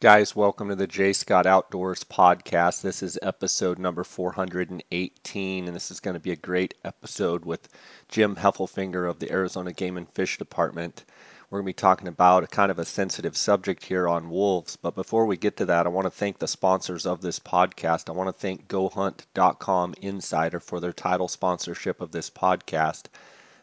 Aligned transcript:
Guys, 0.00 0.36
welcome 0.36 0.68
to 0.68 0.76
the 0.76 0.86
J 0.86 1.12
Scott 1.12 1.44
Outdoors 1.44 2.04
podcast. 2.04 2.82
This 2.82 3.02
is 3.02 3.18
episode 3.20 3.80
number 3.80 4.04
418, 4.04 5.66
and 5.66 5.74
this 5.74 5.90
is 5.90 5.98
going 5.98 6.14
to 6.14 6.20
be 6.20 6.30
a 6.30 6.36
great 6.36 6.74
episode 6.84 7.44
with 7.44 7.68
Jim 8.08 8.36
Heffelfinger 8.36 9.10
of 9.10 9.18
the 9.18 9.32
Arizona 9.32 9.72
Game 9.72 9.96
and 9.96 10.08
Fish 10.10 10.38
Department. 10.38 11.04
We're 11.50 11.58
going 11.58 11.64
to 11.64 11.70
be 11.70 11.72
talking 11.72 12.06
about 12.06 12.44
a 12.44 12.46
kind 12.46 12.70
of 12.70 12.78
a 12.78 12.84
sensitive 12.84 13.36
subject 13.36 13.84
here 13.84 14.06
on 14.06 14.30
wolves. 14.30 14.76
But 14.76 14.94
before 14.94 15.26
we 15.26 15.36
get 15.36 15.56
to 15.56 15.66
that, 15.66 15.84
I 15.84 15.88
want 15.88 16.06
to 16.06 16.12
thank 16.12 16.38
the 16.38 16.46
sponsors 16.46 17.04
of 17.04 17.20
this 17.20 17.40
podcast. 17.40 18.08
I 18.08 18.12
want 18.12 18.28
to 18.28 18.40
thank 18.40 18.68
GoHunt.com 18.68 19.94
Insider 20.00 20.60
for 20.60 20.78
their 20.78 20.92
title 20.92 21.26
sponsorship 21.26 22.00
of 22.00 22.12
this 22.12 22.30
podcast. 22.30 23.06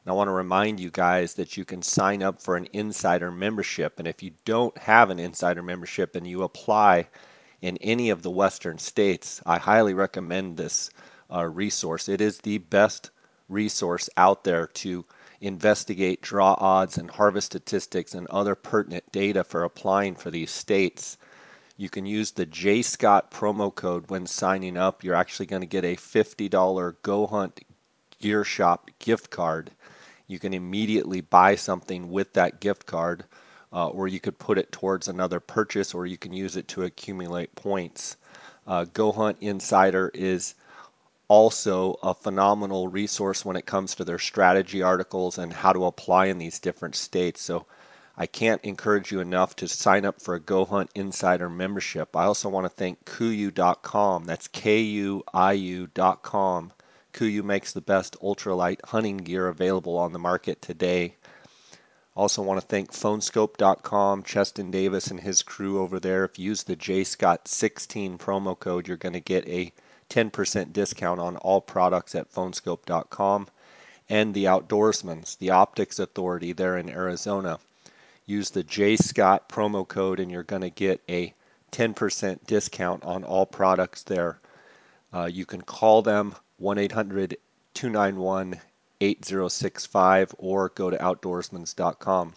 And 0.05 0.11
I 0.11 0.15
want 0.15 0.27
to 0.27 0.33
remind 0.33 0.79
you 0.79 0.91
guys 0.91 1.33
that 1.33 1.57
you 1.57 1.65
can 1.65 1.81
sign 1.81 2.21
up 2.21 2.39
for 2.39 2.55
an 2.55 2.67
insider 2.73 3.31
membership. 3.31 3.97
And 3.97 4.07
if 4.07 4.21
you 4.21 4.33
don't 4.45 4.77
have 4.77 5.09
an 5.09 5.17
insider 5.17 5.63
membership 5.63 6.15
and 6.15 6.27
you 6.27 6.43
apply 6.43 7.07
in 7.63 7.77
any 7.77 8.11
of 8.11 8.21
the 8.21 8.29
western 8.29 8.77
states, 8.77 9.41
I 9.47 9.57
highly 9.57 9.95
recommend 9.95 10.57
this 10.57 10.91
uh, 11.33 11.45
resource. 11.45 12.07
It 12.07 12.21
is 12.21 12.37
the 12.37 12.59
best 12.59 13.09
resource 13.49 14.07
out 14.15 14.43
there 14.43 14.67
to 14.67 15.05
investigate 15.41 16.21
draw 16.21 16.55
odds 16.59 16.99
and 16.99 17.09
harvest 17.09 17.47
statistics 17.47 18.13
and 18.13 18.27
other 18.27 18.53
pertinent 18.53 19.11
data 19.11 19.43
for 19.43 19.63
applying 19.63 20.13
for 20.13 20.29
these 20.29 20.51
states. 20.51 21.17
You 21.77 21.89
can 21.89 22.05
use 22.05 22.29
the 22.29 22.45
J 22.45 22.83
Scott 22.83 23.31
promo 23.31 23.73
code 23.73 24.11
when 24.11 24.27
signing 24.27 24.77
up. 24.77 25.03
You're 25.03 25.15
actually 25.15 25.47
going 25.47 25.63
to 25.63 25.67
get 25.67 25.83
a 25.83 25.95
$50 25.95 26.95
Go 27.01 27.25
Hunt 27.25 27.61
Gear 28.19 28.43
Shop 28.43 28.91
gift 28.99 29.31
card 29.31 29.71
you 30.27 30.39
can 30.39 30.53
immediately 30.53 31.21
buy 31.21 31.55
something 31.55 32.11
with 32.11 32.33
that 32.33 32.59
gift 32.59 32.85
card, 32.85 33.25
uh, 33.71 33.87
or 33.89 34.07
you 34.07 34.19
could 34.19 34.39
put 34.39 34.57
it 34.57 34.71
towards 34.71 35.07
another 35.07 35.39
purchase, 35.39 35.93
or 35.93 36.05
you 36.05 36.17
can 36.17 36.33
use 36.33 36.55
it 36.55 36.67
to 36.69 36.83
accumulate 36.83 37.53
points. 37.55 38.17
Uh, 38.65 38.85
Go 38.85 39.11
Hunt 39.11 39.37
Insider 39.41 40.09
is 40.13 40.55
also 41.27 41.97
a 42.01 42.13
phenomenal 42.13 42.87
resource 42.87 43.45
when 43.45 43.55
it 43.55 43.65
comes 43.65 43.95
to 43.95 44.03
their 44.03 44.19
strategy 44.19 44.81
articles 44.81 45.37
and 45.37 45.53
how 45.53 45.73
to 45.73 45.85
apply 45.85 46.27
in 46.27 46.37
these 46.37 46.59
different 46.59 46.95
states. 46.95 47.41
So 47.41 47.65
I 48.17 48.25
can't 48.25 48.63
encourage 48.63 49.11
you 49.11 49.19
enough 49.19 49.55
to 49.57 49.67
sign 49.67 50.05
up 50.05 50.21
for 50.21 50.35
a 50.35 50.39
Go 50.39 50.65
Hunt 50.65 50.89
Insider 50.95 51.49
membership. 51.49 52.15
I 52.15 52.23
also 52.25 52.49
want 52.49 52.65
to 52.65 52.69
thank 52.69 53.05
KUIU.com. 53.05 54.25
That's 54.25 54.47
K 54.47 54.81
U 54.81 55.23
I 55.33 55.53
U.com 55.53 56.71
KUIU 57.15 57.43
makes 57.43 57.71
the 57.71 57.79
best 57.79 58.17
ultralight 58.21 58.83
hunting 58.83 59.15
gear 59.15 59.47
available 59.47 59.97
on 59.97 60.11
the 60.11 60.19
market 60.19 60.61
today. 60.61 61.15
Also 62.13 62.41
want 62.41 62.59
to 62.59 62.67
thank 62.67 62.91
Phoneskope.com, 62.91 64.23
Chasen 64.23 64.69
Davis 64.69 65.07
and 65.07 65.21
his 65.21 65.41
crew 65.41 65.79
over 65.79 65.97
there. 65.97 66.25
If 66.25 66.37
you 66.37 66.49
use 66.49 66.63
the 66.63 66.75
JScott16 66.75 68.17
promo 68.17 68.59
code, 68.59 68.89
you're 68.89 68.97
going 68.97 69.13
to 69.13 69.21
get 69.21 69.47
a 69.47 69.71
10% 70.09 70.73
discount 70.73 71.21
on 71.21 71.37
all 71.37 71.61
products 71.61 72.15
at 72.15 72.29
Phoneskope.com. 72.33 73.47
And 74.09 74.33
the 74.33 74.45
Outdoorsmans, 74.45 75.37
the 75.37 75.51
Optics 75.51 75.99
Authority 75.99 76.51
there 76.51 76.77
in 76.77 76.89
Arizona. 76.89 77.59
Use 78.25 78.49
the 78.49 78.65
JScott 78.65 79.47
promo 79.47 79.87
code 79.87 80.19
and 80.19 80.29
you're 80.29 80.43
going 80.43 80.63
to 80.63 80.69
get 80.69 81.01
a 81.07 81.33
10% 81.71 82.45
discount 82.45 83.05
on 83.05 83.23
all 83.23 83.45
products 83.45 84.03
there. 84.03 84.37
Uh, 85.13 85.29
you 85.31 85.45
can 85.45 85.61
call 85.61 86.01
them 86.01 86.35
1 86.57 86.77
800 86.77 87.37
291 87.73 88.59
8065 89.01 90.35
or 90.37 90.69
go 90.69 90.89
to 90.89 90.97
outdoorsmans.com. 90.97 92.33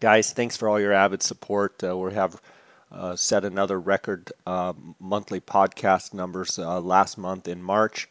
Guys, 0.00 0.32
thanks 0.32 0.56
for 0.56 0.68
all 0.68 0.78
your 0.80 0.92
avid 0.92 1.22
support. 1.22 1.82
Uh, 1.82 1.96
we 1.96 2.12
have 2.14 2.40
uh, 2.92 3.16
set 3.16 3.44
another 3.44 3.80
record 3.80 4.32
uh, 4.46 4.72
monthly 5.00 5.40
podcast 5.40 6.14
numbers 6.14 6.58
uh, 6.58 6.80
last 6.80 7.18
month 7.18 7.48
in 7.48 7.62
March. 7.62 8.08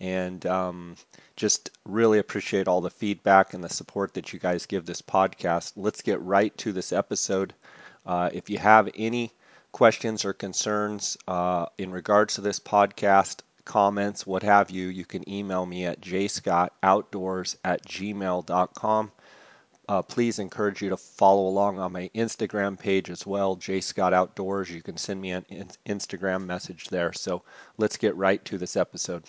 And 0.00 0.44
um, 0.46 0.96
just 1.36 1.70
really 1.84 2.18
appreciate 2.18 2.68
all 2.68 2.80
the 2.80 2.90
feedback 2.90 3.54
and 3.54 3.64
the 3.64 3.68
support 3.68 4.14
that 4.14 4.32
you 4.32 4.38
guys 4.38 4.66
give 4.66 4.86
this 4.86 5.02
podcast. 5.02 5.72
Let's 5.76 6.02
get 6.02 6.20
right 6.20 6.56
to 6.58 6.72
this 6.72 6.92
episode. 6.92 7.54
Uh, 8.06 8.30
if 8.32 8.50
you 8.50 8.58
have 8.58 8.88
any 8.94 9.32
questions 9.72 10.24
or 10.24 10.32
concerns 10.32 11.16
uh, 11.26 11.66
in 11.78 11.90
regards 11.90 12.34
to 12.34 12.40
this 12.40 12.60
podcast, 12.60 13.40
comments, 13.64 14.26
what 14.26 14.42
have 14.42 14.70
you, 14.70 14.88
you 14.88 15.04
can 15.04 15.28
email 15.28 15.66
me 15.66 15.86
at 15.86 16.00
jscottoutdoors 16.00 17.56
at 17.64 17.84
gmail.com. 17.86 19.12
Uh, 19.86 20.00
please 20.02 20.38
encourage 20.38 20.80
you 20.80 20.88
to 20.88 20.96
follow 20.96 21.46
along 21.46 21.78
on 21.78 21.92
my 21.92 22.10
Instagram 22.14 22.78
page 22.78 23.10
as 23.10 23.26
well, 23.26 23.56
jscottoutdoors. 23.56 24.70
You 24.70 24.82
can 24.82 24.96
send 24.96 25.20
me 25.20 25.32
an 25.32 25.44
Instagram 25.86 26.46
message 26.46 26.88
there. 26.88 27.12
So 27.12 27.42
let's 27.76 27.96
get 27.96 28.16
right 28.16 28.42
to 28.46 28.56
this 28.56 28.76
episode. 28.76 29.24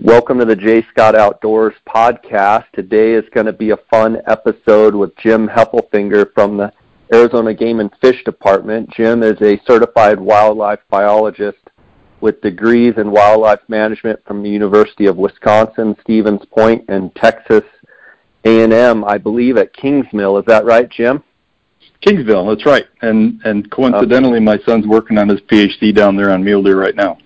Welcome 0.00 0.38
to 0.38 0.44
the 0.44 0.56
J 0.56 0.84
Scott 0.90 1.14
Outdoors 1.14 1.74
podcast. 1.86 2.64
Today 2.74 3.12
is 3.12 3.28
going 3.34 3.46
to 3.46 3.52
be 3.52 3.70
a 3.70 3.76
fun 3.76 4.20
episode 4.26 4.94
with 4.94 5.14
Jim 5.16 5.46
Heffelfinger 5.46 6.32
from 6.32 6.56
the 6.56 6.72
Arizona 7.12 7.52
Game 7.52 7.80
and 7.80 7.90
Fish 8.00 8.24
Department. 8.24 8.90
Jim 8.90 9.22
is 9.22 9.40
a 9.42 9.60
certified 9.66 10.18
wildlife 10.18 10.80
biologist 10.88 11.58
with 12.20 12.40
degrees 12.40 12.94
in 12.96 13.10
wildlife 13.10 13.60
management 13.68 14.24
from 14.24 14.42
the 14.42 14.50
University 14.50 15.06
of 15.06 15.16
Wisconsin, 15.16 15.96
Stevens 16.02 16.42
Point, 16.50 16.84
and 16.88 17.14
Texas 17.14 17.64
A&M, 18.44 19.04
I 19.04 19.18
believe, 19.18 19.56
at 19.56 19.74
Kingsmill. 19.74 20.38
Is 20.38 20.46
that 20.46 20.64
right, 20.64 20.88
Jim? 20.88 21.22
Kingsville, 22.06 22.54
that's 22.54 22.64
right. 22.64 22.86
And 23.02 23.40
and 23.44 23.70
coincidentally, 23.70 24.40
my 24.40 24.58
son's 24.64 24.86
working 24.86 25.18
on 25.18 25.28
his 25.28 25.40
PhD 25.42 25.94
down 25.94 26.16
there 26.16 26.30
on 26.30 26.42
mule 26.42 26.62
deer 26.62 26.80
right 26.80 26.96
now. 26.96 27.18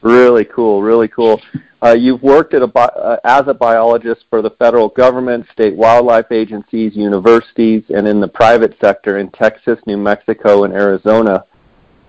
Really 0.00 0.44
cool, 0.44 0.82
really 0.82 1.08
cool. 1.08 1.40
Uh, 1.82 1.92
you've 1.92 2.22
worked 2.22 2.54
at 2.54 2.62
a 2.62 2.78
uh, 2.78 3.18
as 3.24 3.42
a 3.46 3.52
biologist 3.52 4.24
for 4.30 4.40
the 4.40 4.50
federal 4.50 4.88
government, 4.88 5.46
state 5.52 5.74
wildlife 5.74 6.32
agencies, 6.32 6.96
universities, 6.96 7.82
and 7.90 8.08
in 8.08 8.20
the 8.20 8.28
private 8.28 8.74
sector 8.80 9.18
in 9.18 9.30
Texas, 9.32 9.78
New 9.86 9.98
Mexico, 9.98 10.64
and 10.64 10.72
Arizona. 10.72 11.44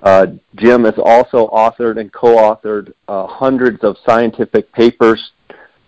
Uh, 0.05 0.27
Jim 0.57 0.83
has 0.83 0.93
also 1.03 1.47
authored 1.47 1.99
and 1.99 2.13
co-authored 2.13 2.93
uh, 3.07 3.25
hundreds 3.25 3.83
of 3.83 3.97
scientific 4.05 4.71
papers, 4.71 5.31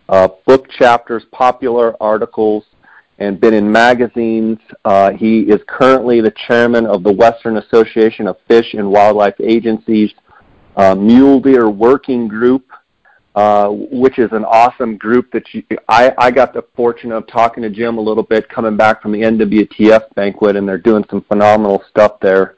uh, 0.09 0.27
book 0.47 0.67
chapters, 0.71 1.23
popular 1.31 1.95
articles, 2.01 2.65
and 3.19 3.39
been 3.39 3.53
in 3.53 3.71
magazines. 3.71 4.57
Uh, 4.85 5.11
he 5.11 5.41
is 5.41 5.61
currently 5.67 6.19
the 6.19 6.33
chairman 6.47 6.87
of 6.87 7.03
the 7.03 7.11
Western 7.11 7.57
Association 7.57 8.27
of 8.27 8.37
Fish 8.47 8.73
and 8.73 8.89
Wildlife 8.89 9.39
Agencies 9.39 10.11
uh, 10.77 10.95
Mule 10.95 11.39
Deer 11.39 11.69
Working 11.69 12.27
Group, 12.27 12.65
uh, 13.35 13.69
which 13.69 14.17
is 14.17 14.31
an 14.31 14.45
awesome 14.45 14.97
group 14.97 15.31
that 15.31 15.43
you, 15.53 15.63
I, 15.89 16.11
I 16.17 16.31
got 16.31 16.53
the 16.53 16.63
fortune 16.75 17.11
of 17.11 17.27
talking 17.27 17.61
to 17.61 17.69
Jim 17.69 17.99
a 17.99 18.01
little 18.01 18.23
bit 18.23 18.49
coming 18.49 18.77
back 18.77 18.99
from 18.99 19.11
the 19.11 19.19
NWTF 19.19 20.13
banquet, 20.15 20.55
and 20.55 20.67
they're 20.67 20.79
doing 20.79 21.05
some 21.09 21.21
phenomenal 21.21 21.83
stuff 21.89 22.19
there 22.19 22.56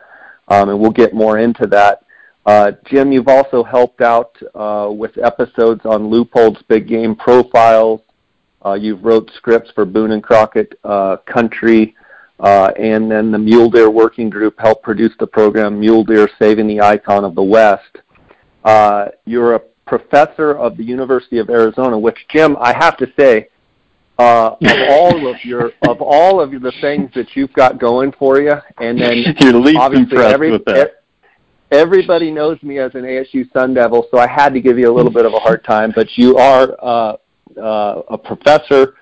um, 0.50 0.70
and 0.70 0.80
we'll 0.80 0.92
get 0.92 1.14
more 1.14 1.40
into 1.40 1.66
that. 1.68 2.06
Uh, 2.46 2.72
Jim, 2.86 3.12
you've 3.12 3.28
also 3.28 3.64
helped 3.64 4.02
out 4.02 4.36
uh, 4.56 4.90
with 4.92 5.18
episodes 5.18 5.82
on 5.86 6.10
Leupold's 6.10 6.62
Big 6.68 6.88
Game 6.88 7.16
Profiles. 7.16 8.02
Uh, 8.66 8.74
you've 8.74 9.04
wrote 9.04 9.30
scripts 9.36 9.72
for 9.76 9.86
Boone 9.86 10.12
and 10.12 10.24
Crockett 10.24 10.78
uh, 10.84 11.18
Country, 11.26 11.96
uh, 12.40 12.72
and 12.78 13.10
then 13.10 13.32
the 13.32 13.38
Mule 13.38 13.70
Deer 13.70 13.90
Working 13.90 14.30
Group 14.30 14.56
helped 14.60 14.84
produce 14.84 15.14
the 15.20 15.28
program 15.28 15.80
Mule 15.80 16.04
Deer 16.04 16.30
Saving 16.40 16.68
the 16.68 16.82
Icon 16.82 17.24
of 17.24 17.36
the 17.36 17.44
West. 17.44 18.00
Uh, 18.64 19.10
you're 19.26 19.56
a 19.56 19.60
professor 19.86 20.52
of 20.52 20.78
the 20.78 20.84
University 20.84 21.38
of 21.38 21.50
Arizona, 21.50 21.98
which 21.98 22.18
Jim, 22.30 22.58
I 22.60 22.74
have 22.74 22.98
to 22.98 23.12
say, 23.18 23.50
uh, 24.20 24.56
of 24.62 24.78
all 24.90 25.34
of 25.34 25.38
your 25.46 25.72
of 25.88 26.02
all 26.02 26.42
of 26.42 26.52
the 26.52 26.74
things 26.82 27.10
that 27.16 27.36
you've 27.36 27.54
got 27.54 27.80
going 27.80 28.12
for 28.12 28.42
you, 28.42 28.54
and 28.78 29.00
then 29.00 29.24
obviously 29.78 30.18
every, 30.18 30.60
everybody 31.72 32.30
knows 32.30 32.62
me 32.62 32.80
as 32.80 32.94
an 32.96 33.04
ASU 33.04 33.50
Sun 33.54 33.74
Devil, 33.76 34.08
so 34.12 34.18
I 34.18 34.28
had 34.28 34.54
to 34.54 34.60
give 34.60 34.78
you 34.78 34.92
a 34.92 34.94
little 34.94 35.12
bit 35.12 35.26
of 35.26 35.34
a 35.34 35.40
hard 35.40 35.64
time. 35.64 35.94
But 35.96 36.18
you 36.18 36.38
are 36.38 36.76
uh, 36.82 37.18
uh, 37.58 38.02
a 38.10 38.18
professor, 38.18 38.96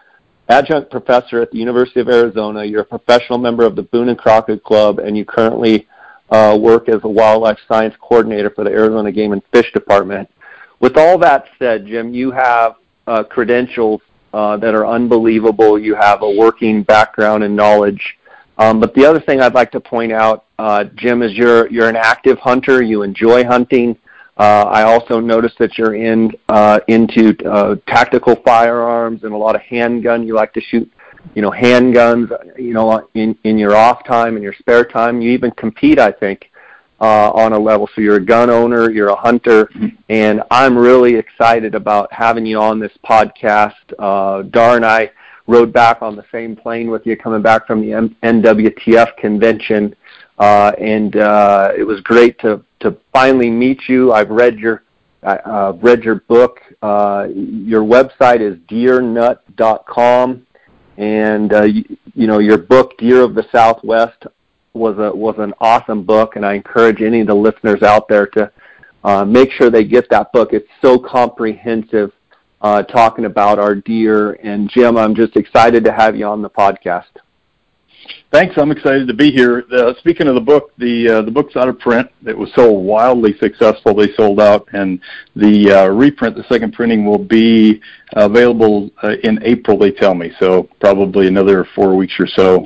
adjunct 0.50 0.92
professor 0.92 1.42
at 1.42 1.50
the 1.50 1.57
University 1.57 2.00
of 2.00 2.09
Arizona. 2.09 2.63
You're 2.63 2.81
a 2.81 2.86
professional 2.86 3.39
member 3.39 3.65
of 3.65 3.75
the 3.75 3.83
Boone 3.83 4.09
and 4.09 4.19
Crockett 4.19 4.63
Club, 4.63 5.00
and 5.00 5.18
you 5.18 5.25
currently 5.25 5.88
uh, 6.30 6.56
work 6.62 6.89
as 6.89 7.01
a 7.03 7.09
wildlife 7.09 7.57
science 7.68 7.95
coordinator 8.00 8.51
for 8.51 8.63
the 8.63 8.69
Arizona 8.69 9.12
Game 9.12 9.33
and 9.33 9.42
Fish 9.51 9.71
Department. 9.74 10.30
With 10.80 10.95
all 10.95 11.18
that 11.19 11.45
said, 11.57 11.88
Jim, 11.88 12.13
you 12.13 12.30
have 12.30 12.75
uh, 13.07 13.24
credentials 13.24 14.01
uh, 14.38 14.56
that 14.56 14.75
are 14.75 14.86
unbelievable. 14.86 15.80
You 15.80 15.95
have 15.95 16.22
a 16.22 16.30
working 16.30 16.84
background 16.84 17.44
and 17.44 17.56
knowledge. 17.56 18.19
Um, 18.60 18.80
but 18.80 18.94
the 18.94 19.04
other 19.04 19.19
thing 19.19 19.42
I'd 19.42 19.56
like 19.56 19.72
to 19.72 19.80
point 19.80 20.12
out, 20.12 20.45
uh, 20.60 20.84
Jim, 20.95 21.24
is 21.24 21.34
you're 21.34 21.68
you're 21.72 21.89
an 21.89 21.95
active 21.95 22.38
hunter. 22.38 22.84
You 22.84 23.01
enjoy 23.01 23.44
hunting. 23.45 23.98
Uh, 24.38 24.66
I 24.69 24.84
also 24.84 25.19
noticed 25.19 25.57
that 25.57 25.75
you're 25.80 25.95
in 25.95 26.31
uh, 26.50 26.80
into 26.88 27.36
uh, 27.50 27.78
tactical 27.88 28.36
firearms 28.45 29.24
and 29.24 29.34
a 29.34 29.38
lot 29.38 29.56
of 29.56 29.62
handgun. 29.63 30.28
You 30.28 30.36
like 30.36 30.54
to 30.54 30.62
shoot 30.62 30.88
you 31.33 31.42
know 31.42 31.50
handguns, 31.50 32.30
you 32.60 32.74
know 32.74 33.07
in 33.16 33.36
in 33.44 33.57
your 33.57 33.75
off 33.75 34.06
time 34.06 34.38
in 34.38 34.44
your 34.44 34.54
spare 34.54 34.86
time. 34.86 35.19
You 35.19 35.31
even 35.31 35.50
compete, 35.51 35.98
I 35.98 36.12
think, 36.12 36.51
uh, 36.99 37.29
on 37.31 37.53
a 37.53 37.59
level. 37.59 37.89
So 37.94 38.01
you're 38.01 38.15
a 38.17 38.25
gun 38.25 38.49
owner, 38.49 38.89
you're 38.89 39.09
a 39.09 39.15
hunter, 39.15 39.69
and 40.09 40.41
I'm 40.49 40.77
really 40.77 41.15
excited 41.15 41.75
about 41.75 42.11
having 42.11 42.45
you 42.45 42.59
on 42.59 42.79
this 42.79 42.94
podcast. 43.05 43.75
Uh, 43.99 44.44
Dar 44.44 44.75
and 44.75 44.85
I 44.85 45.11
rode 45.47 45.71
back 45.71 46.01
on 46.01 46.15
the 46.15 46.25
same 46.31 46.55
plane 46.55 46.89
with 46.89 47.05
you 47.05 47.15
coming 47.15 47.41
back 47.41 47.67
from 47.67 47.81
the 47.81 47.94
M- 47.94 48.15
NWTF 48.23 49.15
convention, 49.17 49.95
uh, 50.39 50.71
and 50.79 51.15
uh, 51.15 51.71
it 51.77 51.83
was 51.83 52.01
great 52.01 52.39
to 52.39 52.63
to 52.79 52.95
finally 53.11 53.49
meet 53.49 53.88
you. 53.88 54.13
I've 54.13 54.29
read 54.29 54.59
your 54.59 54.83
uh, 55.23 55.73
read 55.81 56.03
your 56.03 56.15
book. 56.27 56.59
Uh, 56.81 57.27
your 57.33 57.83
website 57.83 58.41
is 58.41 58.57
deernut.com, 58.69 60.45
and 60.97 61.53
uh, 61.53 61.63
you, 61.63 61.97
you 62.13 62.27
know 62.27 62.39
your 62.39 62.57
book, 62.57 62.97
Deer 62.97 63.21
of 63.21 63.35
the 63.35 63.45
Southwest 63.51 64.25
was 64.77 64.97
a 64.97 65.15
was 65.15 65.35
an 65.38 65.53
awesome 65.59 66.03
book, 66.03 66.35
and 66.35 66.45
I 66.45 66.53
encourage 66.53 67.01
any 67.01 67.21
of 67.21 67.27
the 67.27 67.35
listeners 67.35 67.83
out 67.83 68.07
there 68.07 68.27
to 68.27 68.51
uh, 69.03 69.25
make 69.25 69.51
sure 69.51 69.69
they 69.69 69.83
get 69.83 70.09
that 70.09 70.31
book. 70.31 70.53
It's 70.53 70.69
so 70.81 70.97
comprehensive, 70.97 72.12
uh, 72.62 72.83
talking 72.83 73.25
about 73.25 73.59
our 73.59 73.75
deer. 73.75 74.33
And 74.44 74.69
Jim, 74.69 74.97
I'm 74.97 75.15
just 75.15 75.35
excited 75.35 75.83
to 75.85 75.91
have 75.91 76.15
you 76.15 76.25
on 76.25 76.41
the 76.41 76.50
podcast. 76.50 77.06
Thanks. 78.31 78.56
I'm 78.57 78.71
excited 78.71 79.07
to 79.07 79.13
be 79.13 79.31
here. 79.31 79.65
Uh, 79.71 79.94
speaking 80.00 80.27
of 80.27 80.35
the 80.35 80.41
book, 80.41 80.71
the 80.77 81.09
uh, 81.09 81.21
the 81.21 81.31
book's 81.31 81.56
out 81.56 81.68
of 81.68 81.80
print. 81.80 82.09
It 82.25 82.38
was 82.38 82.50
so 82.56 82.71
wildly 82.71 83.38
successful, 83.38 83.95
they 83.95 84.13
sold 84.13 84.39
out, 84.39 84.68
and 84.73 85.00
the 85.35 85.71
uh, 85.71 85.88
reprint, 85.88 86.35
the 86.35 86.45
second 86.50 86.73
printing, 86.73 87.06
will 87.06 87.23
be 87.23 87.81
available 88.13 88.89
uh, 89.03 89.15
in 89.23 89.41
April. 89.44 89.77
They 89.77 89.91
tell 89.91 90.13
me 90.13 90.31
so, 90.39 90.69
probably 90.80 91.27
another 91.27 91.68
four 91.75 91.95
weeks 91.95 92.13
or 92.19 92.27
so 92.27 92.65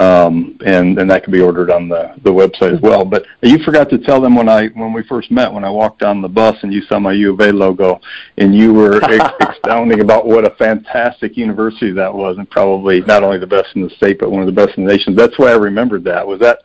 um, 0.00 0.56
and 0.64 0.98
and 0.98 1.10
that 1.10 1.24
can 1.24 1.32
be 1.32 1.40
ordered 1.40 1.70
on 1.70 1.88
the 1.88 2.14
the 2.24 2.30
website 2.30 2.74
as 2.74 2.80
well. 2.80 3.04
But 3.04 3.26
you 3.42 3.58
forgot 3.58 3.90
to 3.90 3.98
tell 3.98 4.20
them 4.20 4.34
when 4.34 4.48
I 4.48 4.68
when 4.68 4.92
we 4.92 5.02
first 5.02 5.30
met 5.30 5.52
when 5.52 5.64
I 5.64 5.70
walked 5.70 6.02
on 6.02 6.22
the 6.22 6.28
bus 6.28 6.56
and 6.62 6.72
you 6.72 6.82
saw 6.82 6.98
my 6.98 7.12
U 7.12 7.34
of 7.34 7.40
A 7.40 7.52
logo 7.52 8.00
and 8.38 8.54
you 8.54 8.72
were 8.72 9.02
ex- 9.12 9.34
expounding 9.40 10.00
about 10.00 10.26
what 10.26 10.46
a 10.46 10.54
fantastic 10.56 11.36
university 11.36 11.92
that 11.92 12.12
was 12.12 12.38
and 12.38 12.48
probably 12.50 13.00
not 13.02 13.22
only 13.22 13.38
the 13.38 13.46
best 13.46 13.68
in 13.74 13.82
the 13.82 13.90
state 13.90 14.18
but 14.18 14.30
one 14.30 14.40
of 14.40 14.46
the 14.46 14.52
best 14.52 14.76
in 14.78 14.84
the 14.84 14.92
nation. 14.92 15.14
That's 15.14 15.38
why 15.38 15.50
I 15.50 15.56
remembered 15.56 16.04
that. 16.04 16.26
Was 16.26 16.40
that 16.40 16.62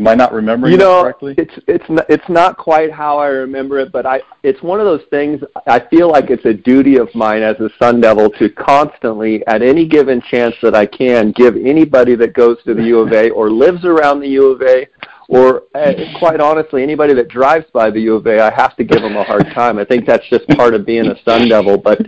Am 0.00 0.08
I 0.08 0.14
not 0.14 0.32
remembering 0.32 0.72
you 0.72 0.78
know, 0.78 1.02
correctly? 1.02 1.34
It's 1.36 1.52
it's 1.66 1.84
not, 1.90 2.06
it's 2.08 2.28
not 2.30 2.56
quite 2.56 2.90
how 2.90 3.18
I 3.18 3.26
remember 3.26 3.78
it, 3.78 3.92
but 3.92 4.06
I 4.06 4.22
it's 4.42 4.62
one 4.62 4.80
of 4.80 4.86
those 4.86 5.02
things. 5.10 5.42
I 5.66 5.78
feel 5.78 6.10
like 6.10 6.30
it's 6.30 6.46
a 6.46 6.54
duty 6.54 6.96
of 6.96 7.14
mine 7.14 7.42
as 7.42 7.60
a 7.60 7.68
Sun 7.78 8.00
Devil 8.00 8.30
to 8.30 8.48
constantly, 8.48 9.46
at 9.46 9.60
any 9.60 9.86
given 9.86 10.22
chance 10.22 10.54
that 10.62 10.74
I 10.74 10.86
can, 10.86 11.32
give 11.32 11.54
anybody 11.54 12.14
that 12.14 12.32
goes 12.32 12.56
to 12.64 12.72
the 12.72 12.82
U 12.84 13.00
of 13.00 13.12
A 13.12 13.28
or 13.28 13.50
lives 13.50 13.84
around 13.84 14.20
the 14.20 14.28
U 14.28 14.46
of 14.46 14.62
A, 14.62 14.86
or 15.28 15.64
uh, 15.74 15.92
quite 16.18 16.40
honestly, 16.40 16.82
anybody 16.82 17.12
that 17.12 17.28
drives 17.28 17.66
by 17.70 17.90
the 17.90 18.00
U 18.00 18.14
of 18.14 18.26
A, 18.26 18.40
I 18.40 18.50
have 18.54 18.76
to 18.76 18.84
give 18.84 19.02
them 19.02 19.16
a 19.16 19.24
hard 19.24 19.48
time. 19.52 19.76
I 19.78 19.84
think 19.84 20.06
that's 20.06 20.26
just 20.30 20.48
part 20.48 20.72
of 20.72 20.86
being 20.86 21.08
a 21.08 21.22
Sun 21.24 21.50
Devil, 21.50 21.76
but. 21.76 22.00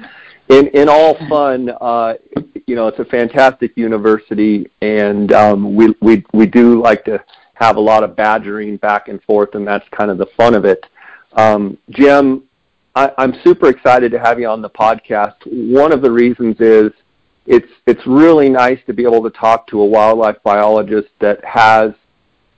In, 0.48 0.66
in 0.74 0.88
all 0.88 1.16
fun, 1.30 1.70
uh, 1.80 2.14
you 2.66 2.74
know, 2.74 2.86
it's 2.86 2.98
a 2.98 3.06
fantastic 3.06 3.74
university, 3.74 4.68
and 4.82 5.32
um, 5.32 5.74
we 5.74 5.94
we 6.02 6.24
we 6.34 6.46
do 6.46 6.82
like 6.82 7.04
to 7.04 7.24
have 7.62 7.76
a 7.76 7.80
lot 7.80 8.02
of 8.02 8.16
badgering 8.16 8.76
back 8.78 9.08
and 9.08 9.22
forth, 9.22 9.54
and 9.54 9.66
that's 9.66 9.88
kind 9.90 10.10
of 10.10 10.18
the 10.18 10.26
fun 10.36 10.54
of 10.54 10.64
it. 10.64 10.84
Um, 11.34 11.78
Jim, 11.90 12.42
I, 12.94 13.10
I'm 13.18 13.34
super 13.44 13.68
excited 13.68 14.10
to 14.12 14.18
have 14.18 14.40
you 14.40 14.48
on 14.48 14.60
the 14.60 14.70
podcast. 14.70 15.36
One 15.46 15.92
of 15.92 16.02
the 16.02 16.10
reasons 16.10 16.56
is 16.60 16.90
it's 17.46 17.72
it's 17.86 18.04
really 18.06 18.48
nice 18.48 18.78
to 18.86 18.92
be 18.92 19.04
able 19.04 19.22
to 19.22 19.30
talk 19.30 19.66
to 19.68 19.80
a 19.80 19.86
wildlife 19.86 20.36
biologist 20.44 21.08
that 21.20 21.42
has 21.44 21.92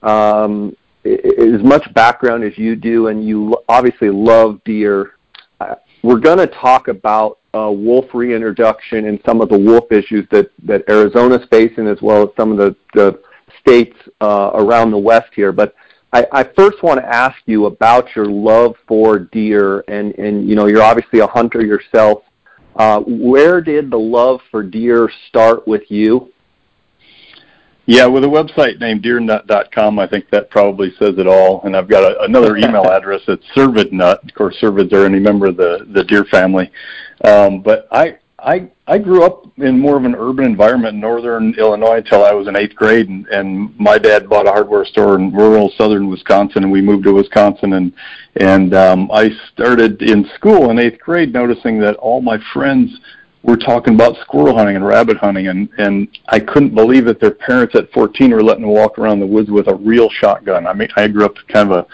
um, 0.03 0.77
as 1.05 1.63
much 1.63 1.93
background 1.95 2.43
as 2.43 2.57
you 2.57 2.75
do, 2.75 3.09
and 3.09 3.27
you 3.27 3.57
obviously 3.69 4.11
love 4.11 4.61
deer. 4.65 5.13
Uh, 5.61 5.75
we're 6.03 6.19
going 6.19 6.39
to 6.39 6.47
talk 6.47 6.89
about 6.89 7.39
uh, 7.55 7.71
wolf 7.71 8.07
reintroduction 8.15 9.07
and 9.07 9.21
some 9.25 9.41
of 9.41 9.49
the 9.49 9.59
wolf 9.59 9.91
issues 9.93 10.27
that 10.31 10.51
that 10.65 10.83
Arizona's 10.89 11.47
facing, 11.51 11.87
as 11.87 12.01
well 12.03 12.23
as 12.23 12.31
some 12.37 12.53
of 12.53 12.59
the, 12.59 12.75
the 12.95 13.21
states 13.65 13.97
uh, 14.21 14.51
around 14.55 14.91
the 14.91 14.99
West 14.99 15.31
here. 15.35 15.53
But 15.53 15.75
I, 16.13 16.27
I 16.31 16.45
first 16.45 16.83
want 16.83 17.01
to 17.01 17.07
ask 17.07 17.37
you 17.47 17.67
about 17.67 18.15
your 18.15 18.27
love 18.27 18.75
for 18.87 19.19
deer, 19.19 19.85
and 19.89 20.15
and 20.15 20.49
you 20.49 20.55
know 20.55 20.67
you're 20.67 20.83
obviously 20.83 21.21
a 21.21 21.27
hunter 21.27 21.65
yourself. 21.65 22.23
Uh, 22.77 23.01
where 23.01 23.61
did 23.61 23.91
the 23.91 23.99
love 23.99 24.41
for 24.51 24.63
deer 24.63 25.11
start 25.29 25.67
with 25.67 25.83
you? 25.91 26.33
Yeah, 27.87 28.07
with 28.07 28.25
a 28.25 28.29
website 28.29 28.81
named 28.81 29.03
deernut.com, 29.03 29.99
I 29.99 30.07
think 30.07 30.31
that 30.31 30.49
probably 30.51 30.95
says 30.99 31.19
it 31.19 31.27
all. 31.27 31.61
And 31.65 31.77
I've 31.77 31.89
got 31.89 32.03
a, 32.03 32.23
another 32.23 32.57
email 32.57 32.85
address 32.91 33.21
at 33.29 33.41
cervidnut. 33.55 34.25
Of 34.25 34.35
course, 34.35 34.57
cervids 34.61 34.93
are 34.93 35.05
any 35.05 35.21
member 35.21 35.47
of 35.47 35.57
the, 35.57 35.87
the 35.93 36.03
deer 36.05 36.25
family. 36.25 36.71
Um, 37.25 37.61
but 37.61 37.87
I, 37.93 38.19
I 38.45 38.69
I 38.87 38.99
grew 38.99 39.25
up 39.25 39.47
in 39.57 39.81
more 39.81 39.97
of 39.97 40.05
an 40.05 40.15
urban 40.15 40.45
environment 40.45 40.95
in 40.95 41.01
northern 41.01 41.55
Illinois 41.55 41.97
until 41.97 42.25
I 42.25 42.33
was 42.33 42.47
in 42.47 42.57
eighth 42.57 42.75
grade, 42.75 43.09
and, 43.09 43.27
and 43.29 43.79
my 43.79 43.97
dad 43.97 44.29
bought 44.29 44.47
a 44.47 44.51
hardware 44.51 44.85
store 44.85 45.17
in 45.17 45.33
rural 45.33 45.73
southern 45.79 46.09
Wisconsin, 46.09 46.65
and 46.65 46.71
we 46.71 46.83
moved 46.83 47.05
to 47.05 47.13
Wisconsin, 47.13 47.73
and 47.73 47.93
and 48.37 48.75
um, 48.75 49.11
I 49.11 49.31
started 49.53 50.03
in 50.03 50.29
school 50.35 50.71
in 50.71 50.79
eighth 50.79 51.01
grade 51.01 51.33
noticing 51.33 51.81
that 51.81 51.97
all 51.97 52.21
my 52.21 52.39
friends 52.53 53.01
were 53.43 53.57
talking 53.57 53.95
about 53.95 54.17
squirrel 54.23 54.57
hunting 54.57 54.77
and 54.77 54.85
rabbit 54.85 55.17
hunting, 55.17 55.49
and 55.49 55.71
and 55.79 56.09
I 56.29 56.39
couldn't 56.39 56.75
believe 56.75 57.07
that 57.07 57.21
their 57.21 57.35
parents 57.35 57.75
at 57.75 57.91
14 57.93 58.31
were 58.31 58.43
letting 58.43 58.63
them 58.63 58.71
walk 58.71 58.99
around 58.99 59.21
the 59.21 59.27
woods 59.27 59.51
with 59.51 59.69
a 59.69 59.75
real 59.75 60.11
shotgun. 60.11 60.67
I 60.67 60.75
mean, 60.75 60.89
I 60.97 61.09
grew 61.09 61.25
up 61.25 61.37
kind 61.49 61.73
of 61.73 61.79
a 61.79 61.87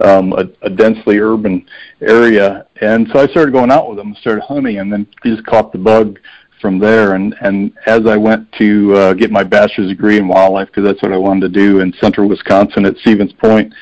um, 0.00 0.32
a, 0.32 0.48
a 0.62 0.70
densely 0.70 1.18
urban 1.18 1.66
area. 2.00 2.66
And 2.80 3.08
so 3.12 3.20
I 3.20 3.26
started 3.28 3.52
going 3.52 3.70
out 3.70 3.88
with 3.88 3.98
them, 3.98 4.14
started 4.20 4.42
hunting, 4.42 4.78
and 4.78 4.92
then 4.92 5.06
just 5.24 5.44
caught 5.46 5.72
the 5.72 5.78
bug 5.78 6.18
from 6.60 6.78
there. 6.78 7.14
And 7.14 7.34
and 7.40 7.72
as 7.86 8.06
I 8.06 8.16
went 8.16 8.50
to 8.52 8.94
uh, 8.94 9.12
get 9.14 9.30
my 9.30 9.44
bachelor's 9.44 9.88
degree 9.88 10.18
in 10.18 10.28
wildlife, 10.28 10.68
because 10.68 10.84
that's 10.84 11.02
what 11.02 11.12
I 11.12 11.18
wanted 11.18 11.52
to 11.52 11.60
do 11.60 11.80
in 11.80 11.92
central 12.00 12.28
Wisconsin 12.28 12.86
at 12.86 12.96
Stevens 12.98 13.32
Point, 13.34 13.72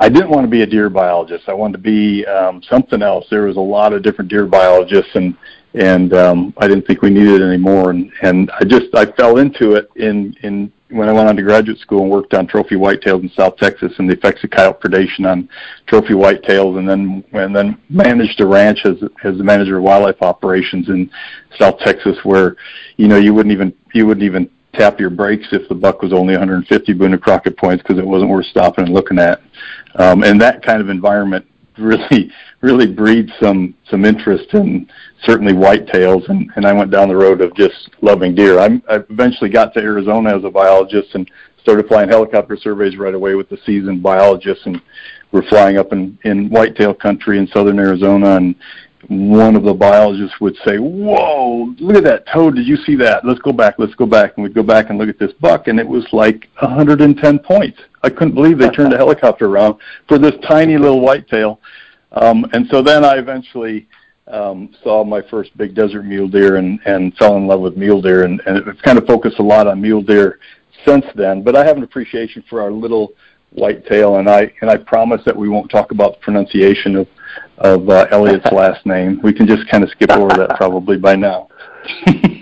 I 0.00 0.08
didn't 0.08 0.30
want 0.30 0.44
to 0.44 0.50
be 0.50 0.62
a 0.62 0.66
deer 0.66 0.90
biologist. 0.90 1.48
I 1.48 1.54
wanted 1.54 1.74
to 1.74 1.82
be 1.82 2.26
um, 2.26 2.62
something 2.68 3.02
else. 3.02 3.26
There 3.30 3.44
was 3.44 3.56
a 3.56 3.60
lot 3.60 3.92
of 3.92 4.02
different 4.02 4.30
deer 4.30 4.46
biologists, 4.46 5.14
and 5.14 5.36
and 5.74 6.12
um, 6.14 6.54
I 6.58 6.68
didn't 6.68 6.86
think 6.86 7.02
we 7.02 7.10
needed 7.10 7.42
any 7.42 7.56
more. 7.56 7.90
And 7.90 8.10
and 8.22 8.50
I 8.60 8.64
just 8.64 8.94
I 8.94 9.06
fell 9.06 9.38
into 9.38 9.74
it 9.74 9.88
in 9.96 10.34
in 10.42 10.72
when 10.90 11.08
I 11.08 11.12
went 11.12 11.28
on 11.28 11.36
to 11.36 11.42
graduate 11.42 11.78
school 11.78 12.02
and 12.02 12.10
worked 12.10 12.34
on 12.34 12.46
trophy 12.46 12.76
whitetails 12.76 13.22
in 13.22 13.30
South 13.30 13.56
Texas 13.56 13.92
and 13.98 14.08
the 14.08 14.14
effects 14.14 14.44
of 14.44 14.50
coyote 14.50 14.80
predation 14.80 15.30
on 15.30 15.48
trophy 15.86 16.14
whitetails, 16.14 16.78
and 16.78 16.88
then 16.88 17.24
and 17.32 17.54
then 17.54 17.78
managed 17.88 18.40
a 18.40 18.46
ranch 18.46 18.80
as 18.84 18.96
as 19.24 19.36
the 19.36 19.44
manager 19.44 19.78
of 19.78 19.82
wildlife 19.82 20.22
operations 20.22 20.88
in 20.88 21.10
South 21.58 21.78
Texas, 21.80 22.16
where 22.22 22.56
you 22.96 23.08
know 23.08 23.16
you 23.16 23.34
wouldn't 23.34 23.52
even 23.52 23.74
you 23.94 24.06
wouldn't 24.06 24.24
even 24.24 24.48
tap 24.74 25.00
your 25.00 25.10
brakes 25.10 25.48
if 25.52 25.68
the 25.68 25.74
buck 25.74 26.02
was 26.02 26.12
only 26.12 26.34
150 26.34 26.92
Boone 26.92 27.12
and 27.12 27.22
Crockett 27.22 27.56
points 27.56 27.82
because 27.82 27.98
it 27.98 28.06
wasn't 28.06 28.30
worth 28.30 28.46
stopping 28.46 28.84
and 28.84 28.94
looking 28.94 29.18
at. 29.18 29.40
Um, 29.96 30.22
and 30.22 30.40
that 30.40 30.62
kind 30.62 30.80
of 30.82 30.90
environment 30.90 31.46
really 31.78 32.30
really 32.60 32.86
breeds 32.86 33.30
some 33.40 33.74
some 33.90 34.04
interest 34.04 34.54
in 34.54 34.88
certainly 35.22 35.52
whitetails 35.52 36.28
and 36.28 36.50
and 36.56 36.64
I 36.64 36.72
went 36.72 36.90
down 36.90 37.08
the 37.08 37.16
road 37.16 37.40
of 37.40 37.54
just 37.54 37.90
loving 38.00 38.34
deer. 38.34 38.58
I'm, 38.58 38.82
I 38.88 38.96
eventually 39.10 39.50
got 39.50 39.74
to 39.74 39.80
Arizona 39.80 40.36
as 40.36 40.44
a 40.44 40.50
biologist 40.50 41.14
and 41.14 41.30
started 41.60 41.88
flying 41.88 42.08
helicopter 42.08 42.56
surveys 42.56 42.96
right 42.96 43.14
away 43.14 43.34
with 43.34 43.48
the 43.48 43.58
seasoned 43.66 44.02
biologists 44.02 44.66
and 44.66 44.80
we're 45.32 45.46
flying 45.48 45.76
up 45.78 45.92
in 45.92 46.18
in 46.24 46.48
whitetail 46.48 46.94
country 46.94 47.38
in 47.38 47.46
southern 47.48 47.78
Arizona 47.78 48.36
and 48.36 48.54
one 49.08 49.56
of 49.56 49.62
the 49.62 49.74
biologists 49.74 50.40
would 50.40 50.56
say, 50.64 50.78
"Whoa, 50.78 51.74
look 51.78 51.96
at 51.96 52.04
that 52.04 52.26
toad! 52.26 52.56
Did 52.56 52.66
you 52.66 52.76
see 52.78 52.96
that? 52.96 53.24
Let's 53.24 53.40
go 53.40 53.52
back. 53.52 53.74
Let's 53.78 53.94
go 53.94 54.06
back." 54.06 54.32
And 54.36 54.44
we'd 54.44 54.54
go 54.54 54.62
back 54.62 54.90
and 54.90 54.98
look 54.98 55.08
at 55.08 55.18
this 55.18 55.32
buck, 55.40 55.68
and 55.68 55.78
it 55.78 55.86
was 55.86 56.06
like 56.12 56.48
110 56.60 57.38
points. 57.40 57.78
I 58.02 58.10
couldn't 58.10 58.34
believe 58.34 58.58
they 58.58 58.70
turned 58.70 58.92
a 58.92 58.96
helicopter 59.04 59.46
around 59.46 59.76
for 60.08 60.18
this 60.18 60.34
tiny 60.48 60.76
little 60.76 61.00
whitetail. 61.00 61.60
Um, 62.12 62.46
and 62.52 62.66
so 62.70 62.82
then 62.82 63.04
I 63.04 63.16
eventually 63.16 63.86
um, 64.28 64.74
saw 64.82 65.04
my 65.04 65.22
first 65.30 65.56
big 65.56 65.74
desert 65.74 66.04
mule 66.04 66.28
deer 66.28 66.56
and, 66.56 66.80
and 66.86 67.14
fell 67.16 67.36
in 67.36 67.46
love 67.46 67.60
with 67.60 67.76
mule 67.76 68.02
deer, 68.02 68.24
and, 68.24 68.40
and 68.46 68.66
it's 68.66 68.80
kind 68.80 68.98
of 68.98 69.06
focused 69.06 69.38
a 69.38 69.42
lot 69.42 69.66
on 69.66 69.80
mule 69.80 70.02
deer 70.02 70.38
since 70.84 71.04
then. 71.14 71.42
But 71.42 71.56
I 71.56 71.64
have 71.64 71.76
an 71.76 71.82
appreciation 71.82 72.42
for 72.48 72.60
our 72.60 72.72
little 72.72 73.12
whitetail, 73.50 74.16
and 74.16 74.28
I 74.28 74.52
and 74.60 74.70
I 74.70 74.76
promise 74.76 75.22
that 75.24 75.36
we 75.36 75.48
won't 75.48 75.70
talk 75.70 75.90
about 75.90 76.14
the 76.14 76.20
pronunciation 76.20 76.96
of 76.96 77.08
of 77.58 77.88
uh, 77.88 78.06
Elliott's 78.10 78.46
last 78.52 78.84
name. 78.86 79.20
We 79.22 79.32
can 79.32 79.46
just 79.46 79.68
kind 79.68 79.84
of 79.84 79.90
skip 79.90 80.10
over 80.10 80.34
that 80.36 80.56
probably 80.56 80.96
by 80.96 81.16
now. 81.16 81.48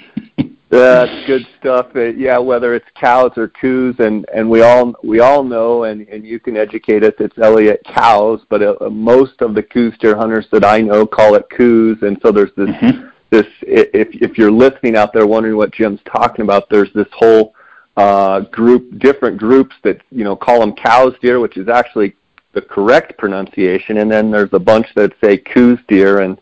That's 0.71 1.27
good 1.27 1.47
stuff. 1.61 1.87
Uh, 1.95 2.07
yeah, 2.07 2.37
whether 2.39 2.75
it's 2.75 2.87
cows 3.01 3.31
or 3.37 3.47
coos, 3.49 3.95
and 4.01 4.27
and 4.35 4.51
we 4.51 4.63
all 4.63 4.95
we 5.05 5.21
all 5.21 5.45
know, 5.45 5.85
and 5.85 6.09
and 6.09 6.27
you 6.27 6.41
can 6.41 6.57
educate 6.57 7.05
us. 7.05 7.13
It's 7.21 7.39
Elliott 7.39 7.81
cows, 7.87 8.41
but 8.49 8.61
uh, 8.61 8.91
most 8.91 9.41
of 9.41 9.55
the 9.55 9.63
coos 9.63 9.97
deer 10.01 10.17
hunters 10.17 10.47
that 10.51 10.65
I 10.65 10.81
know 10.81 11.07
call 11.07 11.37
it 11.37 11.47
coos, 11.57 11.99
and 12.03 12.19
so 12.23 12.33
there's 12.33 12.51
this 12.57 12.71
mm-hmm. 12.71 13.07
this 13.31 13.47
if 13.63 14.09
if 14.15 14.37
you're 14.37 14.51
listening 14.51 14.97
out 14.97 15.13
there 15.13 15.29
wondering 15.29 15.57
what 15.57 15.73
Jim's 15.73 16.01
talking 16.13 16.43
about, 16.43 16.69
there's 16.71 16.93
this 16.93 17.07
whole 17.13 17.55
uh, 17.97 18.41
group, 18.41 18.99
different 18.99 19.39
groups 19.39 19.77
that 19.85 20.01
you 20.11 20.25
know 20.25 20.35
call 20.35 20.59
them 20.59 20.75
cows 20.75 21.15
deer, 21.23 21.39
which 21.39 21.57
is 21.57 21.69
actually 21.69 22.17
the 22.55 22.63
correct 22.63 23.19
pronunciation, 23.19 23.99
and 23.99 24.11
then 24.11 24.31
there's 24.31 24.53
a 24.53 24.59
bunch 24.59 24.87
that 24.95 25.13
say 25.23 25.37
coos 25.39 25.79
deer, 25.89 26.21
and 26.21 26.41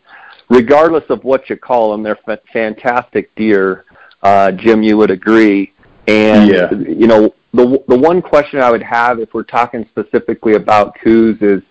regardless 0.49 1.03
of 1.09 1.23
what 1.23 1.49
you 1.49 1.57
call 1.57 1.91
them, 1.91 2.03
they're 2.03 2.19
f- 2.27 2.39
fantastic 2.51 3.33
deer. 3.35 3.85
Uh, 4.21 4.51
Jim, 4.51 4.83
you 4.83 4.97
would 4.97 5.11
agree. 5.11 5.73
And 6.07 6.49
yeah. 6.49 6.71
you 6.71 7.07
know, 7.07 7.33
the 7.53 7.83
the 7.87 7.97
one 7.97 8.21
question 8.21 8.59
I 8.59 8.71
would 8.71 8.83
have 8.83 9.19
if 9.19 9.33
we're 9.33 9.43
talking 9.43 9.87
specifically 9.89 10.53
about 10.53 10.95
coos 11.03 11.37
is, 11.41 11.61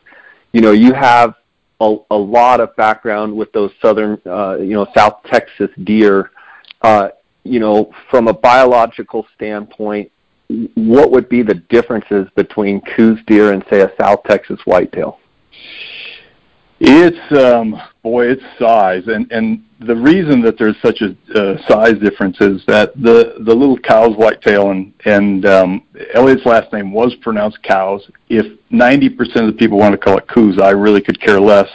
you 0.53 0.61
know, 0.61 0.73
you 0.73 0.93
have 0.93 1.35
a, 1.81 1.97
a 2.11 2.17
lot 2.17 2.61
of 2.61 2.75
background 2.77 3.35
with 3.35 3.53
those 3.53 3.71
southern, 3.81 4.21
uh, 4.27 4.57
you 4.59 4.75
know, 4.75 4.87
South 4.95 5.23
Texas 5.25 5.71
deer. 5.85 6.31
Uh, 6.83 7.09
you 7.45 7.59
know, 7.59 7.93
from 8.11 8.29
a 8.29 8.33
biological 8.33 9.27
standpoint, 9.35 10.12
what 10.75 11.11
would 11.11 11.29
be 11.29 11.43
the 11.43 11.55
differences 11.55 12.29
between 12.35 12.81
coos 12.81 13.19
deer 13.27 13.53
and 13.53 13.65
say 13.71 13.81
a 13.81 13.93
South 14.01 14.23
Texas 14.25 14.61
whitetail? 14.65 15.19
It's 16.85 17.39
um, 17.39 17.81
boy, 18.03 18.27
it's 18.27 18.43
size, 18.59 19.05
and 19.07 19.31
and 19.31 19.65
the 19.87 19.95
reason 19.95 20.41
that 20.43 20.59
there's 20.59 20.77
such 20.83 21.01
a 21.01 21.17
uh, 21.39 21.57
size 21.69 21.95
difference 22.01 22.39
is 22.41 22.65
that 22.67 22.93
the 23.01 23.37
the 23.41 23.55
little 23.55 23.79
cows 23.79 24.17
whitetail 24.17 24.71
and 24.71 24.93
and 25.05 25.47
um, 25.47 25.83
Elliott's 26.15 26.45
last 26.45 26.73
name 26.73 26.93
was 26.93 27.15
pronounced 27.17 27.63
Cows. 27.63 28.09
If 28.29 28.59
90% 28.71 29.17
of 29.37 29.47
the 29.47 29.53
people 29.53 29.79
want 29.79 29.93
to 29.93 29.99
call 29.99 30.19
it 30.19 30.27
coos, 30.27 30.59
I 30.59 30.71
really 30.71 31.01
could 31.01 31.21
care 31.21 31.41
less. 31.41 31.69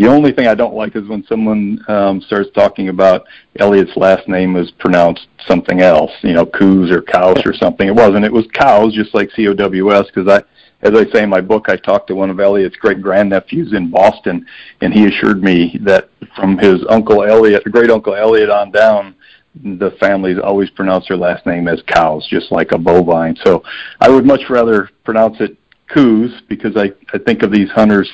The 0.00 0.06
only 0.06 0.32
thing 0.32 0.46
I 0.46 0.54
don't 0.54 0.72
like 0.72 0.96
is 0.96 1.06
when 1.08 1.22
someone 1.26 1.84
um, 1.86 2.22
starts 2.22 2.48
talking 2.54 2.88
about 2.88 3.26
Elliott's 3.58 3.98
last 3.98 4.28
name 4.28 4.56
is 4.56 4.70
pronounced 4.70 5.26
something 5.46 5.82
else, 5.82 6.10
you 6.22 6.32
know, 6.32 6.46
Coos 6.46 6.90
or 6.90 7.02
Cows 7.02 7.42
or 7.44 7.52
something. 7.52 7.86
It 7.86 7.94
wasn't. 7.94 8.24
It 8.24 8.32
was 8.32 8.46
Cows, 8.54 8.94
just 8.94 9.14
like 9.14 9.30
C 9.32 9.46
O 9.48 9.52
W 9.52 9.92
S, 9.92 10.06
because 10.06 10.26
I 10.26 10.42
as 10.80 10.94
I 10.94 11.04
say 11.12 11.24
in 11.24 11.28
my 11.28 11.42
book, 11.42 11.66
I 11.68 11.76
talked 11.76 12.06
to 12.06 12.14
one 12.14 12.30
of 12.30 12.40
Elliott's 12.40 12.76
great 12.76 13.02
grandnephews 13.02 13.74
in 13.74 13.90
Boston, 13.90 14.46
and 14.80 14.94
he 14.94 15.04
assured 15.04 15.42
me 15.42 15.78
that 15.82 16.08
from 16.34 16.56
his 16.56 16.82
uncle 16.88 17.22
Elliott, 17.22 17.64
great 17.64 17.90
uncle 17.90 18.14
Elliott 18.14 18.48
on 18.48 18.70
down, 18.70 19.14
the 19.62 19.90
families 20.00 20.38
always 20.42 20.70
pronounce 20.70 21.08
their 21.08 21.18
last 21.18 21.44
name 21.44 21.68
as 21.68 21.82
cows, 21.88 22.26
just 22.26 22.50
like 22.50 22.72
a 22.72 22.78
bovine. 22.78 23.36
So 23.44 23.62
I 24.00 24.08
would 24.08 24.24
much 24.24 24.48
rather 24.48 24.88
pronounce 25.04 25.42
it 25.42 25.58
coos 25.88 26.40
because 26.48 26.74
I, 26.74 26.92
I 27.12 27.18
think 27.18 27.42
of 27.42 27.52
these 27.52 27.68
hunters 27.70 28.08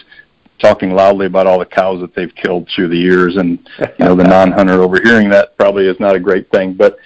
talking 0.59 0.93
loudly 0.93 1.27
about 1.27 1.47
all 1.47 1.59
the 1.59 1.67
cows 1.67 2.01
that 2.01 2.15
they've 2.15 2.35
killed 2.35 2.69
through 2.75 2.89
the 2.89 2.97
years, 2.97 3.37
and 3.37 3.59
you 3.79 4.05
know 4.05 4.15
the 4.15 4.25
non-hunter 4.29 4.83
overhearing 4.83 5.29
that 5.31 5.57
probably 5.57 5.87
is 5.87 5.99
not 6.01 6.15
a 6.15 6.21
great 6.21 6.51
thing. 6.51 6.75
But 6.75 6.99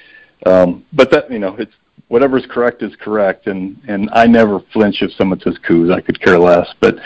um, 0.46 0.84
but 0.92 1.10
that 1.10 1.30
you 1.30 1.38
know 1.38 1.56
it's 1.56 1.72
whatever's 2.08 2.46
correct 2.50 2.82
is 2.82 2.94
correct, 3.00 3.46
and 3.46 3.80
and 3.88 4.08
I 4.12 4.26
never 4.26 4.60
flinch 4.72 5.02
if 5.02 5.12
someone 5.12 5.40
says 5.40 5.56
coos. 5.66 5.90
I 5.90 6.00
could 6.00 6.20
care 6.20 6.38
less. 6.38 6.68
But 6.80 6.96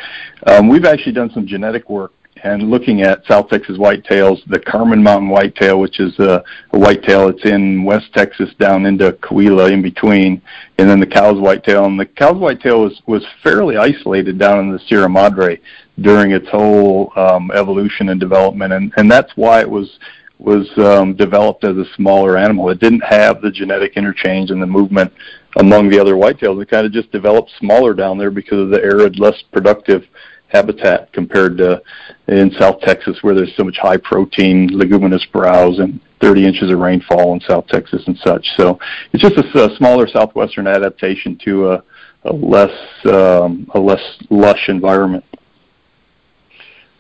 um, 0.47 0.69
we've 0.69 0.85
actually 0.85 1.13
done 1.13 1.31
some 1.33 1.47
genetic 1.47 1.89
work 1.89 2.13
and 2.45 2.71
looking 2.71 3.03
at 3.03 3.25
South 3.27 3.49
Texas 3.49 3.79
whitetails, 3.79 4.39
the 4.49 4.59
Carmen 4.59 5.03
Mountain 5.03 5.31
whitetail, 5.31 5.81
which 5.81 5.99
is 5.99 6.17
a, 6.19 6.45
a 6.73 6.79
whitetail 6.79 7.27
that's 7.27 7.45
in 7.47 7.85
West 7.85 8.13
Texas 8.13 8.51
down 8.59 8.85
into 8.85 9.13
Coahuila 9.13 9.73
in 9.73 9.81
between, 9.81 10.43
and 10.79 10.89
then 10.89 11.01
the 11.01 11.07
Coues 11.07 11.41
whitetail. 11.41 11.87
And 11.87 11.99
the 11.99 12.07
Coues 12.07 12.39
whitetail 12.39 12.83
was 12.83 13.01
was 13.07 13.25
fairly 13.43 13.77
isolated 13.77 14.39
down 14.39 14.61
in 14.61 14.71
the 14.71 14.79
Sierra 14.87 15.09
Madre 15.09 15.59
during 16.01 16.33
its 16.33 16.49
whole 16.49 17.13
um, 17.17 17.51
evolution 17.53 18.09
and 18.09 18.21
development, 18.21 18.73
and 18.73 18.93
and 18.97 19.11
that's 19.11 19.33
why 19.37 19.61
it 19.61 19.71
was 19.71 19.99
was 20.39 20.69
um, 20.79 21.15
developed 21.15 21.65
as 21.65 21.77
a 21.77 21.85
smaller 21.95 22.37
animal. 22.37 22.69
It 22.69 22.81
didn't 22.81 23.05
have 23.05 23.41
the 23.41 23.51
genetic 23.51 23.97
interchange 23.97 24.51
and 24.51 24.61
the 24.61 24.67
movement 24.67 25.13
among 25.57 25.89
the 25.89 25.99
other 25.99 26.15
whitetails. 26.15 26.61
It 26.61 26.69
kind 26.69 26.85
of 26.85 26.93
just 26.93 27.11
developed 27.13 27.53
smaller 27.59 27.95
down 27.95 28.19
there 28.19 28.31
because 28.31 28.59
of 28.59 28.71
the 28.71 28.83
arid, 28.83 29.19
less 29.19 29.41
productive 29.53 30.05
habitat 30.49 31.13
compared 31.13 31.59
to 31.59 31.83
in 32.29 32.51
South 32.59 32.81
Texas 32.81 33.19
where 33.23 33.35
there's 33.35 33.55
so 33.57 33.65
much 33.65 33.77
high 33.77 33.97
protein 33.97 34.71
leguminous 34.73 35.25
browse 35.33 35.79
and 35.79 36.01
30 36.21 36.47
inches 36.47 36.71
of 36.71 36.79
rainfall 36.79 37.35
in 37.35 37.41
South 37.41 37.67
Texas 37.67 38.03
and 38.07 38.17
such. 38.19 38.47
So 38.57 38.79
it's 39.13 39.23
just 39.23 39.37
a, 39.37 39.73
a 39.73 39.77
smaller 39.77 40.07
southwestern 40.07 40.67
adaptation 40.67 41.39
to 41.45 41.73
a, 41.73 41.83
a 42.25 42.33
less 42.33 42.71
um, 43.07 43.69
a 43.75 43.81
less 43.81 44.03
lush 44.31 44.69
environment. 44.69 45.25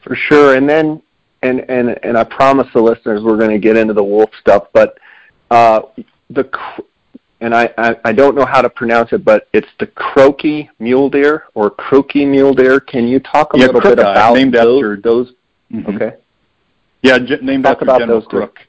For 0.04 0.14
sure, 0.14 0.56
and 0.56 0.68
then 0.68 1.02
and 1.42 1.60
and 1.68 1.98
and 2.02 2.16
I 2.16 2.24
promise 2.24 2.68
the 2.74 2.80
listeners 2.80 3.22
we're 3.22 3.38
going 3.38 3.50
to 3.50 3.58
get 3.58 3.76
into 3.76 3.94
the 3.94 4.04
wolf 4.04 4.30
stuff, 4.40 4.68
but 4.72 4.98
uh, 5.50 5.80
the 6.30 6.48
and 7.40 7.54
I, 7.54 7.68
I, 7.76 7.96
I 8.06 8.12
don't 8.12 8.34
know 8.34 8.46
how 8.46 8.62
to 8.62 8.70
pronounce 8.70 9.12
it, 9.12 9.24
but 9.24 9.48
it's 9.52 9.68
the 9.78 9.86
croaky 9.86 10.70
mule 10.78 11.10
deer 11.10 11.44
or 11.54 11.68
croaky 11.68 12.24
mule 12.24 12.54
deer. 12.54 12.80
Can 12.80 13.06
you 13.06 13.20
talk 13.20 13.52
a 13.52 13.58
yeah, 13.58 13.66
little 13.66 13.80
bit 13.82 13.98
about 13.98 14.34
named 14.34 14.54
those? 14.54 14.82
After, 14.82 15.00
those 15.02 15.32
mm-hmm. 15.72 15.96
Okay. 15.96 16.16
Yeah, 17.02 17.18
j- 17.18 17.40
named 17.42 17.64
talk 17.64 17.74
after 17.74 17.84
about 17.84 17.98
General 18.00 18.20
those 18.20 18.28
Crook. 18.28 18.56
Two. 18.56 18.64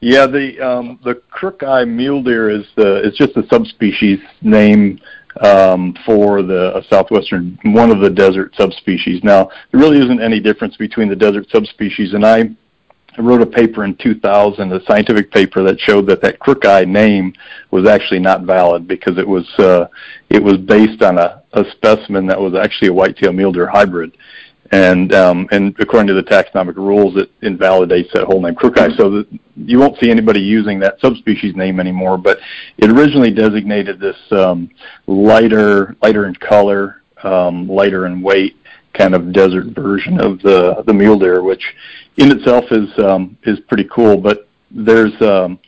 Yeah, 0.00 0.26
the 0.26 0.58
um, 0.60 0.98
the 1.04 1.22
crooki 1.32 1.86
mule 1.86 2.22
deer 2.22 2.50
is 2.50 2.64
the 2.76 3.06
it's 3.06 3.16
just 3.16 3.36
a 3.36 3.46
subspecies 3.48 4.18
name 4.40 4.98
um, 5.40 5.96
for 6.04 6.42
the 6.42 6.74
uh, 6.74 6.82
southwestern 6.90 7.58
one 7.64 7.90
of 7.90 8.00
the 8.00 8.10
desert 8.10 8.54
subspecies. 8.56 9.22
Now 9.24 9.50
there 9.70 9.80
really 9.80 9.98
isn't 9.98 10.20
any 10.20 10.40
difference 10.40 10.76
between 10.76 11.08
the 11.08 11.16
desert 11.16 11.48
subspecies, 11.50 12.14
and 12.14 12.24
I 12.24 12.50
wrote 13.18 13.42
a 13.42 13.46
paper 13.46 13.84
in 13.84 13.94
2000, 13.96 14.72
a 14.72 14.84
scientific 14.86 15.30
paper 15.30 15.62
that 15.62 15.78
showed 15.78 16.06
that 16.06 16.22
that 16.22 16.38
crooki 16.38 16.86
name 16.86 17.34
was 17.70 17.86
actually 17.86 18.20
not 18.20 18.42
valid 18.42 18.88
because 18.88 19.18
it 19.18 19.26
was 19.26 19.48
uh, 19.58 19.86
it 20.30 20.42
was 20.42 20.56
based 20.58 21.02
on 21.02 21.18
a, 21.18 21.42
a 21.52 21.64
specimen 21.72 22.26
that 22.26 22.40
was 22.40 22.54
actually 22.54 22.88
a 22.88 22.92
whitetail 22.92 23.32
mule 23.32 23.52
deer 23.52 23.66
hybrid, 23.66 24.16
and 24.72 25.14
um, 25.14 25.46
and 25.52 25.76
according 25.78 26.06
to 26.08 26.14
the 26.14 26.22
taxonomic 26.22 26.76
rules, 26.76 27.16
it 27.16 27.30
invalidates 27.42 28.10
that 28.14 28.24
whole 28.24 28.40
name. 28.40 28.56
So 28.96 29.10
that 29.10 29.26
you 29.54 29.78
won't 29.78 29.98
see 29.98 30.10
anybody 30.10 30.40
using 30.40 30.80
that 30.80 30.98
subspecies 30.98 31.54
name 31.54 31.78
anymore. 31.78 32.16
But 32.16 32.38
it 32.78 32.90
originally 32.90 33.30
designated 33.30 34.00
this 34.00 34.16
um, 34.30 34.70
lighter 35.06 35.94
lighter 36.02 36.26
in 36.26 36.34
color, 36.36 37.02
um, 37.22 37.68
lighter 37.68 38.06
in 38.06 38.22
weight, 38.22 38.56
kind 38.94 39.14
of 39.14 39.32
desert 39.32 39.66
version 39.74 40.18
of 40.18 40.40
the 40.40 40.82
the 40.86 40.94
mule 40.94 41.18
deer, 41.18 41.42
which 41.42 41.62
in 42.16 42.30
itself 42.30 42.64
is 42.70 42.88
um, 42.98 43.36
is 43.44 43.60
pretty 43.68 43.88
cool. 43.92 44.16
But 44.16 44.48
there's 44.70 45.12
um, 45.20 45.58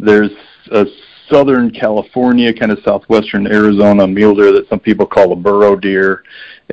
there's 0.00 0.32
a 0.72 0.84
Southern 1.30 1.70
California, 1.70 2.52
kind 2.52 2.72
of 2.72 2.78
southwestern 2.84 3.46
Arizona 3.46 4.06
mule 4.06 4.34
deer 4.34 4.52
that 4.52 4.68
some 4.68 4.80
people 4.80 5.06
call 5.06 5.32
a 5.32 5.36
burro 5.36 5.76
deer, 5.76 6.24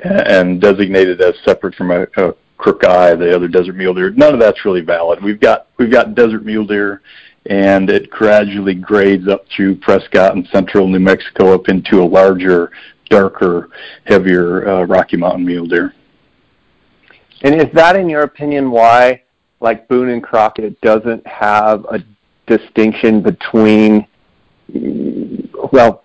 and 0.03 0.61
designated 0.61 1.21
as 1.21 1.35
separate 1.43 1.75
from 1.75 1.91
a, 1.91 2.03
a 2.17 2.33
crooki, 2.59 3.17
the 3.17 3.35
other 3.35 3.47
desert 3.47 3.75
mule 3.75 3.93
deer. 3.93 4.11
None 4.11 4.33
of 4.33 4.39
that's 4.39 4.65
really 4.65 4.81
valid. 4.81 5.23
We've 5.23 5.39
got 5.39 5.67
we've 5.77 5.91
got 5.91 6.15
desert 6.15 6.45
mule 6.45 6.65
deer, 6.65 7.01
and 7.47 7.89
it 7.89 8.09
gradually 8.09 8.75
grades 8.75 9.27
up 9.27 9.45
through 9.55 9.77
Prescott 9.77 10.35
and 10.35 10.47
central 10.47 10.87
New 10.87 10.99
Mexico 10.99 11.53
up 11.53 11.69
into 11.69 12.01
a 12.01 12.05
larger, 12.05 12.71
darker, 13.09 13.69
heavier 14.05 14.67
uh, 14.67 14.83
Rocky 14.83 15.17
Mountain 15.17 15.45
mule 15.45 15.67
deer. 15.67 15.93
And 17.41 17.53
is 17.55 17.71
that, 17.73 17.95
in 17.95 18.09
your 18.09 18.23
opinion, 18.23 18.71
why, 18.71 19.21
like 19.59 19.87
Boone 19.87 20.09
and 20.09 20.23
Crockett, 20.23 20.79
doesn't 20.81 21.25
have 21.27 21.85
a 21.85 22.03
distinction 22.47 23.21
between, 23.21 24.07
well, 25.71 26.03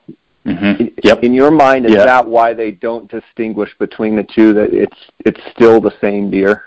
mm-hmm. 0.56 0.84
yep. 1.02 1.22
in 1.22 1.32
your 1.32 1.50
mind, 1.50 1.86
is 1.86 1.94
that 1.94 2.26
why 2.26 2.54
they 2.54 2.70
don't 2.70 3.10
distinguish 3.10 3.70
between 3.78 4.16
the 4.16 4.22
two? 4.22 4.52
That 4.52 4.72
it's 4.72 4.96
it's 5.20 5.40
still 5.52 5.80
the 5.80 5.92
same 6.00 6.30
deer? 6.30 6.64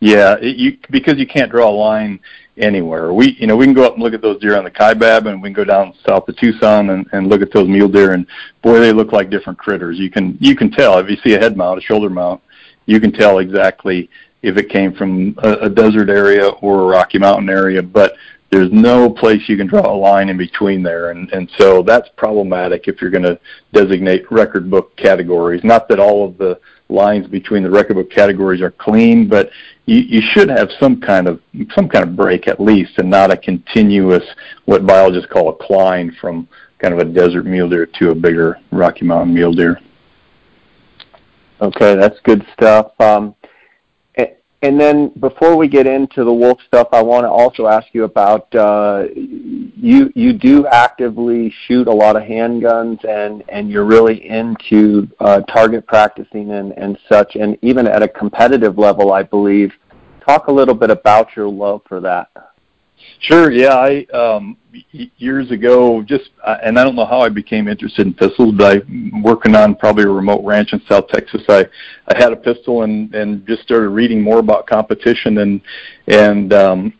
Yeah, 0.00 0.36
it, 0.40 0.56
you 0.56 0.78
because 0.90 1.18
you 1.18 1.26
can't 1.26 1.50
draw 1.50 1.68
a 1.68 1.72
line 1.72 2.20
anywhere. 2.56 3.12
We 3.12 3.36
you 3.38 3.46
know 3.46 3.56
we 3.56 3.64
can 3.64 3.74
go 3.74 3.84
up 3.84 3.94
and 3.94 4.02
look 4.02 4.14
at 4.14 4.22
those 4.22 4.40
deer 4.40 4.56
on 4.56 4.64
the 4.64 4.70
Kaibab, 4.70 5.26
and 5.26 5.42
we 5.42 5.48
can 5.48 5.54
go 5.54 5.64
down 5.64 5.94
south 6.06 6.26
to 6.26 6.32
Tucson 6.32 6.90
and, 6.90 7.06
and 7.12 7.28
look 7.28 7.42
at 7.42 7.52
those 7.52 7.68
mule 7.68 7.88
deer, 7.88 8.12
and 8.12 8.26
boy, 8.62 8.80
they 8.80 8.92
look 8.92 9.12
like 9.12 9.30
different 9.30 9.58
critters. 9.58 9.98
You 9.98 10.10
can 10.10 10.36
you 10.40 10.56
can 10.56 10.70
tell 10.70 10.98
if 10.98 11.08
you 11.08 11.16
see 11.24 11.34
a 11.34 11.38
head 11.38 11.56
mount, 11.56 11.78
a 11.78 11.82
shoulder 11.82 12.10
mount, 12.10 12.42
you 12.86 13.00
can 13.00 13.12
tell 13.12 13.38
exactly 13.38 14.10
if 14.42 14.58
it 14.58 14.68
came 14.68 14.92
from 14.92 15.34
a, 15.42 15.52
a 15.52 15.70
desert 15.70 16.10
area 16.10 16.48
or 16.48 16.82
a 16.82 16.86
Rocky 16.86 17.18
Mountain 17.18 17.48
area, 17.48 17.82
but 17.82 18.12
there's 18.54 18.70
no 18.70 19.10
place 19.10 19.48
you 19.48 19.56
can 19.56 19.66
draw 19.66 19.92
a 19.92 19.96
line 19.96 20.28
in 20.28 20.36
between 20.36 20.80
there. 20.80 21.10
And 21.10 21.28
and 21.32 21.50
so 21.58 21.82
that's 21.82 22.08
problematic 22.16 22.86
if 22.86 23.00
you're 23.00 23.10
going 23.10 23.24
to 23.24 23.38
designate 23.72 24.30
record 24.30 24.70
book 24.70 24.96
categories. 24.96 25.64
Not 25.64 25.88
that 25.88 25.98
all 25.98 26.24
of 26.24 26.38
the 26.38 26.60
lines 26.88 27.26
between 27.26 27.64
the 27.64 27.70
record 27.70 27.94
book 27.94 28.10
categories 28.10 28.60
are 28.60 28.70
clean 28.70 29.26
but 29.26 29.48
you, 29.86 30.00
you 30.00 30.20
should 30.20 30.50
have 30.50 30.68
some 30.78 31.00
kind 31.00 31.26
of 31.26 31.40
some 31.74 31.88
kind 31.88 32.06
of 32.06 32.14
break 32.14 32.46
at 32.46 32.60
least 32.60 32.92
and 32.98 33.08
not 33.08 33.32
a 33.32 33.36
continuous 33.38 34.22
what 34.66 34.86
biologists 34.86 35.28
call 35.32 35.48
a 35.48 35.66
cline 35.66 36.14
from 36.20 36.46
kind 36.78 36.92
of 36.92 37.00
a 37.00 37.04
desert 37.04 37.46
mule 37.46 37.70
deer 37.70 37.86
to 37.86 38.10
a 38.10 38.14
bigger 38.14 38.58
rocky 38.70 39.04
mountain 39.06 39.34
mule 39.34 39.54
deer. 39.54 39.80
Okay, 41.62 41.96
that's 41.96 42.20
good 42.20 42.46
stuff. 42.52 42.92
Um, 43.00 43.34
and 44.64 44.80
then 44.80 45.08
before 45.20 45.56
we 45.56 45.68
get 45.68 45.86
into 45.86 46.24
the 46.24 46.32
wolf 46.32 46.58
stuff, 46.66 46.88
I 46.92 47.02
want 47.02 47.24
to 47.24 47.28
also 47.28 47.66
ask 47.66 47.86
you 47.92 48.04
about 48.04 48.52
uh, 48.54 49.04
you. 49.14 50.10
You 50.14 50.32
do 50.32 50.66
actively 50.66 51.52
shoot 51.66 51.86
a 51.86 51.92
lot 51.92 52.16
of 52.16 52.22
handguns, 52.22 53.04
and 53.04 53.44
and 53.50 53.70
you're 53.70 53.84
really 53.84 54.26
into 54.26 55.06
uh, 55.20 55.40
target 55.42 55.86
practicing 55.86 56.52
and 56.52 56.72
and 56.78 56.98
such, 57.10 57.36
and 57.36 57.58
even 57.60 57.86
at 57.86 58.02
a 58.02 58.08
competitive 58.08 58.78
level, 58.78 59.12
I 59.12 59.22
believe. 59.22 59.70
Talk 60.26 60.46
a 60.46 60.52
little 60.52 60.74
bit 60.74 60.88
about 60.88 61.36
your 61.36 61.46
love 61.46 61.82
for 61.86 62.00
that. 62.00 62.30
Sure. 63.26 63.50
Yeah. 63.50 63.74
I 63.74 64.04
um, 64.12 64.58
years 64.92 65.50
ago, 65.50 66.02
just 66.02 66.30
uh, 66.44 66.58
and 66.62 66.78
I 66.78 66.84
don't 66.84 66.94
know 66.94 67.06
how 67.06 67.20
I 67.20 67.30
became 67.30 67.68
interested 67.68 68.06
in 68.06 68.12
pistols, 68.12 68.54
but 68.54 68.76
I 68.76 68.82
working 69.22 69.54
on 69.56 69.76
probably 69.76 70.04
a 70.04 70.08
remote 70.08 70.44
ranch 70.44 70.74
in 70.74 70.82
South 70.88 71.08
Texas. 71.08 71.42
I 71.48 71.66
I 72.08 72.18
had 72.18 72.32
a 72.32 72.36
pistol 72.36 72.82
and 72.82 73.14
and 73.14 73.46
just 73.46 73.62
started 73.62 73.88
reading 73.88 74.20
more 74.20 74.40
about 74.40 74.66
competition 74.66 75.38
and 75.38 75.60
and 76.08 76.52
um, 76.52 76.92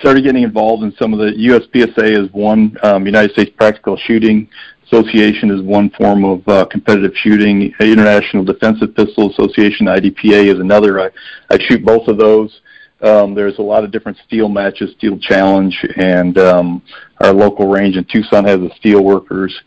started 0.00 0.24
getting 0.24 0.42
involved 0.42 0.82
in 0.82 0.92
some 0.96 1.12
of 1.12 1.20
the 1.20 1.32
USPSA 1.32 2.24
is 2.24 2.32
one 2.32 2.76
um, 2.82 3.06
United 3.06 3.30
States 3.32 3.52
Practical 3.56 3.96
Shooting 3.96 4.48
Association 4.86 5.52
is 5.52 5.62
one 5.62 5.90
form 5.90 6.24
of 6.24 6.48
uh, 6.48 6.64
competitive 6.64 7.12
shooting. 7.14 7.72
International 7.78 8.42
Defensive 8.42 8.96
Pistol 8.96 9.30
Association 9.30 9.86
(IDPA) 9.86 10.52
is 10.52 10.58
another. 10.58 11.00
I 11.00 11.10
I 11.50 11.58
shoot 11.68 11.84
both 11.84 12.08
of 12.08 12.18
those. 12.18 12.60
Um, 13.02 13.34
there's 13.34 13.58
a 13.58 13.62
lot 13.62 13.84
of 13.84 13.90
different 13.90 14.18
steel 14.26 14.48
matches, 14.48 14.94
Steel 14.98 15.18
Challenge, 15.18 15.76
and 15.96 16.36
um, 16.38 16.82
our 17.20 17.32
local 17.32 17.68
range 17.68 17.96
in 17.96 18.04
Tucson 18.04 18.44
has 18.44 18.60
the 18.60 18.70
Steel 18.76 19.02
Workers. 19.02 19.58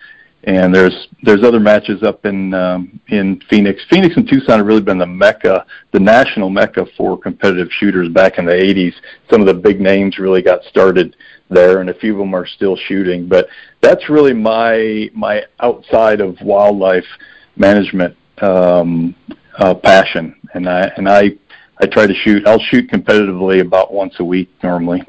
And 0.46 0.76
there's 0.76 1.08
there's 1.24 1.42
other 1.42 1.62
matches 1.62 2.04
up 2.04 2.26
in 2.26 2.54
um, 2.54 3.00
in 3.08 3.42
Phoenix. 3.50 3.82
Phoenix 3.90 4.18
and 4.18 4.28
Tucson 4.28 4.58
have 4.60 4.68
really 4.68 4.82
been 4.82 4.98
the 4.98 5.06
mecca, 5.06 5.66
the 5.94 6.00
national 6.02 6.50
mecca 6.50 6.86
for 6.98 7.18
competitive 7.18 7.70
shooters 7.72 8.10
back 8.10 8.38
in 8.38 8.46
the 8.46 8.52
80s. 8.52 8.94
Some 9.32 9.40
of 9.40 9.48
the 9.48 9.54
big 9.54 9.80
names 9.80 10.20
really 10.20 10.42
got 10.42 10.62
started 10.66 11.16
there, 11.50 11.80
and 11.80 11.90
a 11.90 11.94
few 11.94 12.12
of 12.12 12.18
them 12.20 12.36
are 12.36 12.46
still 12.46 12.76
shooting. 12.76 13.26
But 13.26 13.48
that's 13.80 14.10
really 14.10 14.34
my 14.34 15.10
my 15.14 15.44
outside 15.62 16.20
of 16.20 16.36
wildlife 16.42 17.08
management 17.56 18.18
um, 18.42 19.16
uh, 19.60 19.76
passion, 19.76 20.36
and 20.54 20.68
I 20.68 20.92
and 20.98 21.08
I 21.08 21.38
I 21.84 21.86
try 21.86 22.08
to 22.08 22.14
shoot. 22.14 22.48
I'll 22.48 22.62
shoot 22.72 22.90
competitively 22.90 23.60
about 23.60 23.94
once 23.94 24.16
a 24.20 24.24
week 24.24 24.50
normally. 24.64 25.04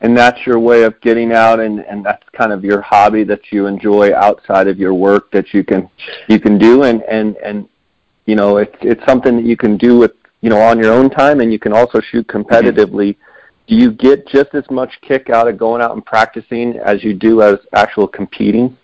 And 0.00 0.16
that's 0.16 0.46
your 0.46 0.58
way 0.58 0.84
of 0.84 0.98
getting 1.02 1.32
out, 1.32 1.60
and 1.60 1.80
and 1.80 2.02
that's 2.02 2.26
kind 2.32 2.50
of 2.50 2.64
your 2.64 2.80
hobby 2.80 3.22
that 3.24 3.52
you 3.52 3.66
enjoy 3.66 4.14
outside 4.14 4.68
of 4.68 4.78
your 4.78 4.94
work 4.94 5.30
that 5.32 5.52
you 5.52 5.64
can 5.64 5.90
you 6.28 6.40
can 6.40 6.56
do, 6.56 6.84
and 6.84 7.02
and 7.02 7.36
and 7.36 7.68
you 8.24 8.36
know 8.36 8.56
it's 8.56 8.74
it's 8.80 9.04
something 9.06 9.36
that 9.36 9.44
you 9.44 9.56
can 9.56 9.76
do 9.76 9.98
with 9.98 10.12
you 10.40 10.48
know 10.48 10.60
on 10.62 10.78
your 10.78 10.94
own 10.94 11.10
time, 11.10 11.40
and 11.40 11.52
you 11.52 11.58
can 11.58 11.74
also 11.74 12.00
shoot 12.00 12.26
competitively. 12.26 13.10
Mm-hmm. 13.10 13.66
Do 13.66 13.74
you 13.76 13.92
get 13.92 14.26
just 14.26 14.54
as 14.54 14.64
much 14.70 14.98
kick 15.02 15.28
out 15.28 15.46
of 15.46 15.58
going 15.58 15.82
out 15.82 15.92
and 15.92 16.04
practicing 16.04 16.78
as 16.78 17.04
you 17.04 17.12
do 17.12 17.42
as 17.42 17.58
actual 17.74 18.08
competing? 18.08 18.78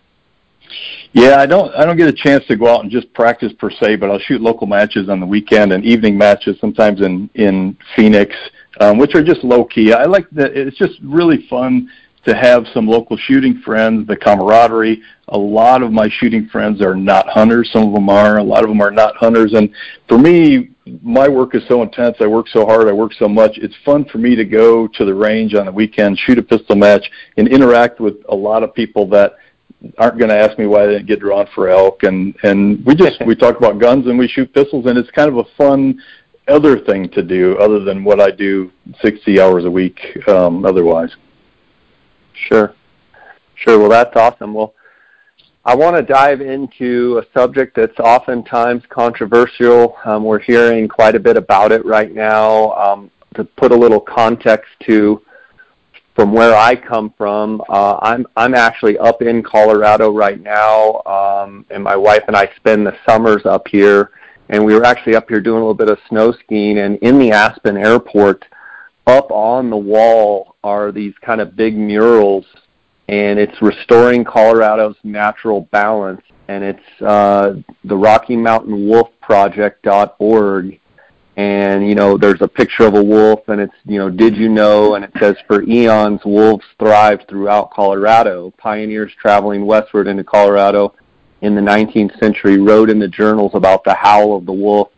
Yeah, 1.12 1.37
I 1.37 1.46
don't 1.46 1.75
I 1.75 1.84
don't 1.84 1.96
get 1.96 2.08
a 2.08 2.12
chance 2.12 2.44
to 2.46 2.56
go 2.56 2.68
out 2.68 2.82
and 2.82 2.90
just 2.90 3.12
practice 3.14 3.52
per 3.58 3.70
se, 3.70 3.96
but 3.96 4.10
I'll 4.10 4.18
shoot 4.18 4.40
local 4.40 4.66
matches 4.66 5.08
on 5.08 5.20
the 5.20 5.26
weekend 5.26 5.72
and 5.72 5.84
evening 5.84 6.16
matches 6.16 6.56
sometimes 6.60 7.00
in 7.00 7.30
in 7.34 7.76
Phoenix, 7.96 8.34
um, 8.80 8.98
which 8.98 9.14
are 9.14 9.22
just 9.22 9.42
low 9.44 9.64
key. 9.64 9.92
I 9.92 10.04
like 10.04 10.28
that. 10.30 10.56
It's 10.56 10.76
just 10.76 10.98
really 11.02 11.46
fun 11.48 11.90
to 12.26 12.34
have 12.34 12.66
some 12.75 12.87
local 12.87 13.16
shooting 13.16 13.60
friends, 13.64 14.06
the 14.06 14.16
camaraderie. 14.16 15.02
A 15.28 15.38
lot 15.38 15.82
of 15.82 15.92
my 15.92 16.08
shooting 16.18 16.48
friends 16.48 16.82
are 16.82 16.94
not 16.94 17.26
hunters. 17.28 17.70
Some 17.72 17.88
of 17.88 17.94
them 17.94 18.08
are. 18.10 18.38
A 18.38 18.42
lot 18.42 18.64
of 18.64 18.68
them 18.68 18.80
are 18.80 18.90
not 18.90 19.16
hunters. 19.16 19.54
And 19.54 19.70
for 20.08 20.18
me, 20.18 20.70
my 21.02 21.28
work 21.28 21.54
is 21.54 21.62
so 21.68 21.82
intense. 21.82 22.16
I 22.20 22.26
work 22.26 22.48
so 22.48 22.66
hard. 22.66 22.88
I 22.88 22.92
work 22.92 23.12
so 23.14 23.28
much. 23.28 23.58
It's 23.58 23.75
fun 23.84 24.04
for 24.06 24.18
me 24.18 24.34
to 24.37 24.44
go 24.44 24.87
to 24.88 25.04
the 25.04 25.14
range 25.14 25.54
on 25.54 25.66
the 25.66 25.72
weekend, 25.72 26.18
shoot 26.18 26.38
a 26.38 26.42
pistol 26.42 26.76
match, 26.76 27.10
and 27.37 27.48
interact 27.48 28.00
with 28.00 28.16
a 28.28 28.34
lot 28.34 28.62
of 28.62 28.75
people 28.75 29.06
that 29.08 29.32
aren't 29.97 30.18
going 30.18 30.28
to 30.28 30.37
ask 30.37 30.58
me 30.58 30.66
why 30.66 30.87
they 30.87 30.92
didn't 30.94 31.06
get 31.06 31.20
drawn 31.20 31.47
for 31.54 31.68
elk 31.68 32.02
and 32.02 32.35
and 32.42 32.85
we 32.85 32.94
just 32.94 33.25
we 33.25 33.35
talk 33.35 33.56
about 33.56 33.78
guns 33.78 34.06
and 34.06 34.18
we 34.18 34.26
shoot 34.26 34.52
pistols 34.52 34.87
and 34.87 34.99
it's 34.99 35.11
kind 35.12 35.28
of 35.28 35.37
a 35.37 35.44
fun 35.56 36.00
other 36.49 36.78
thing 36.80 37.08
to 37.10 37.23
do 37.23 37.56
other 37.58 37.80
than 37.80 38.02
what 38.02 38.21
I 38.21 38.30
do 38.30 38.73
60 39.02 39.41
hours 39.41 39.64
a 39.64 39.71
week 39.71 40.00
um, 40.28 40.64
otherwise. 40.64 41.14
Sure, 42.32 42.75
sure. 43.54 43.78
Well, 43.78 43.91
that's 43.91 44.17
awesome. 44.17 44.54
Well, 44.54 44.75
I 45.64 45.75
want 45.75 45.97
to 45.97 46.02
dive 46.02 46.41
into 46.41 47.19
a 47.23 47.38
subject 47.38 47.76
that's 47.76 47.99
oftentimes 47.99 48.82
controversial. 48.88 49.97
Um, 50.04 50.25
we're 50.25 50.38
hearing 50.38 50.88
quite 50.88 51.14
a 51.14 51.21
bit 51.21 51.36
about 51.36 51.73
it 51.73 51.84
right 51.84 52.14
now. 52.14 52.73
Um, 52.73 53.10
to 53.34 53.45
put 53.45 53.73
a 53.73 53.76
little 53.76 54.00
context 54.00 54.71
to 54.86 55.23
from 56.19 56.33
where 56.33 56.57
I 56.57 56.75
come 56.75 57.15
from, 57.17 57.63
uh, 57.69 58.00
I'm 58.02 58.26
I'm 58.37 58.52
actually 58.52 58.99
up 58.99 59.23
in 59.23 59.41
Colorado 59.41 60.11
right 60.11 60.43
now, 60.43 61.00
um, 61.07 61.65
and 61.71 61.81
my 61.81 61.95
wife 61.95 62.25
and 62.26 62.35
I 62.35 62.50
spend 62.57 62.85
the 62.85 62.97
summers 63.09 63.47
up 63.47 63.69
here. 63.69 64.11
And 64.49 64.65
we 64.65 64.75
were 64.75 64.85
actually 64.85 65.15
up 65.15 65.28
here 65.28 65.41
doing 65.41 65.59
a 65.59 65.61
little 65.61 65.75
bit 65.75 65.89
of 65.89 65.99
snow 66.09 66.33
skiing, 66.33 66.78
and 66.78 66.99
in 67.02 67.21
the 67.21 67.31
Aspen 67.31 67.76
Airport, 67.76 68.45
up 69.07 69.31
on 69.31 69.71
the 69.71 69.76
wall 69.76 70.57
are 70.65 70.91
these 70.91 71.15
kind 71.21 71.41
of 71.41 71.54
big 71.54 71.76
murals, 71.76 72.47
and 73.09 73.39
it's 73.39 73.63
restoring 73.63 74.25
Colorado's 74.25 74.97
natural 75.04 75.69
balance, 75.71 76.23
and 76.49 76.65
it's 76.65 77.02
uh, 77.02 77.54
the 77.85 77.97
Rocky 77.97 78.35
Mountain 78.35 78.89
Wolf 78.89 79.11
Project.org 79.21 80.81
and 81.38 81.88
you 81.88 81.94
know 81.94 82.18
there's 82.18 82.42
a 82.42 82.48
picture 82.48 82.82
of 82.82 82.94
a 82.94 83.02
wolf 83.02 83.48
and 83.48 83.60
it's 83.60 83.74
you 83.86 83.96
know 83.96 84.10
did 84.10 84.36
you 84.36 84.48
know? 84.48 84.96
And 84.96 85.04
it 85.04 85.12
says 85.20 85.36
for 85.46 85.62
eons 85.62 86.20
wolves 86.24 86.64
thrived 86.80 87.26
throughout 87.28 87.70
colorado. 87.70 88.52
Pioneers 88.58 89.12
traveling 89.14 89.64
westward 89.64 90.08
into 90.08 90.24
colorado 90.24 90.94
in 91.40 91.54
the 91.54 91.60
19th 91.60 92.18
century 92.18 92.58
wrote 92.58 92.90
in 92.90 92.98
the 92.98 93.06
journals 93.06 93.52
about 93.54 93.84
the 93.84 93.94
howl 93.94 94.36
of 94.36 94.46
the 94.46 94.52
wolf 94.52 94.88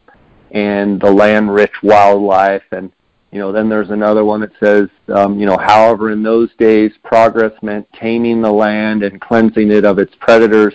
and 0.52 0.98
the 0.98 1.12
land 1.12 1.52
rich 1.52 1.74
wildlife. 1.82 2.64
And 2.72 2.90
you 3.32 3.38
know 3.38 3.52
then 3.52 3.68
there's 3.68 3.90
another 3.90 4.24
one 4.24 4.40
that 4.40 4.52
says 4.58 4.88
um, 5.14 5.38
you 5.38 5.44
know 5.44 5.58
however 5.58 6.10
in 6.10 6.22
those 6.22 6.48
days 6.58 6.92
progress 7.04 7.52
meant 7.60 7.86
taming 7.92 8.40
the 8.40 8.50
land 8.50 9.02
and 9.02 9.20
cleansing 9.20 9.70
it 9.70 9.84
of 9.84 9.98
its 9.98 10.14
predators 10.18 10.74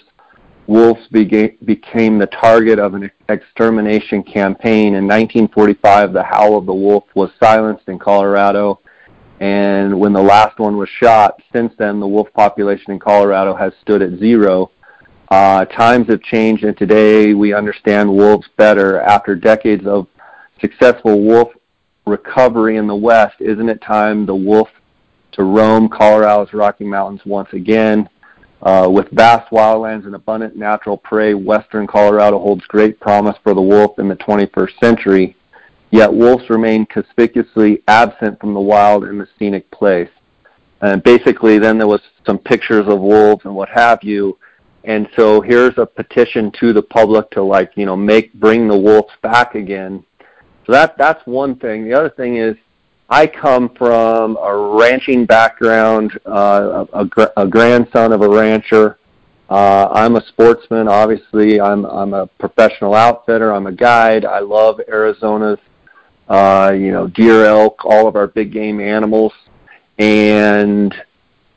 wolves 0.67 1.07
became 1.09 2.17
the 2.17 2.29
target 2.31 2.79
of 2.79 2.93
an 2.95 3.11
extermination 3.29 4.23
campaign. 4.23 4.95
In 4.95 5.05
1945, 5.07 6.13
the 6.13 6.23
howl 6.23 6.57
of 6.57 6.65
the 6.65 6.73
wolf 6.73 7.03
was 7.13 7.29
silenced 7.41 7.87
in 7.87 7.99
Colorado, 7.99 8.79
and 9.39 9.99
when 9.99 10.13
the 10.13 10.21
last 10.21 10.57
one 10.59 10.77
was 10.77 10.89
shot, 10.89 11.41
since 11.53 11.73
then 11.77 11.99
the 11.99 12.07
wolf 12.07 12.27
population 12.33 12.91
in 12.91 12.99
Colorado 12.99 13.53
has 13.55 13.73
stood 13.81 14.01
at 14.01 14.17
zero. 14.19 14.71
Uh, 15.29 15.65
times 15.65 16.07
have 16.07 16.21
changed, 16.21 16.63
and 16.63 16.77
today 16.77 17.33
we 17.33 17.53
understand 17.53 18.09
wolves 18.09 18.47
better. 18.57 19.01
After 19.01 19.35
decades 19.35 19.85
of 19.85 20.07
successful 20.61 21.21
wolf 21.21 21.49
recovery 22.05 22.77
in 22.77 22.87
the 22.87 22.95
West, 22.95 23.35
isn't 23.39 23.69
it 23.69 23.81
time 23.81 24.25
the 24.25 24.35
wolf 24.35 24.69
to 25.33 25.43
roam 25.43 25.89
Colorado's 25.89 26.53
Rocky 26.53 26.85
Mountains 26.85 27.21
once 27.25 27.49
again? 27.53 28.07
Uh, 28.65 28.89
with 28.89 29.07
vast 29.11 29.51
wildlands 29.51 30.07
and 30.07 30.15
abundant 30.15 30.55
natural 30.55 30.97
prey, 30.97 31.35
western 31.35 31.85
Colorado 31.85 32.39
holds 32.39 32.65
great 32.65 32.99
promise 32.99 33.37
for 33.43 33.53
the 33.53 33.61
wolf 33.61 33.99
in 33.99 34.07
the 34.07 34.15
21st 34.15 34.79
century, 34.79 35.35
yet 35.91 36.11
wolves 36.11 36.49
remain 36.49 36.83
conspicuously 36.87 37.83
absent 37.87 38.39
from 38.39 38.55
the 38.55 38.59
wild 38.59 39.03
in 39.03 39.19
the 39.19 39.27
scenic 39.37 39.69
place. 39.69 40.09
And 40.81 41.03
basically, 41.03 41.59
then 41.59 41.77
there 41.77 41.87
was 41.87 42.01
some 42.25 42.39
pictures 42.39 42.87
of 42.87 42.99
wolves 42.99 43.45
and 43.45 43.55
what 43.55 43.69
have 43.69 43.99
you. 44.01 44.35
And 44.83 45.07
so 45.15 45.41
here's 45.41 45.77
a 45.77 45.85
petition 45.85 46.51
to 46.59 46.73
the 46.73 46.81
public 46.81 47.29
to 47.31 47.43
like, 47.43 47.71
you 47.75 47.85
know, 47.85 47.95
make 47.95 48.33
bring 48.33 48.67
the 48.67 48.77
wolves 48.77 49.13
back 49.21 49.53
again. 49.53 50.03
So 50.65 50.71
that 50.71 50.97
that's 50.97 51.25
one 51.27 51.55
thing. 51.57 51.85
The 51.85 51.93
other 51.93 52.09
thing 52.09 52.37
is 52.37 52.55
I 53.09 53.27
come 53.27 53.69
from 53.69 54.37
a 54.41 54.55
ranching 54.55 55.25
background, 55.25 56.17
uh, 56.25 56.85
a, 56.91 57.07
a, 57.37 57.47
grandson 57.47 58.11
of 58.11 58.21
a 58.21 58.29
rancher. 58.29 58.97
Uh, 59.47 59.87
I'm 59.91 60.15
a 60.15 60.25
sportsman. 60.25 60.87
Obviously, 60.87 61.61
I'm 61.61 61.85
I'm 61.85 62.15
a 62.15 62.25
professional 62.25 62.95
outfitter. 62.95 63.53
I'm 63.53 63.67
a 63.67 63.71
guide. 63.71 64.25
I 64.25 64.39
love 64.39 64.81
Arizona's, 64.87 65.59
uh, 66.29 66.73
you 66.75 66.91
know, 66.91 67.07
deer, 67.07 67.45
elk, 67.45 67.85
all 67.85 68.07
of 68.07 68.15
our 68.15 68.25
big 68.25 68.51
game 68.51 68.79
animals, 68.79 69.33
and 69.99 70.95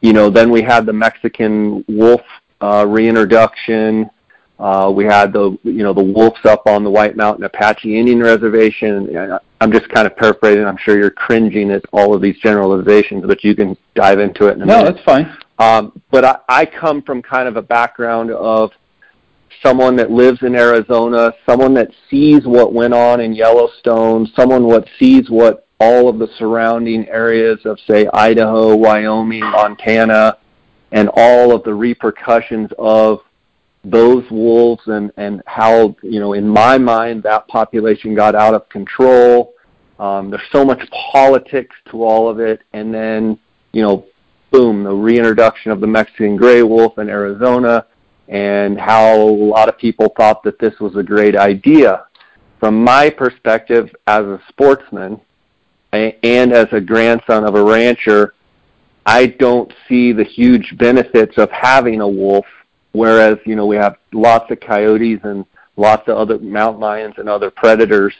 you 0.02 0.12
know, 0.12 0.28
then 0.28 0.50
we 0.50 0.61
had 0.61 0.84
the 0.84 0.92
Mexican 0.92 1.82
wolf 1.88 2.20
uh, 2.61 2.84
reintroduction. 2.87 4.11
Uh, 4.58 4.90
we 4.92 5.04
had 5.04 5.32
the 5.32 5.56
you 5.62 5.84
know 5.84 5.92
the 5.92 6.02
wolves 6.02 6.40
up 6.44 6.66
on 6.66 6.82
the 6.82 6.90
White 6.90 7.16
Mountain 7.16 7.44
Apache 7.44 7.96
Indian 7.96 8.20
Reservation. 8.20 9.40
I'm 9.60 9.72
just 9.72 9.88
kind 9.90 10.06
of 10.06 10.16
paraphrasing. 10.16 10.64
I'm 10.64 10.76
sure 10.76 10.98
you're 10.98 11.10
cringing 11.10 11.70
at 11.70 11.84
all 11.92 12.14
of 12.14 12.20
these 12.20 12.36
generalizations, 12.38 13.24
but 13.26 13.44
you 13.44 13.54
can 13.54 13.76
dive 13.94 14.18
into 14.18 14.48
it 14.48 14.56
in 14.56 14.62
a 14.62 14.66
no, 14.66 14.78
minute. 14.78 14.94
That's 14.94 15.04
fine. 15.04 15.36
Um, 15.58 16.00
but 16.10 16.24
I, 16.24 16.38
I 16.48 16.66
come 16.66 17.02
from 17.02 17.22
kind 17.22 17.48
of 17.48 17.56
a 17.56 17.62
background 17.62 18.30
of 18.30 18.70
someone 19.62 19.96
that 19.96 20.10
lives 20.10 20.42
in 20.42 20.54
Arizona, 20.54 21.32
someone 21.46 21.74
that 21.74 21.90
sees 22.10 22.44
what 22.44 22.72
went 22.72 22.94
on 22.94 23.20
in 23.20 23.32
Yellowstone, 23.32 24.30
someone 24.36 24.64
what 24.64 24.86
sees 24.98 25.30
what 25.30 25.66
all 25.80 26.08
of 26.08 26.18
the 26.18 26.28
surrounding 26.38 27.08
areas 27.08 27.60
of 27.64 27.78
say 27.86 28.08
Idaho, 28.12 28.74
Wyoming, 28.74 29.40
Montana, 29.40 30.38
and 30.92 31.08
all 31.14 31.52
of 31.52 31.62
the 31.64 31.74
repercussions 31.74 32.70
of 32.78 33.20
those 33.84 34.24
wolves 34.30 34.82
and, 34.86 35.10
and 35.16 35.42
how, 35.46 35.96
you 36.02 36.20
know, 36.20 36.32
in 36.32 36.46
my 36.46 36.78
mind 36.78 37.22
that 37.22 37.46
population 37.48 38.14
got 38.14 38.34
out 38.34 38.54
of 38.54 38.68
control. 38.68 39.54
Um, 39.98 40.30
there's 40.30 40.42
so 40.52 40.64
much 40.64 40.80
politics 40.90 41.74
to 41.90 42.02
all 42.04 42.28
of 42.28 42.40
it. 42.40 42.60
And 42.72 42.92
then, 42.92 43.38
you 43.72 43.82
know, 43.82 44.06
boom, 44.50 44.84
the 44.84 44.92
reintroduction 44.92 45.70
of 45.70 45.80
the 45.80 45.86
Mexican 45.86 46.36
gray 46.36 46.62
wolf 46.62 46.98
in 46.98 47.08
Arizona 47.08 47.86
and 48.28 48.78
how 48.78 49.16
a 49.16 49.30
lot 49.30 49.68
of 49.68 49.78
people 49.78 50.12
thought 50.16 50.42
that 50.42 50.58
this 50.58 50.78
was 50.80 50.96
a 50.96 51.02
great 51.02 51.36
idea. 51.36 52.04
From 52.60 52.82
my 52.82 53.08
perspective 53.08 53.94
as 54.06 54.24
a 54.24 54.40
sportsman 54.48 55.20
and 55.92 56.52
as 56.52 56.66
a 56.72 56.80
grandson 56.80 57.44
of 57.44 57.54
a 57.54 57.62
rancher, 57.62 58.34
I 59.06 59.26
don't 59.26 59.72
see 59.88 60.12
the 60.12 60.24
huge 60.24 60.76
benefits 60.76 61.38
of 61.38 61.50
having 61.50 62.00
a 62.02 62.08
wolf, 62.08 62.44
whereas, 62.98 63.38
you 63.46 63.54
know, 63.54 63.64
we 63.64 63.76
have 63.76 63.96
lots 64.12 64.50
of 64.50 64.58
coyotes 64.61 65.20
and 65.22 65.46
lots 65.76 66.08
of 66.08 66.16
other 66.16 66.38
mountain 66.38 66.80
lions 66.80 67.14
and 67.18 67.28
other 67.28 67.50
predators. 67.50 68.14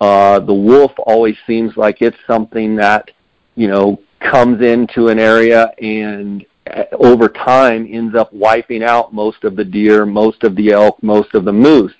Uh, 0.00 0.40
the 0.40 0.54
wolf 0.54 0.92
always 1.06 1.36
seems 1.46 1.76
like 1.76 2.00
it's 2.00 2.16
something 2.26 2.74
that, 2.76 3.10
you 3.54 3.68
know, 3.68 4.00
comes 4.20 4.62
into 4.62 5.08
an 5.08 5.18
area 5.18 5.70
and 5.78 6.46
uh, 6.74 6.84
over 6.92 7.28
time 7.28 7.86
ends 7.90 8.14
up 8.16 8.32
wiping 8.32 8.82
out 8.82 9.12
most 9.12 9.44
of 9.44 9.54
the 9.56 9.64
deer, 9.64 10.06
most 10.06 10.42
of 10.42 10.56
the 10.56 10.72
elk, 10.72 11.00
most 11.02 11.34
of 11.34 11.44
the 11.44 11.52
moose. 11.52 11.92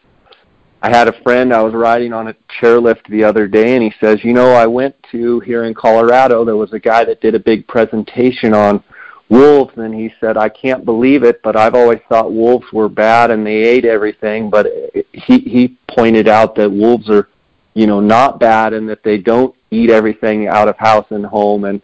I 0.83 0.89
had 0.89 1.09
a 1.09 1.23
friend 1.23 1.53
I 1.53 1.63
was 1.63 1.73
riding 1.75 2.13
on 2.13 2.29
a 2.29 2.35
chairlift 2.61 3.07
the 3.09 3.25
other 3.25 3.47
day 3.47 3.75
and 3.75 3.83
he 3.83 3.93
says, 4.01 4.23
"You 4.23 4.35
know, 4.35 4.53
I 4.53 4.67
went 4.67 4.95
to 5.13 5.41
here 5.41 5.65
in 5.65 5.73
Colorado, 5.73 6.45
there 6.45 6.57
was 6.57 6.73
a 6.73 6.79
guy 6.79 7.05
that 7.05 7.21
did 7.21 7.35
a 7.35 7.39
big 7.39 7.67
presentation 7.67 8.53
on 8.53 8.83
wolves 9.29 9.73
and 9.77 9.95
he 9.95 10.13
said, 10.21 10.37
"I 10.37 10.49
can't 10.49 10.85
believe 10.85 11.23
it, 11.23 11.43
but 11.43 11.57
I've 11.57 11.75
always 11.75 12.01
thought 12.09 12.33
wolves 12.33 12.67
were 12.73 12.89
bad 12.89 13.31
and 13.31 13.47
they 13.47 13.57
ate 13.57 13.85
everything, 13.85 14.51
but 14.51 14.67
he 15.13 15.39
he 15.39 15.77
pointed 15.89 16.29
out 16.29 16.55
that 16.57 16.71
wolves 16.71 17.09
are, 17.09 17.29
you 17.75 17.87
know, 17.87 18.01
not 18.01 18.39
bad 18.39 18.73
and 18.73 18.89
that 18.89 19.03
they 19.03 19.19
don't 19.19 19.55
eat 19.71 19.91
everything 19.91 20.47
out 20.49 20.69
of 20.69 20.77
house 20.77 21.07
and 21.11 21.25
home. 21.25 21.65
And 21.65 21.83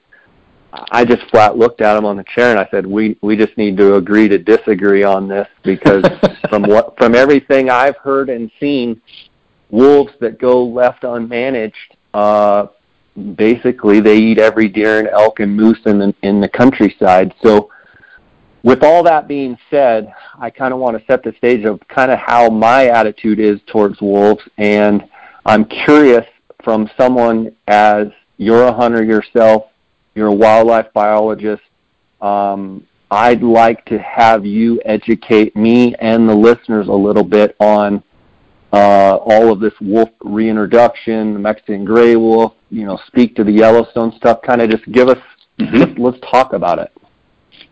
I 0.73 1.05
just 1.05 1.23
flat 1.31 1.57
looked 1.57 1.81
at 1.81 1.97
him 1.97 2.05
on 2.05 2.17
the 2.17 2.25
chair 2.25 2.51
and 2.51 2.61
I 2.61 2.69
said, 2.71 2.87
"We 2.87 3.17
we 3.23 3.37
just 3.37 3.57
need 3.57 3.77
to 3.79 3.97
agree 3.97 4.29
to 4.29 4.39
disagree 4.39 5.03
on 5.03 5.29
this 5.29 5.49
because 5.63 6.05
from 6.49 6.63
what 6.63 6.97
from 6.99 7.15
everything 7.15 7.71
I've 7.71 7.97
heard 7.97 8.29
and 8.31 8.51
seen, 8.61 9.01
wolves 9.71 10.13
that 10.21 10.39
go 10.39 10.65
left 10.65 11.03
unmanaged, 11.03 11.73
uh, 12.15 12.67
basically 13.37 14.01
they 14.01 14.19
eat 14.19 14.39
every 14.39 14.69
deer 14.69 14.99
and 14.99 15.09
elk 15.09 15.41
and 15.41 15.55
moose 15.55 15.81
in 15.87 15.99
the 15.99 16.15
in 16.23 16.41
the 16.41 16.49
countryside. 16.49 17.35
So, 17.43 17.71
with 18.63 18.83
all 18.83 19.03
that 19.05 19.29
being 19.29 19.57
said, 19.71 20.13
I 20.39 20.51
kind 20.51 20.73
of 20.73 20.81
want 20.81 20.99
to 20.99 21.05
set 21.07 21.23
the 21.23 21.33
stage 21.39 21.65
of 21.65 21.81
kind 21.89 22.11
of 22.11 22.19
how 22.19 22.51
my 22.51 22.87
attitude 22.87 23.39
is 23.39 23.61
towards 23.67 24.01
wolves, 24.01 24.43
and 24.59 25.09
I'm 25.47 25.65
curious 25.65 26.27
from 26.63 26.91
someone 26.99 27.57
as 27.69 28.09
you're 28.37 28.65
a 28.65 28.73
hunter 28.73 29.03
yourself 29.03 29.71
you're 30.15 30.29
a 30.29 30.35
wildlife 30.35 30.93
biologist. 30.93 31.63
Um, 32.21 32.87
I'd 33.11 33.43
like 33.43 33.85
to 33.87 33.99
have 33.99 34.45
you 34.45 34.81
educate 34.85 35.57
me 35.57 35.95
and 35.97 36.29
the 36.29 36.35
listeners 36.35 36.89
a 36.89 36.93
little 36.93 37.25
bit 37.25 37.57
on 37.59 38.03
uh, 38.73 39.17
all 39.17 39.53
of 39.53 39.61
this 39.61 39.75
wolf 39.81 40.11
reintroduction, 40.21 41.35
the 41.35 41.41
Mexican 41.41 41.85
gray 41.85 42.17
wolf. 42.17 42.55
You 42.71 42.85
know, 42.85 42.99
speak 43.07 43.35
to 43.37 43.45
the 43.45 43.53
Yellowstone 43.53 44.13
stuff. 44.17 44.43
Kind 44.43 44.63
of 44.63 44.71
just 44.71 44.85
give 44.93 45.09
us. 45.09 45.19
Mm-hmm. 45.59 45.77
Let's, 45.77 45.99
let's 45.99 46.31
talk 46.31 46.53
about 46.53 46.79
it. 46.79 46.93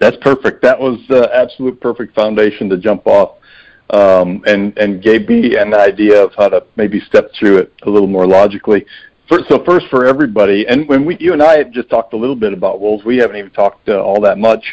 That's 0.01 0.17
perfect. 0.21 0.63
That 0.63 0.79
was 0.79 1.01
the 1.09 1.31
absolute 1.35 1.81
perfect 1.81 2.15
foundation 2.15 2.69
to 2.71 2.77
jump 2.77 3.07
off, 3.07 3.39
um, 3.91 4.43
and 4.47 4.77
and 4.79 5.03
gave 5.03 5.29
me 5.29 5.57
an 5.57 5.75
idea 5.75 6.23
of 6.23 6.33
how 6.37 6.49
to 6.49 6.65
maybe 6.77 7.01
step 7.01 7.31
through 7.39 7.59
it 7.59 7.73
a 7.85 7.91
little 7.91 8.09
more 8.09 8.27
logically. 8.27 8.85
First, 9.29 9.49
so 9.49 9.63
first 9.65 9.87
for 9.91 10.07
everybody, 10.07 10.67
and 10.67 10.89
when 10.89 11.05
we, 11.05 11.17
you 11.21 11.33
and 11.35 11.43
I 11.43 11.59
have 11.59 11.71
just 11.71 11.91
talked 11.91 12.15
a 12.15 12.17
little 12.17 12.37
bit 12.37 12.53
about 12.53 12.81
wolves, 12.81 13.05
we 13.05 13.19
haven't 13.19 13.37
even 13.37 13.51
talked 13.51 13.89
uh, 13.89 14.03
all 14.03 14.21
that 14.23 14.39
much 14.39 14.65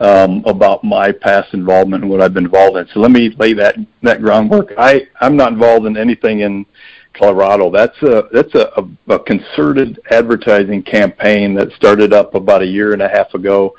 um, 0.00 0.42
about 0.46 0.82
my 0.82 1.12
past 1.12 1.52
involvement 1.52 2.02
and 2.02 2.10
what 2.10 2.20
I've 2.20 2.34
been 2.34 2.46
involved 2.46 2.78
in. 2.78 2.88
So 2.88 3.00
let 3.00 3.10
me 3.10 3.30
lay 3.38 3.52
that 3.54 3.76
that 4.02 4.20
groundwork. 4.20 4.72
I 4.78 5.06
I'm 5.20 5.36
not 5.36 5.52
involved 5.52 5.86
in 5.86 5.96
anything 5.96 6.40
in 6.40 6.66
Colorado. 7.12 7.70
That's 7.70 8.00
a 8.02 8.24
that's 8.32 8.54
a, 8.54 8.70
a, 9.08 9.18
concerted 9.18 10.00
advertising 10.10 10.82
campaign 10.82 11.54
that 11.54 11.70
started 11.72 12.12
up 12.12 12.34
about 12.34 12.62
a 12.62 12.66
year 12.66 12.94
and 12.94 13.02
a 13.02 13.08
half 13.08 13.34
ago, 13.34 13.74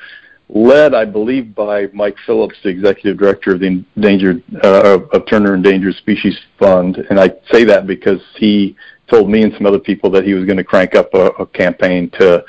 led, 0.50 0.94
I 0.94 1.06
believe, 1.06 1.56
by 1.56 1.88
Mike 1.88 2.18
Phillips, 2.26 2.56
the 2.64 2.70
executive 2.70 3.18
director 3.18 3.54
of 3.54 3.62
the 3.62 3.84
endangered 3.96 4.44
uh, 4.64 5.00
of 5.12 5.26
Turner 5.28 5.56
Endangered 5.56 5.96
Species 5.96 6.38
Fund. 6.60 6.98
And 7.10 7.20
I 7.20 7.32
say 7.52 7.64
that 7.64 7.88
because 7.88 8.22
he 8.36 8.76
told 9.10 9.30
me 9.30 9.44
and 9.44 9.54
some 9.54 9.66
other 9.66 9.80
people 9.80 10.10
that 10.12 10.24
he 10.24 10.34
was 10.34 10.46
going 10.46 10.58
to 10.58 10.64
crank 10.64 10.96
up 10.96 11.14
a, 11.14 11.28
a 11.32 11.46
campaign 11.48 12.10
to 12.12 12.44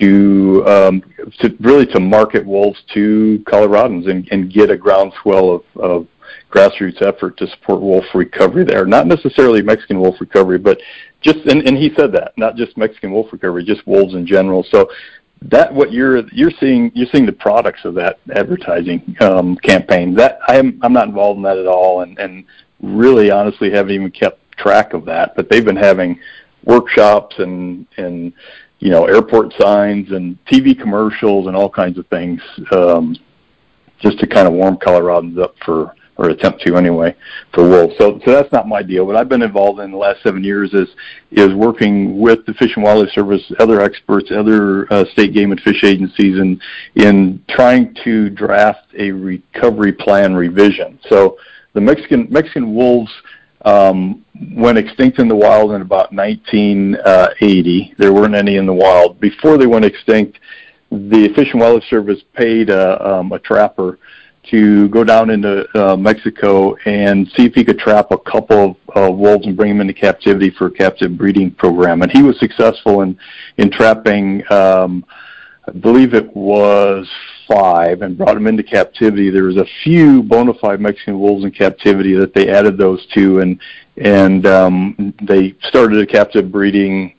to 0.00 0.64
um, 0.66 1.02
to 1.40 1.56
really 1.60 1.86
to 1.86 2.00
market 2.00 2.44
wolves 2.44 2.82
to 2.94 3.42
Coloradans 3.46 4.10
and, 4.10 4.28
and 4.30 4.52
get 4.52 4.70
a 4.70 4.76
groundswell 4.76 5.54
of, 5.54 5.80
of 5.80 6.06
grassroots 6.50 7.02
effort 7.02 7.36
to 7.38 7.46
support 7.48 7.80
wolf 7.80 8.04
recovery 8.14 8.64
there. 8.64 8.86
Not 8.86 9.06
necessarily 9.06 9.62
Mexican 9.62 10.00
wolf 10.00 10.16
recovery, 10.20 10.58
but 10.58 10.80
just 11.20 11.38
and, 11.46 11.66
and 11.66 11.76
he 11.76 11.92
said 11.96 12.12
that 12.12 12.32
not 12.36 12.56
just 12.56 12.76
Mexican 12.76 13.12
wolf 13.12 13.32
recovery, 13.32 13.64
just 13.64 13.86
wolves 13.86 14.14
in 14.14 14.26
general. 14.26 14.64
So 14.70 14.88
that 15.42 15.72
what 15.72 15.92
you're 15.92 16.26
you're 16.30 16.52
seeing 16.58 16.90
you're 16.94 17.08
seeing 17.12 17.26
the 17.26 17.32
products 17.32 17.84
of 17.84 17.94
that 17.94 18.18
advertising 18.34 19.16
um, 19.20 19.56
campaign. 19.56 20.14
That 20.14 20.38
I'm 20.48 20.78
I'm 20.82 20.92
not 20.92 21.08
involved 21.08 21.38
in 21.38 21.42
that 21.44 21.58
at 21.58 21.66
all, 21.66 22.02
and 22.02 22.18
and 22.18 22.44
really 22.82 23.30
honestly 23.30 23.70
haven't 23.70 23.92
even 23.92 24.10
kept 24.10 24.40
track 24.58 24.94
of 24.94 25.04
that, 25.04 25.34
but 25.36 25.48
they've 25.50 25.64
been 25.64 25.76
having 25.76 26.18
workshops 26.64 27.36
and 27.38 27.86
and 27.96 28.32
you 28.78 28.90
know 28.90 29.04
airport 29.06 29.52
signs 29.58 30.10
and 30.12 30.38
TV 30.46 30.78
commercials 30.78 31.46
and 31.46 31.56
all 31.56 31.70
kinds 31.70 31.98
of 31.98 32.06
things 32.08 32.40
um, 32.72 33.16
just 34.00 34.18
to 34.18 34.26
kind 34.26 34.46
of 34.46 34.54
warm 34.54 34.76
Coloradans 34.76 35.38
up 35.42 35.54
for 35.64 35.94
or 36.18 36.30
attempt 36.30 36.62
to 36.62 36.76
anyway 36.76 37.14
for 37.52 37.68
wolves. 37.68 37.94
So 37.98 38.18
so 38.24 38.32
that's 38.32 38.50
not 38.52 38.66
my 38.66 38.82
deal. 38.82 39.06
What 39.06 39.16
I've 39.16 39.28
been 39.28 39.42
involved 39.42 39.80
in 39.80 39.90
the 39.90 39.96
last 39.96 40.22
seven 40.22 40.42
years 40.42 40.72
is 40.72 40.88
is 41.30 41.54
working 41.54 42.18
with 42.18 42.44
the 42.46 42.54
Fish 42.54 42.72
and 42.76 42.84
Wildlife 42.84 43.10
Service, 43.10 43.42
other 43.58 43.80
experts, 43.80 44.30
other 44.30 44.92
uh, 44.92 45.04
state 45.12 45.32
game 45.34 45.52
and 45.52 45.60
fish 45.60 45.84
agencies, 45.84 46.38
and 46.38 46.60
in 46.94 47.42
trying 47.48 47.94
to 48.04 48.30
draft 48.30 48.86
a 48.98 49.10
recovery 49.10 49.92
plan 49.92 50.34
revision. 50.34 50.98
So 51.08 51.38
the 51.74 51.80
Mexican 51.80 52.26
Mexican 52.30 52.74
wolves 52.74 53.12
um, 53.66 54.24
went 54.52 54.78
extinct 54.78 55.18
in 55.18 55.28
the 55.28 55.36
wild 55.36 55.72
in 55.72 55.82
about 55.82 56.12
1980. 56.12 57.94
There 57.98 58.12
weren't 58.12 58.34
any 58.34 58.56
in 58.56 58.64
the 58.64 58.72
wild. 58.72 59.20
Before 59.20 59.58
they 59.58 59.66
went 59.66 59.84
extinct, 59.84 60.38
the 60.90 61.32
Fish 61.34 61.48
and 61.50 61.60
Wildlife 61.60 61.84
Service 61.90 62.22
paid 62.34 62.70
a, 62.70 63.04
um, 63.06 63.32
a 63.32 63.40
trapper 63.40 63.98
to 64.50 64.88
go 64.90 65.02
down 65.02 65.30
into 65.30 65.66
uh, 65.76 65.96
Mexico 65.96 66.76
and 66.86 67.26
see 67.36 67.44
if 67.44 67.54
he 67.54 67.64
could 67.64 67.80
trap 67.80 68.12
a 68.12 68.18
couple 68.18 68.76
of 68.94 68.96
uh, 68.96 69.10
wolves 69.10 69.44
and 69.44 69.56
bring 69.56 69.70
them 69.70 69.80
into 69.80 69.92
captivity 69.92 70.50
for 70.50 70.68
a 70.68 70.70
captive 70.70 71.18
breeding 71.18 71.50
program. 71.50 72.02
And 72.02 72.12
he 72.12 72.22
was 72.22 72.38
successful 72.38 73.02
in 73.02 73.18
in 73.56 73.72
trapping. 73.72 74.44
Um, 74.52 75.04
I 75.66 75.72
believe 75.72 76.14
it 76.14 76.34
was 76.36 77.10
five 77.48 78.02
and 78.02 78.16
brought 78.16 78.34
them 78.34 78.46
into 78.46 78.62
captivity. 78.62 79.30
There 79.30 79.44
was 79.44 79.56
a 79.56 79.66
few 79.82 80.22
bona 80.22 80.54
fide 80.54 80.80
Mexican 80.80 81.18
wolves 81.18 81.44
in 81.44 81.50
captivity 81.50 82.14
that 82.14 82.34
they 82.34 82.48
added 82.48 82.78
those 82.78 83.06
to, 83.14 83.40
and 83.40 83.60
and 83.96 84.46
um, 84.46 85.14
they 85.22 85.54
started 85.62 86.00
a 86.00 86.06
captive 86.06 86.50
breeding 86.52 87.14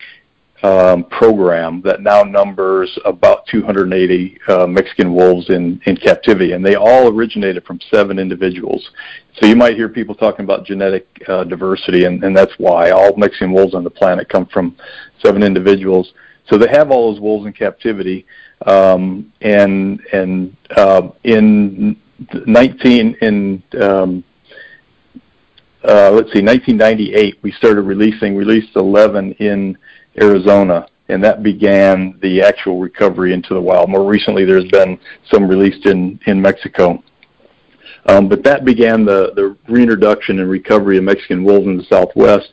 um, 0.63 1.03
program 1.05 1.81
that 1.83 2.01
now 2.01 2.23
numbers 2.23 2.97
about 3.05 3.45
280 3.47 4.39
uh, 4.47 4.67
Mexican 4.67 5.13
wolves 5.13 5.49
in, 5.49 5.79
in 5.85 5.95
captivity, 5.95 6.53
and 6.53 6.65
they 6.65 6.75
all 6.75 7.07
originated 7.07 7.63
from 7.65 7.79
seven 7.93 8.17
individuals. 8.17 8.89
So 9.35 9.45
you 9.45 9.55
might 9.55 9.75
hear 9.75 9.87
people 9.87 10.15
talking 10.15 10.45
about 10.45 10.65
genetic 10.65 11.07
uh, 11.27 11.43
diversity, 11.43 12.05
and, 12.05 12.23
and 12.23 12.35
that's 12.35 12.53
why 12.57 12.89
all 12.89 13.15
Mexican 13.17 13.51
wolves 13.51 13.75
on 13.75 13.83
the 13.83 13.89
planet 13.89 14.29
come 14.29 14.47
from 14.47 14.75
seven 15.23 15.43
individuals. 15.43 16.11
So 16.49 16.57
they 16.57 16.69
have 16.69 16.91
all 16.91 17.11
those 17.11 17.21
wolves 17.21 17.45
in 17.45 17.53
captivity, 17.53 18.25
um, 18.65 19.31
and 19.41 20.01
and 20.13 20.55
uh, 20.75 21.09
in 21.23 21.95
19 22.45 23.15
in 23.21 23.63
um, 23.81 24.23
uh, 25.83 26.11
let's 26.11 26.33
see 26.33 26.41
1998 26.41 27.39
we 27.41 27.51
started 27.51 27.81
releasing 27.83 28.35
released 28.35 28.75
11 28.75 29.33
in 29.33 29.77
Arizona 30.19 30.87
and 31.09 31.23
that 31.23 31.43
began 31.43 32.17
the 32.21 32.41
actual 32.41 32.79
recovery 32.79 33.33
into 33.33 33.53
the 33.53 33.61
wild. 33.61 33.89
More 33.89 34.05
recently, 34.05 34.43
there's 34.45 34.69
been 34.69 34.99
some 35.31 35.47
released 35.47 35.85
in 35.85 36.19
in 36.27 36.41
Mexico. 36.41 37.01
Um, 38.07 38.29
but 38.29 38.43
that 38.43 38.63
began 38.63 39.05
the, 39.05 39.33
the 39.35 39.57
reintroduction 39.67 40.39
and 40.39 40.49
recovery 40.49 40.97
of 40.97 41.03
Mexican 41.03 41.43
wolves 41.43 41.67
in 41.67 41.77
the 41.77 41.83
Southwest. 41.83 42.51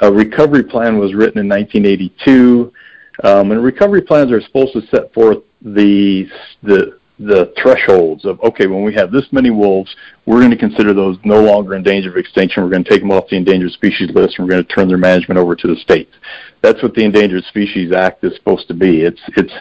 A 0.00 0.10
recovery 0.10 0.62
plan 0.62 0.98
was 0.98 1.14
written 1.14 1.38
in 1.38 1.48
1982, 1.48 2.72
um, 3.24 3.50
and 3.52 3.62
recovery 3.62 4.02
plans 4.02 4.32
are 4.32 4.40
supposed 4.40 4.72
to 4.74 4.86
set 4.88 5.12
forth 5.12 5.38
the 5.62 6.28
the 6.62 6.98
the 7.18 7.52
thresholds 7.60 8.26
of 8.26 8.38
okay, 8.42 8.66
when 8.66 8.84
we 8.84 8.92
have 8.94 9.10
this 9.10 9.26
many 9.32 9.50
wolves, 9.50 9.94
we're 10.26 10.38
going 10.38 10.50
to 10.50 10.56
consider 10.56 10.92
those 10.92 11.16
no 11.24 11.40
longer 11.42 11.74
in 11.74 11.82
danger 11.82 12.10
of 12.10 12.16
extinction. 12.16 12.62
We're 12.62 12.70
going 12.70 12.84
to 12.84 12.90
take 12.90 13.00
them 13.00 13.10
off 13.10 13.28
the 13.30 13.36
endangered 13.36 13.72
species 13.72 14.10
list, 14.10 14.38
and 14.38 14.46
we're 14.46 14.52
going 14.52 14.66
to 14.66 14.74
turn 14.74 14.88
their 14.88 14.98
management 14.98 15.38
over 15.38 15.56
to 15.56 15.66
the 15.66 15.76
states. 15.76 16.12
That's 16.62 16.82
what 16.82 16.94
the 16.94 17.04
Endangered 17.04 17.44
Species 17.44 17.92
Act 17.92 18.24
is 18.24 18.34
supposed 18.34 18.68
to 18.68 18.74
be. 18.74 19.02
It's 19.02 19.20
it's 19.36 19.52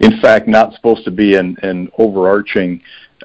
in 0.00 0.20
fact 0.20 0.48
not 0.48 0.74
supposed 0.74 1.04
to 1.04 1.10
be 1.10 1.36
an, 1.36 1.56
an 1.62 1.90
overarching 1.98 2.82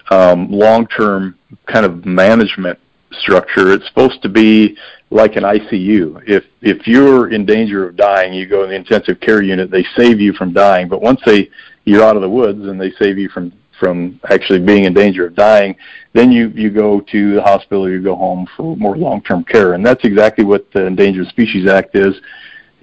um, 0.10 0.52
long-term 0.52 1.38
kind 1.66 1.86
of 1.86 2.06
management 2.06 2.78
structure. 3.12 3.72
It's 3.72 3.88
supposed 3.88 4.22
to 4.24 4.30
be 4.30 4.78
like 5.12 5.36
an 5.36 5.44
ICU. 5.44 6.24
If 6.26 6.46
if 6.62 6.88
you're 6.88 7.32
in 7.32 7.46
danger 7.46 7.88
of 7.88 7.96
dying, 7.96 8.34
you 8.34 8.48
go 8.48 8.64
in 8.64 8.70
the 8.70 8.76
intensive 8.76 9.20
care 9.20 9.44
unit. 9.44 9.70
They 9.70 9.86
save 9.96 10.20
you 10.20 10.34
from 10.34 10.54
dying, 10.54 10.88
but 10.88 11.02
once 11.02 11.22
they 11.26 11.50
you're 11.84 12.04
out 12.04 12.16
of 12.16 12.22
the 12.22 12.30
woods 12.30 12.66
and 12.68 12.80
they 12.80 12.92
save 12.92 13.18
you 13.18 13.30
from 13.30 13.52
from 13.80 14.20
actually 14.30 14.60
being 14.60 14.86
in 14.86 14.94
danger 14.94 15.26
of 15.28 15.36
dying, 15.36 15.76
then 16.14 16.32
you 16.32 16.48
you 16.50 16.70
go 16.70 17.02
to 17.02 17.36
the 17.36 17.42
hospital, 17.42 17.86
or 17.86 17.90
you 17.92 18.02
go 18.02 18.16
home 18.16 18.48
for 18.56 18.78
more 18.78 18.96
long-term 18.96 19.44
care, 19.44 19.74
and 19.74 19.86
that's 19.86 20.04
exactly 20.06 20.46
what 20.46 20.72
the 20.72 20.86
Endangered 20.86 21.28
Species 21.28 21.70
Act 21.70 21.96
is. 21.96 22.16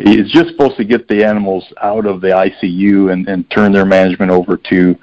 It's 0.00 0.32
just 0.32 0.50
supposed 0.50 0.76
to 0.76 0.84
get 0.84 1.08
the 1.08 1.24
animals 1.24 1.64
out 1.82 2.06
of 2.06 2.20
the 2.20 2.28
ICU 2.28 3.12
and, 3.12 3.28
and 3.28 3.50
turn 3.50 3.72
their 3.72 3.84
management 3.84 4.30
over 4.30 4.56
to 4.56 4.96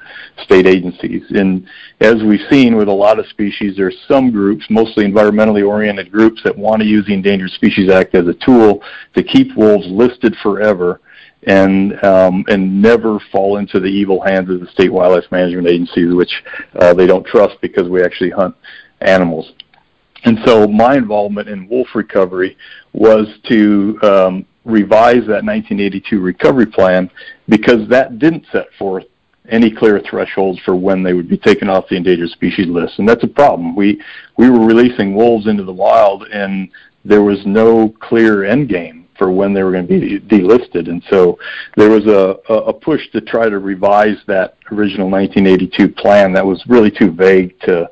state 0.43 0.65
agencies. 0.65 1.23
And 1.31 1.67
as 1.99 2.23
we've 2.23 2.47
seen 2.49 2.77
with 2.77 2.88
a 2.88 2.93
lot 2.93 3.19
of 3.19 3.25
species, 3.27 3.75
there 3.75 3.88
are 3.88 3.93
some 4.08 4.31
groups, 4.31 4.65
mostly 4.69 5.03
environmentally 5.03 5.67
oriented 5.67 6.13
groups, 6.13 6.41
that 6.43 6.58
want 6.58 6.81
to 6.81 6.88
use 6.88 7.05
the 7.08 7.13
Endangered 7.13 7.51
Species 7.51 7.91
Act 7.91 8.15
as 8.15 8.25
a 8.27 8.34
tool 8.36 8.81
to 9.15 9.23
keep 9.23 9.55
wolves 9.58 9.86
listed 9.88 10.34
forever 10.41 11.01
and 11.43 12.03
um, 12.03 12.45
and 12.47 12.81
never 12.81 13.19
fall 13.31 13.58
into 13.58 13.79
the 13.79 13.88
evil 13.88 14.21
hands 14.21 14.49
of 14.49 14.62
the 14.62 14.67
state 14.67 14.91
wildlife 14.91 15.29
management 15.29 15.67
agencies, 15.67 16.13
which 16.13 16.41
uh, 16.79 16.93
they 16.93 17.05
don't 17.05 17.25
trust 17.25 17.55
because 17.62 17.89
we 17.89 18.01
actually 18.01 18.31
hunt 18.31 18.55
animals. 19.01 19.51
And 20.23 20.39
so 20.45 20.67
my 20.67 20.95
involvement 20.95 21.49
in 21.49 21.67
wolf 21.67 21.89
recovery 21.93 22.58
was 22.93 23.27
to 23.47 23.99
um, 24.01 24.45
revise 24.65 25.25
that 25.28 25.45
1982 25.45 26.19
recovery 26.19 26.65
plan 26.65 27.10
because 27.47 27.88
that 27.89 28.19
didn't 28.19 28.45
set 28.51 28.67
forth 28.78 29.06
any 29.49 29.69
clear 29.71 30.01
thresholds 30.10 30.60
for 30.65 30.75
when 30.75 31.04
they 31.04 31.13
would 31.13 31.30
be 31.30 31.38
taken 31.38 31.69
off 31.69 31.88
the 31.88 31.95
endangered 31.95 32.30
species 32.32 32.67
list, 32.67 32.97
and 32.97 33.08
that's 33.08 33.23
a 33.23 33.28
problem. 33.28 33.75
We 33.75 34.01
we 34.38 34.49
were 34.49 34.65
releasing 34.65 35.15
wolves 35.15 35.47
into 35.47 35.63
the 35.63 35.73
wild, 35.73 36.23
and 36.23 36.69
there 37.04 37.21
was 37.21 37.45
no 37.45 37.93
clear 38.01 38.43
end 38.43 38.69
game 38.69 39.08
for 39.17 39.32
when 39.32 39.54
they 39.54 39.63
were 39.63 39.71
going 39.71 39.88
to 39.88 39.99
be 39.99 40.19
delisted. 40.19 40.89
And 40.89 41.01
so 41.10 41.38
there 41.78 41.89
was 41.89 42.06
a, 42.06 42.38
a 42.51 42.73
push 42.73 43.01
to 43.12 43.21
try 43.21 43.47
to 43.47 43.60
revise 43.60 44.17
that 44.28 44.58
original 44.71 45.10
1982 45.10 45.88
plan 45.89 46.34
that 46.34 46.45
was 46.45 46.62
really 46.67 46.91
too 46.91 47.12
vague 47.12 47.58
to 47.62 47.89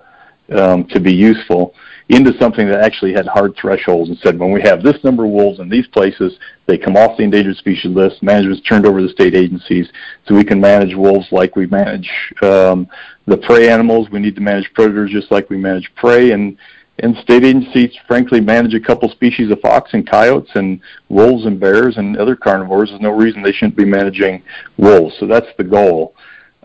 um, 0.54 0.86
to 0.88 1.00
be 1.00 1.14
useful 1.14 1.74
into 2.14 2.38
something 2.40 2.68
that 2.68 2.82
actually 2.82 3.14
had 3.14 3.26
hard 3.26 3.56
thresholds 3.56 4.10
and 4.10 4.18
said 4.20 4.38
when 4.38 4.52
we 4.52 4.62
have 4.62 4.84
this 4.84 5.04
number 5.04 5.26
of 5.26 5.32
wolves 5.32 5.60
in 5.60 5.70
these 5.70 5.88
places, 5.88 6.38
they 6.66 6.78
come 6.78 6.96
off 6.96 7.18
the 7.18 7.24
endangered 7.24 7.58
species 7.58 7.96
list. 7.96 8.22
Management's 8.22 8.68
turned 8.68 8.86
over 8.86 9.00
to 9.00 9.10
state 9.10 9.36
agencies, 9.36 9.90
so 10.28 10.36
we 10.36 10.44
can 10.44 10.60
manage 10.60 10.96
wolves 10.96 11.28
like 11.32 11.56
we 11.56 11.66
manage 11.68 12.10
um, 12.42 12.88
the 13.26 13.38
prey 13.38 13.70
animals. 13.70 14.10
We 14.12 14.20
need 14.20 14.36
to 14.36 14.42
manage 14.42 14.72
predators 14.74 15.12
just 15.12 15.32
like 15.32 15.50
we 15.50 15.58
manage 15.58 15.90
prey, 15.96 16.32
and 16.32 16.58
and 17.00 17.18
state 17.18 17.44
agencies 17.44 17.92
frankly 18.08 18.40
manage 18.40 18.76
a 18.76 18.80
couple 18.80 19.10
species 19.10 19.50
of 19.50 19.60
fox 19.62 19.94
and 19.94 20.08
coyotes 20.08 20.52
and 20.54 20.80
wolves 21.10 21.46
and 21.46 21.60
bears 21.60 21.98
and 21.98 22.18
other 22.18 22.36
carnivores. 22.36 22.90
There's 22.90 23.02
no 23.02 23.10
reason 23.12 23.42
they 23.42 23.52
shouldn't 23.52 23.76
be 23.76 23.86
managing 23.86 24.44
wolves. 24.78 25.16
So 25.20 25.26
that's 25.26 25.48
the 25.58 25.64
goal. 25.64 26.16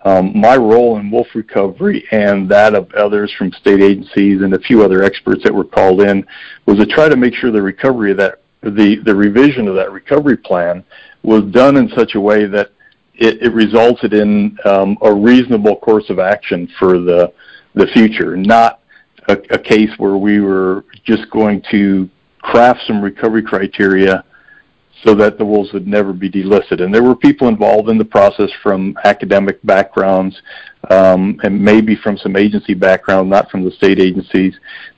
Um, 0.05 0.39
my 0.39 0.57
role 0.57 0.99
in 0.99 1.11
wolf 1.11 1.29
recovery 1.35 2.05
and 2.13 2.49
that 2.51 2.75
of 2.75 2.93
others 2.95 3.33
from 3.37 3.53
state 3.53 3.83
agencies 3.83 4.43
and 4.43 4.55
a 4.55 4.59
few 4.61 4.83
other 4.85 5.03
experts 5.03 5.43
that 5.45 5.55
were 5.55 5.65
called 5.65 6.03
in 6.03 6.25
was 6.67 6.79
to 6.79 6.87
try 6.87 7.09
to 7.09 7.17
make 7.17 7.35
sure 7.35 7.51
the 7.51 7.61
recovery 7.61 8.13
of 8.13 8.17
that 8.19 8.41
the, 8.63 8.97
the 9.05 9.15
revision 9.15 9.69
of 9.69 9.75
that 9.77 9.93
recovery 9.93 10.37
plan 10.37 10.85
was 11.23 11.45
done 11.53 11.77
in 11.77 11.89
such 11.91 12.15
a 12.15 12.21
way 12.21 12.47
that 12.47 12.71
it, 13.15 13.43
it 13.43 13.53
resulted 13.53 14.13
in 14.13 14.57
um, 14.65 14.97
a 15.03 15.13
reasonable 15.13 15.77
course 15.77 16.09
of 16.11 16.19
action 16.19 16.69
for 16.79 16.99
the 16.99 17.33
the 17.75 17.87
future, 17.89 18.37
not 18.37 18.81
a, 19.29 19.37
a 19.51 19.59
case 19.59 19.91
where 19.99 20.17
we 20.17 20.41
were 20.41 20.85
just 21.05 21.31
going 21.31 21.63
to 21.71 22.09
craft 22.41 22.81
some 22.87 23.01
recovery 23.01 23.43
criteria 23.43 24.25
so 25.05 25.15
that 25.15 25.39
the 25.39 25.45
wolves 25.45 25.73
would 25.73 25.87
never 25.87 26.13
be 26.13 26.31
delisted. 26.31 26.83
And 26.83 26.93
there 26.93 27.03
were 27.03 27.15
people 27.15 27.49
involved 27.49 27.89
in 27.89 27.99
the 27.99 28.05
process 28.05 28.51
from 28.63 28.97
academic 29.05 29.63
backgrounds 29.63 30.41
um, 30.91 31.39
and 31.43 31.63
maybe 31.63 31.97
from 31.97 32.17
some 32.17 32.37
agency 32.37 32.75
background, 32.75 33.31
not 33.31 33.51
from 33.51 33.65
the 33.65 33.71
state 33.71 34.01
agencies, 34.01 34.55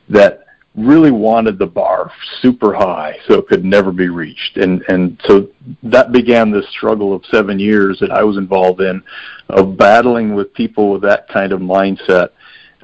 that 0.09 0.47
really 0.77 1.11
wanted 1.11 1.59
the 1.59 1.67
bar 1.67 2.13
super 2.41 2.73
high 2.73 3.17
so 3.27 3.35
it 3.35 3.49
could 3.49 3.65
never 3.65 3.93
be 3.93 4.09
reached. 4.09 4.57
And 4.57 4.83
and 4.89 5.21
so 5.27 5.49
that 5.83 6.13
began 6.13 6.51
this 6.51 6.69
struggle 6.71 7.13
of 7.13 7.25
seven 7.27 7.59
years 7.59 7.99
that 8.01 8.11
I 8.11 8.23
was 8.23 8.37
involved 8.37 8.81
in 8.81 9.03
of 9.49 9.77
battling 9.77 10.35
with 10.35 10.55
people 10.55 10.93
with 10.93 11.03
that 11.03 11.29
kind 11.29 11.53
of 11.53 11.61
mindset 11.61 12.31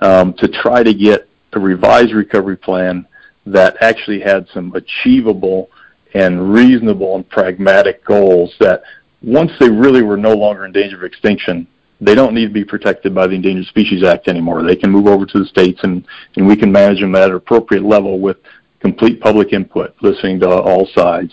um, 0.00 0.34
to 0.34 0.48
try 0.48 0.82
to 0.82 0.92
get 0.92 1.28
a 1.52 1.60
revised 1.60 2.12
recovery 2.12 2.56
plan 2.56 3.06
that 3.46 3.76
actually 3.80 4.20
had 4.20 4.46
some 4.52 4.74
achievable 4.74 5.70
and 6.14 6.52
reasonable 6.52 7.16
and 7.16 7.28
pragmatic 7.28 8.04
goals 8.04 8.54
that 8.60 8.82
once 9.22 9.50
they 9.58 9.68
really 9.68 10.02
were 10.02 10.16
no 10.16 10.32
longer 10.34 10.64
in 10.64 10.72
danger 10.72 10.96
of 10.96 11.04
extinction, 11.04 11.66
they 12.00 12.14
don't 12.14 12.34
need 12.34 12.46
to 12.46 12.52
be 12.52 12.64
protected 12.64 13.14
by 13.14 13.26
the 13.26 13.34
Endangered 13.34 13.66
Species 13.66 14.04
Act 14.04 14.28
anymore. 14.28 14.62
They 14.62 14.76
can 14.76 14.90
move 14.90 15.06
over 15.06 15.24
to 15.26 15.38
the 15.38 15.46
states 15.46 15.80
and, 15.82 16.06
and 16.36 16.46
we 16.46 16.56
can 16.56 16.70
manage 16.70 17.00
them 17.00 17.14
at 17.14 17.30
an 17.30 17.36
appropriate 17.36 17.84
level 17.84 18.20
with 18.20 18.36
complete 18.80 19.20
public 19.20 19.52
input, 19.52 19.94
listening 20.02 20.40
to 20.40 20.48
all 20.48 20.86
sides. 20.94 21.32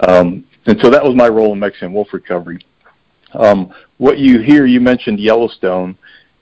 Um, 0.00 0.44
and 0.66 0.78
so 0.80 0.90
that 0.90 1.02
was 1.02 1.14
my 1.14 1.28
role 1.28 1.52
in 1.52 1.58
Mexican 1.60 1.92
wolf 1.92 2.12
recovery. 2.12 2.64
Um, 3.34 3.72
what 3.98 4.18
you 4.18 4.40
hear, 4.40 4.66
you 4.66 4.80
mentioned 4.80 5.20
Yellowstone 5.20 5.96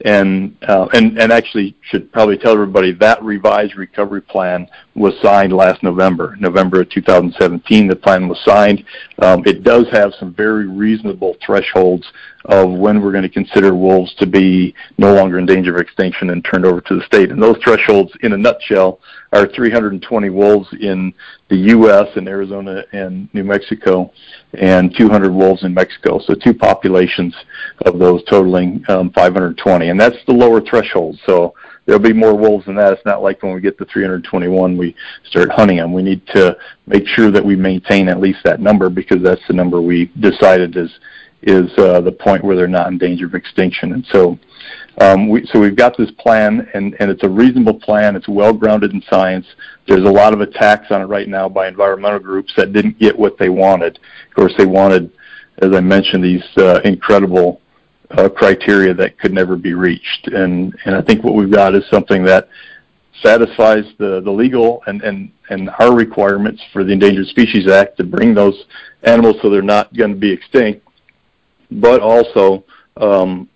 and 0.04 0.56
uh, 0.62 0.86
and 0.94 1.18
and 1.18 1.32
actually 1.32 1.76
should 1.82 2.10
probably 2.12 2.38
tell 2.38 2.52
everybody 2.52 2.92
that 2.92 3.22
revised 3.22 3.76
recovery 3.76 4.22
plan 4.22 4.68
was 4.94 5.14
signed 5.22 5.52
last 5.52 5.82
November, 5.82 6.36
November 6.40 6.80
of 6.80 6.90
2017. 6.90 7.86
The 7.86 7.96
plan 7.96 8.28
was 8.28 8.40
signed. 8.44 8.84
Um, 9.20 9.42
it 9.46 9.62
does 9.62 9.86
have 9.92 10.12
some 10.18 10.34
very 10.34 10.66
reasonable 10.66 11.36
thresholds 11.44 12.06
of 12.46 12.70
when 12.70 13.02
we're 13.02 13.12
going 13.12 13.22
to 13.22 13.28
consider 13.28 13.74
wolves 13.74 14.14
to 14.14 14.26
be 14.26 14.74
no 14.98 15.14
longer 15.14 15.38
in 15.38 15.46
danger 15.46 15.74
of 15.74 15.80
extinction 15.80 16.30
and 16.30 16.44
turned 16.44 16.64
over 16.64 16.80
to 16.80 16.96
the 16.96 17.02
state. 17.04 17.30
And 17.30 17.42
those 17.42 17.56
thresholds, 17.62 18.12
in 18.22 18.32
a 18.32 18.38
nutshell, 18.38 19.00
are 19.32 19.46
320 19.46 20.30
wolves 20.30 20.68
in 20.80 21.12
the 21.48 21.56
U.S. 21.56 22.08
and 22.16 22.28
Arizona 22.28 22.84
and 22.92 23.32
New 23.34 23.44
Mexico, 23.44 24.10
and 24.54 24.94
200 24.96 25.32
wolves 25.32 25.64
in 25.64 25.74
Mexico. 25.74 26.18
So 26.18 26.34
two 26.34 26.54
populations 26.54 27.34
of 27.84 27.98
those 27.98 28.24
totaling 28.24 28.84
um, 28.88 29.10
520, 29.12 29.90
and 29.90 30.00
that's 30.00 30.16
the 30.26 30.32
lower 30.32 30.60
threshold. 30.60 31.18
So 31.26 31.54
there'll 31.84 32.00
be 32.00 32.12
more 32.12 32.36
wolves 32.36 32.66
than 32.66 32.76
that. 32.76 32.92
It's 32.92 33.04
not 33.04 33.22
like 33.22 33.42
when 33.42 33.54
we 33.54 33.60
get 33.60 33.78
to 33.78 33.84
321, 33.84 34.76
we 34.76 34.94
start 35.24 35.50
hunting 35.50 35.76
them. 35.76 35.92
We 35.92 36.02
need 36.02 36.26
to 36.28 36.56
make 36.86 37.06
sure 37.06 37.30
that 37.30 37.44
we 37.44 37.56
maintain 37.56 38.08
at 38.08 38.20
least 38.20 38.40
that 38.44 38.60
number 38.60 38.88
because 38.88 39.22
that's 39.22 39.46
the 39.46 39.54
number 39.54 39.80
we 39.80 40.06
decided 40.20 40.76
is 40.76 40.90
is 41.42 41.70
uh, 41.78 42.00
the 42.00 42.12
point 42.12 42.44
where 42.44 42.56
they're 42.56 42.68
not 42.68 42.88
in 42.88 42.98
danger 42.98 43.26
of 43.26 43.34
extinction. 43.34 43.92
And 43.92 44.06
so, 44.12 44.38
um, 45.00 45.28
we, 45.28 45.46
so 45.46 45.58
we've 45.58 45.76
got 45.76 45.96
this 45.96 46.10
plan, 46.12 46.68
and, 46.74 46.94
and 47.00 47.10
it's 47.10 47.24
a 47.24 47.28
reasonable 47.28 47.80
plan. 47.80 48.16
It's 48.16 48.28
well 48.28 48.52
grounded 48.52 48.92
in 48.92 49.02
science. 49.08 49.46
There's 49.86 50.04
a 50.04 50.10
lot 50.10 50.34
of 50.34 50.40
attacks 50.40 50.90
on 50.90 51.00
it 51.00 51.06
right 51.06 51.28
now 51.28 51.48
by 51.48 51.68
environmental 51.68 52.18
groups 52.18 52.52
that 52.56 52.72
didn't 52.72 52.98
get 52.98 53.18
what 53.18 53.38
they 53.38 53.48
wanted. 53.48 53.98
Of 54.28 54.34
course, 54.34 54.52
they 54.58 54.66
wanted, 54.66 55.10
as 55.58 55.74
I 55.74 55.80
mentioned, 55.80 56.22
these 56.22 56.44
uh, 56.58 56.80
incredible 56.84 57.60
uh, 58.10 58.28
criteria 58.28 58.92
that 58.94 59.18
could 59.18 59.32
never 59.32 59.56
be 59.56 59.72
reached. 59.72 60.28
And 60.28 60.76
and 60.84 60.94
I 60.94 61.00
think 61.02 61.22
what 61.22 61.34
we've 61.34 61.50
got 61.50 61.74
is 61.74 61.84
something 61.90 62.24
that 62.24 62.48
satisfies 63.22 63.84
the, 63.98 64.20
the 64.20 64.30
legal 64.30 64.82
and, 64.86 65.02
and, 65.02 65.30
and 65.50 65.70
our 65.78 65.94
requirements 65.94 66.62
for 66.72 66.84
the 66.84 66.92
Endangered 66.92 67.26
Species 67.26 67.68
Act 67.68 67.96
to 67.98 68.04
bring 68.04 68.34
those 68.34 68.64
animals 69.02 69.36
so 69.42 69.50
they're 69.50 69.62
not 69.62 69.94
going 69.94 70.12
to 70.12 70.18
be 70.18 70.30
extinct 70.30 70.86
but 71.70 72.00
also 72.00 72.64
um, 72.96 73.48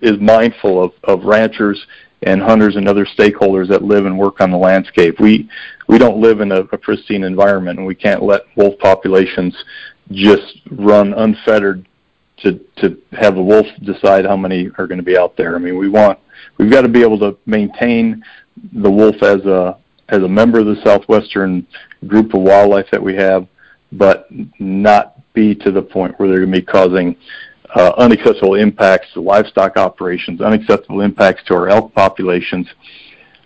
is 0.00 0.18
mindful 0.20 0.82
of, 0.82 0.92
of 1.04 1.24
ranchers 1.24 1.86
and 2.22 2.42
hunters 2.42 2.76
and 2.76 2.88
other 2.88 3.06
stakeholders 3.06 3.68
that 3.68 3.82
live 3.82 4.04
and 4.06 4.18
work 4.18 4.40
on 4.40 4.50
the 4.50 4.56
landscape. 4.56 5.18
We 5.20 5.48
we 5.88 5.98
don't 5.98 6.20
live 6.20 6.40
in 6.40 6.52
a, 6.52 6.60
a 6.60 6.78
pristine 6.78 7.24
environment, 7.24 7.78
and 7.78 7.86
we 7.86 7.94
can't 7.94 8.22
let 8.22 8.42
wolf 8.56 8.78
populations 8.78 9.56
just 10.10 10.60
run 10.70 11.14
unfettered 11.14 11.86
to 12.38 12.60
to 12.76 13.00
have 13.12 13.34
the 13.34 13.42
wolf 13.42 13.66
decide 13.82 14.24
how 14.26 14.36
many 14.36 14.70
are 14.78 14.86
going 14.86 14.98
to 14.98 15.04
be 15.04 15.16
out 15.16 15.36
there. 15.36 15.56
I 15.56 15.58
mean, 15.58 15.78
we 15.78 15.88
want 15.88 16.18
we've 16.58 16.70
got 16.70 16.82
to 16.82 16.88
be 16.88 17.02
able 17.02 17.18
to 17.20 17.38
maintain 17.46 18.22
the 18.72 18.90
wolf 18.90 19.22
as 19.22 19.44
a 19.46 19.78
as 20.08 20.22
a 20.22 20.28
member 20.28 20.60
of 20.60 20.66
the 20.66 20.80
southwestern 20.84 21.66
group 22.06 22.34
of 22.34 22.40
wildlife 22.40 22.86
that 22.90 23.02
we 23.02 23.14
have, 23.14 23.46
but 23.92 24.26
not 24.58 25.16
be 25.32 25.54
to 25.54 25.70
the 25.70 25.82
point 25.82 26.18
where 26.18 26.28
they're 26.28 26.40
going 26.40 26.52
to 26.52 26.60
be 26.60 26.66
causing 26.66 27.16
uh, 27.74 27.92
unacceptable 27.98 28.54
impacts 28.54 29.12
to 29.14 29.20
livestock 29.20 29.76
operations, 29.76 30.40
unacceptable 30.40 31.00
impacts 31.02 31.42
to 31.44 31.54
our 31.54 31.68
elk 31.68 31.94
populations, 31.94 32.66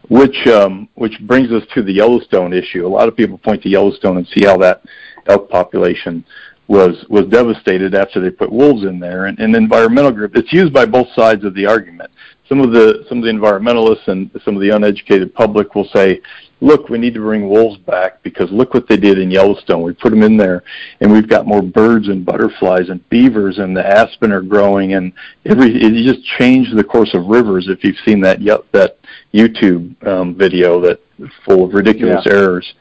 which 0.09 0.47
um, 0.47 0.89
which 0.95 1.19
brings 1.23 1.51
us 1.51 1.63
to 1.75 1.83
the 1.83 1.93
Yellowstone 1.93 2.53
issue. 2.53 2.87
A 2.87 2.89
lot 2.89 3.09
of 3.09 3.17
people 3.17 3.39
point 3.39 3.63
to 3.63 3.69
Yellowstone 3.69 4.17
and 4.17 4.27
see 4.29 4.45
how 4.45 4.57
that 4.59 4.83
elk 5.27 5.49
population 5.49 6.25
was 6.69 7.05
was 7.11 7.27
devastated 7.27 7.95
after 7.95 8.21
they 8.21 8.31
put 8.31 8.51
wolves 8.51 8.85
in 8.85 8.99
there. 8.99 9.27
And, 9.27 9.39
and 9.39 9.55
environmental 9.55 10.13
group, 10.13 10.37
it's 10.37 10.53
used 10.53 10.73
by 10.73 10.87
both 10.87 11.09
sides 11.15 11.45
of 11.45 11.55
the 11.55 11.67
argument. 11.67 12.11
Some 12.49 12.61
of 12.61 12.73
the 12.73 13.05
some 13.09 13.19
of 13.19 13.25
the 13.25 13.31
environmentalists 13.31 14.09
and 14.09 14.31
some 14.45 14.55
of 14.55 14.63
the 14.63 14.71
uneducated 14.71 15.35
public 15.35 15.75
will 15.75 15.89
say, 15.95 16.21
look, 16.61 16.89
we 16.89 16.99
need 16.99 17.15
to 17.15 17.21
bring 17.21 17.49
wolves 17.49 17.79
back 17.79 18.23
because 18.23 18.51
look 18.51 18.75
what 18.75 18.89
they 18.89 18.97
did 18.97 19.19
in 19.19 19.31
Yellowstone. 19.31 19.83
We 19.83 19.93
put 19.93 20.11
them 20.11 20.23
in 20.23 20.37
there, 20.37 20.63
and 21.01 21.13
we've 21.13 21.29
got 21.29 21.47
more 21.47 21.63
birds 21.63 22.09
and 22.09 22.25
butterflies 22.25 22.89
and 22.89 23.07
beavers, 23.09 23.59
and 23.59 23.77
the 23.77 23.87
aspen 23.87 24.33
are 24.33 24.43
growing, 24.43 24.95
and 24.95 25.13
every 25.45 25.75
it 25.75 26.05
just 26.05 26.25
changed 26.39 26.77
the 26.77 26.85
course 26.85 27.15
of 27.15 27.27
rivers. 27.27 27.69
If 27.69 27.85
you've 27.85 27.99
seen 28.05 28.21
that 28.23 28.41
yep 28.41 28.65
that 28.73 28.99
YouTube 29.33 30.07
um, 30.07 30.35
video 30.35 30.81
that 30.81 31.01
full 31.45 31.65
of 31.65 31.75
ridiculous 31.75 32.25
yeah. 32.27 32.33
errors. 32.33 32.75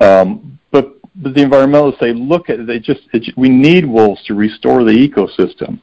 Um, 0.00 0.58
but 0.70 0.94
but 1.16 1.34
the 1.34 1.40
environmentalists 1.40 1.98
say, 1.98 2.12
look 2.12 2.48
at 2.48 2.66
they 2.66 2.78
just 2.78 3.00
it, 3.12 3.36
we 3.36 3.48
need 3.48 3.84
wolves 3.84 4.22
to 4.24 4.34
restore 4.34 4.84
the 4.84 4.92
ecosystem, 4.92 5.80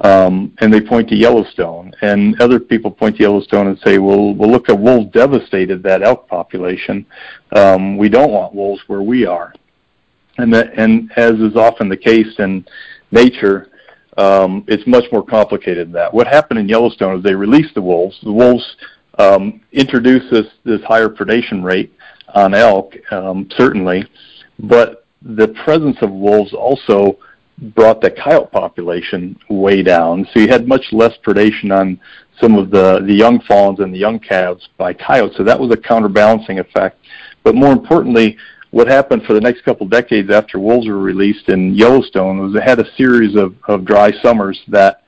um, 0.00 0.52
and 0.58 0.72
they 0.72 0.80
point 0.80 1.08
to 1.08 1.16
Yellowstone. 1.16 1.92
And 2.02 2.40
other 2.40 2.58
people 2.58 2.90
point 2.90 3.16
to 3.16 3.22
Yellowstone 3.22 3.68
and 3.68 3.78
say, 3.84 3.98
well, 3.98 4.34
well, 4.34 4.50
look 4.50 4.68
at 4.68 4.78
wolves 4.78 5.10
devastated 5.12 5.82
that 5.82 6.02
elk 6.02 6.28
population. 6.28 7.06
Um, 7.54 7.96
we 7.96 8.08
don't 8.08 8.32
want 8.32 8.54
wolves 8.54 8.82
where 8.86 9.02
we 9.02 9.26
are, 9.26 9.54
and 10.38 10.52
that, 10.54 10.72
and 10.78 11.10
as 11.16 11.34
is 11.34 11.56
often 11.56 11.88
the 11.88 11.96
case 11.96 12.38
in 12.38 12.66
nature. 13.10 13.70
Um, 14.16 14.64
it's 14.68 14.86
much 14.86 15.04
more 15.10 15.24
complicated 15.24 15.88
than 15.88 15.92
that. 15.94 16.14
What 16.14 16.28
happened 16.28 16.60
in 16.60 16.68
Yellowstone 16.68 17.16
is 17.18 17.24
they 17.24 17.34
released 17.34 17.74
the 17.74 17.82
wolves. 17.82 18.16
The 18.22 18.32
wolves 18.32 18.76
um, 19.18 19.60
introduced 19.72 20.30
this, 20.30 20.46
this 20.64 20.80
higher 20.82 21.08
predation 21.08 21.64
rate 21.64 21.92
on 22.32 22.54
elk, 22.54 22.94
um, 23.12 23.48
certainly, 23.56 24.06
but 24.60 25.04
the 25.22 25.48
presence 25.64 25.96
of 26.02 26.10
wolves 26.10 26.52
also 26.52 27.18
brought 27.58 28.00
the 28.00 28.10
coyote 28.10 28.50
population 28.50 29.38
way 29.48 29.82
down. 29.82 30.26
So 30.32 30.40
you 30.40 30.48
had 30.48 30.66
much 30.66 30.86
less 30.92 31.12
predation 31.24 31.76
on 31.76 32.00
some 32.40 32.56
of 32.56 32.70
the, 32.70 33.02
the 33.06 33.14
young 33.14 33.40
fawns 33.42 33.80
and 33.80 33.94
the 33.94 33.98
young 33.98 34.18
calves 34.18 34.68
by 34.76 34.92
coyotes. 34.92 35.36
So 35.36 35.44
that 35.44 35.58
was 35.58 35.70
a 35.72 35.76
counterbalancing 35.76 36.58
effect. 36.58 36.98
But 37.42 37.54
more 37.54 37.72
importantly, 37.72 38.36
what 38.70 38.88
happened 38.88 39.22
for 39.24 39.34
the 39.34 39.40
next 39.40 39.62
couple 39.64 39.86
decades 39.86 40.30
after 40.30 40.58
wolves 40.58 40.88
were 40.88 40.98
released 40.98 41.48
in 41.48 41.74
Yellowstone 41.74 42.40
was 42.40 42.56
it 42.56 42.62
had 42.64 42.80
a 42.80 42.94
series 42.96 43.36
of, 43.36 43.54
of 43.68 43.84
dry 43.84 44.10
summers 44.20 44.60
that 44.66 45.02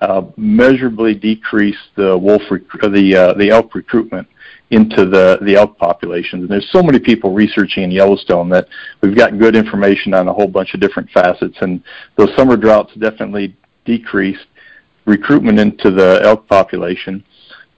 uh, 0.00 0.22
measurably 0.36 1.14
decreased 1.14 1.90
the 1.96 2.16
wolf 2.16 2.42
rec- 2.50 2.62
the 2.80 3.14
uh, 3.14 3.34
the 3.34 3.50
elk 3.50 3.74
recruitment 3.74 4.26
into 4.70 5.04
the, 5.04 5.38
the 5.42 5.56
elk 5.56 5.76
populations. 5.78 6.42
And 6.42 6.50
there's 6.50 6.70
so 6.70 6.82
many 6.82 6.98
people 6.98 7.32
researching 7.32 7.82
in 7.82 7.90
Yellowstone 7.90 8.48
that 8.50 8.68
we've 9.00 9.16
got 9.16 9.38
good 9.38 9.56
information 9.56 10.14
on 10.14 10.28
a 10.28 10.32
whole 10.32 10.46
bunch 10.46 10.74
of 10.74 10.80
different 10.80 11.10
facets. 11.10 11.56
And 11.60 11.82
those 12.16 12.34
summer 12.36 12.56
droughts 12.56 12.94
definitely 12.94 13.56
decreased 13.84 14.46
recruitment 15.06 15.58
into 15.58 15.90
the 15.90 16.20
elk 16.22 16.46
population. 16.46 17.24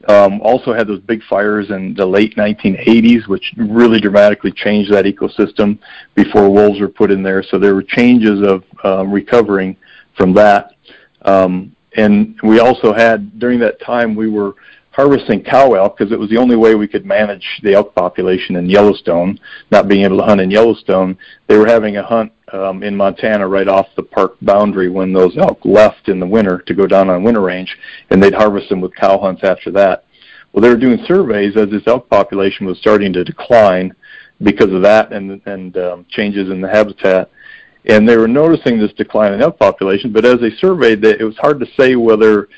Um, 0.09 0.41
also 0.43 0.75
had 0.75 0.89
those 0.89 1.01
big 1.01 1.23
fires 1.25 1.71
in 1.71 1.95
the 1.95 2.05
late 2.05 2.37
1980s, 2.37 3.29
which 3.29 3.55
really 3.57 4.01
dramatically 4.01 4.51
changed 4.51 4.93
that 4.93 5.05
ecosystem 5.05 5.79
before 6.15 6.51
wolves 6.51 6.81
were 6.81 6.89
put 6.89 7.11
in 7.11 7.23
there. 7.23 7.43
So 7.43 7.59
there 7.59 7.75
were 7.75 7.85
changes 7.85 8.47
of 8.47 8.65
um, 8.85 9.13
recovering 9.13 9.77
from 10.17 10.35
that. 10.35 10.75
Um, 11.23 11.75
and 11.97 12.39
we 12.43 12.59
also 12.59 12.93
had, 12.93 13.39
during 13.39 13.61
that 13.61 13.81
time, 13.81 14.15
we 14.15 14.29
were 14.29 14.55
harvesting 14.93 15.43
cow 15.43 15.73
elk 15.73 15.97
because 15.97 16.13
it 16.13 16.19
was 16.19 16.29
the 16.31 16.37
only 16.37 16.57
way 16.57 16.75
we 16.75 16.87
could 16.87 17.07
manage 17.07 17.47
the 17.63 17.75
elk 17.75 17.95
population 17.95 18.57
in 18.57 18.69
Yellowstone, 18.69 19.41
not 19.71 19.89
being 19.89 20.05
able 20.05 20.19
to 20.19 20.25
hunt 20.25 20.41
in 20.41 20.51
Yellowstone. 20.51 21.17
They 21.49 21.57
were 21.57 21.67
having 21.67 21.97
a 21.97 22.03
hunt 22.03 22.33
um, 22.53 22.83
in 22.83 22.95
Montana 22.95 23.49
right 23.49 23.69
off 23.69 23.87
the 23.97 24.03
park 24.03 24.37
boundary 24.43 24.91
when 24.91 25.13
those 25.13 25.37
elk 25.39 25.61
left 25.65 26.09
in 26.09 26.21
the 26.21 26.27
winter 26.27 26.59
to 26.59 26.75
go 26.75 26.87
down 26.87 27.09
on 27.09 27.25
winter 27.25 27.41
range, 27.41 27.75
and 28.11 28.23
they'd 28.23 28.35
harvest 28.35 28.69
them 28.69 28.81
with 28.81 28.95
cow 28.95 29.19
hunts 29.19 29.43
after 29.43 29.71
that. 29.71 30.05
Well, 30.53 30.61
they 30.61 30.69
were 30.69 30.77
doing 30.77 31.03
surveys 31.07 31.57
as 31.57 31.71
this 31.71 31.87
elk 31.87 32.11
population 32.11 32.67
was 32.67 32.79
starting 32.79 33.13
to 33.15 33.25
decline 33.25 33.95
because 34.43 34.73
of 34.73 34.83
that 34.83 35.13
and, 35.13 35.41
and 35.47 35.77
um, 35.79 36.07
changes 36.11 36.51
in 36.51 36.61
the 36.61 36.69
habitat. 36.69 37.31
And 37.87 38.07
they 38.07 38.17
were 38.17 38.29
noticing 38.29 38.79
this 38.79 38.93
decline 38.93 39.33
in 39.33 39.41
elk 39.41 39.59
population, 39.59 40.13
but 40.13 40.27
as 40.27 40.39
they 40.41 40.51
surveyed, 40.51 41.03
it 41.05 41.25
was 41.25 41.37
hard 41.39 41.59
to 41.61 41.67
say 41.79 41.97
whether 41.97 42.49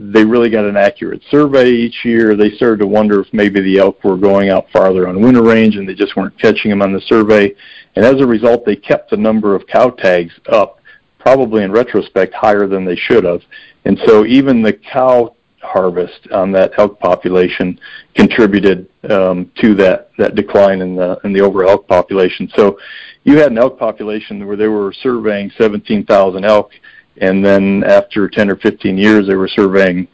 they 0.00 0.24
really 0.24 0.48
got 0.48 0.64
an 0.64 0.76
accurate 0.76 1.22
survey 1.30 1.70
each 1.70 2.04
year. 2.04 2.36
They 2.36 2.50
started 2.52 2.78
to 2.80 2.86
wonder 2.86 3.20
if 3.20 3.32
maybe 3.32 3.60
the 3.60 3.78
elk 3.78 4.02
were 4.04 4.16
going 4.16 4.48
out 4.48 4.70
farther 4.72 5.08
on 5.08 5.20
winter 5.20 5.42
range 5.42 5.76
and 5.76 5.88
they 5.88 5.94
just 5.94 6.16
weren't 6.16 6.38
catching 6.38 6.70
them 6.70 6.82
on 6.82 6.92
the 6.92 7.00
survey. 7.02 7.52
And 7.96 8.04
as 8.04 8.20
a 8.20 8.26
result, 8.26 8.64
they 8.64 8.76
kept 8.76 9.10
the 9.10 9.16
number 9.16 9.56
of 9.56 9.66
cow 9.66 9.90
tags 9.90 10.32
up, 10.48 10.80
probably 11.18 11.64
in 11.64 11.72
retrospect 11.72 12.32
higher 12.32 12.68
than 12.68 12.84
they 12.84 12.94
should 12.94 13.24
have. 13.24 13.42
And 13.84 13.98
so 14.06 14.24
even 14.24 14.62
the 14.62 14.74
cow 14.74 15.34
harvest 15.62 16.28
on 16.32 16.52
that 16.52 16.72
elk 16.78 17.00
population 17.00 17.80
contributed 18.14 18.88
um, 19.10 19.50
to 19.56 19.74
that, 19.74 20.10
that 20.16 20.36
decline 20.36 20.80
in 20.80 20.94
the 20.94 21.18
in 21.24 21.32
the 21.32 21.40
overall 21.40 21.70
elk 21.70 21.88
population. 21.88 22.48
So 22.54 22.78
you 23.24 23.36
had 23.38 23.50
an 23.50 23.58
elk 23.58 23.78
population 23.78 24.46
where 24.46 24.56
they 24.56 24.68
were 24.68 24.92
surveying 24.92 25.50
17,000 25.58 26.44
elk 26.44 26.70
and 27.20 27.44
then 27.44 27.84
after 27.84 28.28
10 28.28 28.50
or 28.50 28.56
15 28.56 28.96
years, 28.96 29.26
they 29.26 29.34
were 29.34 29.48
surveying, 29.48 30.08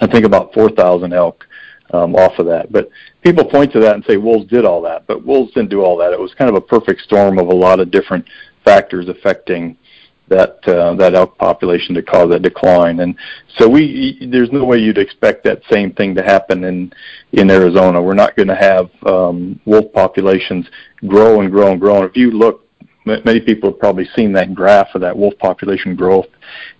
I 0.00 0.06
think, 0.06 0.24
about 0.24 0.52
4,000 0.54 1.12
elk 1.12 1.46
um, 1.92 2.14
off 2.14 2.38
of 2.38 2.46
that. 2.46 2.72
But 2.72 2.88
people 3.22 3.44
point 3.44 3.72
to 3.72 3.80
that 3.80 3.94
and 3.94 4.04
say 4.04 4.16
wolves 4.16 4.48
did 4.48 4.64
all 4.64 4.82
that, 4.82 5.06
but 5.06 5.24
wolves 5.24 5.52
didn't 5.52 5.70
do 5.70 5.82
all 5.82 5.96
that. 5.98 6.12
It 6.12 6.20
was 6.20 6.34
kind 6.34 6.48
of 6.48 6.56
a 6.56 6.60
perfect 6.60 7.02
storm 7.02 7.38
of 7.38 7.48
a 7.48 7.54
lot 7.54 7.80
of 7.80 7.90
different 7.90 8.26
factors 8.64 9.08
affecting 9.08 9.76
that 10.28 10.66
uh, 10.66 10.94
that 10.94 11.14
elk 11.14 11.36
population 11.36 11.94
to 11.94 12.02
cause 12.02 12.30
that 12.30 12.42
decline. 12.42 13.00
And 13.00 13.14
so 13.58 13.68
we 13.68 14.28
there's 14.30 14.50
no 14.50 14.64
way 14.64 14.78
you'd 14.78 14.98
expect 14.98 15.44
that 15.44 15.60
same 15.70 15.92
thing 15.92 16.14
to 16.14 16.22
happen 16.22 16.64
in 16.64 16.92
in 17.32 17.50
Arizona. 17.50 18.00
We're 18.00 18.14
not 18.14 18.36
going 18.36 18.48
to 18.48 18.56
have 18.56 18.90
um, 19.04 19.60
wolf 19.66 19.92
populations 19.92 20.66
grow 21.06 21.40
and 21.40 21.50
grow 21.50 21.72
and 21.72 21.80
grow. 21.80 21.96
And 21.96 22.10
if 22.10 22.16
you 22.16 22.30
look 22.30 22.61
many 23.04 23.40
people 23.40 23.70
have 23.70 23.78
probably 23.78 24.08
seen 24.14 24.32
that 24.32 24.54
graph 24.54 24.94
of 24.94 25.00
that 25.00 25.16
wolf 25.16 25.36
population 25.38 25.94
growth 25.94 26.26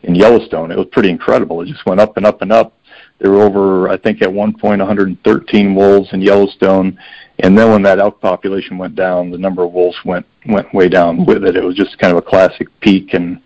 in 0.03 0.15
Yellowstone. 0.15 0.71
It 0.71 0.79
was 0.79 0.89
pretty 0.93 1.11
incredible. 1.11 1.61
It 1.61 1.69
just 1.69 1.87
went 1.87 2.01
up 2.01 2.17
and 2.17 2.27
up 2.27 2.43
and 2.43 2.53
up. 2.53 2.75
There 3.19 3.31
were 3.31 3.43
over, 3.43 3.89
I 3.89 3.97
think, 3.97 4.23
at 4.23 4.33
one 4.33 4.53
point 4.57 4.81
113 4.81 5.75
wolves 5.75 6.13
in 6.13 6.21
Yellowstone, 6.21 6.99
and 7.39 7.57
then 7.57 7.71
when 7.71 7.83
that 7.83 7.99
elk 7.99 8.21
population 8.21 8.79
went 8.79 8.95
down, 8.95 9.31
the 9.31 9.39
number 9.39 9.63
of 9.63 9.73
wolves 9.73 9.97
went 10.05 10.27
went 10.47 10.73
way 10.75 10.89
down 10.89 11.25
with 11.25 11.45
it. 11.45 11.57
It 11.57 11.63
was 11.63 11.77
just 11.77 11.99
kind 11.99 12.13
of 12.13 12.19
a 12.19 12.29
classic 12.29 12.69
peak 12.81 13.15
and 13.15 13.41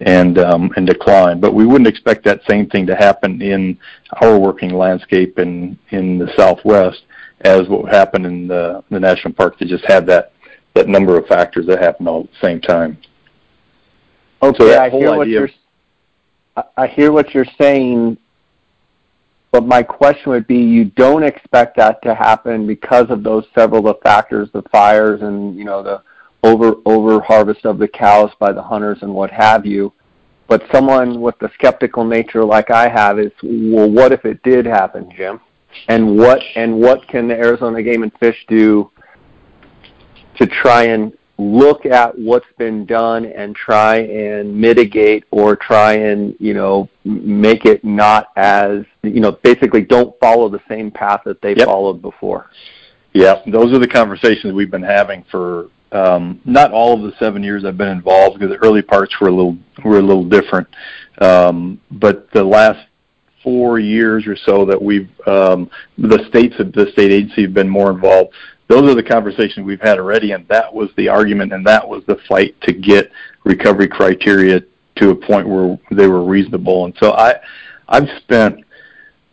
and 0.00 0.38
um, 0.38 0.70
and 0.76 0.86
decline. 0.86 1.40
But 1.40 1.54
we 1.54 1.66
wouldn't 1.66 1.88
expect 1.88 2.24
that 2.24 2.42
same 2.48 2.68
thing 2.68 2.86
to 2.86 2.94
happen 2.94 3.40
in 3.40 3.78
our 4.20 4.38
working 4.38 4.74
landscape 4.74 5.38
in 5.38 5.78
in 5.90 6.18
the 6.18 6.30
Southwest 6.36 7.02
as 7.40 7.68
what 7.68 7.92
happened 7.92 8.26
in 8.26 8.46
the 8.46 8.84
the 8.90 9.00
national 9.00 9.34
park 9.34 9.58
that 9.58 9.68
just 9.68 9.84
had 9.86 10.06
that 10.06 10.32
that 10.74 10.88
number 10.88 11.16
of 11.16 11.26
factors 11.26 11.66
that 11.66 11.80
happen 11.80 12.06
all 12.06 12.20
at 12.20 12.30
the 12.30 12.46
same 12.46 12.60
time. 12.60 12.98
Okay, 14.42 14.58
so 14.58 14.80
I 14.80 14.90
hear 14.90 15.16
what 15.16 15.28
you're. 15.28 15.48
I 16.76 16.86
hear 16.86 17.10
what 17.10 17.34
you're 17.34 17.46
saying, 17.60 18.16
but 19.50 19.64
my 19.66 19.82
question 19.82 20.30
would 20.30 20.46
be: 20.46 20.58
you 20.58 20.84
don't 20.84 21.22
expect 21.22 21.76
that 21.78 22.02
to 22.02 22.14
happen 22.14 22.66
because 22.66 23.06
of 23.10 23.22
those 23.22 23.44
several 23.54 23.88
of 23.88 24.00
factors, 24.02 24.50
the 24.52 24.62
fires, 24.70 25.22
and 25.22 25.56
you 25.56 25.64
know 25.64 25.82
the 25.82 26.02
over 26.42 26.74
over 26.84 27.20
harvest 27.20 27.64
of 27.64 27.78
the 27.78 27.88
cows 27.88 28.30
by 28.38 28.52
the 28.52 28.62
hunters 28.62 28.98
and 29.02 29.12
what 29.12 29.30
have 29.30 29.64
you. 29.64 29.92
But 30.46 30.62
someone 30.70 31.20
with 31.20 31.38
the 31.38 31.50
skeptical 31.54 32.04
nature 32.04 32.44
like 32.44 32.70
I 32.70 32.88
have 32.88 33.18
is, 33.18 33.32
well, 33.42 33.90
what 33.90 34.12
if 34.12 34.26
it 34.26 34.42
did 34.42 34.66
happen, 34.66 35.10
Jim? 35.16 35.40
And 35.88 36.18
what 36.18 36.40
and 36.54 36.78
what 36.78 37.08
can 37.08 37.28
the 37.28 37.34
Arizona 37.34 37.82
Game 37.82 38.02
and 38.02 38.12
Fish 38.18 38.36
do 38.46 38.90
to 40.36 40.46
try 40.46 40.84
and 40.84 41.12
look 41.36 41.84
at 41.84 42.16
what's 42.16 42.46
been 42.58 42.86
done 42.86 43.24
and 43.24 43.56
try 43.56 43.96
and 43.96 44.56
mitigate 44.56 45.24
or 45.32 45.56
try 45.56 45.94
and 45.94 46.36
you 46.38 46.54
know 46.54 46.88
make 47.04 47.64
it 47.64 47.84
not 47.84 48.28
as 48.36 48.84
you 49.02 49.20
know 49.20 49.32
basically 49.32 49.80
don't 49.80 50.18
follow 50.20 50.48
the 50.48 50.60
same 50.68 50.92
path 50.92 51.22
that 51.24 51.40
they 51.42 51.54
yep. 51.56 51.66
followed 51.66 52.00
before 52.00 52.50
yeah 53.14 53.42
those 53.48 53.72
are 53.72 53.80
the 53.80 53.88
conversations 53.88 54.52
we've 54.52 54.70
been 54.70 54.82
having 54.82 55.24
for 55.30 55.70
um, 55.90 56.40
not 56.44 56.72
all 56.72 56.94
of 56.94 57.02
the 57.02 57.16
seven 57.18 57.42
years 57.42 57.64
I've 57.64 57.78
been 57.78 57.88
involved 57.88 58.38
because 58.38 58.56
the 58.56 58.64
early 58.64 58.82
parts 58.82 59.14
were 59.20 59.28
a 59.28 59.32
little 59.32 59.56
were 59.84 59.98
a 59.98 60.02
little 60.02 60.24
different 60.24 60.68
um, 61.20 61.80
but 61.90 62.30
the 62.32 62.44
last 62.44 62.86
four 63.44 63.78
years 63.78 64.26
or 64.26 64.34
so 64.34 64.64
that 64.64 64.80
we've 64.80 65.10
um, 65.28 65.70
the 65.98 66.24
states 66.28 66.56
the 66.58 66.88
state 66.92 67.12
agency 67.12 67.42
have 67.42 67.54
been 67.54 67.68
more 67.68 67.90
involved. 67.90 68.32
Those 68.68 68.90
are 68.90 68.94
the 68.94 69.02
conversations 69.02 69.66
we've 69.66 69.80
had 69.80 69.98
already, 69.98 70.32
and 70.32 70.46
that 70.48 70.72
was 70.72 70.88
the 70.96 71.08
argument, 71.08 71.52
and 71.52 71.66
that 71.66 71.86
was 71.86 72.02
the 72.06 72.16
fight 72.28 72.58
to 72.62 72.72
get 72.72 73.10
recovery 73.44 73.88
criteria 73.88 74.62
to 74.96 75.10
a 75.10 75.14
point 75.14 75.48
where 75.48 75.78
they 75.90 76.06
were 76.06 76.24
reasonable. 76.24 76.86
And 76.86 76.94
so 77.00 77.12
I, 77.12 77.34
I've 77.88 78.08
spent 78.22 78.64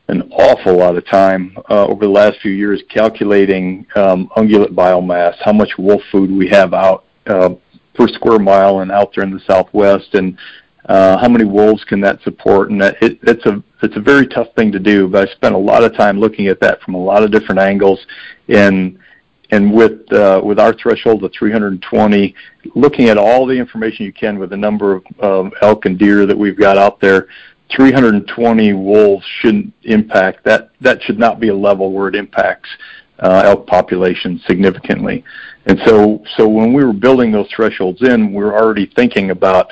an 0.08 0.30
awful 0.34 0.78
lot 0.78 0.98
of 0.98 1.06
time 1.08 1.58
uh, 1.70 1.86
over 1.86 2.06
the 2.06 2.12
last 2.12 2.40
few 2.42 2.52
years 2.52 2.84
calculating 2.90 3.86
um, 3.96 4.30
ungulate 4.36 4.74
biomass, 4.74 5.36
how 5.40 5.54
much 5.54 5.78
wolf 5.78 6.02
food 6.12 6.30
we 6.30 6.50
have 6.50 6.74
out 6.74 7.06
uh, 7.28 7.52
per 7.94 8.08
square 8.10 8.40
mile 8.40 8.80
and 8.80 8.92
out 8.92 9.14
there 9.16 9.24
in 9.24 9.32
the 9.32 9.40
Southwest, 9.48 10.14
and 10.14 10.38
uh, 10.86 11.18
how 11.20 11.30
many 11.30 11.46
wolves 11.46 11.84
can 11.86 12.02
that 12.02 12.22
support? 12.24 12.72
And 12.72 12.82
that 12.82 13.02
it, 13.02 13.20
it's 13.24 13.46
a 13.46 13.64
it's 13.84 13.96
a 13.96 14.02
very 14.02 14.28
tough 14.28 14.48
thing 14.56 14.72
to 14.74 14.80
do. 14.80 15.08
But 15.08 15.30
I 15.30 15.32
spent 15.32 15.56
a 15.56 15.58
lot 15.58 15.84
of 15.84 15.96
time 15.96 16.20
looking 16.20 16.48
at 16.48 16.60
that 16.60 16.82
from 16.82 16.96
a 16.96 17.02
lot 17.02 17.24
of 17.24 17.32
different 17.32 17.62
angles, 17.62 18.00
and 18.50 18.98
with 19.52 20.12
uh, 20.14 20.42
with 20.44 20.60
our 20.60 20.74
threshold 20.74 21.24
of 21.24 21.32
320, 21.38 22.36
looking 22.76 23.10
at 23.10 23.18
all 23.18 23.46
the 23.46 23.54
information 23.54 24.06
you 24.06 24.14
can 24.14 24.40
with 24.40 24.50
the 24.50 24.58
number 24.58 24.96
of 24.96 25.04
um, 25.22 25.52
elk 25.62 25.86
and 25.86 26.00
deer 26.00 26.26
that 26.26 26.38
we've 26.38 26.58
got 26.58 26.78
out 26.78 27.02
there, 27.02 27.28
320 27.76 28.74
wolves 28.74 29.26
shouldn't 29.40 29.74
impact 29.84 30.44
that. 30.46 30.70
That 30.80 31.02
should 31.04 31.20
not 31.20 31.40
be 31.40 31.50
a 31.50 31.56
level 31.56 31.92
where 31.92 32.08
it 32.08 32.16
impacts 32.16 32.70
uh, 33.20 33.44
elk 33.46 33.68
population 33.68 34.42
significantly. 34.48 35.24
And 35.66 35.80
so, 35.86 36.24
so 36.38 36.48
when 36.48 36.74
we 36.74 36.84
were 36.84 36.94
building 36.94 37.32
those 37.32 37.50
thresholds 37.56 38.02
in, 38.02 38.34
we 38.34 38.44
were 38.44 38.58
already 38.58 38.92
thinking 38.96 39.30
about 39.30 39.72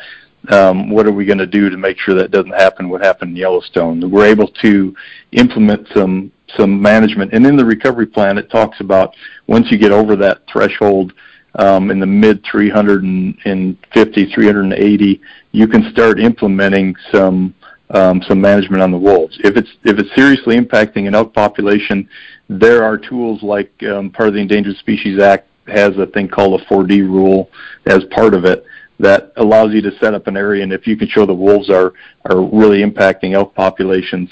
um, 0.49 0.89
what 0.89 1.05
are 1.05 1.11
we 1.11 1.25
going 1.25 1.39
to 1.39 1.47
do 1.47 1.69
to 1.69 1.77
make 1.77 1.97
sure 1.99 2.15
that 2.15 2.31
doesn't 2.31 2.51
happen? 2.51 2.89
What 2.89 3.01
happened 3.01 3.31
in 3.31 3.37
Yellowstone? 3.37 4.09
We're 4.09 4.27
able 4.27 4.47
to 4.61 4.95
implement 5.31 5.87
some 5.93 6.31
some 6.57 6.81
management, 6.81 7.33
and 7.33 7.45
in 7.45 7.55
the 7.55 7.65
recovery 7.65 8.07
plan, 8.07 8.37
it 8.37 8.49
talks 8.49 8.79
about 8.79 9.15
once 9.47 9.71
you 9.71 9.77
get 9.77 9.91
over 9.91 10.15
that 10.15 10.41
threshold 10.51 11.13
um, 11.55 11.91
in 11.91 11.99
the 11.99 12.05
mid 12.05 12.43
350, 12.49 14.33
380, 14.33 15.21
you 15.51 15.67
can 15.67 15.91
start 15.91 16.19
implementing 16.19 16.95
some 17.11 17.53
um, 17.91 18.21
some 18.27 18.39
management 18.39 18.83
on 18.83 18.91
the 18.91 18.97
wolves. 18.97 19.39
If 19.43 19.57
it's 19.57 19.69
if 19.83 19.97
it's 19.97 20.13
seriously 20.15 20.57
impacting 20.57 21.07
an 21.07 21.15
elk 21.15 21.33
population, 21.33 22.07
there 22.47 22.83
are 22.83 22.97
tools 22.97 23.41
like 23.41 23.71
um, 23.83 24.11
part 24.11 24.29
of 24.29 24.35
the 24.35 24.41
Endangered 24.41 24.77
Species 24.77 25.19
Act 25.19 25.47
has 25.67 25.97
a 25.97 26.05
thing 26.07 26.27
called 26.27 26.59
a 26.59 26.65
4D 26.65 27.01
rule 27.01 27.49
as 27.85 28.03
part 28.11 28.33
of 28.33 28.45
it 28.45 28.65
that 28.99 29.31
allows 29.37 29.73
you 29.73 29.81
to 29.81 29.97
set 29.99 30.13
up 30.13 30.27
an 30.27 30.35
area, 30.35 30.61
and 30.61 30.73
if 30.73 30.85
you 30.85 30.97
can 30.97 31.07
show 31.07 31.25
the 31.25 31.33
wolves 31.33 31.69
are 31.69 31.93
are 32.29 32.41
really 32.41 32.83
impacting 32.83 33.33
elk 33.33 33.55
populations, 33.55 34.29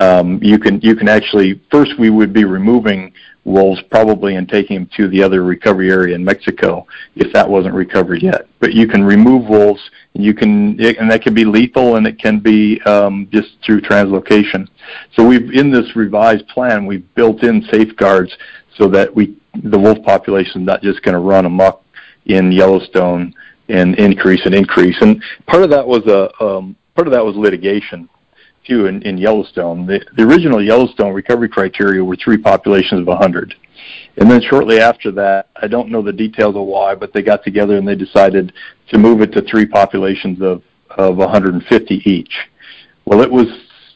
um, 0.00 0.40
you 0.42 0.58
can 0.58 0.80
you 0.80 0.94
can 0.94 1.08
actually 1.08 1.60
first 1.70 1.98
we 1.98 2.10
would 2.10 2.32
be 2.32 2.44
removing 2.44 3.12
wolves 3.46 3.80
probably 3.90 4.34
and 4.34 4.48
taking 4.48 4.76
them 4.76 4.90
to 4.96 5.08
the 5.08 5.22
other 5.22 5.44
recovery 5.44 5.90
area 5.90 6.14
in 6.16 6.24
Mexico 6.24 6.84
if 7.14 7.32
that 7.32 7.48
wasn't 7.48 7.72
recovered 7.72 8.20
yet. 8.20 8.48
But 8.58 8.74
you 8.74 8.88
can 8.88 9.04
remove 9.04 9.48
wolves, 9.48 9.80
and 10.14 10.24
you 10.24 10.34
can, 10.34 10.78
and 10.80 11.10
that 11.10 11.22
can 11.22 11.32
be 11.32 11.44
lethal, 11.44 11.96
and 11.96 12.06
it 12.06 12.18
can 12.18 12.40
be 12.40 12.80
um, 12.82 13.28
just 13.32 13.50
through 13.64 13.82
translocation. 13.82 14.68
So 15.14 15.26
we've 15.26 15.52
in 15.52 15.70
this 15.70 15.94
revised 15.94 16.48
plan, 16.48 16.86
we've 16.86 17.14
built 17.14 17.44
in 17.44 17.62
safeguards 17.70 18.36
so 18.76 18.88
that 18.88 19.14
we 19.14 19.38
the 19.62 19.78
wolf 19.78 20.04
population 20.04 20.62
is 20.62 20.66
not 20.66 20.82
just 20.82 21.02
going 21.02 21.14
to 21.14 21.20
run 21.20 21.46
amok 21.46 21.82
in 22.26 22.50
Yellowstone 22.50 23.32
and 23.68 23.94
increase 23.98 24.44
and 24.44 24.54
increase. 24.54 24.96
And 25.00 25.22
part 25.46 25.62
of 25.62 25.70
that 25.70 25.86
was 25.86 26.04
a 26.06 26.44
um, 26.44 26.76
part 26.94 27.06
of 27.06 27.12
that 27.12 27.24
was 27.24 27.36
litigation 27.36 28.08
too 28.66 28.86
in, 28.86 29.02
in 29.02 29.18
Yellowstone. 29.18 29.86
The, 29.86 30.04
the 30.16 30.22
original 30.22 30.62
Yellowstone 30.62 31.12
recovery 31.12 31.48
criteria 31.48 32.02
were 32.02 32.16
three 32.16 32.38
populations 32.38 33.00
of 33.00 33.06
100. 33.06 33.54
And 34.18 34.30
then 34.30 34.40
shortly 34.42 34.80
after 34.80 35.10
that, 35.12 35.48
I 35.56 35.66
don't 35.66 35.90
know 35.90 36.02
the 36.02 36.12
details 36.12 36.56
of 36.56 36.64
why, 36.64 36.94
but 36.94 37.12
they 37.12 37.22
got 37.22 37.44
together 37.44 37.76
and 37.76 37.86
they 37.86 37.94
decided 37.94 38.52
to 38.88 38.98
move 38.98 39.20
it 39.20 39.32
to 39.32 39.42
three 39.42 39.66
populations 39.66 40.40
of, 40.40 40.62
of 40.90 41.16
150 41.16 41.94
each. 42.10 42.32
Well, 43.04 43.20
it 43.20 43.30
was 43.30 43.46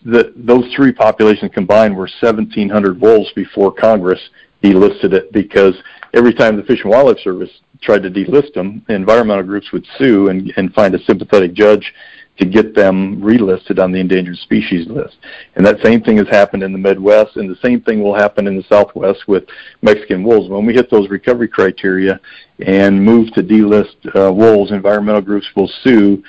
the, 0.05 0.33
those 0.37 0.73
three 0.75 0.93
populations 0.93 1.53
combined 1.53 1.97
were 1.97 2.09
1,700 2.21 3.01
wolves 3.01 3.31
before 3.35 3.73
Congress 3.73 4.21
delisted 4.63 5.13
it 5.13 5.33
because 5.33 5.75
every 6.15 6.35
time 6.35 6.57
the 6.57 6.63
Fish 6.63 6.81
and 6.83 6.91
Wildlife 6.91 7.19
Service 7.21 7.51
tried 7.83 8.03
to 8.03 8.11
delist 8.11 8.53
them, 8.55 8.85
environmental 8.89 9.45
groups 9.45 9.73
would 9.73 9.87
sue 9.99 10.29
and, 10.29 10.53
and 10.57 10.73
find 10.75 10.95
a 10.95 11.03
sympathetic 11.05 11.55
judge 11.55 11.93
to 12.41 12.47
get 12.47 12.75
them 12.75 13.21
relisted 13.21 13.83
on 13.83 13.93
the 13.93 14.01
endangered 14.01 14.37
species 14.39 14.89
list. 14.89 15.17
And 15.55 15.65
that 15.65 15.81
same 15.85 16.03
thing 16.03 16.17
has 16.17 16.29
happened 16.29 16.63
in 16.63 16.73
the 16.73 16.79
Midwest, 16.79 17.37
and 17.37 17.49
the 17.49 17.59
same 17.63 17.81
thing 17.83 18.03
will 18.03 18.15
happen 18.15 18.47
in 18.47 18.57
the 18.57 18.65
Southwest 18.65 19.29
with 19.29 19.45
Mexican 19.83 20.25
wolves. 20.25 20.49
When 20.49 20.67
we 20.67 20.75
hit 20.75 20.91
those 20.91 21.09
recovery 21.09 21.49
criteria 21.49 22.19
and 22.67 23.03
move 23.03 23.33
to 23.35 23.43
delist 23.43 23.95
uh, 24.17 24.33
wolves, 24.33 24.73
environmental 24.73 25.21
groups 25.21 25.47
will 25.55 25.71
sue 25.83 26.23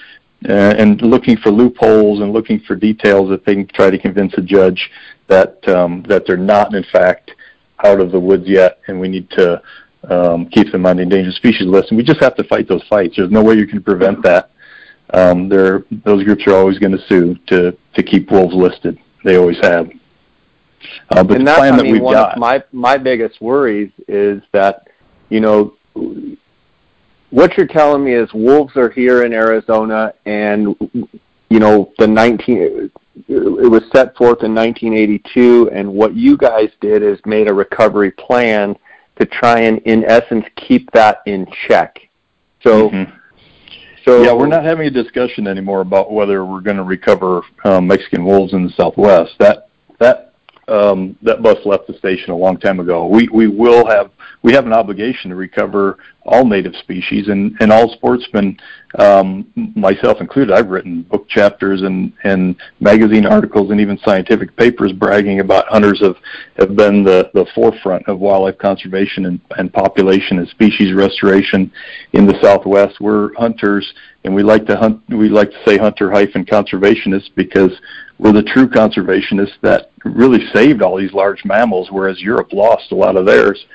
uh, 0.48 0.74
and 0.78 1.02
looking 1.02 1.38
for 1.38 1.50
loopholes 1.50 2.22
and 2.22 2.34
looking 2.34 2.60
for 2.62 2.76
details 2.76 3.30
that 3.30 3.46
they 3.46 3.56
can 3.56 3.68
try 3.68 3.90
to 3.90 3.98
convince 3.98 4.34
a 4.38 4.42
judge 4.42 4.90
that 5.28 5.68
um, 5.70 6.04
that 6.08 6.26
they're 6.26 6.36
not 6.36 6.74
in 6.74 6.84
fact 6.92 7.32
out 7.84 8.00
of 8.00 8.12
the 8.12 8.20
woods 8.20 8.48
yet, 8.48 8.80
and 8.88 9.00
we 9.00 9.08
need 9.08 9.30
to 9.32 9.62
um, 10.10 10.48
keep 10.50 10.72
them 10.72 10.86
on 10.86 10.98
the 10.98 11.04
endangered 11.04 11.34
species 11.36 11.68
list. 11.68 11.90
And 11.90 11.98
we 11.98 12.04
just 12.04 12.22
have 12.22 12.36
to 12.36 12.44
fight 12.44 12.68
those 12.68 12.84
fights. 12.90 13.16
There's 13.18 13.32
no 13.32 13.44
way 13.44 13.56
you 13.56 13.68
can 13.68 13.82
prevent 13.82 14.22
that 14.24 14.51
um, 15.14 15.50
those 15.50 16.24
groups 16.24 16.46
are 16.48 16.56
always 16.56 16.80
going 16.80 16.92
to 16.92 17.08
sue 17.08 17.36
to 17.48 17.78
to 17.94 18.04
keep 18.04 18.32
wolves 18.32 18.56
listed. 18.56 18.98
They 19.24 19.38
always 19.38 19.58
have. 19.62 19.90
Uh, 21.12 21.24
but 21.24 21.38
and 21.38 21.48
that's, 21.48 21.60
I 21.60 21.72
mean, 21.82 22.02
one 22.02 22.14
got, 22.14 22.34
of 22.34 22.40
my 22.40 22.64
my 22.72 22.98
biggest 22.98 23.42
worries 23.42 23.92
is 24.08 24.42
that 24.54 24.88
you 25.30 25.40
know 25.40 25.76
what 27.30 27.58
you're 27.58 27.68
telling 27.68 28.04
me 28.04 28.14
is 28.14 28.34
wolves 28.34 28.76
are 28.78 28.90
here 28.90 29.24
in 29.24 29.34
Arizona, 29.34 30.14
and 30.26 30.76
you 31.50 31.60
know 31.60 31.92
the 32.00 32.08
19 32.08 32.90
it 33.28 33.70
was 33.70 33.84
set 33.94 34.16
forth 34.16 34.44
in 34.44 34.56
1982, 34.56 35.70
and 35.74 35.94
what 35.94 36.16
you 36.16 36.38
guys 36.38 36.70
did 36.80 37.04
is 37.04 37.20
made 37.26 37.50
a 37.50 37.54
recovery 37.54 38.12
plan 38.12 38.76
to 39.20 39.26
try 39.26 39.60
and, 39.60 39.80
in 39.80 40.06
essence, 40.06 40.46
keep 40.56 40.90
that 40.92 41.22
in 41.26 41.46
check. 41.68 42.00
So. 42.64 42.90
Mm-hmm 42.90 43.18
so 44.06 44.24
yeah, 44.24 44.34
we're 44.34 44.48
not 44.48 44.64
having 44.64 44.88
a 44.88 44.92
discussion 44.92 45.48
anymore 45.48 45.82
about 45.82 46.12
whether 46.12 46.46
we're 46.46 46.62
going 46.62 46.78
to 46.78 46.84
recover 46.84 47.42
um, 47.64 47.88
Mexican 47.88 48.26
wolves 48.26 48.54
in 48.54 48.64
the 48.66 48.72
Southwest. 48.72 49.34
That 49.40 49.70
that 50.00 50.34
um, 50.68 51.18
that 51.22 51.42
bus 51.42 51.58
left 51.66 51.88
the 51.88 51.98
station 51.98 52.32
a 52.32 52.36
long 52.36 52.58
time 52.58 52.80
ago. 52.80 53.08
We 53.08 53.28
we 53.30 53.48
will 53.48 53.86
have 53.88 54.12
we 54.44 54.54
have 54.54 54.66
an 54.66 54.74
obligation 54.74 55.30
to 55.30 55.36
recover 55.36 55.98
all 56.24 56.46
native 56.46 56.76
species 56.76 57.28
and 57.28 57.56
and 57.60 57.72
all 57.72 57.92
sportsmen, 57.94 58.58
um, 59.00 59.48
myself 59.76 60.20
included. 60.20 60.54
I've 60.54 60.70
written 60.70 61.04
book 61.04 61.28
chapters 61.28 61.82
and 61.82 62.14
and 62.24 62.56
magazine 62.80 63.26
articles 63.26 63.72
and 63.72 63.80
even 63.80 63.98
scientific 64.04 64.56
papers 64.56 64.92
bragging 64.92 65.40
about 65.40 65.68
hunters 65.68 66.02
have 66.02 66.18
have 66.58 66.76
been 66.76 67.04
the 67.04 67.30
the 67.34 67.46
forefront 67.54 68.08
of 68.08 68.20
wildlife 68.20 68.58
conservation 68.58 69.26
and, 69.26 69.42
and 69.58 69.74
population 69.74 70.40
and 70.40 70.48
species 70.50 70.94
restoration 70.94 71.72
in 72.14 72.26
the 72.26 72.40
Southwest. 72.42 73.00
We're 73.00 73.34
hunters 73.36 73.94
and 74.24 74.34
we 74.34 74.44
like 74.44 74.66
to 74.68 74.76
hunt. 74.76 75.02
We 75.10 75.30
like 75.30 75.52
to 75.52 75.64
say 75.66 75.78
hunter 75.78 76.12
hyphen 76.12 76.46
conservationists 76.46 77.30
because 77.36 77.72
we're 78.20 78.34
the 78.34 78.44
true 78.44 78.68
conservationists 78.68 79.60
that 79.62 79.92
really 80.06 80.46
saved 80.54 80.84
all 80.84 80.98
these 80.98 81.14
large 81.14 81.44
mammals, 81.44 81.90
whereas 81.92 82.22
Europe 82.22 82.54
lost 82.54 82.92
a 82.92 82.96
lot 82.96 83.16
of 83.16 83.26
theirs. 83.26 83.66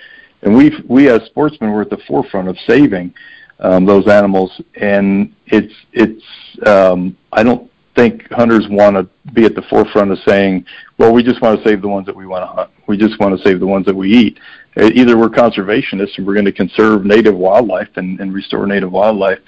And 0.42 0.56
we 0.56 0.72
we 0.88 1.08
as 1.08 1.22
sportsmen 1.26 1.72
were 1.72 1.82
at 1.82 1.90
the 1.90 1.98
forefront 2.06 2.48
of 2.48 2.56
saving 2.66 3.14
um, 3.60 3.86
those 3.86 4.06
animals. 4.08 4.60
And 4.74 5.34
it's 5.46 5.74
it's 5.92 6.24
um, 6.66 7.16
I 7.32 7.42
don't 7.42 7.70
think 7.96 8.30
hunters 8.30 8.66
want 8.68 8.94
to 8.94 9.32
be 9.32 9.44
at 9.44 9.54
the 9.54 9.62
forefront 9.62 10.12
of 10.12 10.18
saying, 10.26 10.64
well, 10.98 11.12
we 11.12 11.22
just 11.22 11.40
want 11.40 11.58
to 11.58 11.68
save 11.68 11.80
the 11.80 11.88
ones 11.88 12.06
that 12.06 12.14
we 12.14 12.26
want 12.26 12.42
to 12.42 12.46
hunt. 12.46 12.70
We 12.86 12.96
just 12.96 13.18
want 13.18 13.36
to 13.36 13.42
save 13.42 13.58
the 13.58 13.66
ones 13.66 13.86
that 13.86 13.96
we 13.96 14.12
eat. 14.12 14.38
Either 14.76 15.16
we're 15.16 15.30
conservationists 15.30 16.18
and 16.18 16.26
we're 16.26 16.34
going 16.34 16.44
to 16.44 16.52
conserve 16.52 17.06
native 17.06 17.34
wildlife 17.34 17.88
and, 17.96 18.20
and 18.20 18.34
restore 18.34 18.66
native 18.66 18.92
wildlife, 18.92 19.38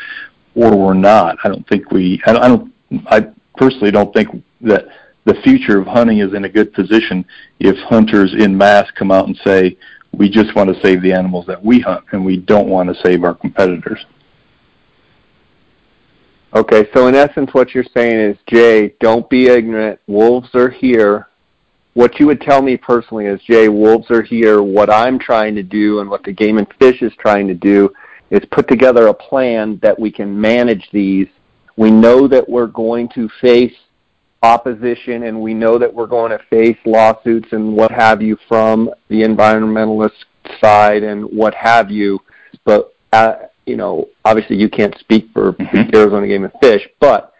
or 0.54 0.74
we're 0.74 0.94
not. 0.94 1.36
I 1.44 1.48
don't 1.48 1.68
think 1.68 1.90
we. 1.90 2.20
I 2.26 2.32
don't. 2.32 2.42
I, 2.42 2.48
don't, 2.48 2.72
I 3.08 3.26
personally 3.56 3.90
don't 3.90 4.12
think 4.14 4.42
that 4.62 4.86
the 5.26 5.34
future 5.42 5.78
of 5.78 5.86
hunting 5.86 6.20
is 6.20 6.32
in 6.32 6.46
a 6.46 6.48
good 6.48 6.72
position 6.72 7.26
if 7.60 7.76
hunters 7.88 8.32
in 8.32 8.56
mass 8.56 8.90
come 8.92 9.10
out 9.10 9.26
and 9.26 9.38
say, 9.44 9.76
we 10.18 10.28
just 10.28 10.54
want 10.54 10.74
to 10.74 10.80
save 10.82 11.00
the 11.00 11.12
animals 11.12 11.46
that 11.46 11.64
we 11.64 11.80
hunt 11.80 12.04
and 12.10 12.24
we 12.24 12.36
don't 12.36 12.68
want 12.68 12.88
to 12.88 13.02
save 13.02 13.22
our 13.24 13.34
competitors. 13.34 14.04
Okay, 16.54 16.88
so 16.92 17.06
in 17.06 17.14
essence, 17.14 17.50
what 17.52 17.74
you're 17.74 17.84
saying 17.94 18.18
is, 18.18 18.36
Jay, 18.48 18.94
don't 19.00 19.28
be 19.30 19.46
ignorant. 19.46 20.00
Wolves 20.06 20.48
are 20.54 20.70
here. 20.70 21.28
What 21.94 22.18
you 22.18 22.26
would 22.26 22.40
tell 22.40 22.62
me 22.62 22.76
personally 22.76 23.26
is, 23.26 23.40
Jay, 23.42 23.68
wolves 23.68 24.10
are 24.10 24.22
here. 24.22 24.62
What 24.62 24.90
I'm 24.90 25.18
trying 25.18 25.54
to 25.54 25.62
do 25.62 26.00
and 26.00 26.10
what 26.10 26.24
the 26.24 26.32
Game 26.32 26.58
and 26.58 26.66
Fish 26.78 27.02
is 27.02 27.12
trying 27.18 27.46
to 27.48 27.54
do 27.54 27.90
is 28.30 28.40
put 28.50 28.66
together 28.66 29.08
a 29.08 29.14
plan 29.14 29.78
that 29.82 29.98
we 29.98 30.10
can 30.10 30.38
manage 30.38 30.88
these. 30.92 31.28
We 31.76 31.90
know 31.90 32.26
that 32.28 32.48
we're 32.48 32.66
going 32.66 33.08
to 33.10 33.28
face 33.40 33.74
opposition, 34.42 35.24
and 35.24 35.40
we 35.40 35.54
know 35.54 35.78
that 35.78 35.92
we're 35.92 36.06
going 36.06 36.30
to 36.30 36.38
face 36.50 36.78
lawsuits 36.84 37.48
and 37.52 37.76
what 37.76 37.90
have 37.90 38.22
you 38.22 38.36
from 38.48 38.90
the 39.08 39.22
environmentalist 39.22 40.12
side 40.60 41.02
and 41.02 41.24
what 41.24 41.54
have 41.54 41.90
you. 41.90 42.20
But 42.64 42.94
uh, 43.12 43.34
you 43.66 43.76
know, 43.76 44.08
obviously, 44.24 44.56
you 44.56 44.68
can't 44.68 44.96
speak 44.98 45.28
for 45.32 45.52
mm-hmm. 45.52 45.94
Arizona 45.94 46.26
Game 46.26 46.44
and 46.44 46.52
Fish, 46.60 46.88
but 47.00 47.34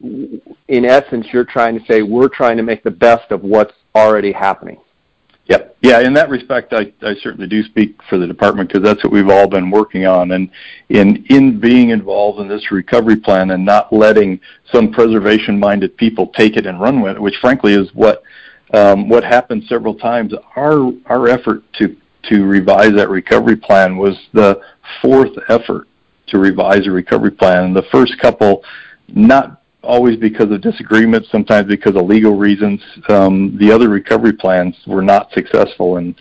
in 0.00 0.84
essence, 0.84 1.26
you're 1.32 1.44
trying 1.44 1.78
to 1.78 1.84
say 1.86 2.02
we're 2.02 2.28
trying 2.28 2.56
to 2.56 2.62
make 2.62 2.82
the 2.82 2.90
best 2.90 3.30
of 3.30 3.42
what's 3.42 3.74
already 3.94 4.32
happening. 4.32 4.78
Yep. 5.46 5.76
Yeah, 5.82 6.00
in 6.00 6.14
that 6.14 6.30
respect, 6.30 6.72
I, 6.72 6.92
I 7.02 7.14
certainly 7.22 7.46
do 7.46 7.62
speak 7.62 8.00
for 8.08 8.16
the 8.16 8.26
department 8.26 8.70
because 8.70 8.82
that's 8.82 9.04
what 9.04 9.12
we've 9.12 9.28
all 9.28 9.46
been 9.46 9.70
working 9.70 10.06
on. 10.06 10.32
And 10.32 10.50
in 10.88 11.24
in 11.28 11.60
being 11.60 11.90
involved 11.90 12.40
in 12.40 12.48
this 12.48 12.70
recovery 12.70 13.16
plan 13.16 13.50
and 13.50 13.64
not 13.64 13.92
letting 13.92 14.40
some 14.72 14.90
preservation-minded 14.90 15.96
people 15.98 16.28
take 16.28 16.56
it 16.56 16.64
and 16.64 16.80
run 16.80 17.02
with 17.02 17.16
it, 17.16 17.20
which 17.20 17.36
frankly 17.42 17.74
is 17.74 17.90
what 17.94 18.22
um, 18.72 19.08
what 19.10 19.22
happened 19.22 19.64
several 19.68 19.94
times. 19.94 20.32
Our 20.56 20.92
our 21.06 21.28
effort 21.28 21.62
to 21.74 21.94
to 22.30 22.44
revise 22.46 22.92
that 22.94 23.10
recovery 23.10 23.56
plan 23.56 23.98
was 23.98 24.16
the 24.32 24.58
fourth 25.02 25.32
effort 25.50 25.86
to 26.28 26.38
revise 26.38 26.86
a 26.86 26.90
recovery 26.90 27.30
plan. 27.30 27.64
And 27.64 27.76
the 27.76 27.84
first 27.92 28.18
couple, 28.18 28.64
not 29.08 29.60
always 29.84 30.16
because 30.16 30.50
of 30.50 30.60
disagreements, 30.60 31.30
sometimes 31.30 31.68
because 31.68 31.96
of 31.96 32.06
legal 32.06 32.36
reasons. 32.36 32.80
Um, 33.08 33.56
the 33.58 33.70
other 33.70 33.88
recovery 33.88 34.32
plans 34.32 34.76
were 34.86 35.02
not 35.02 35.30
successful, 35.32 35.98
and 35.98 36.14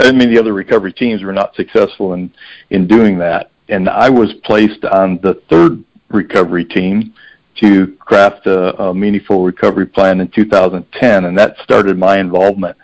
I 0.00 0.12
mean 0.12 0.32
the 0.32 0.40
other 0.40 0.52
recovery 0.52 0.92
teams 0.92 1.22
were 1.22 1.32
not 1.32 1.54
successful 1.54 2.14
in 2.14 2.32
in 2.70 2.86
doing 2.86 3.18
that. 3.18 3.50
And 3.68 3.88
I 3.88 4.10
was 4.10 4.32
placed 4.44 4.84
on 4.84 5.18
the 5.22 5.34
third 5.48 5.84
recovery 6.08 6.64
team 6.64 7.14
to 7.60 7.96
craft 7.98 8.46
a, 8.46 8.82
a 8.82 8.94
meaningful 8.94 9.44
recovery 9.44 9.86
plan 9.86 10.20
in 10.20 10.28
2010, 10.28 11.24
and 11.24 11.38
that 11.38 11.56
started 11.62 11.98
my 11.98 12.18
involvement 12.18 12.76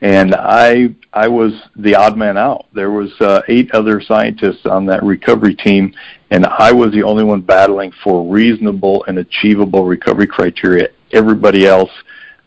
and 0.00 0.34
I 0.34 0.94
I 1.12 1.28
was 1.28 1.52
the 1.76 1.94
odd 1.94 2.16
man 2.16 2.36
out. 2.36 2.66
There 2.72 2.90
was 2.90 3.12
uh, 3.20 3.42
eight 3.48 3.70
other 3.72 4.00
scientists 4.00 4.64
on 4.64 4.86
that 4.86 5.02
recovery 5.02 5.54
team, 5.54 5.94
and 6.30 6.46
I 6.46 6.72
was 6.72 6.92
the 6.92 7.02
only 7.02 7.24
one 7.24 7.40
battling 7.40 7.92
for 8.02 8.26
reasonable 8.26 9.04
and 9.08 9.18
achievable 9.18 9.84
recovery 9.84 10.26
criteria. 10.26 10.88
Everybody 11.12 11.66
else 11.66 11.90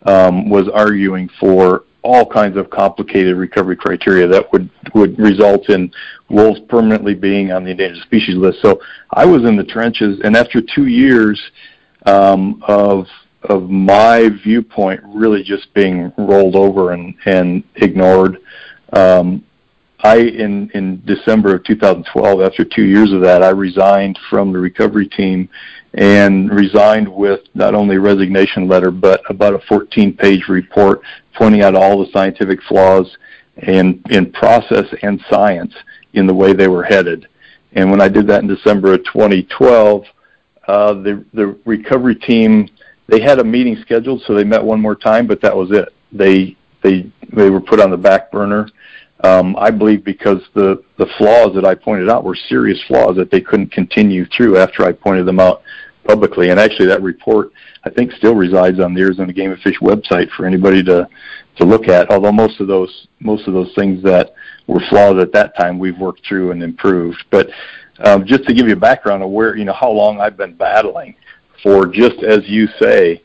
um, 0.05 0.49
was 0.49 0.67
arguing 0.69 1.29
for 1.39 1.83
all 2.01 2.25
kinds 2.25 2.57
of 2.57 2.69
complicated 2.69 3.37
recovery 3.37 3.75
criteria 3.75 4.27
that 4.27 4.51
would 4.51 4.69
would 4.93 5.17
result 5.19 5.69
in 5.69 5.91
wolves 6.29 6.59
permanently 6.67 7.13
being 7.13 7.51
on 7.51 7.63
the 7.63 7.71
endangered 7.71 8.03
species 8.03 8.35
list. 8.35 8.61
So 8.61 8.81
I 9.11 9.25
was 9.25 9.43
in 9.45 9.55
the 9.55 9.63
trenches, 9.63 10.19
and 10.23 10.35
after 10.35 10.59
two 10.61 10.87
years 10.87 11.39
um, 12.05 12.63
of 12.67 13.05
of 13.45 13.69
my 13.69 14.29
viewpoint 14.43 15.01
really 15.05 15.43
just 15.43 15.73
being 15.73 16.11
rolled 16.17 16.55
over 16.55 16.93
and, 16.93 17.15
and 17.25 17.63
ignored. 17.75 18.37
Um, 18.93 19.43
I 20.03 20.17
in 20.17 20.69
in 20.71 21.01
December 21.05 21.55
of 21.55 21.63
2012, 21.63 22.41
after 22.41 22.65
two 22.65 22.83
years 22.83 23.13
of 23.13 23.21
that, 23.21 23.41
I 23.41 23.49
resigned 23.49 24.19
from 24.29 24.51
the 24.51 24.59
recovery 24.59 25.07
team 25.07 25.47
and 25.93 26.51
resigned 26.51 27.07
with 27.07 27.39
not 27.53 27.73
only 27.73 27.95
a 27.95 28.01
resignation 28.01 28.67
letter 28.67 28.91
but 28.91 29.21
about 29.29 29.53
a 29.53 29.59
14-page 29.59 30.47
report 30.49 31.01
pointing 31.35 31.61
out 31.61 31.75
all 31.75 32.03
the 32.03 32.11
scientific 32.11 32.61
flaws 32.63 33.17
in 33.67 34.01
in 34.09 34.31
process 34.31 34.85
and 35.03 35.23
science 35.29 35.73
in 36.13 36.27
the 36.27 36.33
way 36.33 36.53
they 36.53 36.67
were 36.67 36.83
headed. 36.83 37.27
And 37.73 37.89
when 37.89 38.01
I 38.01 38.09
did 38.09 38.27
that 38.27 38.41
in 38.41 38.47
December 38.47 38.93
of 38.93 39.05
2012, 39.05 40.05
uh, 40.67 40.93
the 40.93 41.23
the 41.33 41.57
recovery 41.65 42.15
team 42.15 42.67
they 43.07 43.21
had 43.21 43.39
a 43.39 43.43
meeting 43.43 43.77
scheduled, 43.81 44.21
so 44.25 44.33
they 44.33 44.43
met 44.43 44.63
one 44.63 44.79
more 44.79 44.95
time, 44.95 45.27
but 45.27 45.41
that 45.41 45.55
was 45.55 45.71
it. 45.71 45.93
They 46.11 46.55
they 46.83 47.11
they 47.31 47.49
were 47.49 47.61
put 47.61 47.79
on 47.79 47.91
the 47.91 47.97
back 47.97 48.31
burner. 48.31 48.67
Um, 49.23 49.55
I 49.57 49.71
believe 49.71 50.03
because 50.03 50.41
the 50.53 50.83
the 50.97 51.07
flaws 51.17 51.53
that 51.55 51.65
I 51.65 51.75
pointed 51.75 52.09
out 52.09 52.23
were 52.23 52.35
serious 52.35 52.81
flaws 52.87 53.15
that 53.15 53.31
they 53.31 53.41
couldn't 53.41 53.71
continue 53.71 54.25
through 54.25 54.57
after 54.57 54.85
I 54.85 54.91
pointed 54.91 55.25
them 55.25 55.39
out 55.39 55.63
publicly. 56.05 56.49
And 56.49 56.59
actually, 56.59 56.87
that 56.87 57.01
report 57.01 57.51
I 57.85 57.89
think 57.89 58.11
still 58.13 58.35
resides 58.35 58.79
on 58.79 58.93
the 58.93 59.01
Arizona 59.01 59.33
Game 59.33 59.51
and 59.51 59.61
Fish 59.61 59.79
website 59.81 60.29
for 60.31 60.45
anybody 60.45 60.83
to 60.83 61.07
to 61.57 61.65
look 61.65 61.87
at. 61.87 62.09
Although 62.11 62.31
most 62.31 62.59
of 62.59 62.67
those 62.67 63.07
most 63.19 63.47
of 63.47 63.53
those 63.53 63.73
things 63.75 64.03
that 64.03 64.33
were 64.67 64.81
flaws 64.89 65.21
at 65.21 65.31
that 65.33 65.55
time 65.57 65.79
we've 65.79 65.97
worked 65.97 66.25
through 66.27 66.51
and 66.51 66.63
improved. 66.63 67.23
But 67.31 67.49
um, 67.99 68.25
just 68.25 68.45
to 68.45 68.53
give 68.53 68.67
you 68.67 68.73
a 68.73 68.79
background 68.79 69.23
of 69.23 69.29
where 69.29 69.55
you 69.55 69.65
know 69.65 69.73
how 69.73 69.89
long 69.89 70.19
I've 70.19 70.37
been 70.37 70.55
battling 70.55 71.15
for 71.63 71.87
just 71.87 72.21
as 72.23 72.41
you 72.45 72.67
say, 72.79 73.23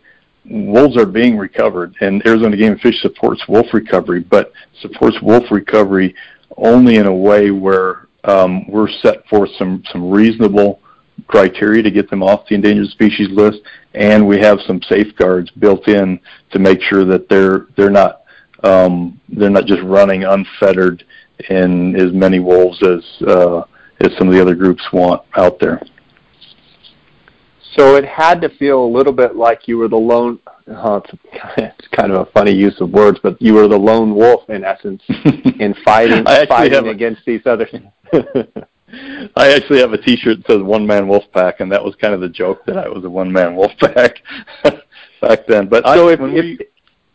wolves 0.48 0.96
are 0.96 1.06
being 1.06 1.36
recovered, 1.36 1.94
and 2.00 2.24
Arizona 2.26 2.56
Game 2.56 2.72
and 2.72 2.80
Fish 2.80 3.02
supports 3.02 3.42
wolf 3.48 3.66
recovery, 3.74 4.20
but 4.20 4.52
supports 4.80 5.20
wolf 5.20 5.44
recovery 5.50 6.14
only 6.56 6.96
in 6.96 7.06
a 7.06 7.14
way 7.14 7.50
where 7.50 8.06
um, 8.24 8.66
we're 8.68 8.88
set 8.88 9.26
forth 9.26 9.50
some 9.58 9.82
some 9.92 10.10
reasonable 10.10 10.80
criteria 11.26 11.82
to 11.82 11.90
get 11.90 12.08
them 12.08 12.22
off 12.22 12.46
the 12.48 12.54
endangered 12.54 12.88
species 12.88 13.28
list, 13.30 13.58
and 13.94 14.26
we 14.26 14.38
have 14.38 14.58
some 14.66 14.80
safeguards 14.82 15.50
built 15.50 15.88
in 15.88 16.18
to 16.50 16.58
make 16.58 16.80
sure 16.82 17.04
that 17.04 17.28
they're 17.28 17.66
they're 17.76 17.90
not 17.90 18.22
um, 18.64 19.20
they're 19.28 19.50
not 19.50 19.66
just 19.66 19.82
running 19.82 20.24
unfettered 20.24 21.04
in 21.50 21.94
as 21.96 22.12
many 22.12 22.38
wolves 22.38 22.80
as 22.82 23.28
uh, 23.28 23.62
as 24.00 24.16
some 24.16 24.28
of 24.28 24.34
the 24.34 24.40
other 24.40 24.54
groups 24.54 24.82
want 24.92 25.22
out 25.36 25.58
there. 25.58 25.80
So 27.76 27.96
it 27.96 28.04
had 28.04 28.40
to 28.42 28.48
feel 28.48 28.82
a 28.84 28.86
little 28.86 29.12
bit 29.12 29.36
like 29.36 29.68
you 29.68 29.78
were 29.78 29.88
the 29.88 29.96
lone. 29.96 30.38
Oh, 30.68 30.96
it's, 30.96 31.10
it's 31.58 31.88
kind 31.92 32.12
of 32.12 32.26
a 32.26 32.30
funny 32.32 32.52
use 32.52 32.80
of 32.80 32.90
words, 32.90 33.18
but 33.22 33.40
you 33.40 33.54
were 33.54 33.68
the 33.68 33.78
lone 33.78 34.14
wolf 34.14 34.48
in 34.48 34.64
essence 34.64 35.02
in 35.08 35.74
fighting 35.84 36.24
fighting 36.24 36.88
against 36.88 37.24
these 37.26 37.42
others. 37.46 37.74
I 39.36 39.52
actually 39.52 39.80
have 39.80 39.92
a 39.92 39.98
T-shirt 39.98 40.38
that 40.38 40.46
says 40.46 40.62
"One 40.62 40.86
Man 40.86 41.08
Wolf 41.08 41.24
Pack," 41.32 41.60
and 41.60 41.70
that 41.72 41.84
was 41.84 41.94
kind 41.96 42.14
of 42.14 42.20
the 42.20 42.28
joke 42.28 42.64
that 42.66 42.78
I 42.78 42.88
was 42.88 43.04
a 43.04 43.10
one 43.10 43.30
man 43.30 43.54
wolf 43.54 43.72
pack 43.80 44.22
back 45.20 45.46
then. 45.46 45.68
But 45.68 45.84
so 45.84 46.08
I, 46.08 46.12
if, 46.14 46.20
when 46.20 46.36
if, 46.36 46.42
we, 46.42 46.58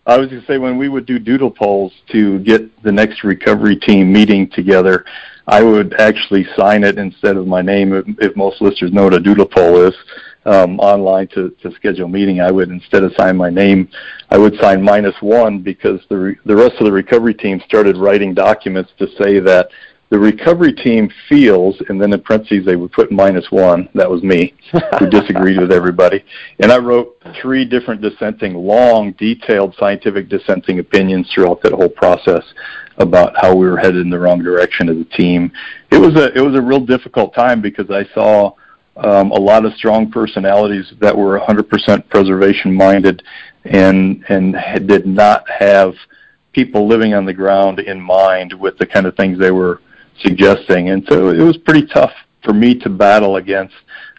I 0.06 0.18
was 0.18 0.30
going 0.30 0.42
to 0.42 0.48
say 0.48 0.58
when 0.58 0.78
we 0.78 0.90
would 0.90 1.06
do 1.06 1.18
doodle 1.18 1.50
polls 1.50 1.94
to 2.12 2.40
get 2.40 2.84
the 2.84 2.92
next 2.92 3.24
recovery 3.24 3.76
team 3.78 4.12
meeting 4.12 4.50
together, 4.50 5.06
I 5.48 5.64
would 5.64 5.94
actually 6.00 6.46
sign 6.56 6.84
it 6.84 6.98
instead 6.98 7.38
of 7.38 7.48
my 7.48 7.62
name. 7.62 7.94
If, 7.94 8.06
if 8.20 8.36
most 8.36 8.62
listeners 8.62 8.92
know 8.92 9.06
what 9.06 9.14
a 9.14 9.20
doodle 9.20 9.48
poll 9.48 9.88
is, 9.88 9.96
um, 10.46 10.80
online 10.80 11.28
to, 11.30 11.50
to 11.62 11.72
schedule 11.76 12.06
a 12.06 12.10
meeting, 12.10 12.42
I 12.42 12.52
would 12.52 12.70
instead 12.70 13.04
of 13.04 13.14
sign 13.18 13.38
my 13.38 13.50
name, 13.50 13.90
I 14.30 14.38
would 14.38 14.60
sign 14.60 14.82
minus 14.82 15.16
one 15.22 15.60
because 15.60 16.02
the 16.10 16.18
re- 16.18 16.40
the 16.46 16.56
rest 16.56 16.76
of 16.80 16.86
the 16.86 16.92
recovery 16.92 17.34
team 17.34 17.62
started 17.66 17.98
writing 17.98 18.34
documents 18.34 18.92
to 19.00 19.08
say 19.22 19.40
that 19.40 19.70
the 20.14 20.20
recovery 20.20 20.74
team 20.74 21.10
feels, 21.28 21.76
and 21.90 22.00
then 22.00 22.14
in 22.14 22.22
parentheses 22.22 22.64
they 22.68 22.76
would 22.76 22.92
put 22.92 23.12
minus 23.12 23.50
one. 23.50 23.90
That 23.96 24.08
was 24.08 24.22
me, 24.22 24.54
who 25.00 25.10
disagreed 25.10 25.60
with 25.60 25.72
everybody. 25.72 26.24
And 26.60 26.72
I 26.72 26.78
wrote 26.78 27.18
three 27.42 27.66
different 27.66 28.00
dissenting, 28.00 28.54
long, 28.54 29.14
detailed 29.14 29.76
scientific 29.80 30.30
dissenting 30.30 30.78
opinions 30.78 31.32
throughout 31.34 31.64
that 31.64 31.72
whole 31.72 31.90
process 31.90 32.44
about 32.98 33.34
how 33.42 33.56
we 33.56 33.68
were 33.68 33.78
headed 33.78 34.02
in 34.02 34.12
the 34.12 34.20
wrong 34.20 34.44
direction 34.44 34.88
as 34.88 34.98
a 34.98 35.18
team. 35.18 35.52
It 35.90 35.98
was 35.98 36.16
a 36.16 36.32
it 36.38 36.42
was 36.42 36.56
a 36.56 36.62
real 36.62 36.86
difficult 36.86 37.34
time 37.34 37.60
because 37.60 37.90
I 37.90 38.06
saw 38.14 38.54
um, 38.98 39.32
a 39.32 39.40
lot 39.40 39.66
of 39.66 39.74
strong 39.74 40.12
personalities 40.12 40.94
that 41.00 41.16
were 41.16 41.40
100% 41.40 42.10
preservation 42.10 42.74
minded 42.74 43.24
and 43.66 44.24
and 44.30 44.56
did 44.88 45.06
not 45.06 45.50
have 45.50 45.96
people 46.52 46.88
living 46.88 47.14
on 47.14 47.26
the 47.26 47.34
ground 47.34 47.80
in 47.80 48.00
mind 48.00 48.54
with 48.54 48.78
the 48.78 48.86
kind 48.86 49.06
of 49.06 49.16
things 49.16 49.40
they 49.40 49.52
were 49.52 49.82
suggesting. 50.20 50.90
And 50.90 51.06
so 51.10 51.30
it 51.30 51.42
was 51.42 51.58
pretty 51.58 51.88
tough 51.88 52.12
for 52.44 52.54
me 52.54 52.76
to 52.76 52.90
battle 52.90 53.38
against 53.38 53.74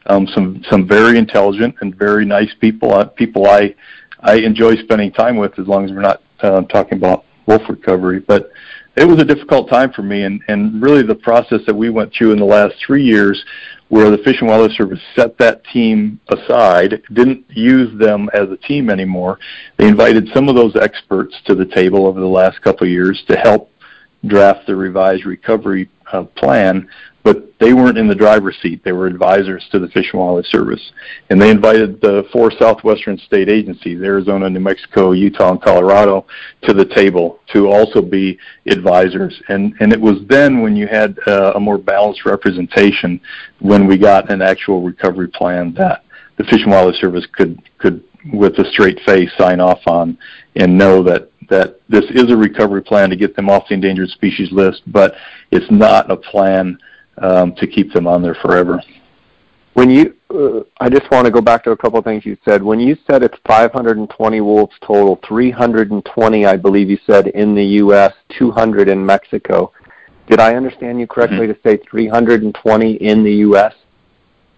um, 0.06 0.26
some 0.28 0.62
some 0.70 0.86
very 0.86 1.18
intelligent 1.18 1.76
and 1.80 1.94
very 1.94 2.24
nice 2.24 2.52
people, 2.60 2.92
uh, 2.92 3.04
people 3.04 3.46
I 3.46 3.74
I 4.20 4.36
enjoy 4.36 4.76
spending 4.76 5.12
time 5.12 5.36
with 5.36 5.58
as 5.58 5.66
long 5.66 5.84
as 5.84 5.92
we're 5.92 6.00
not 6.00 6.22
uh, 6.40 6.62
talking 6.62 6.98
about 6.98 7.24
wolf 7.46 7.62
recovery. 7.68 8.20
But 8.20 8.50
it 8.96 9.04
was 9.04 9.20
a 9.20 9.24
difficult 9.24 9.68
time 9.68 9.92
for 9.92 10.02
me, 10.02 10.22
and 10.24 10.40
and 10.48 10.82
really 10.82 11.02
the 11.02 11.14
process 11.14 11.60
that 11.66 11.74
we 11.74 11.90
went 11.90 12.12
through 12.12 12.32
in 12.32 12.38
the 12.38 12.44
last 12.44 12.74
three 12.86 13.04
years 13.04 13.44
where 13.88 14.10
the 14.10 14.18
Fish 14.18 14.40
and 14.40 14.48
Wildlife 14.48 14.76
Service 14.76 15.00
set 15.14 15.36
that 15.38 15.62
team 15.66 16.18
aside, 16.28 17.02
didn't 17.12 17.44
use 17.50 17.96
them 17.98 18.28
as 18.32 18.50
a 18.50 18.56
team 18.56 18.90
anymore. 18.90 19.38
They 19.76 19.86
invited 19.86 20.28
some 20.32 20.48
of 20.48 20.56
those 20.56 20.74
experts 20.74 21.36
to 21.44 21.54
the 21.54 21.66
table 21.66 22.06
over 22.06 22.18
the 22.18 22.26
last 22.26 22.60
couple 22.62 22.86
of 22.86 22.90
years 22.90 23.22
to 23.28 23.36
help 23.36 23.70
draft 24.26 24.66
the 24.66 24.74
revised 24.74 25.26
recovery 25.26 25.90
uh, 26.12 26.24
plan, 26.24 26.88
but 27.24 27.58
they 27.58 27.72
weren't 27.72 27.96
in 27.96 28.06
the 28.06 28.14
driver's 28.14 28.56
seat. 28.60 28.84
They 28.84 28.92
were 28.92 29.06
advisors 29.06 29.66
to 29.72 29.78
the 29.78 29.88
Fish 29.88 30.10
and 30.12 30.20
Wildlife 30.20 30.44
Service. 30.46 30.92
And 31.30 31.40
they 31.40 31.50
invited 31.50 32.00
the 32.02 32.28
four 32.30 32.52
southwestern 32.52 33.16
state 33.16 33.48
agencies, 33.48 34.02
Arizona, 34.02 34.50
New 34.50 34.60
Mexico, 34.60 35.12
Utah, 35.12 35.52
and 35.52 35.62
Colorado, 35.62 36.26
to 36.64 36.74
the 36.74 36.84
table 36.84 37.40
to 37.54 37.66
also 37.66 38.02
be 38.02 38.38
advisors. 38.66 39.42
And, 39.48 39.74
and 39.80 39.90
it 39.90 40.00
was 40.00 40.18
then 40.28 40.60
when 40.60 40.76
you 40.76 40.86
had 40.86 41.18
uh, 41.26 41.54
a 41.54 41.60
more 41.60 41.78
balanced 41.78 42.26
representation 42.26 43.18
when 43.60 43.86
we 43.86 43.96
got 43.96 44.30
an 44.30 44.42
actual 44.42 44.82
recovery 44.82 45.28
plan 45.28 45.72
that 45.74 46.04
the 46.36 46.44
Fish 46.44 46.62
and 46.62 46.72
Wildlife 46.72 47.00
Service 47.00 47.26
could, 47.32 47.58
could 47.78 48.04
with 48.34 48.58
a 48.58 48.70
straight 48.70 49.00
face 49.06 49.30
sign 49.38 49.60
off 49.60 49.80
on 49.86 50.18
and 50.56 50.76
know 50.76 51.02
that 51.02 51.30
that 51.50 51.78
this 51.90 52.04
is 52.10 52.30
a 52.30 52.36
recovery 52.36 52.82
plan 52.82 53.10
to 53.10 53.16
get 53.16 53.36
them 53.36 53.50
off 53.50 53.68
the 53.68 53.74
endangered 53.74 54.08
species 54.08 54.50
list, 54.50 54.80
but 54.86 55.14
it's 55.50 55.70
not 55.70 56.10
a 56.10 56.16
plan 56.16 56.78
um, 57.18 57.54
to 57.56 57.66
keep 57.66 57.92
them 57.92 58.06
on 58.06 58.22
there 58.22 58.34
forever. 58.34 58.82
When 59.74 59.90
you, 59.90 60.14
uh, 60.30 60.60
I 60.80 60.88
just 60.88 61.10
want 61.10 61.24
to 61.26 61.32
go 61.32 61.40
back 61.40 61.64
to 61.64 61.72
a 61.72 61.76
couple 61.76 61.98
of 61.98 62.04
things 62.04 62.24
you 62.24 62.36
said. 62.44 62.62
When 62.62 62.78
you 62.78 62.96
said 63.10 63.24
it's 63.24 63.36
520 63.46 64.40
wolves 64.40 64.74
total, 64.86 65.18
320, 65.26 66.46
I 66.46 66.56
believe 66.56 66.88
you 66.88 66.98
said, 67.06 67.28
in 67.28 67.54
the 67.54 67.64
U.S., 67.64 68.12
200 68.38 68.88
in 68.88 69.04
Mexico. 69.04 69.72
Did 70.28 70.40
I 70.40 70.54
understand 70.54 71.00
you 71.00 71.06
correctly 71.06 71.48
mm-hmm. 71.48 71.68
to 71.68 71.78
say 71.78 71.82
320 71.90 72.94
in 72.94 73.24
the 73.24 73.32
U.S.? 73.32 73.74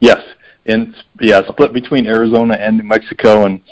Yes, 0.00 0.20
and 0.66 0.94
yeah, 1.20 1.40
split 1.48 1.72
between 1.72 2.06
Arizona 2.06 2.54
and 2.54 2.76
New 2.76 2.84
Mexico, 2.84 3.46
and 3.46 3.62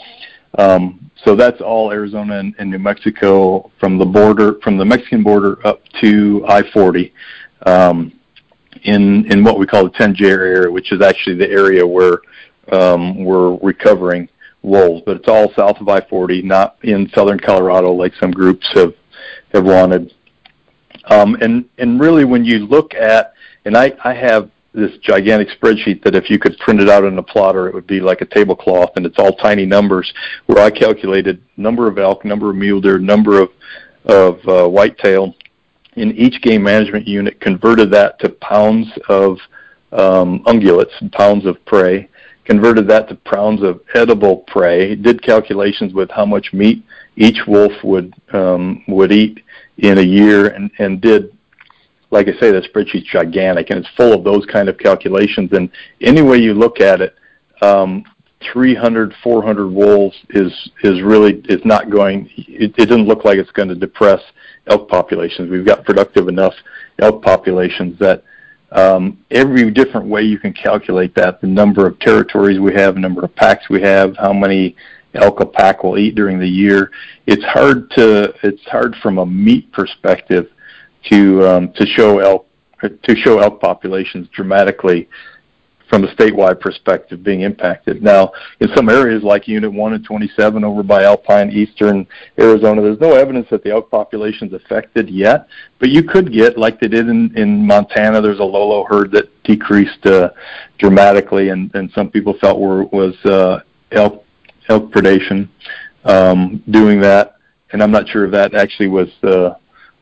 um, 0.57 1.11
so 1.23 1.35
that's 1.35 1.61
all 1.61 1.91
Arizona 1.91 2.39
and, 2.39 2.55
and, 2.57 2.71
New 2.71 2.79
Mexico 2.79 3.71
from 3.79 3.97
the 3.97 4.05
border, 4.05 4.55
from 4.63 4.77
the 4.77 4.85
Mexican 4.85 5.21
border 5.21 5.65
up 5.67 5.81
to 6.01 6.43
I-40. 6.47 7.11
Um, 7.65 8.13
in 8.85 9.25
in 9.31 9.43
what 9.43 9.59
we 9.59 9.65
call 9.65 9.83
the 9.83 9.89
10J 9.89 10.21
area, 10.21 10.71
which 10.71 10.91
is 10.91 11.01
actually 11.01 11.35
the 11.35 11.49
area 11.49 11.85
where 11.85 12.19
um, 12.71 13.23
we're 13.23 13.55
recovering 13.57 14.29
wolves. 14.61 15.03
But 15.05 15.17
it's 15.17 15.27
all 15.27 15.51
south 15.55 15.81
of 15.81 15.89
I-40, 15.89 16.43
not 16.43 16.77
in 16.83 17.09
southern 17.13 17.39
Colorado 17.39 17.91
like 17.91 18.13
some 18.19 18.31
groups 18.31 18.67
have 18.73 18.93
have 19.53 19.65
wanted. 19.65 20.13
Um, 21.05 21.35
and 21.41 21.65
and 21.77 21.99
really, 21.99 22.25
when 22.25 22.45
you 22.45 22.59
look 22.59 22.93
at, 22.93 23.33
and 23.65 23.75
I 23.75 23.93
I 24.03 24.13
have 24.13 24.49
this 24.73 24.91
gigantic 25.01 25.47
spreadsheet 25.59 26.03
that 26.03 26.15
if 26.15 26.29
you 26.29 26.37
could 26.37 26.57
print 26.59 26.81
it 26.81 26.89
out 26.89 27.05
in 27.05 27.17
a 27.17 27.23
plotter, 27.23 27.67
it 27.67 27.73
would 27.73 27.87
be 27.87 28.01
like 28.01 28.21
a 28.21 28.25
tablecloth, 28.25 28.91
and 28.97 29.05
it's 29.05 29.17
all 29.17 29.33
tiny 29.33 29.65
numbers. 29.65 30.11
Where 30.45 30.63
I 30.63 30.69
calculated 30.69 31.41
number 31.57 31.87
of 31.87 31.97
elk, 31.97 32.23
number 32.23 32.49
of 32.49 32.55
mule 32.55 32.81
deer, 32.81 32.99
number 32.99 33.41
of 33.41 33.49
of 34.05 34.47
uh, 34.47 34.67
whitetail, 34.67 35.33
in 35.95 36.11
each 36.11 36.41
game 36.41 36.63
management 36.63 37.07
unit 37.07 37.39
converted 37.39 37.91
that 37.91 38.19
to 38.19 38.29
pounds 38.29 38.87
of 39.09 39.37
um, 39.91 40.43
ungulates, 40.45 41.11
pounds 41.13 41.45
of 41.45 41.63
prey, 41.65 42.09
converted 42.43 42.87
that 42.87 43.07
to 43.09 43.15
pounds 43.15 43.63
of 43.63 43.81
edible 43.95 44.37
prey, 44.47 44.95
did 44.95 45.21
calculations 45.21 45.93
with 45.93 46.09
how 46.11 46.25
much 46.25 46.53
meat 46.53 46.83
each 47.15 47.39
wolf 47.47 47.71
would 47.83 48.13
um, 48.33 48.83
would 48.87 49.11
eat 49.11 49.41
in 49.77 49.97
a 49.97 50.01
year, 50.01 50.47
and, 50.47 50.69
and 50.79 51.01
did, 51.01 51.35
like 52.11 52.27
I 52.27 52.39
say, 52.39 52.51
the 52.51 52.61
spreadsheet's 52.61 53.07
gigantic, 53.07 53.69
and 53.69 53.79
it's 53.79 53.95
full 53.95 54.13
of 54.13 54.23
those 54.23 54.45
kind 54.45 54.69
of 54.69 54.77
calculations. 54.77 55.51
And 55.53 55.69
any 56.01 56.21
way 56.21 56.37
you 56.37 56.53
look 56.53 56.79
at 56.79 57.01
it, 57.01 57.15
um, 57.61 58.03
300, 58.51 59.13
400 59.23 59.67
wolves 59.69 60.15
is 60.31 60.51
is 60.83 61.01
really 61.01 61.41
is 61.49 61.63
not 61.65 61.89
going. 61.89 62.29
It, 62.37 62.73
it 62.77 62.89
doesn't 62.89 63.07
look 63.07 63.25
like 63.25 63.37
it's 63.37 63.51
going 63.51 63.69
to 63.69 63.75
depress 63.75 64.21
elk 64.67 64.89
populations. 64.89 65.49
We've 65.49 65.65
got 65.65 65.85
productive 65.85 66.27
enough 66.27 66.53
elk 66.99 67.21
populations 67.21 67.99
that 67.99 68.23
um, 68.71 69.23
every 69.31 69.69
different 69.71 70.07
way 70.07 70.23
you 70.23 70.39
can 70.39 70.53
calculate 70.53 71.15
that, 71.15 71.39
the 71.41 71.47
number 71.47 71.85
of 71.87 71.99
territories 71.99 72.59
we 72.59 72.73
have, 72.73 72.97
number 72.97 73.23
of 73.23 73.35
packs 73.35 73.69
we 73.69 73.81
have, 73.81 74.15
how 74.17 74.33
many 74.33 74.75
elk 75.13 75.39
a 75.39 75.45
pack 75.45 75.83
will 75.83 75.97
eat 75.97 76.15
during 76.15 76.39
the 76.39 76.47
year. 76.47 76.91
It's 77.25 77.43
hard 77.43 77.89
to 77.91 78.33
it's 78.43 78.63
hard 78.65 78.95
from 79.01 79.17
a 79.17 79.25
meat 79.25 79.71
perspective 79.71 80.49
to 81.09 81.47
um, 81.47 81.73
to 81.73 81.85
show 81.85 82.19
elk 82.19 82.47
to 82.81 83.15
show 83.15 83.39
elk 83.39 83.61
populations 83.61 84.27
dramatically 84.29 85.07
from 85.89 86.03
a 86.03 86.07
statewide 86.15 86.59
perspective 86.59 87.23
being 87.23 87.41
impacted. 87.41 88.01
Now, 88.01 88.31
in 88.59 88.69
some 88.75 88.89
areas 88.89 89.23
like 89.23 89.47
Unit 89.47 89.71
1 89.71 89.93
and 89.93 90.03
27 90.03 90.63
over 90.63 90.83
by 90.83 91.03
Alpine, 91.03 91.51
eastern 91.51 92.07
Arizona, 92.39 92.81
there's 92.81 92.99
no 92.99 93.13
evidence 93.13 93.47
that 93.51 93.63
the 93.63 93.71
elk 93.71 93.91
population 93.91 94.47
is 94.47 94.53
affected 94.53 95.09
yet, 95.09 95.47
but 95.79 95.89
you 95.89 96.03
could 96.03 96.33
get, 96.33 96.57
like 96.57 96.79
they 96.79 96.87
did 96.87 97.07
in, 97.07 97.35
in 97.37 97.65
Montana, 97.65 98.21
there's 98.21 98.39
a 98.39 98.43
Lolo 98.43 98.85
herd 98.85 99.11
that 99.11 99.29
decreased 99.43 100.05
uh, 100.05 100.29
dramatically, 100.79 101.49
and, 101.49 101.73
and 101.75 101.91
some 101.91 102.09
people 102.09 102.35
felt 102.39 102.59
were, 102.59 102.85
was 102.85 103.15
uh, 103.25 103.59
elk, 103.91 104.23
elk 104.69 104.91
predation 104.91 105.49
um, 106.05 106.63
doing 106.69 106.99
that, 107.01 107.35
and 107.71 107.83
I'm 107.83 107.91
not 107.91 108.07
sure 108.07 108.25
if 108.25 108.31
that 108.31 108.55
actually 108.55 108.87
was 108.87 109.09
uh, 109.23 109.55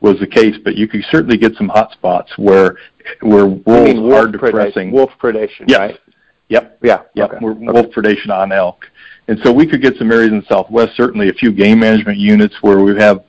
was 0.04 0.20
the 0.20 0.28
case, 0.28 0.56
but 0.64 0.76
you 0.76 0.88
could 0.88 1.04
certainly 1.10 1.38
get 1.38 1.56
some 1.56 1.70
hot 1.70 1.92
spots 1.92 2.32
where 2.38 2.78
where 3.22 3.48
wolves 3.48 4.00
wolf 4.00 4.14
are 4.14 4.28
depressing. 4.28 4.92
Wolf 4.92 5.10
predation, 5.20 5.64
yes. 5.68 5.80
right? 5.80 6.00
Yep. 6.50 6.80
Yeah. 6.84 7.02
Yep. 7.16 7.34
Okay. 7.34 7.38
Wolf 7.42 7.88
predation 7.88 8.30
on 8.30 8.52
elk. 8.52 8.86
And 9.30 9.40
so 9.44 9.52
we 9.52 9.66
could 9.66 9.82
get 9.82 9.96
some 9.96 10.12
areas 10.12 10.32
in 10.32 10.40
the 10.42 10.46
southwest, 10.46 10.96
certainly 10.98 11.30
a 11.30 11.34
few 11.34 11.52
game 11.54 11.80
management 11.80 12.18
units 12.18 12.56
where 12.62 12.80
we 12.80 12.96
have 13.00 13.24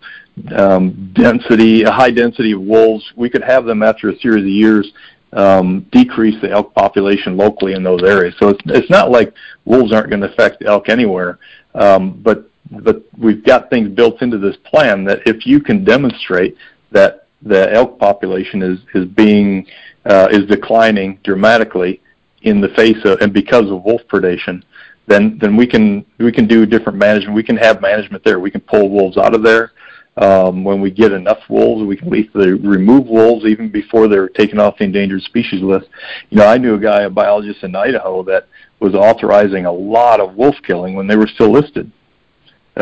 um, 0.56 1.12
density, 1.14 1.84
a 1.84 1.92
high 1.92 2.10
density 2.10 2.50
of 2.50 2.60
wolves. 2.60 3.04
We 3.14 3.30
could 3.30 3.44
have 3.44 3.64
them 3.64 3.84
after 3.84 4.10
a 4.10 4.18
series 4.18 4.42
of 4.42 4.48
years 4.48 4.92
um, 5.32 5.86
decrease 5.92 6.40
the 6.42 6.50
elk 6.50 6.74
population 6.74 7.36
locally 7.36 7.74
in 7.74 7.84
those 7.84 8.02
areas. 8.02 8.34
So 8.40 8.48
it's, 8.48 8.60
it's 8.66 8.90
not 8.90 9.12
like 9.12 9.32
wolves 9.64 9.92
aren't 9.92 10.10
going 10.10 10.22
to 10.22 10.32
affect 10.32 10.64
elk 10.64 10.88
anywhere, 10.88 11.38
um, 11.76 12.20
but 12.20 12.50
but 12.82 13.02
we've 13.18 13.44
got 13.44 13.70
things 13.70 13.88
built 13.88 14.22
into 14.22 14.38
this 14.38 14.56
plan 14.64 15.04
that 15.04 15.20
if 15.26 15.46
you 15.46 15.60
can 15.60 15.84
demonstrate 15.84 16.56
that 16.90 17.26
the 17.42 17.72
elk 17.72 17.98
population 17.98 18.62
is 18.62 18.78
is 18.94 19.04
being 19.06 19.66
uh, 20.06 20.28
is 20.30 20.46
declining 20.46 21.18
dramatically 21.22 22.00
in 22.42 22.60
the 22.60 22.68
face 22.70 22.96
of 23.04 23.20
and 23.20 23.32
because 23.32 23.70
of 23.70 23.82
wolf 23.84 24.02
predation, 24.08 24.62
then 25.06 25.38
then 25.40 25.56
we 25.56 25.66
can 25.66 26.04
we 26.18 26.32
can 26.32 26.46
do 26.46 26.66
different 26.66 26.98
management. 26.98 27.34
We 27.34 27.42
can 27.42 27.56
have 27.56 27.80
management 27.80 28.24
there. 28.24 28.40
We 28.40 28.50
can 28.50 28.60
pull 28.60 28.88
wolves 28.90 29.16
out 29.16 29.34
of 29.34 29.42
there. 29.42 29.72
Um, 30.16 30.62
when 30.62 30.80
we 30.80 30.92
get 30.92 31.10
enough 31.10 31.40
wolves, 31.48 31.84
we 31.84 31.96
can 31.96 32.08
lethally 32.08 32.52
remove 32.52 33.08
wolves 33.08 33.46
even 33.46 33.68
before 33.68 34.06
they're 34.06 34.28
taken 34.28 34.60
off 34.60 34.78
the 34.78 34.84
endangered 34.84 35.22
species 35.22 35.60
list. 35.60 35.88
You 36.30 36.38
know, 36.38 36.46
I 36.46 36.56
knew 36.56 36.74
a 36.74 36.78
guy, 36.78 37.02
a 37.02 37.10
biologist 37.10 37.64
in 37.64 37.74
Idaho, 37.74 38.22
that 38.22 38.46
was 38.78 38.94
authorizing 38.94 39.66
a 39.66 39.72
lot 39.72 40.20
of 40.20 40.36
wolf 40.36 40.54
killing 40.64 40.94
when 40.94 41.08
they 41.08 41.16
were 41.16 41.26
still 41.26 41.50
listed 41.50 41.90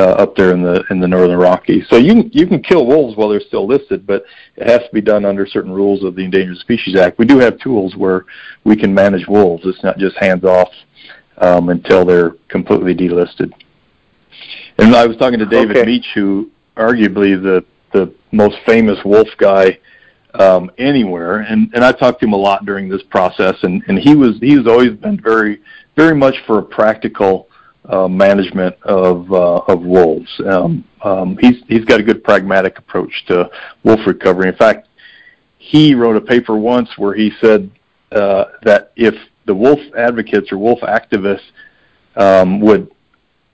up 0.00 0.34
there 0.36 0.52
in 0.52 0.62
the 0.62 0.84
in 0.90 1.00
the 1.00 1.08
northern 1.08 1.38
Rockies. 1.38 1.86
So 1.88 1.96
you 1.96 2.30
you 2.32 2.46
can 2.46 2.62
kill 2.62 2.86
wolves 2.86 3.16
while 3.16 3.28
they're 3.28 3.40
still 3.40 3.66
listed, 3.66 4.06
but 4.06 4.24
it 4.56 4.66
has 4.66 4.80
to 4.80 4.90
be 4.92 5.00
done 5.00 5.24
under 5.24 5.46
certain 5.46 5.72
rules 5.72 6.02
of 6.02 6.14
the 6.14 6.24
Endangered 6.24 6.58
Species 6.58 6.96
Act. 6.96 7.18
We 7.18 7.26
do 7.26 7.38
have 7.38 7.58
tools 7.58 7.96
where 7.96 8.24
we 8.64 8.76
can 8.76 8.94
manage 8.94 9.26
wolves. 9.26 9.64
It's 9.66 9.82
not 9.82 9.98
just 9.98 10.16
hands 10.16 10.44
off 10.44 10.70
um, 11.38 11.68
until 11.68 12.04
they're 12.04 12.30
completely 12.48 12.94
delisted. 12.94 13.52
And 14.78 14.94
I 14.94 15.06
was 15.06 15.16
talking 15.16 15.38
to 15.38 15.46
David 15.46 15.76
okay. 15.76 15.90
Mech, 15.90 16.04
who 16.14 16.50
arguably 16.76 17.40
the 17.40 17.64
the 17.92 18.12
most 18.32 18.56
famous 18.66 18.98
wolf 19.04 19.28
guy 19.36 19.78
um, 20.34 20.70
anywhere, 20.78 21.40
and 21.40 21.70
and 21.74 21.84
I 21.84 21.92
talked 21.92 22.20
to 22.20 22.26
him 22.26 22.32
a 22.32 22.38
lot 22.38 22.64
during 22.64 22.88
this 22.88 23.02
process, 23.02 23.56
and 23.62 23.82
and 23.88 23.98
he 23.98 24.14
was 24.14 24.38
he's 24.40 24.66
always 24.66 24.92
been 24.92 25.20
very 25.20 25.60
very 25.96 26.14
much 26.14 26.34
for 26.46 26.58
a 26.58 26.62
practical 26.62 27.48
uh, 27.88 28.08
management 28.08 28.76
of 28.82 29.32
uh, 29.32 29.58
of 29.68 29.82
wolves. 29.82 30.30
Um, 30.46 30.84
um, 31.02 31.36
he's 31.40 31.62
he's 31.68 31.84
got 31.84 32.00
a 32.00 32.02
good 32.02 32.22
pragmatic 32.22 32.78
approach 32.78 33.24
to 33.26 33.50
wolf 33.84 34.00
recovery. 34.06 34.48
In 34.48 34.56
fact, 34.56 34.88
he 35.58 35.94
wrote 35.94 36.16
a 36.16 36.20
paper 36.20 36.56
once 36.56 36.90
where 36.96 37.14
he 37.14 37.32
said 37.40 37.70
uh, 38.12 38.44
that 38.62 38.92
if 38.96 39.14
the 39.46 39.54
wolf 39.54 39.80
advocates 39.96 40.52
or 40.52 40.58
wolf 40.58 40.80
activists 40.80 41.50
um, 42.16 42.60
would 42.60 42.90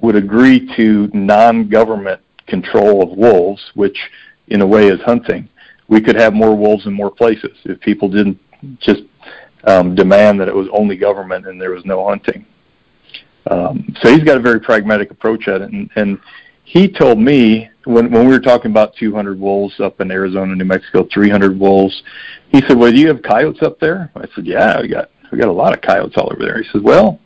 would 0.01 0.17
agree 0.17 0.69
to 0.77 1.11
non-government 1.13 2.21
control 2.47 3.03
of 3.03 3.17
wolves, 3.17 3.71
which 3.75 3.99
in 4.49 4.61
a 4.61 4.67
way 4.67 4.89
is 4.89 5.01
hunting, 5.03 5.49
we 5.89 6.01
could 6.01 6.17
have 6.17 6.35
more 6.35 6.57
wolves 6.57 6.87
in 6.87 6.93
more 6.93 7.11
places 7.11 7.57
if 7.65 7.81
people 7.81 8.09
didn't 8.09 8.39
just 8.81 9.03
um, 9.65 9.95
demand 9.95 10.41
that 10.41 10.49
it 10.49 10.55
was 10.55 10.69
only 10.73 10.97
government 10.97 11.47
and 11.47 11.61
there 11.61 11.71
was 11.71 11.85
no 11.85 12.07
hunting. 12.07 12.47
Um, 13.51 13.95
so 14.01 14.13
he's 14.13 14.25
got 14.25 14.37
a 14.37 14.41
very 14.41 14.61
pragmatic 14.61 15.11
approach 15.11 15.49
at 15.49 15.63
it, 15.63 15.73
and, 15.73 15.91
and 15.97 16.19
he 16.65 16.87
told 16.87 17.19
me 17.19 17.71
when 17.85 18.11
when 18.11 18.27
we 18.27 18.33
were 18.33 18.41
talking 18.41 18.71
about 18.71 18.95
200 18.97 19.41
wolves 19.41 19.81
up 19.81 20.01
in 20.01 20.11
Arizona, 20.11 20.55
New 20.55 20.67
Mexico, 20.67 21.09
300 21.13 21.59
wolves. 21.59 22.03
He 22.51 22.61
said, 22.69 22.77
"Well, 22.77 22.93
do 22.93 22.99
you 22.99 23.09
have 23.09 23.23
coyotes 23.23 23.63
up 23.63 23.81
there?" 23.81 24.11
I 24.15 24.27
said, 24.35 24.47
"Yeah, 24.47 24.81
we 24.81 24.89
got 24.89 25.11
we 25.33 25.39
got 25.39 25.49
a 25.49 25.53
lot 25.53 25.75
of 25.75 25.81
coyotes 25.81 26.17
all 26.19 26.31
over 26.31 26.45
there." 26.45 26.63
He 26.63 26.69
says, 26.71 26.83
"Well, 26.83 27.19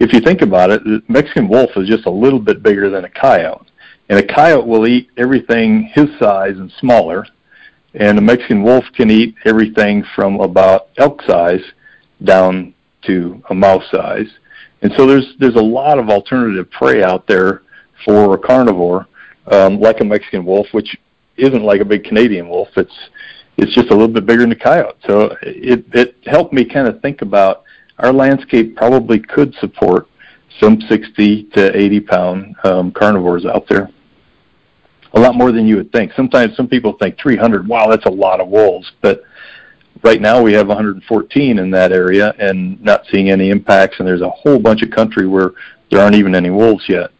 if 0.00 0.12
you 0.12 0.20
think 0.20 0.42
about 0.42 0.70
it, 0.70 0.84
the 0.84 1.02
Mexican 1.08 1.48
wolf 1.48 1.70
is 1.76 1.88
just 1.88 2.04
a 2.04 2.10
little 2.10 2.38
bit 2.38 2.62
bigger 2.62 2.90
than 2.90 3.06
a 3.06 3.08
coyote, 3.08 3.66
and 4.10 4.18
a 4.18 4.34
coyote 4.34 4.66
will 4.66 4.86
eat 4.86 5.08
everything 5.16 5.90
his 5.94 6.08
size 6.18 6.58
and 6.58 6.70
smaller, 6.78 7.26
and 7.94 8.18
a 8.18 8.22
Mexican 8.22 8.62
wolf 8.62 8.84
can 8.94 9.10
eat 9.10 9.34
everything 9.46 10.04
from 10.14 10.40
about 10.40 10.88
elk 10.98 11.22
size 11.22 11.62
down 12.22 12.74
to 13.06 13.42
a 13.48 13.54
mouse 13.54 13.84
size." 13.90 14.28
And 14.84 14.92
so 14.98 15.06
there's 15.06 15.26
there's 15.40 15.56
a 15.56 15.62
lot 15.62 15.98
of 15.98 16.10
alternative 16.10 16.70
prey 16.70 17.02
out 17.02 17.26
there 17.26 17.62
for 18.04 18.34
a 18.34 18.38
carnivore, 18.38 19.08
um, 19.50 19.80
like 19.80 20.00
a 20.00 20.04
Mexican 20.04 20.44
wolf, 20.44 20.66
which 20.72 20.94
isn't 21.38 21.62
like 21.62 21.80
a 21.80 21.84
big 21.86 22.04
Canadian 22.04 22.50
wolf. 22.50 22.68
It's 22.76 22.94
it's 23.56 23.74
just 23.74 23.88
a 23.88 23.92
little 23.92 24.08
bit 24.08 24.26
bigger 24.26 24.42
than 24.42 24.52
a 24.52 24.56
coyote. 24.56 24.98
So 25.06 25.36
it 25.40 25.86
it 25.94 26.16
helped 26.26 26.52
me 26.52 26.66
kind 26.66 26.86
of 26.86 27.00
think 27.00 27.22
about 27.22 27.64
our 27.98 28.12
landscape 28.12 28.76
probably 28.76 29.20
could 29.20 29.54
support 29.54 30.06
some 30.60 30.78
60 30.82 31.44
to 31.54 31.76
80 31.76 32.00
pound 32.00 32.56
um, 32.64 32.92
carnivores 32.92 33.46
out 33.46 33.66
there. 33.68 33.88
A 35.14 35.20
lot 35.20 35.34
more 35.34 35.50
than 35.50 35.66
you 35.66 35.76
would 35.76 35.92
think. 35.92 36.12
Sometimes 36.14 36.56
some 36.56 36.68
people 36.68 36.92
think 37.00 37.18
300, 37.18 37.66
wow, 37.66 37.88
that's 37.88 38.04
a 38.06 38.10
lot 38.10 38.40
of 38.40 38.48
wolves. 38.48 38.92
But 39.00 39.22
right 40.04 40.20
now 40.20 40.40
we 40.40 40.52
have 40.52 40.68
114 40.68 41.58
in 41.58 41.70
that 41.70 41.90
area 41.90 42.34
and 42.38 42.80
not 42.82 43.04
seeing 43.10 43.30
any 43.30 43.50
impacts. 43.50 43.98
And 43.98 44.06
there's 44.06 44.20
a 44.20 44.30
whole 44.30 44.58
bunch 44.58 44.82
of 44.82 44.90
country 44.90 45.26
where 45.26 45.52
there 45.90 46.00
aren't 46.00 46.14
even 46.14 46.34
any 46.34 46.50
wolves 46.50 46.84
yet. 46.88 47.10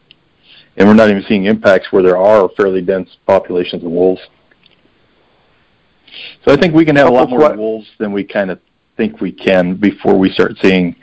And 0.76 0.86
we're 0.86 0.94
not 0.94 1.08
even 1.08 1.24
seeing 1.26 1.46
impacts 1.46 1.90
where 1.90 2.02
there 2.02 2.16
are 2.16 2.48
fairly 2.56 2.82
dense 2.82 3.16
populations 3.26 3.82
of 3.84 3.90
wolves. 3.90 4.20
So 6.44 6.52
I 6.52 6.56
think 6.56 6.74
we 6.74 6.84
can 6.84 6.96
have 6.96 7.08
a 7.08 7.12
lot 7.12 7.30
more 7.30 7.56
wolves 7.56 7.88
than 7.98 8.12
we 8.12 8.22
kind 8.22 8.50
of 8.50 8.60
think 8.96 9.20
we 9.20 9.32
can 9.32 9.76
before 9.76 10.16
we 10.18 10.30
start 10.30 10.52
seeing 10.62 10.94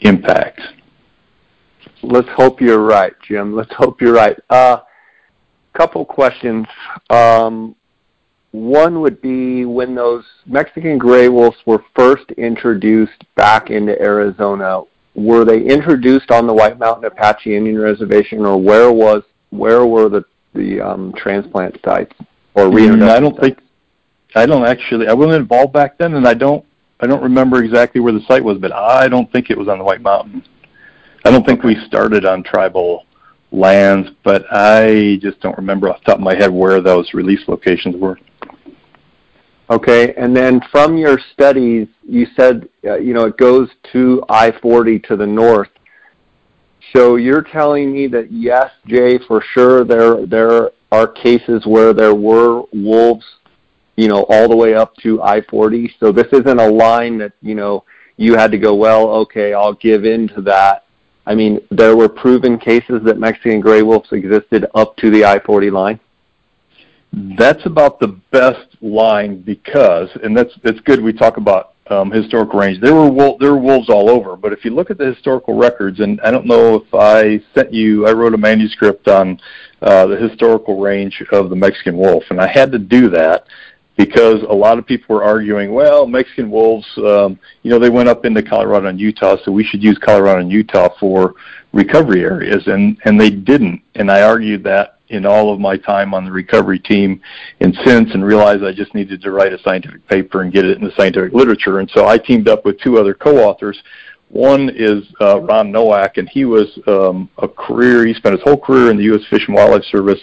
impacts. 0.00 0.62
Let's 2.02 2.28
hope 2.30 2.60
you're 2.60 2.82
right, 2.82 3.12
Jim. 3.26 3.54
Let's 3.54 3.72
hope 3.74 4.00
you're 4.00 4.12
right. 4.12 4.36
Uh, 4.50 4.78
couple 5.72 6.04
questions. 6.04 6.66
Um, 7.10 7.74
one 8.52 9.00
would 9.00 9.20
be 9.20 9.64
when 9.64 9.94
those 9.94 10.24
Mexican 10.46 10.98
gray 10.98 11.28
wolves 11.28 11.56
were 11.66 11.84
first 11.96 12.30
introduced 12.32 13.24
back 13.34 13.70
into 13.70 14.00
Arizona, 14.00 14.82
were 15.14 15.44
they 15.44 15.62
introduced 15.62 16.30
on 16.30 16.46
the 16.46 16.54
White 16.54 16.78
Mountain 16.78 17.06
Apache 17.06 17.56
Indian 17.56 17.78
Reservation, 17.78 18.44
or 18.44 18.60
where 18.60 18.92
was 18.92 19.22
where 19.50 19.86
were 19.86 20.08
the 20.08 20.24
the 20.54 20.80
um, 20.80 21.12
transplant 21.16 21.78
sites 21.84 22.14
or 22.54 22.70
reintroduction? 22.70 23.16
I 23.16 23.20
don't 23.20 23.34
sites? 23.36 23.56
think 23.56 23.58
I 24.34 24.46
don't 24.46 24.66
actually. 24.66 25.08
I 25.08 25.14
wasn't 25.14 25.36
involved 25.36 25.72
back 25.72 25.98
then, 25.98 26.14
and 26.14 26.26
I 26.26 26.34
don't. 26.34 26.64
I 27.00 27.06
don't 27.06 27.22
remember 27.22 27.64
exactly 27.64 28.00
where 28.00 28.12
the 28.12 28.24
site 28.28 28.44
was, 28.44 28.58
but 28.58 28.72
I 28.72 29.08
don't 29.08 29.30
think 29.32 29.50
it 29.50 29.58
was 29.58 29.68
on 29.68 29.78
the 29.78 29.84
White 29.84 30.02
Mountain. 30.02 30.44
I 31.24 31.30
don't 31.30 31.44
think 31.44 31.60
okay. 31.60 31.68
we 31.68 31.86
started 31.86 32.24
on 32.24 32.42
tribal 32.42 33.06
lands, 33.50 34.10
but 34.24 34.44
I 34.50 35.18
just 35.20 35.40
don't 35.40 35.56
remember 35.56 35.88
off 35.88 36.00
the 36.00 36.12
top 36.12 36.18
of 36.18 36.22
my 36.22 36.34
head 36.34 36.50
where 36.52 36.80
those 36.80 37.12
release 37.12 37.40
locations 37.48 37.96
were. 37.96 38.18
Okay, 39.72 40.14
and 40.14 40.36
then 40.36 40.60
from 40.70 40.96
your 40.96 41.18
studies, 41.32 41.88
you 42.06 42.26
said 42.36 42.68
uh, 42.84 42.98
you 42.98 43.14
know 43.14 43.24
it 43.24 43.36
goes 43.36 43.68
to 43.92 44.22
I-40 44.28 45.02
to 45.08 45.16
the 45.16 45.26
north. 45.26 45.70
So 46.94 47.16
you're 47.16 47.42
telling 47.42 47.92
me 47.92 48.06
that 48.08 48.30
yes, 48.30 48.70
Jay, 48.86 49.18
for 49.26 49.42
sure 49.54 49.84
there 49.84 50.26
there 50.26 50.70
are 50.90 51.06
cases 51.06 51.64
where 51.64 51.92
there 51.94 52.14
were 52.14 52.62
wolves 52.72 53.24
you 53.96 54.08
know, 54.08 54.24
all 54.28 54.48
the 54.48 54.56
way 54.56 54.74
up 54.74 54.94
to 54.96 55.22
I-40. 55.22 55.90
So 56.00 56.12
this 56.12 56.26
isn't 56.32 56.58
a 56.58 56.68
line 56.68 57.18
that, 57.18 57.32
you 57.42 57.54
know, 57.54 57.84
you 58.16 58.34
had 58.34 58.50
to 58.52 58.58
go, 58.58 58.74
well, 58.74 59.08
okay, 59.10 59.54
I'll 59.54 59.74
give 59.74 60.04
in 60.04 60.28
to 60.28 60.42
that. 60.42 60.84
I 61.26 61.34
mean, 61.34 61.60
there 61.70 61.96
were 61.96 62.08
proven 62.08 62.58
cases 62.58 63.02
that 63.04 63.18
Mexican 63.18 63.60
gray 63.60 63.82
wolves 63.82 64.10
existed 64.12 64.66
up 64.74 64.96
to 64.96 65.10
the 65.10 65.24
I-40 65.24 65.70
line. 65.70 66.00
That's 67.12 67.64
about 67.66 68.00
the 68.00 68.18
best 68.30 68.66
line 68.80 69.42
because, 69.42 70.08
and 70.22 70.36
that's 70.36 70.52
it's 70.64 70.80
good 70.80 71.02
we 71.02 71.12
talk 71.12 71.36
about 71.36 71.74
um, 71.90 72.10
historical 72.10 72.58
range. 72.58 72.80
There 72.80 72.94
were 72.94 73.10
wolf, 73.10 73.38
there 73.38 73.52
were 73.52 73.60
wolves 73.60 73.90
all 73.90 74.08
over, 74.08 74.34
but 74.36 74.52
if 74.52 74.64
you 74.64 74.70
look 74.70 74.90
at 74.90 74.96
the 74.96 75.12
historical 75.12 75.54
records, 75.54 76.00
and 76.00 76.20
I 76.22 76.30
don't 76.30 76.46
know 76.46 76.76
if 76.76 76.94
I 76.94 77.42
sent 77.54 77.72
you, 77.72 78.06
I 78.06 78.12
wrote 78.12 78.32
a 78.34 78.38
manuscript 78.38 79.08
on 79.08 79.38
uh, 79.82 80.06
the 80.06 80.16
historical 80.16 80.80
range 80.80 81.22
of 81.32 81.50
the 81.50 81.56
Mexican 81.56 81.98
wolf, 81.98 82.24
and 82.30 82.40
I 82.40 82.46
had 82.46 82.72
to 82.72 82.78
do 82.78 83.10
that 83.10 83.46
because 83.96 84.42
a 84.48 84.54
lot 84.54 84.78
of 84.78 84.86
people 84.86 85.14
were 85.14 85.22
arguing, 85.22 85.74
well, 85.74 86.06
Mexican 86.06 86.50
wolves, 86.50 86.86
um, 86.98 87.38
you 87.62 87.70
know, 87.70 87.78
they 87.78 87.90
went 87.90 88.08
up 88.08 88.24
into 88.24 88.42
Colorado 88.42 88.86
and 88.86 88.98
Utah, 88.98 89.36
so 89.44 89.52
we 89.52 89.64
should 89.64 89.82
use 89.82 89.98
Colorado 89.98 90.40
and 90.40 90.50
Utah 90.50 90.88
for 90.98 91.34
recovery 91.72 92.22
areas, 92.22 92.66
and 92.68 92.98
and 93.04 93.20
they 93.20 93.30
didn't. 93.30 93.82
And 93.96 94.10
I 94.10 94.22
argued 94.22 94.64
that 94.64 94.98
in 95.12 95.26
all 95.26 95.52
of 95.52 95.60
my 95.60 95.76
time 95.76 96.14
on 96.14 96.24
the 96.24 96.32
recovery 96.32 96.78
team, 96.78 97.20
and 97.60 97.76
since, 97.84 98.12
and 98.14 98.24
realized 98.24 98.64
I 98.64 98.72
just 98.72 98.94
needed 98.94 99.22
to 99.22 99.30
write 99.30 99.52
a 99.52 99.58
scientific 99.62 100.06
paper 100.08 100.42
and 100.42 100.52
get 100.52 100.64
it 100.64 100.78
in 100.78 100.84
the 100.84 100.92
scientific 100.96 101.32
literature. 101.32 101.78
And 101.78 101.90
so 101.90 102.06
I 102.06 102.18
teamed 102.18 102.48
up 102.48 102.64
with 102.64 102.80
two 102.80 102.98
other 102.98 103.14
co-authors. 103.14 103.80
One 104.28 104.70
is 104.70 105.04
uh, 105.20 105.40
Ron 105.40 105.70
Nowak, 105.70 106.16
and 106.16 106.28
he 106.28 106.46
was 106.46 106.78
um, 106.86 107.28
a 107.38 107.46
career. 107.46 108.06
He 108.06 108.14
spent 108.14 108.34
his 108.34 108.42
whole 108.42 108.58
career 108.58 108.90
in 108.90 108.96
the 108.96 109.04
U.S. 109.04 109.22
Fish 109.28 109.46
and 109.46 109.54
Wildlife 109.54 109.84
Service, 109.84 110.20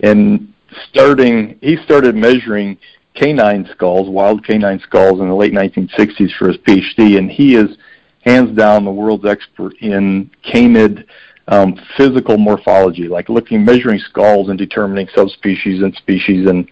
and 0.00 0.52
starting 0.88 1.58
he 1.60 1.76
started 1.84 2.16
measuring 2.16 2.78
canine 3.14 3.68
skulls, 3.72 4.08
wild 4.08 4.44
canine 4.46 4.80
skulls 4.80 5.20
in 5.20 5.28
the 5.28 5.34
late 5.34 5.52
1960s 5.52 6.34
for 6.38 6.48
his 6.48 6.56
PhD, 6.58 7.18
and 7.18 7.30
he 7.30 7.56
is 7.56 7.76
hands 8.24 8.56
down 8.56 8.84
the 8.84 8.90
world's 8.90 9.26
expert 9.26 9.74
in 9.80 10.30
canid 10.42 11.06
um, 11.48 11.78
physical 11.96 12.38
morphology, 12.38 13.08
like 13.08 13.28
looking, 13.28 13.64
measuring 13.64 13.98
skulls 13.98 14.48
and 14.48 14.58
determining 14.58 15.08
subspecies 15.14 15.82
and 15.82 15.94
species, 15.96 16.48
and 16.48 16.68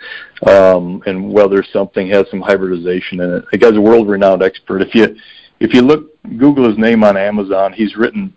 um, 0.48 1.02
and 1.06 1.32
whether 1.32 1.62
something 1.62 2.08
has 2.08 2.26
some 2.30 2.40
hybridization 2.40 3.20
in 3.20 3.34
it. 3.34 3.44
The 3.50 3.58
guy's 3.58 3.76
a 3.76 3.80
world-renowned 3.80 4.42
expert. 4.42 4.82
If 4.82 4.94
you 4.94 5.16
if 5.58 5.74
you 5.74 5.82
look, 5.82 6.10
Google 6.38 6.68
his 6.68 6.78
name 6.78 7.04
on 7.04 7.16
Amazon. 7.16 7.72
He's 7.72 7.96
written 7.96 8.32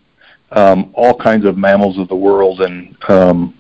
um, 0.52 0.92
all 0.94 1.18
kinds 1.18 1.46
of 1.46 1.58
mammals 1.58 1.98
of 1.98 2.08
the 2.08 2.16
world 2.16 2.62
and 2.62 2.96
um, 3.10 3.58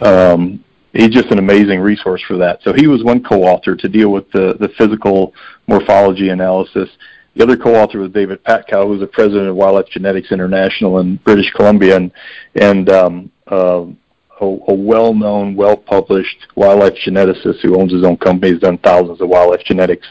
um, 0.00 0.64
he's 0.92 1.08
just 1.08 1.30
an 1.30 1.38
amazing 1.38 1.80
resource 1.80 2.22
for 2.26 2.36
that. 2.38 2.60
So 2.62 2.72
he 2.72 2.86
was 2.86 3.04
one 3.04 3.22
co-author 3.22 3.76
to 3.76 3.88
deal 3.88 4.10
with 4.10 4.30
the, 4.32 4.56
the 4.60 4.68
physical 4.78 5.34
morphology 5.66 6.30
analysis. 6.30 6.88
The 7.36 7.44
other 7.44 7.56
co-author 7.56 8.00
was 8.00 8.10
David 8.10 8.42
Paetkau, 8.44 8.86
who's 8.86 9.00
the 9.00 9.06
president 9.06 9.48
of 9.48 9.56
Wildlife 9.56 9.86
Genetics 9.90 10.32
International 10.32 10.98
in 10.98 11.16
British 11.16 11.50
Columbia, 11.52 11.96
and, 11.96 12.10
and 12.56 12.90
um, 12.90 13.30
uh, 13.50 13.84
a, 14.40 14.44
a 14.44 14.74
well-known, 14.74 15.54
well-published 15.54 16.48
wildlife 16.56 16.94
geneticist 17.06 17.60
who 17.62 17.78
owns 17.78 17.92
his 17.92 18.04
own 18.04 18.16
company. 18.16 18.52
He's 18.52 18.60
done 18.60 18.78
thousands 18.78 19.20
of 19.20 19.28
wildlife 19.28 19.64
genetics 19.64 20.06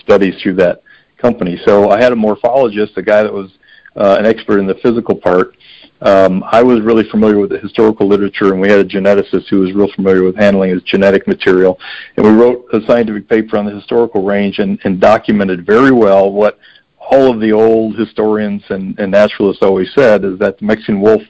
studies 0.00 0.40
through 0.42 0.54
that 0.54 0.82
company. 1.18 1.58
So 1.64 1.90
I 1.90 2.00
had 2.00 2.12
a 2.12 2.16
morphologist, 2.16 2.96
a 2.96 3.02
guy 3.02 3.22
that 3.22 3.32
was 3.32 3.50
uh, 3.96 4.16
an 4.18 4.26
expert 4.26 4.58
in 4.58 4.66
the 4.66 4.76
physical 4.82 5.14
part, 5.14 5.56
um, 6.04 6.44
I 6.50 6.62
was 6.62 6.80
really 6.80 7.08
familiar 7.08 7.38
with 7.38 7.50
the 7.50 7.58
historical 7.58 8.06
literature, 8.08 8.52
and 8.52 8.60
we 8.60 8.68
had 8.68 8.80
a 8.80 8.84
geneticist 8.84 9.48
who 9.48 9.60
was 9.60 9.72
real 9.72 9.90
familiar 9.94 10.24
with 10.24 10.36
handling 10.36 10.70
his 10.70 10.82
genetic 10.82 11.26
material. 11.26 11.78
And 12.16 12.26
we 12.26 12.32
wrote 12.32 12.66
a 12.72 12.80
scientific 12.86 13.28
paper 13.28 13.56
on 13.56 13.66
the 13.66 13.72
historical 13.72 14.24
range 14.24 14.58
and, 14.58 14.80
and 14.84 15.00
documented 15.00 15.64
very 15.64 15.92
well 15.92 16.32
what 16.32 16.58
all 16.98 17.30
of 17.32 17.40
the 17.40 17.52
old 17.52 17.96
historians 17.96 18.62
and, 18.70 18.98
and 18.98 19.12
naturalists 19.12 19.62
always 19.62 19.92
said 19.94 20.24
is 20.24 20.38
that 20.38 20.58
the 20.58 20.64
Mexican 20.64 21.00
wolf 21.00 21.22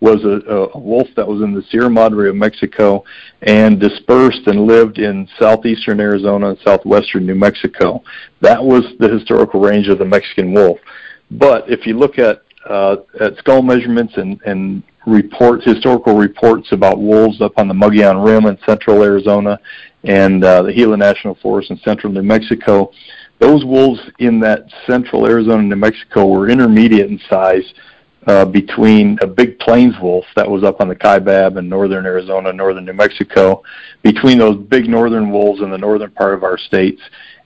was 0.00 0.22
a, 0.24 0.48
a 0.50 0.78
wolf 0.78 1.08
that 1.16 1.26
was 1.26 1.42
in 1.42 1.52
the 1.52 1.62
Sierra 1.70 1.90
Madre 1.90 2.28
of 2.28 2.36
Mexico 2.36 3.04
and 3.42 3.80
dispersed 3.80 4.46
and 4.46 4.66
lived 4.66 4.98
in 4.98 5.28
southeastern 5.38 6.00
Arizona 6.00 6.50
and 6.50 6.58
southwestern 6.64 7.26
New 7.26 7.34
Mexico. 7.34 8.02
That 8.40 8.62
was 8.62 8.84
the 9.00 9.08
historical 9.08 9.60
range 9.60 9.88
of 9.88 9.98
the 9.98 10.04
Mexican 10.04 10.52
wolf. 10.52 10.78
But 11.30 11.68
if 11.70 11.86
you 11.86 11.98
look 11.98 12.18
at 12.18 12.42
uh, 12.66 12.96
at 13.20 13.36
skull 13.38 13.62
measurements 13.62 14.14
and, 14.16 14.40
and 14.46 14.82
reports, 15.06 15.64
historical 15.64 16.16
reports 16.16 16.72
about 16.72 16.98
wolves 16.98 17.40
up 17.40 17.52
on 17.56 17.68
the 17.68 17.74
Mogollon 17.74 18.22
Rim 18.24 18.46
in 18.46 18.58
central 18.66 19.02
Arizona 19.02 19.58
and 20.04 20.44
uh, 20.44 20.62
the 20.62 20.72
Gila 20.72 20.96
National 20.96 21.34
Forest 21.36 21.70
in 21.70 21.78
central 21.78 22.12
New 22.12 22.22
Mexico. 22.22 22.90
Those 23.38 23.64
wolves 23.64 24.00
in 24.18 24.40
that 24.40 24.66
central 24.86 25.26
Arizona 25.26 25.62
New 25.62 25.76
Mexico 25.76 26.26
were 26.26 26.48
intermediate 26.48 27.10
in 27.10 27.20
size 27.30 27.72
uh, 28.26 28.44
between 28.44 29.18
a 29.22 29.26
big 29.26 29.58
plains 29.58 29.94
wolf 30.02 30.24
that 30.36 30.48
was 30.48 30.62
up 30.62 30.80
on 30.80 30.88
the 30.88 30.94
Kaibab 30.94 31.56
in 31.56 31.68
northern 31.68 32.04
Arizona, 32.04 32.52
northern 32.52 32.84
New 32.84 32.92
Mexico, 32.92 33.62
between 34.02 34.38
those 34.38 34.56
big 34.56 34.88
northern 34.88 35.30
wolves 35.30 35.62
in 35.62 35.70
the 35.70 35.78
northern 35.78 36.10
part 36.10 36.34
of 36.34 36.42
our 36.42 36.58
states, 36.58 37.00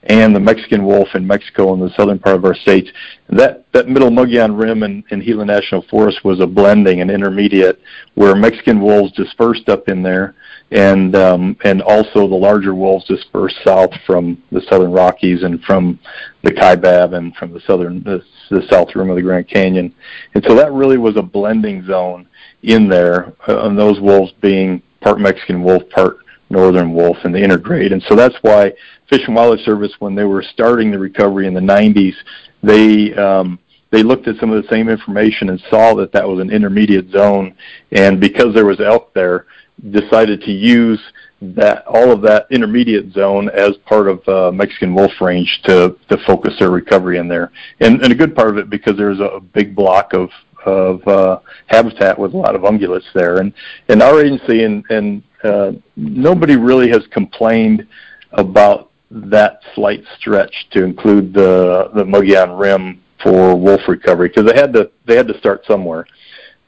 and 0.07 0.35
the 0.35 0.39
Mexican 0.39 0.85
wolf 0.85 1.07
in 1.15 1.25
Mexico 1.25 1.73
in 1.73 1.79
the 1.79 1.89
southern 1.95 2.19
part 2.19 2.35
of 2.35 2.45
our 2.45 2.55
states. 2.55 2.89
That 3.29 3.65
that 3.71 3.87
middle 3.87 4.11
Mogollon 4.11 4.55
Rim 4.55 4.83
and, 4.83 5.03
and 5.11 5.23
Gila 5.23 5.45
National 5.45 5.81
Forest 5.83 6.23
was 6.23 6.39
a 6.39 6.47
blending, 6.47 7.01
an 7.01 7.09
intermediate, 7.09 7.79
where 8.15 8.35
Mexican 8.35 8.81
wolves 8.81 9.13
dispersed 9.13 9.69
up 9.69 9.87
in 9.87 10.03
there, 10.03 10.35
and 10.71 11.15
um, 11.15 11.57
and 11.63 11.81
also 11.81 12.27
the 12.27 12.35
larger 12.35 12.75
wolves 12.75 13.05
dispersed 13.05 13.57
south 13.63 13.91
from 14.05 14.41
the 14.51 14.61
southern 14.69 14.91
Rockies 14.91 15.43
and 15.43 15.63
from 15.63 15.99
the 16.43 16.51
Kaibab 16.51 17.13
and 17.13 17.35
from 17.35 17.53
the 17.53 17.61
southern 17.61 18.03
the, 18.03 18.21
the 18.49 18.67
south 18.69 18.95
rim 18.95 19.09
of 19.09 19.15
the 19.15 19.21
Grand 19.21 19.47
Canyon, 19.47 19.93
and 20.33 20.43
so 20.47 20.55
that 20.55 20.71
really 20.73 20.97
was 20.97 21.15
a 21.15 21.23
blending 21.23 21.85
zone 21.85 22.27
in 22.63 22.89
there, 22.89 23.33
uh, 23.47 23.65
and 23.65 23.77
those 23.77 23.99
wolves 23.99 24.33
being 24.41 24.81
part 25.01 25.19
Mexican 25.19 25.63
wolf, 25.63 25.83
part 25.89 26.17
northern 26.53 26.93
wolf 26.93 27.17
in 27.25 27.31
the 27.31 27.39
intergrade. 27.39 27.91
And 27.91 28.01
so 28.03 28.15
that's 28.15 28.35
why 28.41 28.71
Fish 29.09 29.21
and 29.27 29.35
Wildlife 29.35 29.65
Service, 29.65 29.91
when 29.99 30.15
they 30.15 30.23
were 30.23 30.43
starting 30.53 30.91
the 30.91 30.99
recovery 30.99 31.47
in 31.47 31.53
the 31.53 31.59
90s, 31.59 32.15
they 32.61 33.13
um, 33.15 33.59
they 33.91 34.01
looked 34.01 34.27
at 34.27 34.37
some 34.37 34.51
of 34.51 34.63
the 34.63 34.69
same 34.69 34.89
information 34.89 35.49
and 35.49 35.61
saw 35.69 35.93
that 35.95 36.11
that 36.13 36.27
was 36.27 36.39
an 36.39 36.49
intermediate 36.49 37.11
zone. 37.11 37.55
And 37.91 38.19
because 38.19 38.53
there 38.55 38.65
was 38.65 38.79
elk 38.79 39.13
there, 39.13 39.45
decided 39.91 40.41
to 40.41 40.51
use 40.51 40.99
that 41.41 41.85
all 41.85 42.11
of 42.11 42.21
that 42.21 42.47
intermediate 42.49 43.11
zone 43.11 43.49
as 43.49 43.75
part 43.85 44.07
of 44.07 44.27
uh, 44.27 44.51
Mexican 44.51 44.95
wolf 44.95 45.11
range 45.19 45.61
to 45.65 45.95
to 46.09 46.17
focus 46.25 46.53
their 46.59 46.71
recovery 46.71 47.17
in 47.17 47.27
there. 47.27 47.51
And, 47.81 48.01
and 48.01 48.11
a 48.11 48.15
good 48.15 48.35
part 48.35 48.49
of 48.49 48.57
it 48.57 48.69
because 48.69 48.97
there's 48.97 49.19
a 49.19 49.39
big 49.39 49.75
block 49.75 50.13
of 50.13 50.29
of 50.65 51.05
uh, 51.07 51.39
habitat 51.67 52.17
with 52.17 52.33
a 52.33 52.37
lot 52.37 52.55
of 52.55 52.61
ungulates 52.61 53.11
there. 53.13 53.37
And 53.37 53.53
and 53.89 54.01
our 54.01 54.21
agency 54.21 54.63
and 54.63 54.83
and 54.89 55.21
uh, 55.43 55.73
nobody 55.95 56.55
really 56.55 56.89
has 56.89 57.05
complained 57.11 57.87
about 58.31 58.89
that 59.11 59.59
slight 59.75 60.03
stretch 60.17 60.67
to 60.71 60.83
include 60.83 61.33
the 61.33 61.89
the 61.93 62.03
Mogollon 62.03 62.57
Rim 62.57 63.01
for 63.21 63.55
wolf 63.55 63.81
recovery 63.87 64.29
because 64.29 64.51
they 64.51 64.59
had 64.59 64.73
to 64.73 64.91
they 65.05 65.15
had 65.15 65.27
to 65.27 65.37
start 65.37 65.65
somewhere. 65.65 66.05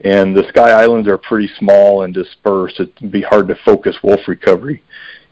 And 0.02 0.36
the 0.36 0.48
Sky 0.50 0.72
Islands 0.72 1.08
are 1.08 1.18
pretty 1.18 1.50
small 1.58 2.04
and 2.04 2.14
dispersed. 2.14 2.80
It'd 2.80 3.12
be 3.12 3.22
hard 3.22 3.48
to 3.48 3.56
focus 3.64 3.96
wolf 4.04 4.20
recovery 4.28 4.84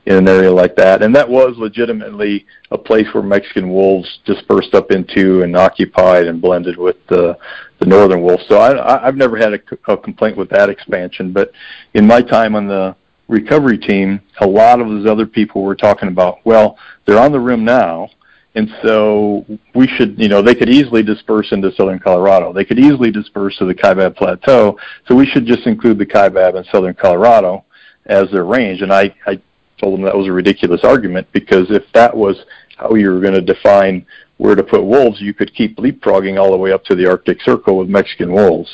in 0.05 0.15
an 0.15 0.27
area 0.27 0.51
like 0.51 0.75
that. 0.75 1.01
And 1.01 1.15
that 1.15 1.29
was 1.29 1.55
legitimately 1.57 2.45
a 2.71 2.77
place 2.77 3.07
where 3.13 3.23
Mexican 3.23 3.69
wolves 3.69 4.19
dispersed 4.25 4.73
up 4.73 4.91
into 4.91 5.43
and 5.43 5.55
occupied 5.55 6.27
and 6.27 6.41
blended 6.41 6.77
with 6.77 6.97
the, 7.07 7.37
the 7.79 7.85
northern 7.85 8.21
wolves. 8.21 8.43
So 8.47 8.57
I, 8.57 9.05
I've 9.05 9.15
never 9.15 9.37
had 9.37 9.53
a, 9.53 9.59
a 9.91 9.97
complaint 9.97 10.37
with 10.37 10.49
that 10.49 10.69
expansion. 10.69 11.31
But 11.31 11.51
in 11.93 12.05
my 12.05 12.21
time 12.21 12.55
on 12.55 12.67
the 12.67 12.95
recovery 13.33 13.77
team, 13.77 14.21
a 14.39 14.47
lot 14.47 14.79
of 14.79 14.87
those 14.87 15.05
other 15.05 15.25
people 15.25 15.63
were 15.63 15.75
talking 15.75 16.07
about, 16.07 16.45
well, 16.45 16.77
they're 17.05 17.19
on 17.19 17.31
the 17.31 17.39
rim 17.39 17.65
now. 17.65 18.09
And 18.55 18.69
so 18.83 19.45
we 19.73 19.87
should, 19.87 20.19
you 20.19 20.29
know, 20.29 20.43
they 20.43 20.53
could 20.53 20.69
easily 20.69 21.01
disperse 21.01 21.51
into 21.51 21.73
southern 21.73 21.97
Colorado. 21.97 22.53
They 22.53 22.63
could 22.63 22.77
easily 22.77 23.09
disperse 23.09 23.57
to 23.57 23.65
the 23.65 23.73
Kaibab 23.73 24.15
Plateau. 24.15 24.77
So 25.07 25.15
we 25.15 25.25
should 25.25 25.47
just 25.47 25.65
include 25.65 25.97
the 25.97 26.05
Kaibab 26.05 26.55
and 26.55 26.65
southern 26.71 26.93
Colorado 26.93 27.65
as 28.05 28.29
their 28.31 28.45
range. 28.45 28.83
And 28.83 28.93
I, 28.93 29.13
I 29.25 29.41
told 29.81 29.95
them 29.95 30.05
that 30.05 30.15
was 30.15 30.27
a 30.27 30.31
ridiculous 30.31 30.81
argument 30.83 31.27
because 31.31 31.65
if 31.71 31.83
that 31.93 32.15
was 32.15 32.37
how 32.77 32.93
you 32.93 33.09
were 33.11 33.21
going 33.21 33.33
to 33.33 33.41
define 33.41 34.05
where 34.37 34.55
to 34.55 34.63
put 34.63 34.83
wolves, 34.83 35.19
you 35.19 35.33
could 35.33 35.53
keep 35.55 35.77
leapfrogging 35.77 36.39
all 36.39 36.51
the 36.51 36.57
way 36.57 36.71
up 36.71 36.83
to 36.85 36.95
the 36.95 37.09
Arctic 37.09 37.41
Circle 37.41 37.77
with 37.77 37.89
Mexican 37.89 38.31
wolves. 38.31 38.69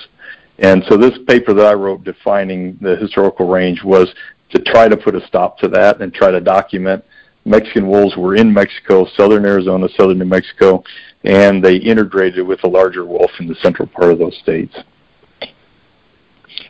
And 0.59 0.83
so 0.89 0.97
this 0.97 1.17
paper 1.25 1.53
that 1.53 1.65
I 1.65 1.73
wrote 1.73 2.03
defining 2.03 2.77
the 2.81 2.97
historical 2.97 3.47
range 3.47 3.81
was 3.83 4.13
to 4.51 4.59
try 4.59 4.87
to 4.87 4.97
put 4.97 5.15
a 5.15 5.25
stop 5.27 5.57
to 5.59 5.67
that 5.69 6.01
and 6.01 6.13
try 6.13 6.31
to 6.31 6.41
document 6.41 7.03
Mexican 7.45 7.87
wolves 7.87 8.15
were 8.17 8.35
in 8.35 8.53
Mexico, 8.53 9.07
southern 9.15 9.45
Arizona, 9.45 9.87
southern 9.97 10.19
New 10.19 10.25
Mexico, 10.25 10.83
and 11.23 11.63
they 11.63 11.77
integrated 11.77 12.45
with 12.45 12.63
a 12.63 12.67
larger 12.67 13.05
wolf 13.05 13.31
in 13.39 13.47
the 13.47 13.55
central 13.55 13.87
part 13.87 14.11
of 14.11 14.19
those 14.19 14.37
states. 14.37 14.75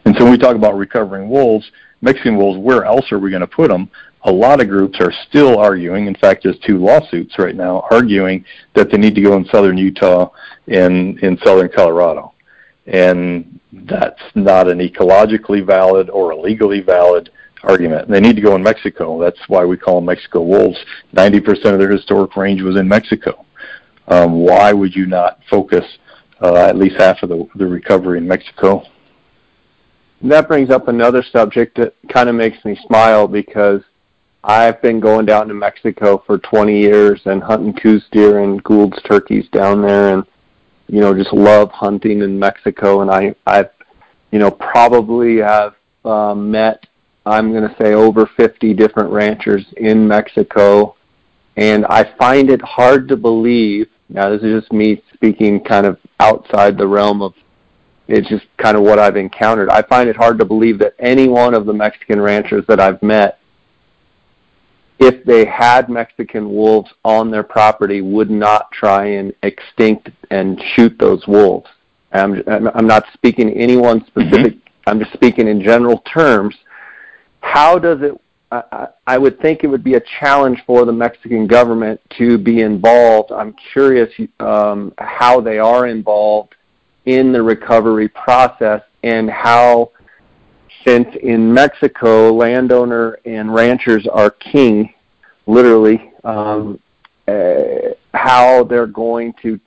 And 0.06 0.16
so 0.16 0.24
when 0.24 0.32
we 0.32 0.38
talk 0.38 0.56
about 0.56 0.78
recovering 0.78 1.30
wolves, 1.30 1.70
Mexican 2.02 2.38
wolves, 2.38 2.60
where 2.60 2.86
else 2.86 3.12
are 3.12 3.20
we 3.20 3.30
going 3.30 3.42
to 3.42 3.48
put 3.48 3.70
them? 3.70 3.90
a 4.24 4.32
lot 4.32 4.62
of 4.62 4.68
groups 4.68 5.00
are 5.00 5.14
still 5.30 5.58
arguing, 5.58 6.08
in 6.08 6.16
fact, 6.16 6.44
there's 6.44 6.60
two 6.60 6.78
lawsuits 6.78 7.40
right 7.40 7.56
now 7.56 7.88
arguing 7.90 8.44
that 8.76 8.92
they 8.92 8.98
need 8.98 9.16
to 9.16 9.22
go 9.22 9.36
in 9.36 9.46
southern 9.46 9.78
Utah 9.78 10.30
and 10.68 11.18
in 11.20 11.38
southern 11.44 11.70
Colorado. 11.70 12.34
And 12.88 13.60
that's 13.72 14.22
not 14.36 14.68
an 14.68 14.80
ecologically 14.80 15.66
valid 15.66 16.10
or 16.10 16.32
a 16.32 16.40
legally 16.40 16.82
valid 16.82 17.30
argument. 17.64 18.10
They 18.10 18.20
need 18.20 18.36
to 18.36 18.42
go 18.42 18.56
in 18.56 18.64
Mexico. 18.64 19.20
That's 19.20 19.40
why 19.48 19.66
we 19.66 19.78
call 19.78 19.96
them 19.96 20.06
Mexico 20.06 20.42
wolves. 20.42 20.78
90% 21.14 21.74
of 21.74 21.80
their 21.80 21.92
historic 21.92 22.36
range 22.36 22.62
was 22.62 22.78
in 22.78 22.88
Mexico. 22.88 23.46
Um, 24.08 24.40
why 24.40 24.74
would 24.74 24.96
you 24.96 25.06
not 25.06 25.40
focus 25.50 25.86
uh, 26.42 26.56
at 26.56 26.78
least 26.78 26.96
half 26.98 27.22
of 27.22 27.30
the, 27.30 27.48
the 27.56 27.68
recovery 27.68 28.18
in 28.18 28.28
Mexico? 28.28 28.84
That 30.22 30.48
brings 30.48 30.70
up 30.70 30.88
another 30.88 31.24
subject 31.32 31.78
that 31.78 31.96
kind 32.12 32.28
of 32.28 32.36
makes 32.36 32.64
me 32.66 32.78
smile 32.88 33.28
because 33.28 33.82
I've 34.44 34.82
been 34.82 35.00
going 35.00 35.26
down 35.26 35.48
to 35.48 35.54
Mexico 35.54 36.24
for 36.26 36.38
20 36.38 36.80
years 36.80 37.22
and 37.26 37.44
hunting 37.44 37.74
Coues 37.74 38.06
deer 38.12 38.44
and 38.44 38.62
Gould's 38.64 39.02
turkeys 39.04 39.48
down 39.50 39.82
there, 39.82 40.14
and 40.14 40.26
you 40.88 41.02
know 41.02 41.14
just 41.14 41.34
love 41.34 41.72
hunting 41.72 42.22
in 42.22 42.40
Mexico. 42.40 43.02
And 43.02 43.12
I 43.12 43.36
I've 43.46 43.70
you 44.32 44.40
know 44.40 44.52
probably 44.52 45.38
have 45.38 45.76
uh, 46.06 46.34
met 46.36 46.86
I'm 47.30 47.52
going 47.52 47.68
to 47.68 47.76
say 47.82 47.94
over 47.94 48.30
50 48.38 48.74
different 48.74 49.12
ranchers 49.12 49.66
in 49.78 50.08
Mexico, 50.08 50.96
and 51.58 51.86
I 51.86 52.16
find 52.18 52.50
it 52.50 52.62
hard 52.62 53.08
to 53.10 53.18
believe. 53.18 53.88
Now 54.10 54.30
this 54.30 54.42
is 54.42 54.62
just 54.62 54.74
me 54.74 55.04
speaking 55.14 55.64
kind 55.64 55.86
of 55.86 56.00
outside 56.20 56.78
the 56.78 56.88
realm 56.88 57.22
of 57.22 57.34
it's 58.08 58.28
just 58.28 58.46
kind 58.58 58.76
of 58.76 58.82
what 58.82 58.98
I've 58.98 59.18
encountered. 59.18 59.70
I 59.70 59.84
find 59.84 60.10
it 60.10 60.16
hard 60.16 60.40
to 60.40 60.46
believe 60.46 60.80
that 60.80 60.96
any 60.98 61.28
one 61.28 61.54
of 61.54 61.68
the 61.68 61.74
Mexican 61.74 62.20
ranchers 62.20 62.66
that 62.68 62.80
I've 62.80 63.02
met 63.04 63.40
if 65.00 65.24
they 65.24 65.46
had 65.46 65.90
Mexican 65.90 66.50
wolves 66.50 66.92
on 67.06 67.32
their 67.32 67.44
property, 67.44 68.02
would 68.02 68.30
not 68.30 68.72
try 68.72 69.06
and 69.06 69.34
extinct 69.44 70.10
and 70.30 70.62
shoot 70.76 70.98
those 71.00 71.26
wolves. 71.26 71.70
I'm, 72.12 72.44
I'm 72.48 72.88
not 72.88 73.06
speaking 73.14 73.48
to 73.48 73.56
anyone 73.56 74.06
specific. 74.08 74.56
Mm-hmm. 74.56 74.90
I'm 74.90 75.00
just 75.00 75.14
speaking 75.14 75.48
in 75.48 75.62
general 75.62 76.00
terms. 76.00 76.56
How 77.42 77.80
does 77.80 78.02
it? 78.02 78.20
I, 78.52 78.88
I 79.06 79.18
would 79.18 79.40
think 79.42 79.64
it 79.64 79.68
would 79.68 79.84
be 79.84 79.94
a 79.94 80.02
challenge 80.20 80.64
for 80.66 80.84
the 80.86 80.92
Mexican 80.92 81.46
government 81.46 82.02
to 82.18 82.38
be 82.38 82.62
involved. 82.62 83.32
I'm 83.32 83.56
curious 83.72 84.10
um, 84.40 84.92
how 84.98 85.40
they 85.40 85.60
are 85.60 85.86
involved 85.88 86.56
in 87.06 87.32
the 87.32 87.42
recovery 87.42 88.08
process 88.10 88.82
and 89.04 89.30
how 89.30 89.92
since 90.86 91.08
in 91.22 91.54
Mexico, 91.54 92.32
landowner 92.34 93.20
and 93.26 93.54
ranchers 93.54 94.08
are 94.08 94.32
king, 94.32 94.94
literally, 95.46 96.12
um, 96.24 96.80
uh, 97.28 97.94
how 98.14 98.64
they're 98.64 98.88
going 98.88 99.34
to. 99.42 99.60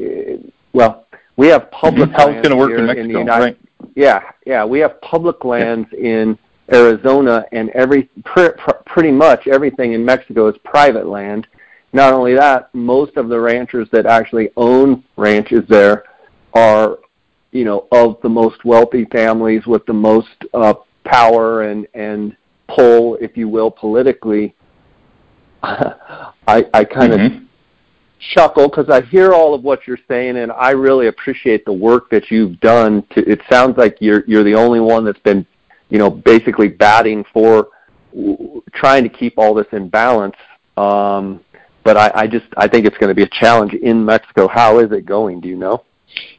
Uh, 0.00 0.48
well, 0.72 1.06
we 1.36 1.48
have 1.48 1.70
public 1.70 2.10
how 2.10 2.28
it's 2.28 2.46
going 2.46 2.50
to 2.50 2.56
work 2.56 2.78
in 2.78 2.86
Mexico, 2.86 3.00
in 3.00 3.12
the 3.12 3.18
United, 3.18 3.42
right? 3.42 3.58
Yeah, 3.94 4.22
yeah, 4.44 4.64
we 4.64 4.78
have 4.80 5.00
public 5.00 5.44
lands 5.44 5.88
in 5.92 6.38
Arizona, 6.72 7.44
and 7.52 7.70
every 7.70 8.04
pr- 8.24 8.50
pr- 8.58 8.82
pretty 8.86 9.10
much 9.10 9.46
everything 9.46 9.92
in 9.92 10.04
Mexico 10.04 10.48
is 10.48 10.56
private 10.64 11.06
land. 11.06 11.46
Not 11.92 12.12
only 12.12 12.34
that, 12.34 12.72
most 12.74 13.16
of 13.16 13.28
the 13.28 13.40
ranchers 13.40 13.88
that 13.90 14.06
actually 14.06 14.50
own 14.56 15.02
ranches 15.16 15.64
there 15.68 16.04
are 16.54 16.98
you 17.52 17.64
know, 17.64 17.88
of 17.92 18.18
the 18.22 18.28
most 18.28 18.64
wealthy 18.64 19.04
families 19.06 19.66
with 19.66 19.84
the 19.86 19.92
most 19.92 20.28
uh, 20.54 20.74
power 21.04 21.62
and 21.62 21.86
and 21.94 22.36
pull, 22.68 23.16
if 23.16 23.36
you 23.36 23.48
will, 23.48 23.70
politically. 23.70 24.54
I 25.62 26.66
I 26.72 26.84
kind 26.84 27.12
mm-hmm. 27.12 27.36
of 27.36 27.42
chuckle 28.34 28.68
because 28.68 28.88
I 28.88 29.00
hear 29.02 29.32
all 29.32 29.54
of 29.54 29.64
what 29.64 29.86
you're 29.86 29.98
saying, 30.08 30.36
and 30.36 30.52
I 30.52 30.70
really 30.70 31.08
appreciate 31.08 31.64
the 31.64 31.72
work 31.72 32.08
that 32.10 32.30
you've 32.30 32.60
done. 32.60 33.04
To 33.14 33.28
it 33.28 33.40
sounds 33.50 33.76
like 33.76 33.96
you're 34.00 34.22
you're 34.26 34.44
the 34.44 34.54
only 34.54 34.80
one 34.80 35.04
that's 35.04 35.20
been, 35.20 35.44
you 35.90 35.98
know, 35.98 36.10
basically 36.10 36.68
batting 36.68 37.24
for 37.32 37.68
trying 38.72 39.02
to 39.02 39.08
keep 39.08 39.34
all 39.36 39.54
this 39.54 39.66
in 39.72 39.88
balance. 39.88 40.36
Um, 40.76 41.40
but 41.84 41.96
I, 41.96 42.12
I 42.14 42.26
just 42.26 42.46
I 42.56 42.68
think 42.68 42.86
it's 42.86 42.96
going 42.98 43.08
to 43.08 43.14
be 43.14 43.22
a 43.22 43.28
challenge 43.28 43.74
in 43.74 44.04
Mexico. 44.04 44.48
How 44.48 44.78
is 44.78 44.92
it 44.92 45.06
going? 45.06 45.40
Do 45.40 45.48
you 45.48 45.56
know? 45.56 45.84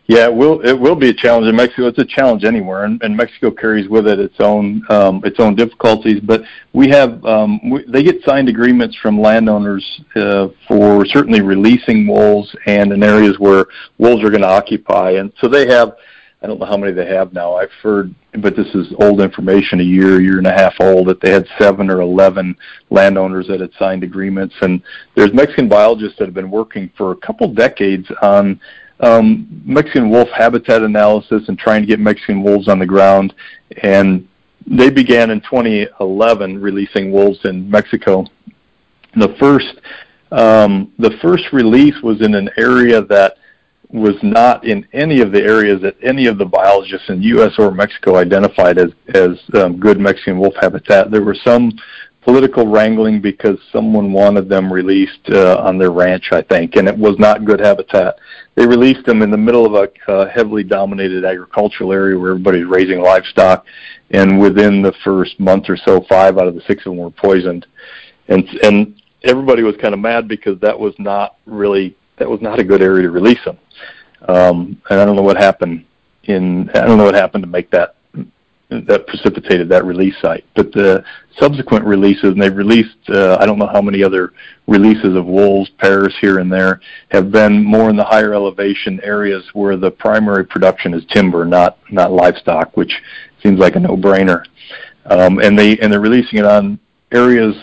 Yeah, 0.08 0.26
it 0.26 0.34
will. 0.34 0.60
It 0.68 0.78
will 0.78 0.95
be 0.95 1.10
a 1.10 1.14
challenge 1.14 1.47
in 1.47 1.56
Mexico. 1.56 1.88
It's 1.88 1.97
a 1.99 2.06
challenge 2.06 2.43
anywhere, 2.43 2.84
and, 2.84 3.02
and 3.02 3.16
Mexico 3.16 3.49
carries 3.49 3.88
with 3.88 4.08
it 4.08 4.20
its 4.20 4.36
own 4.39 4.84
um, 4.89 5.22
its 5.24 5.39
own 5.39 5.56
difficulties. 5.56 6.20
But 6.20 6.41
we 6.74 6.89
have 6.89 7.24
um, 7.24 7.70
we, 7.70 7.86
they 7.88 8.04
get 8.04 8.22
signed 8.24 8.49
agreements 8.49 8.97
from 8.97 9.22
landowners 9.22 10.02
uh, 10.16 10.49
for 10.68 11.06
certainly 11.06 11.41
releasing 11.41 12.08
wolves 12.08 12.54
and 12.66 12.91
in 12.91 13.04
areas 13.04 13.39
where 13.39 13.66
wolves 13.99 14.24
are 14.24 14.30
going 14.30 14.41
to 14.41 14.49
occupy, 14.49 15.12
and 15.12 15.32
so 15.39 15.47
they 15.47 15.68
have. 15.68 15.93
I 16.44 16.48
don't 16.48 16.60
know 16.60 16.66
how 16.66 16.78
many 16.78 16.92
they 16.92 17.06
have 17.06 17.34
now. 17.34 17.54
I've 17.54 17.72
heard, 17.84 18.16
but 18.39 18.56
this 18.56 18.68
is 18.74 18.92
old 19.00 19.22
information, 19.22 19.80
a 19.80 19.84
year, 19.84 20.20
year 20.20 20.39
and 20.39 20.48
a 20.48 20.52
half 20.52 20.74
old, 20.80 21.08
that 21.08 21.22
they 21.22 21.30
had 21.30 21.48
seven 21.60 21.89
or 21.89 22.02
eleven 22.02 22.56
landowners 22.89 23.48
that 23.48 23.60
had 23.60 23.72
signed 23.78 24.04
agreements. 24.04 24.56
And 24.62 24.82
there's 25.16 25.34
Mexican 25.34 25.70
biologists 25.70 26.18
that 26.18 26.26
have 26.26 26.34
been 26.34 26.50
working 26.50 26.89
for 26.98 27.12
a 27.12 27.16
couple 27.16 27.54
decades 27.54 28.08
on 28.24 28.60
um, 29.02 29.62
Mexican 29.66 30.10
wolf 30.10 30.30
habitat 30.30 30.82
analysis 30.82 31.44
and 31.48 31.60
trying 31.60 31.82
to 31.82 31.88
get 31.88 32.00
Mexican 32.00 32.42
wolves 32.42 32.68
on 32.68 32.80
the 32.80 32.88
ground. 32.88 33.36
And 33.84 34.28
they 34.66 34.89
began 34.89 35.30
in 35.30 35.42
2011 35.42 36.60
releasing 36.60 37.12
wolves 37.12 37.39
in 37.46 37.70
Mexico. 37.70 38.26
The 39.16 39.36
first 39.39 39.80
um, 40.32 40.92
the 40.98 41.12
first 41.22 41.52
release 41.52 42.02
was 42.02 42.22
in 42.22 42.34
an 42.36 42.50
area 42.58 43.02
that 43.02 43.36
was 43.94 44.16
not 44.24 44.66
in 44.66 44.88
any 44.94 45.22
of 45.22 45.32
the 45.32 45.42
areas 45.42 45.82
that 45.82 45.96
any 46.02 46.28
of 46.28 46.38
the 46.38 46.46
biologists 46.46 47.10
in 47.10 47.22
U.S. 47.24 47.54
or 47.58 47.72
Mexico 47.72 48.16
identified 48.16 48.78
as 48.78 48.92
as 49.14 49.39
um, 49.54 49.80
good 49.80 50.00
Mexican 50.00 50.39
wolf 50.39 50.54
habitat. 50.62 51.12
There 51.12 51.24
were 51.24 51.36
some 51.36 51.72
political 52.22 52.68
wrangling 52.68 53.20
because 53.20 53.58
someone 53.72 54.14
wanted 54.14 54.48
them 54.48 54.72
released 54.72 55.30
uh, 55.30 55.58
on 55.58 55.78
their 55.78 55.92
ranch, 55.92 56.30
I 56.32 56.42
think, 56.42 56.76
and 56.76 56.88
it 56.88 56.98
was 56.98 57.18
not 57.18 57.46
good 57.46 57.60
habitat. 57.60 58.16
They 58.56 58.66
released 58.66 59.06
them 59.06 59.22
in 59.22 59.32
the 59.32 59.38
middle 59.38 59.66
of 59.66 59.74
a 59.74 60.12
uh, 60.12 60.30
heavily 60.30 60.64
dominated 60.64 61.26
agricultural 61.26 61.92
area 61.92 62.18
where 62.18 62.32
everybody's 62.32 62.66
raising 62.66 63.02
livestock, 63.02 63.66
and 64.12 64.39
within 64.39 64.82
the 64.82 64.94
first 65.04 65.39
month 65.39 65.66
or 65.68 65.78
so, 65.78 66.06
five 66.08 66.38
out 66.38 66.48
of 66.48 66.56
the 66.56 66.62
six 66.62 66.86
of 66.86 66.92
them 66.92 66.98
were 66.98 67.12
poisoned, 67.12 67.66
and 68.28 68.48
and 68.64 69.02
everybody 69.24 69.64
was 69.64 69.76
kind 69.78 69.94
of 69.94 70.00
mad 70.00 70.28
because 70.28 70.60
that 70.60 70.80
was 70.80 70.94
not 71.00 71.36
really 71.46 71.96
that 72.22 72.30
was 72.30 72.39
not 72.39 72.59
a 72.59 72.63
good 72.63 72.84
area 72.84 73.01
to 73.01 73.09
release 73.09 73.43
them. 73.43 73.57
Um, 74.30 74.80
and 74.91 74.99
I 74.99 75.05
don't 75.05 75.15
know 75.15 75.24
what 75.24 75.38
happened 75.38 75.86
in 76.26 76.69
I 76.76 76.86
don't 76.86 76.99
know 76.99 77.05
what 77.05 77.15
happened 77.15 77.43
to 77.43 77.49
make 77.49 77.72
that 77.72 77.95
that 78.69 79.07
precipitated 79.07 79.67
that 79.69 79.86
release 79.86 80.15
site. 80.22 80.45
But 80.55 80.72
the 80.72 81.03
subsequent 81.39 81.84
releases, 81.84 82.34
and 82.34 82.41
they've 82.41 82.55
released 82.55 83.09
uh, 83.09 83.38
I 83.39 83.47
don't 83.47 83.57
know 83.57 83.65
how 83.65 83.82
many 83.82 84.03
other 84.03 84.34
releases 84.67 85.15
of 85.15 85.26
wolves, 85.26 85.72
pairs 85.80 86.15
here 86.22 86.38
and 86.38 86.53
there, 86.53 86.80
have 87.09 87.32
been 87.32 87.63
more 87.63 87.89
in 87.89 87.95
the 87.95 88.03
higher 88.03 88.36
elevation 88.36 89.01
areas 89.01 89.43
where 89.53 89.76
the 89.76 89.89
primary 89.89 90.45
production 90.45 90.93
is 90.93 91.03
timber, 91.05 91.43
not 91.43 91.80
not 91.89 92.11
livestock, 92.11 92.78
which 92.78 92.93
seems 93.41 93.59
like 93.59 93.76
a 93.76 93.80
no-brainer. 93.80 94.45
Um, 95.07 95.39
and 95.39 95.57
they 95.57 95.80
and 95.80 95.91
they're 95.91 95.99
releasing 95.99 96.38
it 96.38 96.45
on 96.45 96.80
areas 97.11 97.55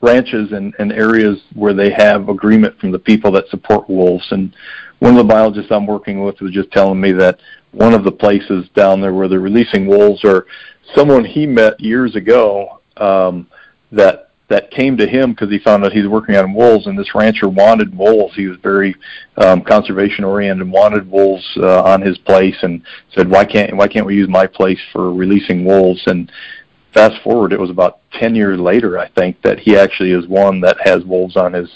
ranches 0.00 0.52
and, 0.52 0.74
and 0.78 0.92
areas 0.92 1.40
where 1.54 1.74
they 1.74 1.90
have 1.90 2.28
agreement 2.28 2.78
from 2.78 2.92
the 2.92 2.98
people 2.98 3.32
that 3.32 3.48
support 3.48 3.88
wolves. 3.88 4.26
And 4.30 4.54
one 4.98 5.16
of 5.16 5.18
the 5.18 5.32
biologists 5.32 5.72
I'm 5.72 5.86
working 5.86 6.22
with 6.22 6.40
was 6.40 6.52
just 6.52 6.70
telling 6.70 7.00
me 7.00 7.12
that 7.12 7.38
one 7.72 7.94
of 7.94 8.04
the 8.04 8.12
places 8.12 8.68
down 8.74 9.00
there 9.00 9.12
where 9.12 9.28
they're 9.28 9.40
releasing 9.40 9.86
wolves 9.86 10.24
or 10.24 10.46
someone 10.94 11.24
he 11.24 11.46
met 11.46 11.80
years 11.80 12.14
ago 12.16 12.80
um, 12.96 13.46
that 13.92 14.26
that 14.48 14.70
came 14.70 14.96
to 14.96 15.06
him 15.08 15.32
because 15.32 15.50
he 15.50 15.58
found 15.58 15.84
out 15.84 15.92
he's 15.92 16.06
working 16.06 16.36
on 16.36 16.54
wolves, 16.54 16.86
and 16.86 16.96
this 16.96 17.14
rancher 17.14 17.48
wanted 17.48 17.96
wolves. 17.96 18.34
He 18.36 18.46
was 18.46 18.58
very 18.62 18.94
um, 19.38 19.62
conservation 19.62 20.24
oriented, 20.24 20.62
and 20.62 20.72
wanted 20.72 21.10
wolves 21.10 21.44
uh, 21.56 21.82
on 21.82 22.00
his 22.00 22.16
place, 22.18 22.56
and 22.62 22.82
said, 23.12 23.28
"Why 23.28 23.44
can't 23.44 23.76
why 23.76 23.88
can't 23.88 24.06
we 24.06 24.14
use 24.14 24.28
my 24.28 24.46
place 24.46 24.78
for 24.92 25.12
releasing 25.12 25.64
wolves?" 25.64 26.02
And 26.06 26.30
fast 26.96 27.22
forward, 27.22 27.52
it 27.52 27.60
was 27.60 27.70
about 27.70 28.00
ten 28.12 28.34
years 28.34 28.58
later, 28.58 28.98
I 28.98 29.08
think, 29.08 29.40
that 29.42 29.60
he 29.60 29.76
actually 29.76 30.12
is 30.12 30.26
one 30.26 30.60
that 30.62 30.78
has 30.80 31.04
wolves 31.04 31.36
on 31.36 31.52
his 31.52 31.70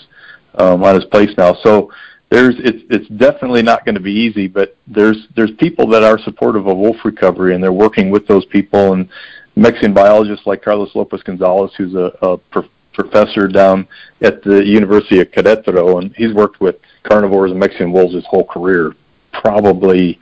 um, 0.55 0.83
on 0.83 0.95
his 0.95 1.05
place 1.05 1.31
now. 1.37 1.55
So 1.63 1.93
there's 2.31 2.55
it's 2.59 2.83
it's 2.91 3.09
definitely 3.09 3.63
not 3.63 3.85
going 3.85 3.97
to 3.97 4.01
be 4.01 4.13
easy, 4.13 4.49
but 4.49 4.77
there's 4.87 5.29
there's 5.37 5.51
people 5.59 5.87
that 5.89 6.03
are 6.03 6.19
supportive 6.19 6.67
of 6.67 6.77
wolf 6.77 6.97
recovery, 7.05 7.55
and 7.55 7.63
they're 7.63 7.73
working 7.73 8.11
with 8.11 8.27
those 8.27 8.47
people 8.47 8.95
and 8.95 9.09
Mexican 9.57 9.93
biologists 9.93 10.47
like 10.47 10.63
Carlos 10.63 10.95
Lopez 10.95 11.23
Gonzalez, 11.23 11.73
who's 11.77 11.95
a, 11.95 12.13
a 12.23 12.39
pro- 12.39 12.69
professor 12.95 13.47
down 13.47 13.87
at 14.23 14.43
the 14.43 14.65
University 14.65 15.21
of 15.21 15.31
Querétaro, 15.31 16.01
and 16.01 16.15
he's 16.17 16.33
worked 16.33 16.61
with 16.61 16.77
carnivores 17.03 17.51
and 17.51 17.61
Mexican 17.61 17.93
wolves 17.93 18.15
his 18.15 18.25
whole 18.27 18.45
career, 18.45 18.95
probably 19.33 20.19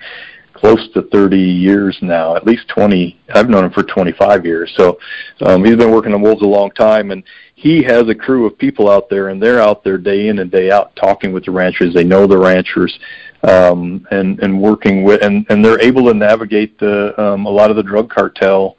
close 0.58 0.88
to 0.92 1.02
30 1.02 1.38
years 1.38 1.96
now, 2.02 2.34
at 2.34 2.46
least 2.46 2.68
20. 2.68 3.18
I've 3.34 3.48
known 3.48 3.64
him 3.64 3.70
for 3.70 3.82
25 3.82 4.44
years. 4.44 4.72
So 4.76 4.98
um, 5.40 5.64
he's 5.64 5.76
been 5.76 5.92
working 5.92 6.12
on 6.14 6.20
wolves 6.20 6.42
a 6.42 6.46
long 6.46 6.70
time, 6.72 7.10
and 7.10 7.22
he 7.54 7.82
has 7.84 8.08
a 8.08 8.14
crew 8.14 8.46
of 8.46 8.58
people 8.58 8.90
out 8.90 9.08
there, 9.08 9.28
and 9.28 9.40
they're 9.40 9.60
out 9.60 9.84
there 9.84 9.98
day 9.98 10.28
in 10.28 10.40
and 10.40 10.50
day 10.50 10.70
out 10.70 10.94
talking 10.96 11.32
with 11.32 11.44
the 11.44 11.52
ranchers. 11.52 11.94
They 11.94 12.04
know 12.04 12.26
the 12.26 12.38
ranchers, 12.38 12.98
um, 13.42 14.06
and 14.10 14.40
and 14.40 14.60
working 14.60 15.04
with, 15.04 15.22
and 15.22 15.46
and 15.48 15.64
they're 15.64 15.80
able 15.80 16.06
to 16.06 16.14
navigate 16.14 16.78
the 16.78 17.20
um, 17.20 17.46
a 17.46 17.50
lot 17.50 17.70
of 17.70 17.76
the 17.76 17.82
drug 17.82 18.10
cartel 18.10 18.76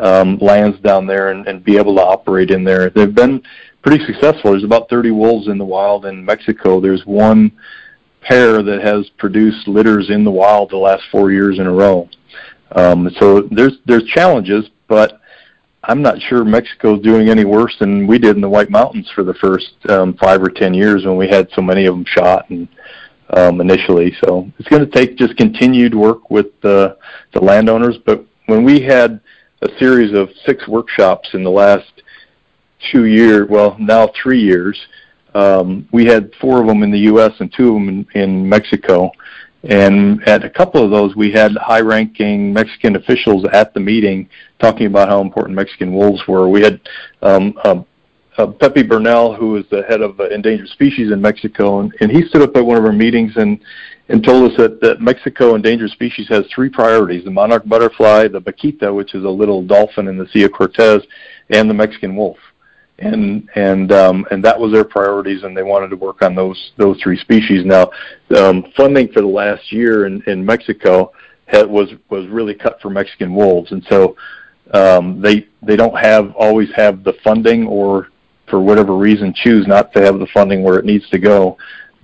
um, 0.00 0.38
lands 0.38 0.80
down 0.80 1.06
there 1.06 1.30
and, 1.30 1.46
and 1.46 1.62
be 1.62 1.76
able 1.76 1.94
to 1.96 2.02
operate 2.02 2.50
in 2.50 2.64
there. 2.64 2.90
They've 2.90 3.14
been 3.14 3.42
pretty 3.82 4.04
successful. 4.04 4.50
There's 4.50 4.64
about 4.64 4.88
30 4.88 5.10
wolves 5.10 5.48
in 5.48 5.58
the 5.58 5.64
wild 5.64 6.06
in 6.06 6.24
Mexico. 6.24 6.80
There's 6.80 7.04
one 7.06 7.52
pair 8.22 8.62
that 8.62 8.82
has 8.82 9.08
produced 9.18 9.66
litters 9.68 10.10
in 10.10 10.24
the 10.24 10.30
wild 10.30 10.70
the 10.70 10.76
last 10.76 11.02
four 11.10 11.32
years 11.32 11.58
in 11.58 11.66
a 11.66 11.72
row. 11.72 12.08
Um, 12.72 13.10
so 13.18 13.42
there's 13.50 13.78
there's 13.86 14.04
challenges, 14.04 14.70
but 14.88 15.20
I'm 15.84 16.02
not 16.02 16.20
sure 16.20 16.44
Mexico's 16.44 17.02
doing 17.02 17.28
any 17.28 17.44
worse 17.44 17.74
than 17.80 18.06
we 18.06 18.18
did 18.18 18.36
in 18.36 18.42
the 18.42 18.48
White 18.48 18.70
Mountains 18.70 19.10
for 19.14 19.24
the 19.24 19.34
first 19.34 19.72
um, 19.88 20.14
five 20.14 20.42
or 20.42 20.50
ten 20.50 20.74
years 20.74 21.04
when 21.04 21.16
we 21.16 21.28
had 21.28 21.48
so 21.54 21.62
many 21.62 21.86
of 21.86 21.94
them 21.94 22.04
shot 22.06 22.48
and 22.50 22.68
um, 23.36 23.60
initially. 23.60 24.14
So 24.24 24.50
it's 24.58 24.68
going 24.68 24.84
to 24.84 24.90
take 24.90 25.16
just 25.16 25.36
continued 25.36 25.94
work 25.94 26.30
with 26.30 26.48
the 26.60 26.96
the 27.32 27.40
landowners. 27.40 27.96
But 28.04 28.24
when 28.46 28.64
we 28.64 28.80
had 28.80 29.20
a 29.62 29.68
series 29.78 30.14
of 30.14 30.30
six 30.44 30.66
workshops 30.68 31.30
in 31.32 31.42
the 31.42 31.50
last 31.50 32.02
two 32.92 33.06
years, 33.06 33.48
well 33.48 33.76
now 33.78 34.10
three 34.22 34.40
years, 34.40 34.78
um, 35.34 35.88
we 35.92 36.06
had 36.06 36.32
four 36.40 36.60
of 36.60 36.66
them 36.66 36.82
in 36.82 36.90
the 36.90 37.00
U.S. 37.00 37.32
and 37.40 37.52
two 37.52 37.68
of 37.68 37.74
them 37.74 37.88
in, 37.88 38.20
in 38.20 38.48
Mexico. 38.48 39.10
And 39.62 40.26
at 40.26 40.44
a 40.44 40.50
couple 40.50 40.82
of 40.82 40.90
those, 40.90 41.14
we 41.14 41.30
had 41.30 41.52
high-ranking 41.56 42.52
Mexican 42.52 42.96
officials 42.96 43.44
at 43.52 43.74
the 43.74 43.80
meeting 43.80 44.28
talking 44.58 44.86
about 44.86 45.08
how 45.08 45.20
important 45.20 45.54
Mexican 45.54 45.92
wolves 45.92 46.22
were. 46.26 46.48
We 46.48 46.62
had 46.62 46.80
um, 47.20 47.58
uh, 47.62 47.82
uh, 48.38 48.46
Pepe 48.46 48.82
Bernal, 48.84 49.34
who 49.34 49.56
is 49.56 49.66
the 49.70 49.82
head 49.82 50.00
of 50.00 50.18
uh, 50.18 50.28
endangered 50.28 50.68
species 50.68 51.12
in 51.12 51.20
Mexico, 51.20 51.80
and, 51.80 51.92
and 52.00 52.10
he 52.10 52.22
stood 52.22 52.40
up 52.40 52.56
at 52.56 52.64
one 52.64 52.78
of 52.78 52.84
our 52.84 52.92
meetings 52.92 53.32
and 53.36 53.60
and 54.08 54.24
told 54.24 54.50
us 54.50 54.56
that, 54.56 54.80
that 54.80 55.00
Mexico 55.00 55.54
endangered 55.54 55.90
species 55.90 56.26
has 56.28 56.44
three 56.52 56.68
priorities: 56.70 57.24
the 57.24 57.30
monarch 57.30 57.68
butterfly, 57.68 58.28
the 58.28 58.40
vaquita, 58.40 58.94
which 58.94 59.14
is 59.14 59.24
a 59.24 59.28
little 59.28 59.62
dolphin 59.62 60.08
in 60.08 60.16
the 60.16 60.26
Sea 60.28 60.44
of 60.44 60.52
Cortez, 60.52 61.02
and 61.50 61.68
the 61.68 61.74
Mexican 61.74 62.16
wolf 62.16 62.38
and 63.00 63.48
and 63.54 63.92
um, 63.92 64.26
and 64.30 64.44
that 64.44 64.58
was 64.58 64.72
their 64.72 64.84
priorities, 64.84 65.42
and 65.42 65.56
they 65.56 65.62
wanted 65.62 65.88
to 65.88 65.96
work 65.96 66.22
on 66.22 66.34
those 66.34 66.72
those 66.76 67.00
three 67.02 67.18
species. 67.18 67.64
Now, 67.64 67.90
um, 68.36 68.64
funding 68.76 69.08
for 69.08 69.22
the 69.22 69.26
last 69.26 69.72
year 69.72 70.06
in, 70.06 70.22
in 70.26 70.44
Mexico 70.44 71.12
had, 71.46 71.68
was 71.68 71.90
was 72.10 72.26
really 72.28 72.54
cut 72.54 72.80
for 72.80 72.90
Mexican 72.90 73.34
wolves, 73.34 73.72
and 73.72 73.84
so 73.88 74.16
um, 74.74 75.20
they 75.20 75.48
they 75.62 75.76
don't 75.76 75.98
have 75.98 76.32
always 76.36 76.68
have 76.76 77.02
the 77.02 77.14
funding, 77.24 77.66
or 77.66 78.08
for 78.48 78.60
whatever 78.60 78.96
reason 78.96 79.32
choose 79.34 79.66
not 79.66 79.92
to 79.94 80.02
have 80.02 80.18
the 80.18 80.28
funding 80.34 80.62
where 80.62 80.78
it 80.78 80.84
needs 80.84 81.08
to 81.10 81.18
go. 81.18 81.56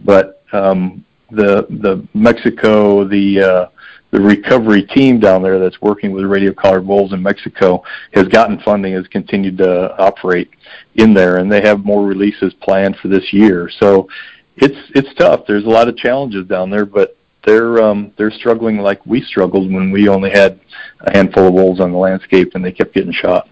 But 0.04 0.42
um, 0.52 1.04
the 1.30 1.66
the 1.68 2.06
Mexico 2.14 3.06
the 3.06 3.40
uh, 3.40 3.66
the 4.12 4.20
recovery 4.20 4.82
team 4.82 5.18
down 5.18 5.42
there 5.42 5.58
that's 5.58 5.80
working 5.82 6.12
with 6.12 6.24
radio 6.24 6.52
collared 6.52 6.86
wolves 6.86 7.12
in 7.12 7.22
Mexico 7.22 7.82
has 8.12 8.28
gotten 8.28 8.58
funding, 8.60 8.94
has 8.94 9.06
continued 9.08 9.58
to 9.58 9.96
operate 9.98 10.50
in 10.94 11.12
there, 11.12 11.38
and 11.38 11.50
they 11.50 11.60
have 11.60 11.84
more 11.84 12.06
releases 12.06 12.54
planned 12.54 12.96
for 12.96 13.08
this 13.08 13.32
year. 13.32 13.68
So 13.80 14.08
it's 14.56 14.78
it's 14.94 15.12
tough. 15.14 15.46
There's 15.46 15.64
a 15.64 15.68
lot 15.68 15.88
of 15.88 15.96
challenges 15.96 16.46
down 16.46 16.70
there, 16.70 16.86
but 16.86 17.16
they're 17.44 17.82
um, 17.82 18.12
they're 18.16 18.30
struggling 18.30 18.78
like 18.78 19.04
we 19.06 19.22
struggled 19.22 19.72
when 19.72 19.90
we 19.90 20.08
only 20.08 20.30
had 20.30 20.60
a 21.00 21.16
handful 21.16 21.46
of 21.46 21.54
wolves 21.54 21.80
on 21.80 21.92
the 21.92 21.98
landscape 21.98 22.54
and 22.54 22.64
they 22.64 22.72
kept 22.72 22.94
getting 22.94 23.12
shot. 23.12 23.48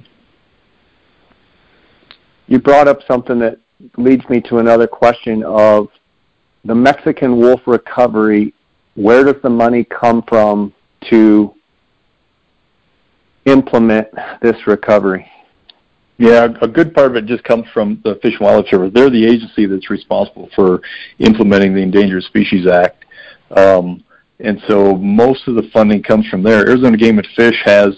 You 2.46 2.59
brought 2.59 2.88
up 2.88 3.00
something 3.09 3.38
that 3.38 3.59
leads 3.96 4.28
me 4.28 4.40
to 4.42 4.59
another 4.59 4.86
question 4.86 5.42
of 5.44 5.88
the 6.64 6.74
Mexican 6.74 7.36
wolf 7.36 7.61
recovery 7.66 8.55
where 8.95 9.24
does 9.24 9.40
the 9.42 9.51
money 9.51 9.84
come 9.84 10.22
from 10.28 10.72
to 11.11 11.55
implement 13.47 14.09
this 14.40 14.66
recovery? 14.66 15.30
Yeah, 16.16 16.49
a 16.62 16.68
good 16.68 16.95
part 16.95 17.11
of 17.11 17.16
it 17.16 17.26
just 17.26 17.42
comes 17.42 17.66
from 17.74 18.01
the 18.05 18.14
Fish 18.22 18.34
and 18.38 18.40
Wildlife 18.40 18.70
Service. 18.70 18.92
They're 18.95 19.11
the 19.11 19.26
agency 19.26 19.66
that's 19.66 19.90
responsible 19.90 20.49
for 20.55 20.80
implementing 21.18 21.74
the 21.74 21.82
Endangered 21.82 22.22
Species 22.22 22.68
Act. 22.68 23.05
Um, 23.51 24.05
and 24.38 24.62
so 24.68 24.95
most 24.97 25.49
of 25.49 25.57
the 25.57 25.68
funding 25.72 26.03
comes 26.03 26.26
from 26.28 26.42
there. 26.42 26.68
Arizona 26.68 26.97
Game 26.97 27.18
and 27.18 27.26
Fish 27.36 27.61
has 27.64 27.97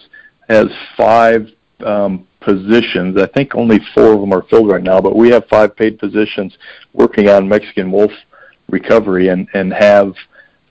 has 0.49 0.67
five 0.97 1.51
um, 1.85 2.27
positions. 2.41 3.21
I 3.21 3.27
think 3.27 3.55
only 3.55 3.81
four 3.95 4.15
of 4.15 4.21
them 4.21 4.33
are 4.33 4.43
filled 4.43 4.71
right 4.71 4.83
now, 4.83 5.01
but 5.01 5.17
we 5.17 5.29
have 5.31 5.45
five 5.49 5.77
paid 5.77 5.99
positions 5.99 6.57
working 6.93 7.29
on 7.29 7.49
Mexican 7.49 7.91
wolf 7.91 8.13
recovery 8.71 9.29
and, 9.29 9.47
and 9.53 9.73
have– 9.75 10.15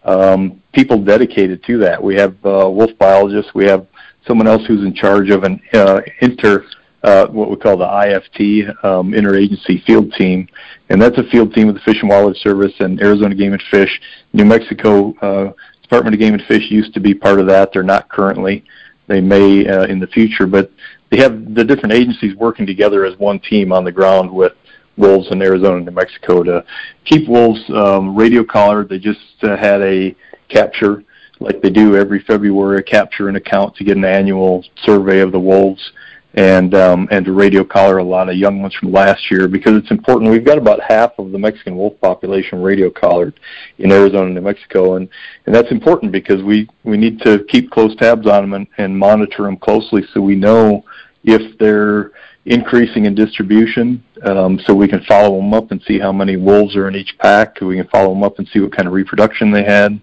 um, 0.06 0.62
people 0.74 1.04
dedicated 1.04 1.64
to 1.64 1.78
that. 1.80 2.02
We 2.02 2.16
have 2.16 2.34
uh, 2.46 2.70
wolf 2.70 2.92
biologists. 2.98 3.54
We 3.54 3.66
have 3.66 3.88
someone 4.28 4.48
else 4.48 4.64
who's 4.66 4.86
in 4.86 4.94
charge 4.94 5.30
of 5.30 5.44
an 5.44 5.60
uh, 5.74 6.02
inter 6.22 6.66
uh, 7.04 7.28
what 7.28 7.52
we 7.52 7.56
call 7.56 7.78
the 7.78 7.86
IFT 7.86 8.84
um, 8.84 9.12
interagency 9.12 9.84
field 9.86 10.12
team, 10.14 10.48
and 10.90 11.00
that's 11.00 11.18
a 11.20 11.24
field 11.30 11.54
team 11.54 11.68
with 11.68 11.76
the 11.76 11.82
Fish 11.82 11.98
and 12.02 12.10
Wildlife 12.10 12.38
Service 12.38 12.74
and 12.80 13.00
Arizona 13.00 13.36
Game 13.36 13.54
and 13.54 13.62
Fish. 13.70 14.02
New 14.34 14.46
Mexico 14.46 15.14
uh, 15.22 15.54
Department 15.84 16.16
of 16.16 16.20
Game 16.20 16.34
and 16.34 16.44
Fish 16.48 16.64
used 16.72 16.96
to 16.96 17.00
be 17.00 17.14
part 17.14 17.40
of 17.40 17.46
that. 17.46 17.72
They're 17.72 17.84
not 17.84 18.10
currently. 18.10 18.64
They 19.06 19.22
may 19.22 19.68
uh, 19.68 19.84
in 19.84 20.00
the 20.00 20.08
future, 20.08 20.48
but 20.48 20.72
they 21.12 21.18
have 21.18 21.54
the 21.54 21.64
different 21.64 21.94
agencies 21.94 22.36
working 22.36 22.66
together 22.66 23.06
as 23.06 23.18
one 23.20 23.40
team 23.40 23.72
on 23.72 23.84
the 23.84 23.92
ground 23.92 24.32
with 24.32 24.54
wolves 24.98 25.28
in 25.32 25.42
Arizona 25.42 25.78
and 25.78 25.86
New 25.86 25.92
Mexico 25.92 26.44
to 26.44 26.64
keep 27.06 27.28
wolves 27.28 27.62
um, 27.70 28.16
radio 28.16 28.44
collared. 28.44 28.90
They 28.90 29.00
just 29.00 29.20
uh, 29.44 29.58
had 29.58 29.82
a 29.82 30.16
capture, 30.50 31.04
like 31.40 31.62
they 31.62 31.70
do 31.70 31.96
every 31.96 32.22
February, 32.22 32.80
a 32.80 32.84
capture 32.84 33.28
and 33.28 33.38
account 33.38 33.76
to 33.76 33.84
get 33.84 33.98
an 33.98 34.06
annual 34.06 34.64
survey 34.84 35.20
of 35.20 35.32
the 35.32 35.40
wolves 35.40 35.92
and 36.36 36.76
um, 36.76 37.08
and 37.12 37.26
to 37.26 37.32
radio 37.32 37.64
collar 37.64 37.98
a 37.98 38.04
lot 38.04 38.30
of 38.30 38.36
young 38.36 38.62
ones 38.62 38.76
from 38.76 38.92
last 38.92 39.32
year 39.32 39.48
because 39.48 39.76
it's 39.78 39.90
important. 39.90 40.30
We've 40.30 40.44
got 40.44 40.58
about 40.58 40.82
half 40.82 41.18
of 41.18 41.32
the 41.32 41.40
Mexican 41.40 41.78
wolf 41.78 42.00
population 42.02 42.62
radio 42.62 42.90
collared 42.90 43.40
in 43.80 43.92
Arizona 43.92 44.26
and 44.26 44.36
New 44.36 44.42
Mexico, 44.42 44.96
and 44.96 45.08
and 45.46 45.56
that's 45.56 45.72
important 45.72 46.12
because 46.12 46.44
we 46.44 46.70
we 46.84 46.98
need 46.98 47.22
to 47.22 47.46
keep 47.46 47.72
close 47.72 47.96
tabs 47.96 48.28
on 48.28 48.44
them 48.44 48.54
and, 48.54 48.68
and 48.78 48.98
monitor 48.98 49.44
them 49.44 49.58
closely 49.58 50.04
so 50.14 50.22
we 50.22 50.36
know 50.36 50.84
if 51.24 51.58
they're 51.58 52.12
increasing 52.46 53.06
in 53.06 53.16
distribution 53.16 54.04
um, 54.24 54.60
so 54.66 54.74
we 54.74 54.88
can 54.88 55.02
follow 55.06 55.36
them 55.38 55.54
up 55.54 55.72
and 55.72 55.82
see 55.88 55.98
how 56.00 56.12
many 56.12 56.38
wolves 56.38 56.76
are 56.76 56.88
in 56.88 56.96
each 56.96 57.18
pack. 57.20 57.60
We 57.60 57.76
can 57.78 57.88
follow 57.88 58.14
them 58.14 58.24
up 58.24 58.38
and 58.38 58.48
see 58.48 58.60
what 58.60 58.72
kind 58.72 58.88
of 58.88 58.94
reproduction 58.94 59.52
they 59.52 59.64
had. 59.64 60.00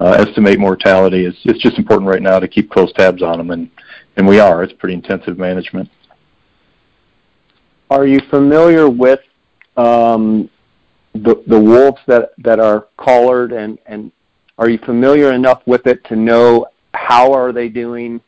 uh, 0.00 0.24
estimate 0.26 0.58
mortality. 0.58 1.26
It's, 1.26 1.38
it's 1.44 1.60
just 1.60 1.78
important 1.78 2.08
right 2.08 2.22
now 2.22 2.38
to 2.38 2.48
keep 2.48 2.70
close 2.70 2.92
tabs 2.92 3.22
on 3.22 3.38
them, 3.38 3.50
and, 3.50 3.70
and 4.16 4.26
we 4.26 4.40
are. 4.40 4.62
It's 4.62 4.72
pretty 4.72 4.94
intensive 4.94 5.38
management. 5.38 5.88
Are 7.90 8.06
you 8.06 8.20
familiar 8.30 8.88
with 8.88 9.20
um, 9.76 10.48
the, 11.14 11.42
the 11.46 11.58
wolves 11.58 12.00
that, 12.06 12.30
that 12.38 12.60
are 12.60 12.86
collared, 12.96 13.52
and, 13.52 13.78
and 13.86 14.12
are 14.58 14.68
you 14.68 14.78
familiar 14.78 15.32
enough 15.32 15.62
with 15.66 15.86
it 15.86 16.04
to 16.04 16.16
know 16.16 16.66
how 16.94 17.32
are 17.32 17.52
they 17.52 17.68
doing 17.68 18.20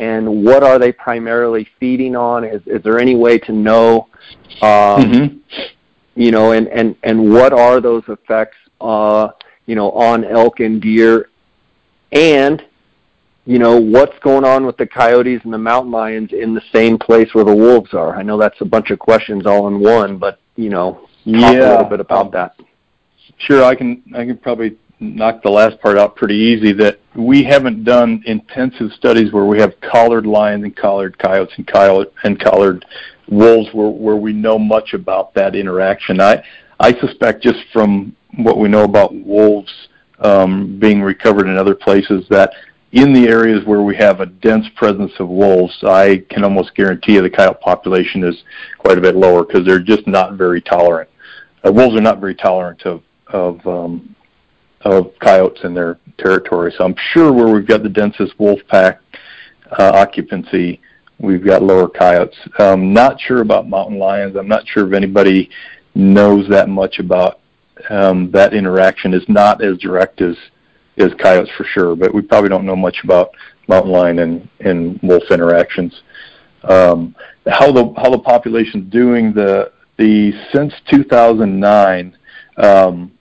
and 0.00 0.44
what 0.44 0.62
are 0.62 0.78
they 0.78 0.92
primarily 0.92 1.68
feeding 1.78 2.16
on? 2.16 2.42
Is, 2.42 2.62
is 2.66 2.82
there 2.82 2.98
any 2.98 3.14
way 3.14 3.38
to 3.38 3.52
know, 3.52 4.08
um, 4.62 5.02
mm-hmm. 5.02 5.36
you 6.14 6.30
know, 6.30 6.52
and, 6.52 6.68
and, 6.68 6.96
and 7.02 7.32
what 7.32 7.52
are 7.52 7.82
those 7.82 8.02
effects, 8.08 8.56
uh, 8.80 9.28
you 9.66 9.74
know, 9.74 9.90
on 9.92 10.24
elk 10.24 10.60
and 10.60 10.80
deer? 10.80 11.28
And, 12.12 12.64
you 13.44 13.58
know, 13.58 13.78
what's 13.78 14.18
going 14.20 14.44
on 14.44 14.64
with 14.64 14.78
the 14.78 14.86
coyotes 14.86 15.42
and 15.44 15.52
the 15.52 15.58
mountain 15.58 15.92
lions 15.92 16.32
in 16.32 16.54
the 16.54 16.62
same 16.72 16.98
place 16.98 17.28
where 17.34 17.44
the 17.44 17.54
wolves 17.54 17.92
are? 17.92 18.16
I 18.16 18.22
know 18.22 18.38
that's 18.38 18.60
a 18.62 18.64
bunch 18.64 18.90
of 18.90 18.98
questions 18.98 19.44
all 19.44 19.68
in 19.68 19.80
one, 19.80 20.16
but, 20.16 20.40
you 20.56 20.70
know, 20.70 20.92
talk 20.94 21.08
yeah. 21.26 21.50
a 21.50 21.72
little 21.72 21.90
bit 21.90 22.00
about 22.00 22.32
that. 22.32 22.56
Sure, 23.36 23.64
I 23.64 23.74
can, 23.74 24.02
I 24.14 24.24
can 24.24 24.38
probably 24.38 24.78
knock 24.98 25.42
the 25.42 25.50
last 25.50 25.78
part 25.80 25.98
out 25.98 26.16
pretty 26.16 26.36
easy 26.36 26.72
that 26.72 27.00
we 27.20 27.44
haven't 27.44 27.84
done 27.84 28.22
intensive 28.26 28.90
studies 28.92 29.32
where 29.32 29.44
we 29.44 29.58
have 29.60 29.74
collared 29.80 30.26
lions 30.26 30.64
and 30.64 30.76
collared 30.76 31.18
coyotes 31.18 31.52
and 31.56 31.66
collared 31.66 32.08
and 32.24 32.40
collared 32.40 32.84
wolves 33.28 33.68
where, 33.72 33.88
where 33.88 34.16
we 34.16 34.32
know 34.32 34.58
much 34.58 34.94
about 34.94 35.34
that 35.34 35.54
interaction. 35.54 36.20
I 36.20 36.42
I 36.78 36.98
suspect 36.98 37.42
just 37.42 37.58
from 37.72 38.16
what 38.36 38.58
we 38.58 38.68
know 38.68 38.84
about 38.84 39.14
wolves 39.14 39.72
um, 40.20 40.78
being 40.78 41.02
recovered 41.02 41.46
in 41.46 41.56
other 41.56 41.74
places 41.74 42.24
that 42.30 42.52
in 42.92 43.12
the 43.12 43.28
areas 43.28 43.64
where 43.64 43.82
we 43.82 43.94
have 43.96 44.20
a 44.20 44.26
dense 44.26 44.66
presence 44.74 45.12
of 45.20 45.28
wolves, 45.28 45.76
I 45.84 46.24
can 46.28 46.42
almost 46.42 46.74
guarantee 46.74 47.14
you 47.14 47.22
the 47.22 47.30
coyote 47.30 47.60
population 47.60 48.24
is 48.24 48.42
quite 48.78 48.98
a 48.98 49.00
bit 49.00 49.14
lower 49.14 49.44
because 49.44 49.64
they're 49.64 49.78
just 49.78 50.06
not 50.06 50.34
very 50.34 50.60
tolerant. 50.60 51.08
Uh, 51.64 51.72
wolves 51.72 51.96
are 51.96 52.00
not 52.00 52.18
very 52.18 52.34
tolerant 52.34 52.82
of 52.82 53.02
of 53.28 53.64
um, 53.66 54.16
of 54.82 55.12
coyotes 55.20 55.60
in 55.64 55.74
their 55.74 55.98
territory. 56.18 56.72
So 56.76 56.84
I'm 56.84 56.96
sure 57.12 57.32
where 57.32 57.48
we've 57.48 57.66
got 57.66 57.82
the 57.82 57.88
densest 57.88 58.38
wolf 58.38 58.60
pack 58.68 59.00
uh, 59.78 59.92
occupancy, 59.94 60.80
we've 61.18 61.44
got 61.44 61.62
lower 61.62 61.88
coyotes. 61.88 62.36
Um, 62.58 62.92
not 62.92 63.20
sure 63.20 63.40
about 63.40 63.68
mountain 63.68 63.98
lions. 63.98 64.36
I'm 64.36 64.48
not 64.48 64.66
sure 64.66 64.86
if 64.86 64.94
anybody 64.94 65.50
knows 65.94 66.48
that 66.48 66.68
much 66.68 66.98
about 66.98 67.40
um, 67.88 68.30
that 68.32 68.54
interaction. 68.54 69.14
It's 69.14 69.28
not 69.28 69.62
as 69.62 69.78
direct 69.78 70.20
as 70.22 70.36
as 70.98 71.12
coyotes 71.22 71.50
for 71.56 71.64
sure, 71.64 71.96
but 71.96 72.12
we 72.12 72.20
probably 72.20 72.50
don't 72.50 72.66
know 72.66 72.76
much 72.76 72.98
about 73.04 73.30
mountain 73.68 73.92
lion 73.92 74.18
and, 74.18 74.48
and 74.60 75.00
wolf 75.02 75.22
interactions. 75.30 76.02
Um, 76.64 77.14
how 77.46 77.72
the 77.72 77.94
how 77.96 78.10
the 78.10 78.18
population's 78.18 78.90
doing 78.90 79.32
the 79.32 79.72
the 79.98 80.32
since 80.52 80.72
2009. 80.90 82.16
Um, 82.56 83.12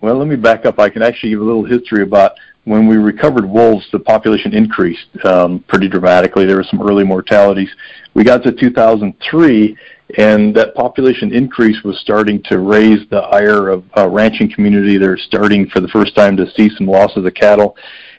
well, 0.00 0.16
let 0.16 0.28
me 0.28 0.36
back 0.36 0.66
up. 0.66 0.78
I 0.78 0.90
can 0.90 1.02
actually 1.02 1.30
give 1.30 1.40
a 1.40 1.44
little 1.44 1.64
history 1.64 2.02
about 2.02 2.32
when 2.64 2.86
we 2.86 2.96
recovered 2.96 3.44
wolves, 3.44 3.86
the 3.92 3.98
population 3.98 4.54
increased 4.54 5.06
um, 5.24 5.60
pretty 5.68 5.88
dramatically. 5.88 6.46
There 6.46 6.56
were 6.56 6.64
some 6.64 6.80
early 6.80 7.04
mortalities. 7.04 7.68
We 8.14 8.24
got 8.24 8.42
to 8.44 8.52
2003, 8.52 9.76
and 10.16 10.54
that 10.56 10.74
population 10.74 11.32
increase 11.32 11.82
was 11.82 11.98
starting 12.00 12.42
to 12.44 12.60
raise 12.60 13.06
the 13.10 13.20
ire 13.20 13.68
of 13.68 13.84
uh, 13.96 14.08
ranching 14.08 14.50
community. 14.50 14.96
They're 14.96 15.18
starting 15.18 15.68
for 15.68 15.80
the 15.80 15.88
first 15.88 16.14
time 16.16 16.36
to 16.38 16.50
see 16.52 16.70
some 16.76 16.86
losses 16.86 17.24
of 17.24 17.34
cattle, 17.34 17.76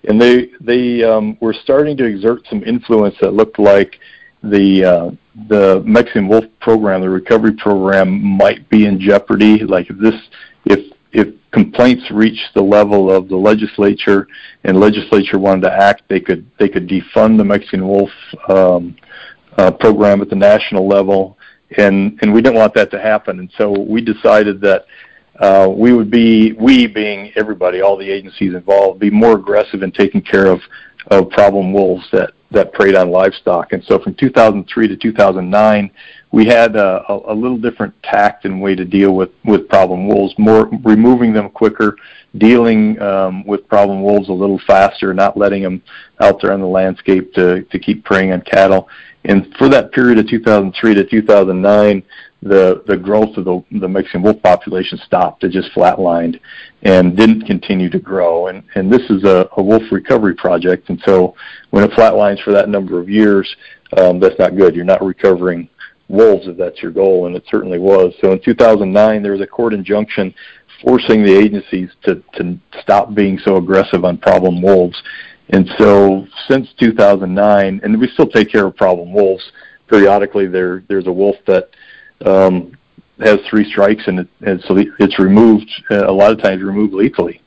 and 0.08 0.22
they 0.22 0.50
they 0.62 1.04
um, 1.04 1.38
were 1.42 1.54
starting 1.54 1.98
to 1.98 2.06
exert 2.06 2.46
some 2.48 2.64
influence 2.64 3.16
that 3.22 3.32
looked 3.32 3.58
like 3.58 4.00
the 4.44 4.86
uh, 4.86 5.12
the 5.50 5.82
Mexican 5.86 6.28
wolf 6.28 6.46
program, 6.62 7.02
the 7.02 7.10
recovery 7.10 7.54
program, 7.54 8.24
might 8.24 8.70
be 8.70 8.86
in 8.86 9.00
jeopardy. 9.00 9.64
Like 9.64 9.90
if 9.90 9.98
this 9.98 10.16
if 10.66 10.94
if 11.14 11.34
complaints 11.56 12.04
reached 12.12 12.54
the 12.54 12.62
level 12.62 13.10
of 13.10 13.30
the 13.30 13.36
legislature 13.36 14.28
and 14.66 14.78
legislature 14.78 15.40
wanted 15.40 15.62
to 15.62 15.72
act, 15.72 16.04
they 16.10 16.20
could 16.20 16.46
they 16.60 16.68
could 16.68 16.86
defund 16.86 17.38
the 17.38 17.46
Mexican 17.46 17.88
wolf 17.88 18.10
um, 18.50 18.94
uh, 19.58 19.72
program 19.72 20.22
at 20.22 20.30
the 20.30 20.36
national 20.36 20.86
level, 20.86 21.38
and 21.78 22.20
and 22.22 22.34
we 22.34 22.42
didn't 22.42 22.58
want 22.58 22.74
that 22.74 22.92
to 22.92 23.00
happen, 23.00 23.40
and 23.40 23.50
so 23.58 23.72
we 23.72 24.02
decided 24.02 24.62
that. 24.62 24.86
Uh, 25.38 25.68
we 25.68 25.92
would 25.92 26.10
be, 26.10 26.54
we 26.54 26.88
being 26.88 27.30
everybody, 27.36 27.82
all 27.82 27.98
the 27.98 28.10
agencies 28.10 28.54
involved, 28.54 29.02
be 29.02 29.10
more 29.10 29.34
aggressive 29.34 29.84
in 29.84 29.92
taking 29.92 30.22
care 30.22 30.46
of, 30.46 30.62
of 31.12 31.30
problem 31.32 31.74
wolves 31.74 32.06
that, 32.14 32.32
that 32.52 32.72
preyed 32.72 32.96
on 32.96 33.12
livestock. 33.12 33.74
And 33.74 33.84
so 33.84 34.00
from 34.00 34.16
2003 34.16 34.88
to 34.88 34.96
2009, 34.96 35.92
we 36.32 36.46
had 36.46 36.76
a, 36.76 37.04
a, 37.10 37.34
little 37.34 37.58
different 37.58 37.94
tact 38.04 38.46
and 38.46 38.62
way 38.62 38.76
to 38.76 38.84
deal 38.84 39.16
with, 39.16 39.30
with 39.46 39.70
problem 39.70 40.08
wolves, 40.08 40.34
more 40.38 40.68
removing 40.84 41.32
them 41.34 41.50
quicker, 41.50 41.96
dealing 42.38 43.02
um, 43.02 43.46
with 43.46 43.68
problem 43.68 44.04
wolves 44.04 44.28
a 44.30 44.34
little 44.34 44.60
faster, 44.68 45.14
not 45.14 45.38
letting 45.38 45.64
them 45.64 45.82
out 46.20 46.42
there 46.42 46.52
on 46.52 46.60
the 46.60 46.68
landscape 46.68 47.34
to, 47.34 47.64
to 47.64 47.80
keep 47.80 48.04
preying 48.04 48.34
on 48.34 48.42
cattle. 48.42 48.90
And 49.24 49.56
for 49.58 49.70
that 49.70 49.92
period 49.92 50.20
of 50.20 50.28
2003 50.28 50.94
to 50.96 51.06
2009, 51.06 52.04
the, 52.42 52.84
the 52.86 52.96
growth 52.96 53.38
of 53.38 53.46
the, 53.46 53.64
the 53.80 53.88
Mexican 53.88 54.22
wolf 54.22 54.42
population 54.44 55.00
stopped. 55.04 55.44
It 55.44 55.52
just 55.52 55.72
flatlined 55.72 56.40
and 56.84 57.18
didn't 57.18 57.48
continue 57.48 57.90
to 57.90 58.00
grow. 58.00 58.48
And, 58.48 58.64
and 58.76 58.92
this 58.92 59.02
is 59.10 59.24
a, 59.24 59.50
a 59.58 59.64
wolf 59.64 59.84
recovery 59.92 60.36
project. 60.36 60.90
And 60.90 61.02
so 61.06 61.36
when 61.72 61.84
it 61.84 61.92
flatlines 61.92 62.44
for 62.44 62.52
that 62.52 62.70
number 62.70 63.00
of 63.00 63.10
years, 63.10 63.54
um, 63.98 64.20
that's 64.20 64.38
not 64.38 64.56
good. 64.56 64.76
You're 64.76 64.86
not 64.86 65.04
recovering 65.04 65.70
wolves 66.08 66.48
if 66.48 66.58
that's 66.58 66.82
your 66.82 66.92
goal, 66.92 67.28
and 67.28 67.36
it 67.36 67.44
certainly 67.50 67.80
was. 67.80 68.14
So 68.22 68.32
in 68.32 68.42
2009, 68.42 69.24
there 69.24 69.32
was 69.32 69.42
a 69.42 69.48
court 69.48 69.74
injunction 69.74 70.34
forcing 70.84 71.24
the 71.24 71.34
agencies 71.34 71.90
to, 72.04 72.22
to 72.34 72.60
stop 72.82 73.14
being 73.14 73.40
so 73.40 73.58
aggressive 73.58 74.06
on 74.06 74.18
problem 74.18 74.62
wolves. 74.62 75.02
And 75.50 75.70
so 75.78 76.28
since 76.48 76.68
2009, 76.80 77.82
and 77.84 78.00
we 78.00 78.08
still 78.10 78.28
take 78.28 78.52
care 78.52 78.66
of 78.66 78.76
problem 78.76 79.14
wolves. 79.14 79.44
Periodically, 79.88 80.48
there 80.48 80.84
there's 80.88 81.06
a 81.06 81.12
wolf 81.12 81.36
that 81.46 81.70
um, 82.26 82.76
has 83.20 83.38
three 83.48 83.70
strikes, 83.70 84.08
and, 84.08 84.22
it, 84.22 84.28
and 84.42 84.64
so 84.68 84.76
it's 85.00 85.20
removed. 85.20 85.70
A 85.92 86.12
lot 86.12 86.32
of 86.32 86.42
times, 86.42 86.64
removed 86.64 86.94
lethally 86.94 87.42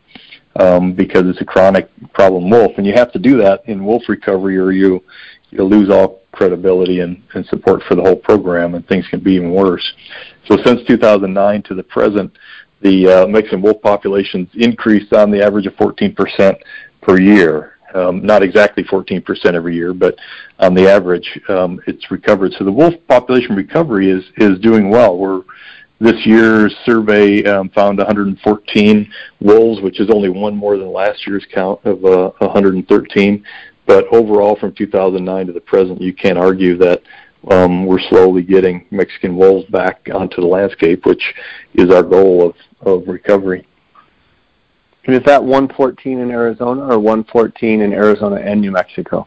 um, 0.59 0.93
because 0.93 1.25
it's 1.27 1.41
a 1.41 1.45
chronic 1.45 1.91
problem 2.13 2.49
wolf, 2.49 2.73
and 2.77 2.87
you 2.87 2.93
have 2.95 3.11
to 3.13 3.19
do 3.19 3.37
that 3.39 3.63
in 3.67 3.85
wolf 3.85 4.03
recovery, 4.09 4.57
or 4.57 4.71
you 4.71 5.03
you 5.51 5.65
lose 5.65 5.91
all 5.91 6.18
credibility 6.39 7.01
and, 7.01 7.21
and 7.35 7.45
support 7.47 7.83
for 7.89 7.97
the 7.97 8.03
whole 8.03 8.17
program, 8.17 8.77
and 8.77 8.87
things 8.87 9.05
can 9.09 9.19
be 9.19 9.33
even 9.33 9.53
worse. 9.53 9.93
So 10.47 10.57
since 10.65 10.81
2009 10.87 11.65
to 11.65 11.75
the 11.75 11.83
present, 11.83 12.31
the 12.81 13.09
uh, 13.09 13.27
Mexican 13.27 13.61
wolf 13.61 13.83
populations 13.83 14.49
increased 14.55 15.13
on 15.13 15.33
the 15.33 15.45
average 15.45 15.67
of 15.67 15.75
14% 15.75 16.55
per 17.03 17.21
year. 17.21 17.75
Um, 17.93 18.25
not 18.25 18.43
exactly 18.45 18.85
14% 18.85 19.55
every 19.55 19.75
year, 19.75 19.93
but 19.93 20.15
on 20.61 20.75
the 20.75 20.89
average, 20.89 21.41
um, 21.49 21.81
it's 21.89 22.09
recovered. 22.11 22.53
So 22.57 22.65
the 22.65 22.71
wolf 22.73 22.95
population 23.09 23.57
recovery 23.57 24.11
is 24.11 24.25
is 24.37 24.61
doing 24.61 24.91
well. 24.91 25.17
We're 25.17 25.43
this 26.01 26.25
year's 26.25 26.77
survey 26.85 27.43
um, 27.45 27.71
found 27.71 27.99
114 27.99 29.13
wolves, 29.41 29.81
which 29.81 30.01
is 30.01 30.11
only 30.11 30.29
one 30.29 30.55
more 30.55 30.77
than 30.77 30.93
last 30.93 31.27
year's 31.27 31.47
count 31.53 31.81
of 31.85 32.05
uh, 32.05 32.31
113. 32.39 33.45
But 33.89 34.05
overall, 34.13 34.55
from 34.55 34.75
2009 34.75 35.47
to 35.47 35.53
the 35.55 35.63
present, 35.63 36.03
you 36.03 36.13
can't 36.13 36.37
argue 36.37 36.77
that 36.77 37.01
um, 37.51 37.87
we're 37.87 37.99
slowly 38.11 38.43
getting 38.43 38.85
Mexican 38.91 39.35
wolves 39.35 39.67
back 39.71 40.07
onto 40.15 40.43
the 40.43 40.47
landscape, 40.47 41.07
which 41.07 41.23
is 41.73 41.91
our 41.91 42.03
goal 42.03 42.51
of, 42.51 42.55
of 42.87 43.09
recovery. 43.09 43.67
And 45.07 45.17
is 45.17 45.23
that 45.25 45.43
114 45.43 46.19
in 46.19 46.31
Arizona 46.31 46.83
or 46.83 46.99
114 46.99 47.81
in 47.81 47.95
Arizona 47.95 48.37
and 48.37 48.61
New 48.61 48.73
Mexico? 48.73 49.27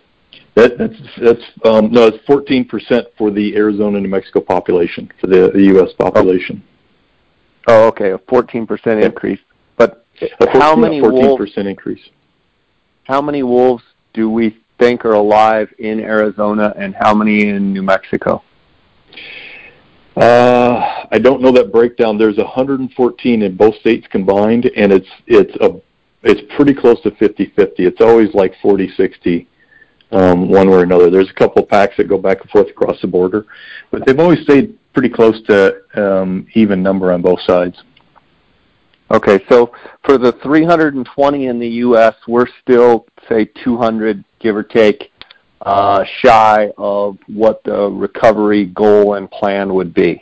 That, 0.53 0.77
that's 0.77 0.93
that's 1.19 1.41
um, 1.65 1.91
no, 1.91 2.05
it's 2.05 2.23
14 2.27 2.67
percent 2.67 3.07
for 3.17 3.31
the 3.31 3.55
Arizona 3.55 3.99
New 3.99 4.09
Mexico 4.09 4.41
population 4.41 5.09
for 5.19 5.25
the, 5.25 5.49
the 5.53 5.63
U.S. 5.73 5.89
population. 5.97 6.61
Oh, 7.67 7.87
okay, 7.87 8.11
a 8.11 8.19
14 8.29 8.67
percent 8.67 9.03
increase. 9.03 9.39
But 9.77 10.05
14, 10.19 10.61
how 10.61 10.75
many 10.75 10.99
14 10.99 11.35
percent 11.35 11.67
increase? 11.67 12.01
How 13.05 13.21
many 13.21 13.41
wolves 13.41 13.83
do 14.13 14.29
we 14.29 14.57
think 14.79 15.05
are 15.05 15.13
alive 15.13 15.73
in 15.79 15.99
Arizona, 15.99 16.73
and 16.77 16.95
how 16.99 17.13
many 17.13 17.47
in 17.47 17.71
New 17.71 17.83
Mexico? 17.83 18.43
Uh, 20.15 21.05
I 21.11 21.19
don't 21.19 21.41
know 21.41 21.51
that 21.53 21.71
breakdown. 21.71 22.17
There's 22.17 22.37
114 22.37 23.41
in 23.41 23.55
both 23.55 23.75
states 23.75 24.07
combined, 24.11 24.69
and 24.75 24.91
it's 24.91 25.07
it's 25.27 25.55
a 25.61 25.79
it's 26.23 26.41
pretty 26.55 26.73
close 26.73 27.01
to 27.01 27.11
50-50. 27.11 27.73
It's 27.79 27.99
always 27.99 28.31
like 28.35 28.53
40-60, 28.63 29.47
um, 30.11 30.49
one 30.49 30.69
way 30.69 30.77
or 30.77 30.83
another. 30.83 31.09
There's 31.09 31.31
a 31.31 31.33
couple 31.33 31.63
of 31.63 31.69
packs 31.69 31.97
that 31.97 32.07
go 32.07 32.19
back 32.19 32.41
and 32.41 32.49
forth 32.51 32.69
across 32.69 33.01
the 33.01 33.07
border, 33.07 33.47
but 33.89 34.05
they've 34.05 34.19
always 34.19 34.41
stayed 34.41 34.77
pretty 34.93 35.09
close 35.09 35.41
to 35.47 35.81
um, 35.95 36.45
even 36.53 36.83
number 36.83 37.11
on 37.11 37.21
both 37.23 37.39
sides. 37.41 37.81
Okay, 39.11 39.43
so 39.49 39.73
for 40.05 40.17
the 40.17 40.33
320 40.43 41.47
in 41.47 41.59
the 41.59 41.67
U.S., 41.67 42.15
we're 42.27 42.47
still 42.61 43.05
say 43.31 43.49
200, 43.63 44.23
give 44.39 44.55
or 44.55 44.63
take, 44.63 45.11
uh, 45.61 46.03
shy 46.19 46.71
of 46.77 47.17
what 47.27 47.63
the 47.63 47.89
recovery 47.89 48.65
goal 48.65 49.15
and 49.15 49.29
plan 49.31 49.73
would 49.73 49.93
be. 49.93 50.21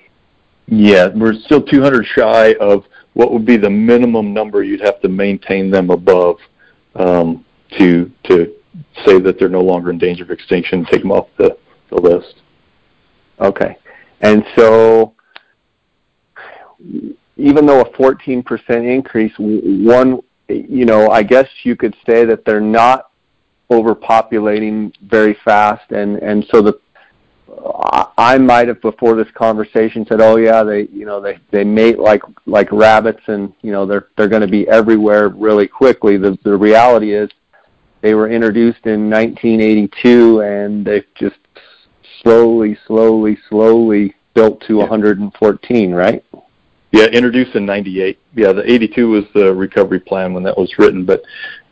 Yeah, 0.67 1.07
we're 1.07 1.33
still 1.33 1.61
200 1.61 2.05
shy 2.05 2.53
of 2.55 2.83
what 3.13 3.31
would 3.33 3.45
be 3.45 3.57
the 3.57 3.69
minimum 3.69 4.33
number 4.33 4.63
you'd 4.63 4.81
have 4.81 5.01
to 5.01 5.09
maintain 5.09 5.71
them 5.71 5.89
above 5.89 6.37
um, 6.95 7.45
to 7.77 8.11
to 8.25 8.53
say 9.05 9.19
that 9.19 9.39
they're 9.39 9.49
no 9.49 9.61
longer 9.61 9.89
in 9.89 9.97
danger 9.97 10.23
of 10.23 10.31
extinction, 10.31 10.85
take 10.85 11.01
them 11.01 11.11
off 11.11 11.27
the, 11.37 11.57
the 11.89 11.95
list. 11.95 12.35
Okay, 13.39 13.77
and 14.21 14.43
so 14.55 15.13
even 17.37 17.65
though 17.65 17.81
a 17.81 17.89
14% 17.93 18.43
increase, 18.69 19.33
one, 19.37 20.19
you 20.49 20.85
know, 20.85 21.09
I 21.09 21.23
guess 21.23 21.47
you 21.63 21.75
could 21.75 21.95
say 22.05 22.25
that 22.25 22.45
they're 22.45 22.61
not 22.61 23.11
overpopulating 23.71 24.93
very 25.01 25.37
fast, 25.45 25.91
and 25.91 26.17
and 26.17 26.45
so 26.51 26.61
the 26.61 26.79
I 28.17 28.37
might 28.37 28.67
have 28.67 28.81
before 28.81 29.15
this 29.15 29.29
conversation 29.33 30.05
said, 30.07 30.21
"Oh 30.21 30.37
yeah, 30.37 30.63
they 30.63 30.87
you 30.91 31.05
know 31.05 31.21
they 31.21 31.39
they 31.51 31.63
mate 31.63 31.99
like 31.99 32.21
like 32.45 32.71
rabbits, 32.71 33.21
and 33.27 33.53
you 33.61 33.71
know 33.71 33.85
they're 33.85 34.07
they're 34.17 34.27
going 34.27 34.41
to 34.41 34.47
be 34.47 34.67
everywhere 34.67 35.29
really 35.29 35.67
quickly." 35.67 36.17
The 36.17 36.37
the 36.43 36.55
reality 36.55 37.13
is, 37.13 37.29
they 38.01 38.13
were 38.13 38.29
introduced 38.29 38.85
in 38.85 39.09
1982, 39.09 40.41
and 40.41 40.85
they've 40.85 41.05
just 41.15 41.37
slowly, 42.21 42.77
slowly, 42.87 43.37
slowly 43.49 44.15
built 44.33 44.61
to 44.67 44.75
yeah. 44.75 44.81
114, 44.81 45.91
right? 45.91 46.23
Yeah, 46.91 47.05
introduced 47.05 47.55
in 47.55 47.65
'98. 47.65 48.19
Yeah, 48.35 48.51
the 48.53 48.69
'82 48.69 49.09
was 49.09 49.25
the 49.33 49.53
recovery 49.53 49.99
plan 49.99 50.33
when 50.33 50.43
that 50.43 50.57
was 50.57 50.73
written, 50.77 51.05
but 51.05 51.21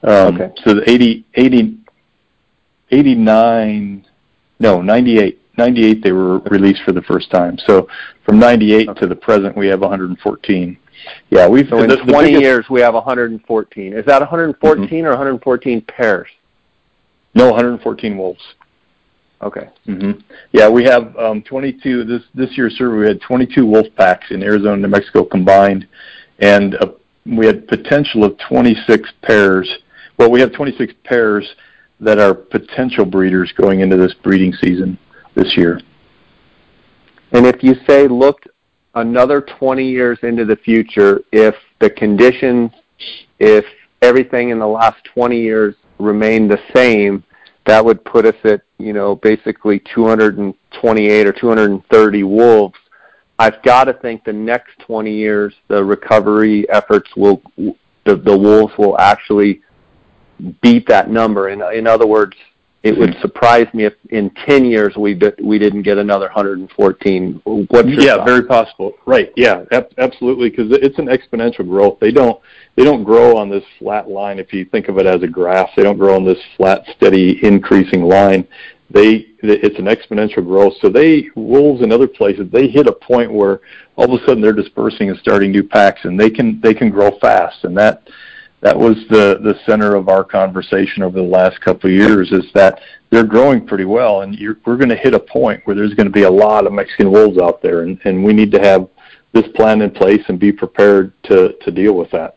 um, 0.04 0.40
okay. 0.40 0.54
so 0.64 0.76
the 0.76 0.90
80, 0.90 1.26
80, 1.34 1.78
89, 2.92 4.06
no, 4.60 4.82
98 4.82 5.42
98 5.58 6.04
they 6.04 6.12
were 6.12 6.40
released 6.40 6.82
for 6.84 6.92
the 6.92 7.02
first 7.02 7.32
time. 7.32 7.58
So 7.66 7.88
from 8.26 8.40
98 8.40 8.90
okay. 8.90 9.00
to 9.02 9.08
the 9.08 9.16
present, 9.16 9.58
we 9.58 9.68
have 9.68 9.82
114. 9.82 10.78
Yeah, 11.30 11.48
we've 11.48 11.68
so 11.70 11.82
in 11.82 11.90
the, 11.90 11.98
20 11.98 12.34
the 12.34 12.40
years 12.40 12.66
we 12.70 12.82
have 12.82 12.94
114. 12.94 13.94
Is 13.94 14.06
that 14.06 14.20
114 14.20 14.88
mm-hmm. 14.88 15.06
or 15.06 15.10
114 15.10 15.82
pairs? 15.82 16.28
No, 17.34 17.48
114 17.48 18.18
wolves. 18.18 18.42
Okay. 19.42 19.70
Mm-hmm. 19.88 20.20
Yeah, 20.52 20.68
we 20.68 20.84
have 20.86 21.16
um, 21.18 21.44
22 21.44 22.06
this 22.06 22.24
this 22.34 22.58
year's 22.58 22.76
survey. 22.76 22.98
We 22.98 23.08
had 23.08 23.22
22 23.22 23.66
wolf 23.66 23.88
packs 23.96 24.32
in 24.32 24.42
Arizona 24.42 24.74
and 24.74 24.82
New 24.82 24.88
Mexico 24.88 25.24
combined, 25.24 25.88
and 26.40 26.76
uh, 26.76 26.88
we 27.26 27.46
had 27.46 27.68
potential 27.68 28.24
of 28.24 28.38
26 28.50 29.12
pairs. 29.22 29.70
Well, 30.18 30.32
we 30.32 30.40
have 30.40 30.54
26 30.54 30.94
pairs 31.04 31.48
that 32.00 32.20
are 32.20 32.34
potential 32.34 33.06
breeders 33.06 33.52
going 33.56 33.82
into 33.82 33.98
this 33.98 34.14
breeding 34.14 34.54
season 34.54 34.98
this 35.36 35.56
year. 35.56 35.80
And 37.32 37.46
if 37.46 37.64
you 37.64 37.76
say 37.88 38.08
looked 38.08 38.48
another 38.96 39.42
20 39.42 39.88
years 39.88 40.18
into 40.24 40.46
the 40.46 40.56
future, 40.56 41.22
if 41.32 41.56
the 41.80 41.90
conditions, 41.90 42.72
if 43.40 43.66
everything 44.02 44.50
in 44.50 44.60
the 44.60 44.68
last 44.68 45.04
20 45.14 45.40
years 45.40 45.76
remained 46.00 46.50
the 46.50 46.60
same, 46.74 47.24
that 47.68 47.84
would 47.84 48.04
put 48.04 48.26
us 48.26 48.36
at, 48.46 48.62
you 48.78 48.94
know, 48.94 49.16
basically 49.16 49.80
228 49.94 51.28
or 51.28 51.32
230 51.34 52.24
wolves. 52.24 52.76
I've 53.40 53.62
got 53.62 53.84
to 53.84 53.94
think 53.94 54.24
the 54.24 54.34
next 54.34 54.80
20 54.80 55.14
years, 55.14 55.54
the 55.68 55.84
recovery 55.84 56.68
efforts 56.70 57.10
will, 57.16 57.42
the, 57.58 58.16
the 58.16 58.36
wolves 58.36 58.74
will 58.78 58.98
actually 58.98 59.62
beat 60.62 60.88
that 60.88 61.10
number. 61.10 61.50
In, 61.50 61.62
in 61.74 61.88
other 61.88 62.08
words, 62.08 62.36
it 62.88 62.98
would 62.98 63.10
mm-hmm. 63.10 63.22
surprise 63.22 63.68
me 63.74 63.84
if 63.84 63.94
in 64.12 64.30
10 64.48 64.64
years 64.64 64.96
we 64.96 65.20
we 65.44 65.60
didn't 65.60 65.82
get 65.82 65.98
another 65.98 66.28
114. 66.28 67.42
What's 67.44 67.90
yeah, 67.90 68.16
thought? 68.16 68.26
very 68.26 68.44
possible. 68.44 68.94
Right. 69.06 69.34
Yeah, 69.36 69.66
ab- 69.72 69.92
absolutely 69.98 70.50
because 70.50 70.72
it's 70.72 70.98
an 70.98 71.08
exponential 71.08 71.68
growth. 71.68 72.00
They 72.00 72.12
don't 72.12 72.40
they 72.76 72.86
don't 72.86 73.04
grow 73.04 73.36
on 73.36 73.50
this 73.50 73.64
flat 73.78 74.10
line 74.10 74.40
if 74.40 74.54
you 74.54 74.64
think 74.64 74.88
of 74.88 74.98
it 75.00 75.06
as 75.06 75.22
a 75.22 75.28
graph. 75.28 75.70
They 75.76 75.84
don't 75.84 75.98
grow 75.98 76.16
on 76.16 76.24
this 76.24 76.40
flat 76.56 76.84
steady 76.96 77.44
increasing 77.46 78.04
line. 78.04 78.48
They 78.90 79.28
it's 79.44 79.78
an 79.78 79.86
exponential 79.86 80.46
growth. 80.46 80.74
So 80.82 80.88
they 80.88 81.30
wolves 81.36 81.84
in 81.84 81.92
other 81.92 82.08
places 82.08 82.48
they 82.54 82.70
hit 82.70 82.88
a 82.88 82.94
point 82.94 83.34
where 83.34 83.60
all 83.98 84.06
of 84.06 84.22
a 84.22 84.26
sudden 84.26 84.42
they're 84.42 84.54
dispersing 84.54 85.10
and 85.10 85.20
starting 85.20 85.52
new 85.52 85.64
packs 85.64 86.06
and 86.06 86.18
they 86.18 86.30
can 86.30 86.62
they 86.62 86.74
can 86.74 86.90
grow 86.90 87.18
fast 87.20 87.66
and 87.66 87.78
that 87.78 88.08
that 88.62 88.78
was 88.78 88.96
the 89.10 89.40
the 89.44 89.56
center 89.66 89.96
of 89.96 90.10
our 90.10 90.24
conversation 90.24 91.04
over 91.04 91.18
the 91.18 91.26
last 91.26 91.62
couple 91.62 91.90
of 91.90 91.96
years 91.96 92.32
is 92.32 92.46
that 92.54 92.80
they're 93.10 93.24
growing 93.24 93.66
pretty 93.66 93.86
well 93.86 94.22
and 94.22 94.36
you're, 94.36 94.58
we're 94.66 94.78
going 94.78 94.90
to 94.90 94.96
hit 94.96 95.14
a 95.14 95.20
point 95.20 95.62
where 95.66 95.76
there's 95.76 95.94
going 95.94 96.08
to 96.08 96.12
be 96.12 96.24
a 96.24 96.30
lot 96.30 96.66
of 96.66 96.74
Mexican 96.74 97.12
wolves 97.12 97.38
out 97.38 97.62
there 97.62 97.82
and, 97.82 98.00
and 98.06 98.24
we 98.24 98.34
need 98.34 98.52
to 98.52 98.60
have 98.60 98.88
this 99.34 99.46
plan 99.56 99.82
in 99.82 99.92
place 99.92 100.24
and 100.28 100.40
be 100.40 100.52
prepared 100.52 101.12
to, 101.24 101.54
to 101.62 101.72
deal 101.72 101.94
with 101.94 102.10
that. 102.12 102.36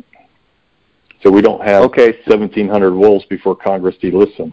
So 1.23 1.31
we 1.31 1.43
don't 1.43 1.63
have 1.63 1.83
okay. 1.85 2.13
1,700 2.27 2.95
wolves 2.95 3.25
before 3.27 3.57
Congress 3.57 3.97
delists 4.01 4.37
them. 4.37 4.53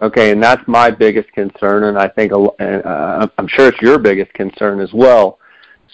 Okay, 0.00 0.32
and 0.32 0.42
that's 0.42 0.66
my 0.66 0.90
biggest 0.90 1.30
concern, 1.32 1.84
and 1.84 1.98
I 1.98 2.08
think 2.08 2.32
uh, 2.32 3.28
I'm 3.38 3.46
sure 3.46 3.68
it's 3.68 3.80
your 3.80 3.98
biggest 3.98 4.32
concern 4.32 4.80
as 4.80 4.92
well. 4.92 5.38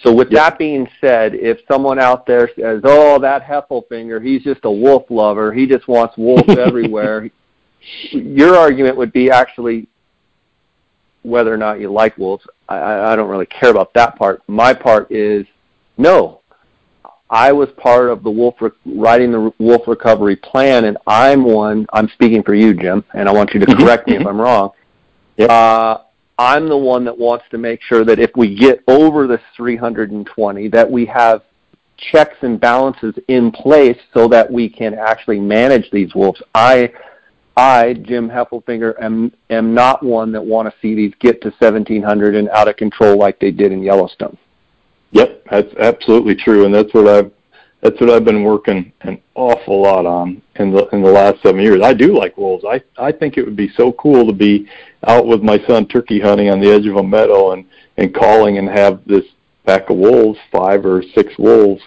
So 0.03 0.13
with 0.13 0.31
yep. 0.31 0.41
that 0.41 0.59
being 0.59 0.87
said, 1.01 1.35
if 1.35 1.59
someone 1.67 1.99
out 1.99 2.25
there 2.25 2.49
says, 2.55 2.81
"Oh, 2.83 3.19
that 3.19 3.43
Heffelfinger, 3.43 4.23
he's 4.23 4.43
just 4.43 4.61
a 4.63 4.71
wolf 4.71 5.03
lover. 5.09 5.51
He 5.53 5.65
just 5.65 5.87
wants 5.87 6.17
wolves 6.17 6.49
everywhere," 6.57 7.29
your 8.11 8.55
argument 8.55 8.97
would 8.97 9.11
be 9.11 9.29
actually 9.29 9.87
whether 11.23 11.53
or 11.53 11.57
not 11.57 11.79
you 11.79 11.91
like 11.91 12.17
wolves. 12.17 12.45
I, 12.69 13.11
I 13.11 13.15
don't 13.15 13.29
really 13.29 13.45
care 13.45 13.69
about 13.69 13.93
that 13.93 14.17
part. 14.17 14.41
My 14.47 14.73
part 14.73 15.11
is 15.11 15.45
no. 15.97 16.41
I 17.29 17.51
was 17.51 17.69
part 17.77 18.09
of 18.09 18.23
the 18.23 18.31
wolf 18.31 18.55
re- 18.59 18.71
writing 18.85 19.31
the 19.31 19.53
wolf 19.59 19.87
recovery 19.87 20.35
plan, 20.35 20.85
and 20.85 20.97
I'm 21.05 21.43
one. 21.43 21.85
I'm 21.93 22.09
speaking 22.09 22.41
for 22.41 22.55
you, 22.55 22.73
Jim, 22.73 23.03
and 23.13 23.29
I 23.29 23.31
want 23.31 23.53
you 23.53 23.59
to 23.59 23.65
mm-hmm. 23.65 23.83
correct 23.83 24.07
me 24.07 24.15
if 24.15 24.25
I'm 24.25 24.39
wrong. 24.39 24.71
Yep. 25.37 25.49
Uh, 25.49 25.97
I'm 26.39 26.69
the 26.69 26.77
one 26.77 27.03
that 27.03 27.17
wants 27.17 27.43
to 27.51 27.57
make 27.57 27.81
sure 27.81 28.05
that 28.05 28.17
if 28.17 28.31
we 28.37 28.55
get 28.55 28.81
over 28.87 29.27
this 29.27 29.41
320, 29.57 30.69
that 30.69 30.89
we 30.89 31.05
have 31.05 31.43
checks 31.97 32.37
and 32.41 32.59
balances 32.59 33.13
in 33.27 33.51
place 33.51 33.97
so 34.13 34.29
that 34.29 34.49
we 34.49 34.69
can 34.69 34.93
actually 34.93 35.41
manage 35.41 35.91
these 35.91 36.15
wolves. 36.15 36.41
I, 36.55 36.93
I, 37.57 37.93
Jim 38.03 38.29
Heffelfinger, 38.29 38.93
am 39.01 39.33
am 39.49 39.73
not 39.73 40.01
one 40.01 40.31
that 40.31 40.41
want 40.41 40.69
to 40.69 40.73
see 40.81 40.95
these 40.95 41.13
get 41.19 41.41
to 41.41 41.49
1700 41.59 42.35
and 42.35 42.47
out 42.51 42.69
of 42.69 42.77
control 42.77 43.17
like 43.17 43.37
they 43.41 43.51
did 43.51 43.73
in 43.73 43.83
Yellowstone. 43.83 44.37
Yep, 45.11 45.43
that's 45.51 45.73
absolutely 45.75 46.35
true, 46.35 46.63
and 46.63 46.73
that's 46.73 46.93
what 46.93 47.07
I've 47.07 47.31
that's 47.81 47.99
what 48.01 48.09
I've 48.09 48.25
been 48.25 48.43
working 48.43 48.91
an 49.01 49.21
awful 49.35 49.81
lot 49.81 50.05
on 50.05 50.41
in 50.55 50.71
the 50.71 50.87
in 50.87 51.01
the 51.01 51.11
last 51.11 51.41
seven 51.41 51.61
years. 51.61 51.81
I 51.81 51.93
do 51.93 52.17
like 52.17 52.37
wolves. 52.37 52.65
I 52.67 52.81
I 52.97 53.11
think 53.11 53.37
it 53.37 53.45
would 53.45 53.55
be 53.55 53.69
so 53.75 53.91
cool 53.93 54.25
to 54.27 54.33
be 54.33 54.67
out 55.07 55.25
with 55.25 55.41
my 55.41 55.59
son 55.65 55.87
turkey 55.87 56.19
hunting 56.19 56.49
on 56.49 56.59
the 56.59 56.69
edge 56.69 56.85
of 56.85 56.97
a 56.97 57.03
meadow 57.03 57.51
and 57.53 57.65
and 57.97 58.13
calling 58.13 58.57
and 58.57 58.69
have 58.69 59.01
this 59.05 59.25
pack 59.65 59.89
of 59.89 59.97
wolves, 59.97 60.39
five 60.51 60.85
or 60.85 61.03
six 61.15 61.37
wolves, 61.37 61.81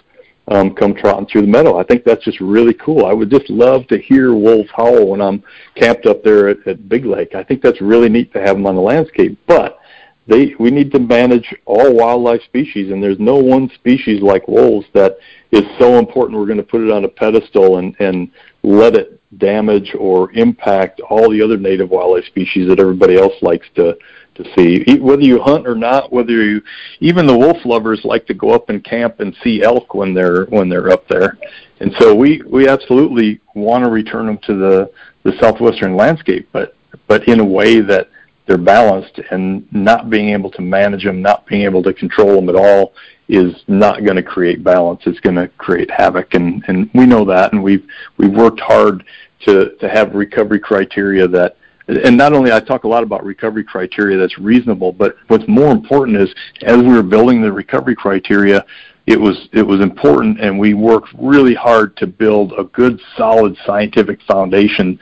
um, 0.47 0.73
come 0.73 0.93
trotting 0.93 1.27
through 1.27 1.41
the 1.41 1.47
meadow. 1.47 1.77
I 1.77 1.83
think 1.83 2.03
that's 2.03 2.23
just 2.23 2.39
really 2.39 2.73
cool. 2.73 3.05
I 3.05 3.13
would 3.13 3.29
just 3.29 3.49
love 3.49 3.87
to 3.87 3.97
hear 3.97 4.33
wolves 4.33 4.69
howl 4.75 5.07
when 5.07 5.21
I'm 5.21 5.43
camped 5.75 6.05
up 6.05 6.23
there 6.23 6.49
at, 6.49 6.65
at 6.67 6.89
Big 6.89 7.05
Lake. 7.05 7.35
I 7.35 7.43
think 7.43 7.61
that's 7.61 7.81
really 7.81 8.09
neat 8.09 8.33
to 8.33 8.41
have 8.41 8.55
them 8.55 8.65
on 8.65 8.75
the 8.75 8.81
landscape, 8.81 9.37
but 9.47 9.79
they 10.27 10.55
we 10.59 10.71
need 10.71 10.91
to 10.91 10.99
manage 10.99 11.53
all 11.65 11.93
wildlife 11.93 12.41
species 12.43 12.91
and 12.91 13.03
there's 13.03 13.19
no 13.19 13.35
one 13.35 13.69
species 13.75 14.21
like 14.21 14.47
wolves 14.47 14.85
that 14.93 15.17
is 15.51 15.63
so 15.79 15.99
important 15.99 16.39
we're 16.39 16.45
going 16.45 16.57
to 16.57 16.63
put 16.63 16.81
it 16.81 16.91
on 16.91 17.05
a 17.05 17.09
pedestal 17.09 17.77
and 17.77 17.95
and 17.99 18.31
let 18.63 18.95
it 18.95 19.19
damage 19.37 19.93
or 19.97 20.31
impact 20.33 21.01
all 21.01 21.29
the 21.29 21.41
other 21.41 21.57
native 21.57 21.89
wildlife 21.89 22.25
species 22.25 22.67
that 22.67 22.79
everybody 22.79 23.17
else 23.17 23.33
likes 23.41 23.67
to 23.75 23.97
to 24.35 24.43
see. 24.55 24.97
Whether 24.99 25.21
you 25.21 25.41
hunt 25.41 25.67
or 25.67 25.75
not 25.75 26.11
whether 26.11 26.31
you 26.31 26.61
even 26.99 27.27
the 27.27 27.37
wolf 27.37 27.57
lovers 27.65 28.01
like 28.03 28.25
to 28.27 28.33
go 28.33 28.51
up 28.51 28.69
and 28.69 28.83
camp 28.83 29.19
and 29.19 29.35
see 29.43 29.61
elk 29.63 29.93
when 29.93 30.13
they're 30.13 30.45
when 30.45 30.69
they're 30.69 30.91
up 30.91 31.07
there. 31.07 31.37
And 31.79 31.93
so 31.99 32.15
we 32.15 32.41
we 32.47 32.67
absolutely 32.67 33.41
want 33.55 33.83
to 33.83 33.89
return 33.89 34.25
them 34.25 34.39
to 34.45 34.55
the 34.55 34.91
the 35.23 35.37
southwestern 35.39 35.95
landscape 35.95 36.49
but 36.51 36.75
but 37.07 37.27
in 37.27 37.39
a 37.39 37.45
way 37.45 37.79
that 37.79 38.09
they're 38.45 38.57
balanced 38.57 39.19
and 39.31 39.65
not 39.71 40.09
being 40.09 40.29
able 40.29 40.51
to 40.51 40.61
manage 40.61 41.03
them, 41.03 41.21
not 41.21 41.45
being 41.45 41.63
able 41.63 41.81
to 41.83 41.93
control 41.93 42.35
them 42.35 42.49
at 42.49 42.55
all 42.55 42.93
is 43.29 43.55
not 43.67 44.03
going 44.03 44.17
to 44.17 44.23
create 44.23 44.63
balance. 44.63 45.01
It's 45.05 45.19
going 45.21 45.35
to 45.35 45.47
create 45.57 45.89
havoc, 45.89 46.33
and 46.33 46.63
and 46.67 46.89
we 46.93 47.05
know 47.05 47.25
that, 47.25 47.53
and 47.53 47.63
we've 47.63 47.85
we've 48.17 48.33
worked 48.33 48.59
hard 48.59 49.03
to 49.45 49.75
to 49.77 49.89
have 49.89 50.13
recovery 50.13 50.59
criteria 50.59 51.27
that. 51.29 51.57
And 51.85 52.15
not 52.15 52.31
only 52.31 52.53
I 52.53 52.61
talk 52.61 52.85
a 52.85 52.87
lot 52.87 53.03
about 53.03 53.25
recovery 53.25 53.65
criteria 53.65 54.17
that's 54.17 54.37
reasonable, 54.37 54.93
but 54.93 55.17
what's 55.27 55.43
more 55.49 55.69
important 55.69 56.17
is 56.17 56.33
as 56.61 56.77
we 56.77 56.87
were 56.87 57.03
building 57.03 57.41
the 57.41 57.51
recovery 57.51 57.93
criteria, 57.93 58.65
it 59.05 59.19
was 59.19 59.49
it 59.51 59.63
was 59.63 59.81
important, 59.81 60.39
and 60.39 60.57
we 60.57 60.75
worked 60.75 61.09
really 61.19 61.53
hard 61.53 61.97
to 61.97 62.07
build 62.07 62.53
a 62.57 62.63
good, 62.63 63.01
solid 63.17 63.57
scientific 63.65 64.21
foundation 64.21 64.97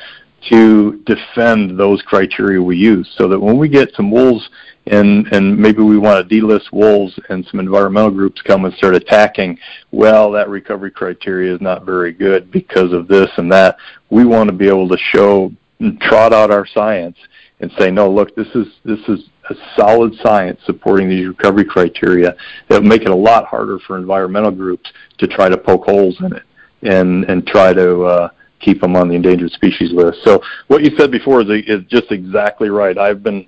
to 0.49 1.03
defend 1.05 1.79
those 1.79 2.01
criteria 2.01 2.61
we 2.61 2.77
use, 2.77 3.11
so 3.17 3.27
that 3.27 3.39
when 3.39 3.57
we 3.57 3.69
get 3.69 3.93
some 3.95 4.11
wolves 4.11 4.49
and 4.87 5.27
and 5.27 5.57
maybe 5.57 5.81
we 5.81 5.97
want 5.97 6.27
to 6.27 6.35
delist 6.35 6.71
wolves 6.71 7.17
and 7.29 7.45
some 7.45 7.59
environmental 7.59 8.09
groups 8.09 8.41
come 8.41 8.65
and 8.65 8.73
start 8.73 8.95
attacking 8.95 9.57
well 9.91 10.31
that 10.31 10.49
recovery 10.49 10.89
criteria 10.89 11.53
is 11.53 11.61
not 11.61 11.85
very 11.85 12.11
good 12.11 12.51
because 12.51 12.91
of 12.91 13.07
this 13.07 13.29
and 13.37 13.51
that. 13.51 13.77
We 14.09 14.25
want 14.25 14.49
to 14.49 14.55
be 14.55 14.67
able 14.67 14.89
to 14.89 14.97
show 14.97 15.51
trot 15.99 16.33
out 16.33 16.51
our 16.51 16.65
science 16.65 17.17
and 17.59 17.71
say 17.77 17.91
no 17.91 18.09
look 18.09 18.35
this 18.35 18.47
is 18.55 18.67
this 18.83 18.99
is 19.07 19.29
a 19.49 19.55
solid 19.75 20.13
science 20.21 20.59
supporting 20.65 21.09
these 21.09 21.27
recovery 21.27 21.65
criteria 21.65 22.35
that 22.69 22.83
make 22.83 23.01
it 23.01 23.09
a 23.09 23.15
lot 23.15 23.45
harder 23.45 23.79
for 23.79 23.97
environmental 23.97 24.51
groups 24.51 24.91
to 25.17 25.27
try 25.27 25.49
to 25.49 25.57
poke 25.57 25.85
holes 25.85 26.15
in 26.21 26.35
it 26.35 26.43
and 26.83 27.25
and 27.25 27.45
try 27.47 27.73
to 27.73 28.03
uh, 28.03 28.29
keep 28.61 28.81
them 28.81 28.95
on 28.95 29.07
the 29.07 29.15
endangered 29.15 29.51
species 29.51 29.91
list. 29.91 30.19
So 30.23 30.41
what 30.67 30.83
you 30.83 30.95
said 30.97 31.11
before 31.11 31.41
is, 31.41 31.47
is 31.67 31.83
just 31.87 32.11
exactly 32.11 32.69
right. 32.69 32.97
I've 32.97 33.23
been 33.23 33.45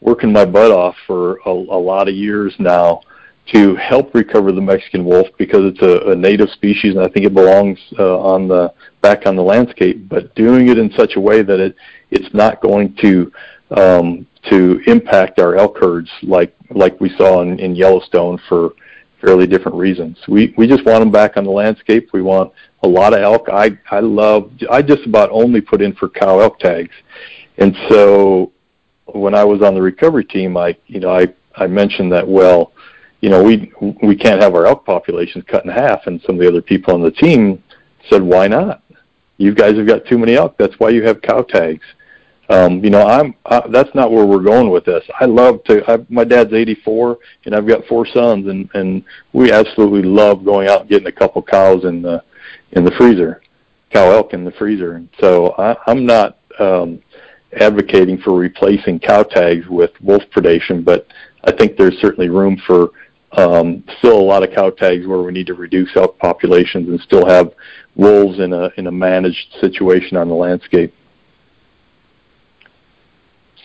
working 0.00 0.32
my 0.32 0.44
butt 0.44 0.70
off 0.70 0.96
for 1.06 1.38
a, 1.46 1.50
a 1.50 1.80
lot 1.80 2.08
of 2.08 2.14
years 2.14 2.54
now 2.58 3.00
to 3.52 3.76
help 3.76 4.14
recover 4.14 4.50
the 4.50 4.60
Mexican 4.60 5.04
wolf 5.04 5.28
because 5.38 5.60
it's 5.64 5.80
a, 5.80 6.10
a 6.10 6.16
native 6.16 6.50
species 6.50 6.94
and 6.94 7.04
I 7.04 7.08
think 7.08 7.26
it 7.26 7.34
belongs 7.34 7.78
uh, 7.98 8.18
on 8.18 8.48
the 8.48 8.72
back 9.02 9.26
on 9.26 9.36
the 9.36 9.42
landscape. 9.42 10.08
But 10.08 10.34
doing 10.34 10.68
it 10.68 10.78
in 10.78 10.90
such 10.92 11.16
a 11.16 11.20
way 11.20 11.42
that 11.42 11.60
it 11.60 11.76
it's 12.10 12.32
not 12.34 12.60
going 12.60 12.96
to 13.02 13.32
um, 13.70 14.26
to 14.50 14.80
impact 14.86 15.38
our 15.40 15.56
elk 15.56 15.78
herds 15.78 16.10
like 16.22 16.54
like 16.70 17.00
we 17.00 17.10
saw 17.16 17.42
in, 17.42 17.58
in 17.60 17.76
Yellowstone 17.76 18.40
for 18.48 18.70
fairly 19.20 19.46
different 19.46 19.76
reasons. 19.76 20.18
We 20.28 20.54
we 20.56 20.66
just 20.66 20.84
want 20.84 21.00
them 21.00 21.12
back 21.12 21.36
on 21.36 21.44
the 21.44 21.50
landscape. 21.50 22.10
We 22.12 22.22
want 22.22 22.52
a 22.82 22.88
lot 22.88 23.12
of 23.12 23.20
elk. 23.20 23.48
I 23.52 23.78
I 23.90 24.00
love 24.00 24.50
I 24.70 24.82
just 24.82 25.06
about 25.06 25.30
only 25.30 25.60
put 25.60 25.82
in 25.82 25.94
for 25.94 26.08
cow 26.08 26.40
elk 26.40 26.58
tags, 26.58 26.94
and 27.58 27.76
so 27.88 28.52
when 29.06 29.34
I 29.34 29.44
was 29.44 29.62
on 29.62 29.74
the 29.74 29.82
recovery 29.82 30.24
team, 30.24 30.56
I 30.56 30.76
you 30.86 31.00
know 31.00 31.10
I 31.10 31.28
I 31.54 31.66
mentioned 31.66 32.12
that 32.12 32.26
well, 32.26 32.72
you 33.20 33.30
know 33.30 33.42
we 33.42 33.72
we 34.02 34.16
can't 34.16 34.42
have 34.42 34.54
our 34.54 34.66
elk 34.66 34.84
populations 34.84 35.44
cut 35.46 35.64
in 35.64 35.70
half, 35.70 36.06
and 36.06 36.20
some 36.22 36.36
of 36.36 36.40
the 36.40 36.48
other 36.48 36.62
people 36.62 36.94
on 36.94 37.02
the 37.02 37.10
team 37.10 37.62
said 38.10 38.22
why 38.22 38.48
not? 38.48 38.82
You 39.38 39.54
guys 39.54 39.76
have 39.76 39.86
got 39.86 40.06
too 40.06 40.18
many 40.18 40.34
elk. 40.36 40.56
That's 40.56 40.78
why 40.78 40.90
you 40.90 41.02
have 41.04 41.20
cow 41.20 41.42
tags 41.42 41.84
um, 42.48 42.84
you 42.84 42.90
know, 42.90 43.02
I'm 43.02 43.34
I, 43.46 43.66
that's 43.68 43.92
not 43.94 44.12
where 44.12 44.24
we're 44.24 44.42
going 44.42 44.70
with 44.70 44.84
this. 44.84 45.04
I 45.18 45.24
love 45.24 45.64
to. 45.64 45.82
I, 45.90 45.98
my 46.08 46.24
dad's 46.24 46.52
84, 46.52 47.18
and 47.44 47.54
I've 47.54 47.66
got 47.66 47.84
four 47.86 48.06
sons, 48.06 48.46
and 48.46 48.70
and 48.74 49.02
we 49.32 49.50
absolutely 49.50 50.02
love 50.02 50.44
going 50.44 50.68
out 50.68 50.82
and 50.82 50.90
getting 50.90 51.08
a 51.08 51.12
couple 51.12 51.42
cows 51.42 51.84
in 51.84 52.02
the 52.02 52.22
in 52.72 52.84
the 52.84 52.90
freezer, 52.92 53.42
cow 53.90 54.10
elk 54.10 54.32
in 54.32 54.44
the 54.44 54.52
freezer. 54.52 54.94
And 54.94 55.08
so 55.20 55.54
I, 55.58 55.76
I'm 55.86 56.04
not 56.06 56.38
um, 56.58 57.02
advocating 57.60 58.18
for 58.18 58.36
replacing 58.36 59.00
cow 59.00 59.22
tags 59.22 59.66
with 59.68 59.90
wolf 60.00 60.22
predation, 60.34 60.84
but 60.84 61.06
I 61.44 61.52
think 61.52 61.76
there's 61.76 61.98
certainly 62.00 62.28
room 62.28 62.60
for 62.66 62.90
um, 63.32 63.84
still 63.98 64.18
a 64.18 64.22
lot 64.22 64.42
of 64.42 64.54
cow 64.54 64.70
tags 64.70 65.06
where 65.06 65.22
we 65.22 65.32
need 65.32 65.46
to 65.46 65.54
reduce 65.54 65.94
elk 65.96 66.18
populations 66.18 66.88
and 66.88 67.00
still 67.00 67.26
have 67.26 67.52
wolves 67.94 68.38
in 68.40 68.52
a 68.52 68.70
in 68.76 68.86
a 68.86 68.92
managed 68.92 69.54
situation 69.60 70.16
on 70.16 70.28
the 70.28 70.34
landscape. 70.34 70.94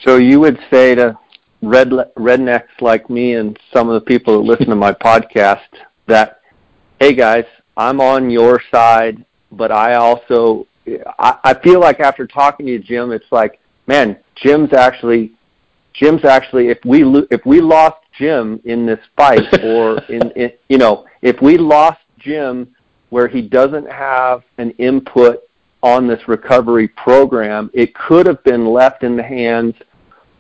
So 0.04 0.18
you 0.18 0.40
would 0.40 0.60
say 0.72 0.96
to 0.96 1.18
red 1.62 1.90
rednecks 2.18 2.82
like 2.82 3.10
me 3.10 3.36
and 3.36 3.58
some 3.74 3.88
of 3.88 3.94
the 3.94 4.06
people 4.06 4.34
that 4.34 4.50
listen 4.50 4.68
to 4.68 4.76
my 4.76 4.92
podcast 5.04 5.60
that, 6.08 6.42
hey 7.00 7.14
guys, 7.14 7.46
I'm 7.78 8.02
on 8.02 8.30
your 8.30 8.62
side, 8.72 9.26
but 9.52 9.72
I 9.72 9.96
also 9.96 10.68
I, 11.20 11.38
I 11.44 11.54
feel 11.54 11.80
like 11.80 12.00
after 12.00 12.28
talking 12.28 12.66
to 12.66 12.72
you, 12.74 12.80
Jim, 12.80 13.12
it's 13.12 13.32
like, 13.32 13.60
man, 13.88 14.18
Jim's 14.36 14.74
actually 14.74 15.34
Jim's 15.94 16.26
actually 16.26 16.70
if 16.70 16.80
we 16.86 17.04
lo- 17.04 17.28
if 17.32 17.46
we 17.46 17.62
lost 17.62 17.98
Jim 18.18 18.60
in 18.66 18.86
this 18.86 19.00
fight 19.16 19.64
or 19.64 20.00
in, 20.04 20.32
in 20.32 20.52
you 20.70 20.78
know 20.78 21.06
if 21.22 21.42
we 21.42 21.58
lost 21.58 22.00
Jim 22.18 22.74
where 23.10 23.28
he 23.28 23.42
doesn't 23.42 23.90
have 23.90 24.44
an 24.58 24.72
input 24.72 25.42
on 25.84 26.08
this 26.08 26.28
recovery 26.28 26.88
program, 26.88 27.70
it 27.74 27.94
could 27.96 28.26
have 28.26 28.42
been 28.44 28.66
left 28.66 29.04
in 29.04 29.18
the 29.18 29.24
hands 29.24 29.76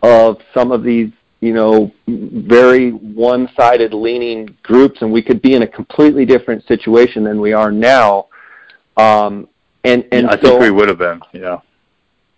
of 0.03 0.38
some 0.53 0.72
of 0.72 0.84
these 0.84 1.12
you 1.42 1.54
know 1.54 1.92
very 2.08 2.92
one-sided 2.92 3.94
leaning 3.94 4.56
groups 4.64 5.02
and 5.02 5.12
we 5.12 5.22
could 5.22 5.42
be 5.42 5.56
in 5.56 5.64
a 5.64 5.68
completely 5.68 6.26
different 6.26 6.66
situation 6.68 7.24
than 7.24 7.42
we 7.42 7.54
are 7.54 7.72
now. 7.72 8.28
Um 8.98 9.48
and 9.84 10.06
and 10.12 10.28
yeah, 10.28 10.32
I 10.32 10.36
so, 10.36 10.42
think 10.42 10.62
we 10.62 10.72
would 10.72 10.88
have 10.88 11.00
been 11.00 11.20
yeah. 11.34 11.60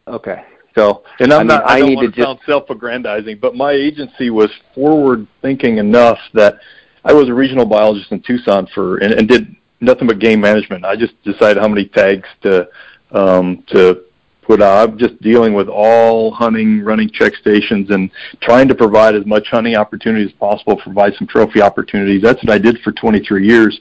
Okay 0.08 0.44
so 0.76 1.04
and 1.20 1.32
I'm 1.32 1.40
I 1.40 1.44
mean, 1.44 1.48
not 1.48 1.70
I, 1.70 1.74
I 1.74 1.80
don't 1.80 1.90
need 1.90 1.96
want 1.96 2.06
to 2.08 2.12
to 2.12 2.18
just 2.18 2.26
sound 2.26 2.40
self-aggrandizing 2.46 3.38
but 3.40 3.56
my 3.56 3.72
agency 3.72 4.30
was 4.30 4.50
forward 4.74 5.28
thinking 5.42 5.78
enough 5.78 6.20
that 6.34 6.60
I 7.06 7.14
was 7.14 7.28
a 7.30 7.34
regional 7.34 7.66
biologist 7.66 8.12
in 8.12 8.22
Tucson 8.22 8.68
for 8.74 8.98
and, 8.98 9.14
and 9.14 9.28
did 9.28 9.56
nothing 9.82 10.08
but 10.08 10.20
game 10.20 10.40
management. 10.40 10.86
I 10.86 10.96
just 10.96 11.22
decided 11.24 11.62
how 11.62 11.68
many 11.68 11.86
tags 11.86 12.28
to 12.42 12.68
um 13.12 13.64
to 13.68 14.06
put 14.44 14.61
out. 14.61 14.90
I'm 14.90 14.98
just 14.98 15.20
dealing 15.22 15.53
with 15.53 15.68
all 15.68 16.32
hunting, 16.32 16.84
running 16.84 17.10
check 17.10 17.36
stations, 17.36 17.90
and 17.90 18.10
trying 18.41 18.68
to 18.68 18.76
provide 18.76 19.15
as 19.15 19.26
much 19.26 19.48
hunting 19.49 19.76
opportunity 19.76 20.26
as 20.26 20.32
possible, 20.34 20.78
provide 20.78 21.14
some 21.18 21.28
trophy 21.28 21.61
opportunities. 21.61 22.22
That's 22.22 22.44
what 22.44 22.52
I 22.52 22.57
did 22.57 22.80
for 22.80 22.91
23 22.91 23.48
years. 23.48 23.80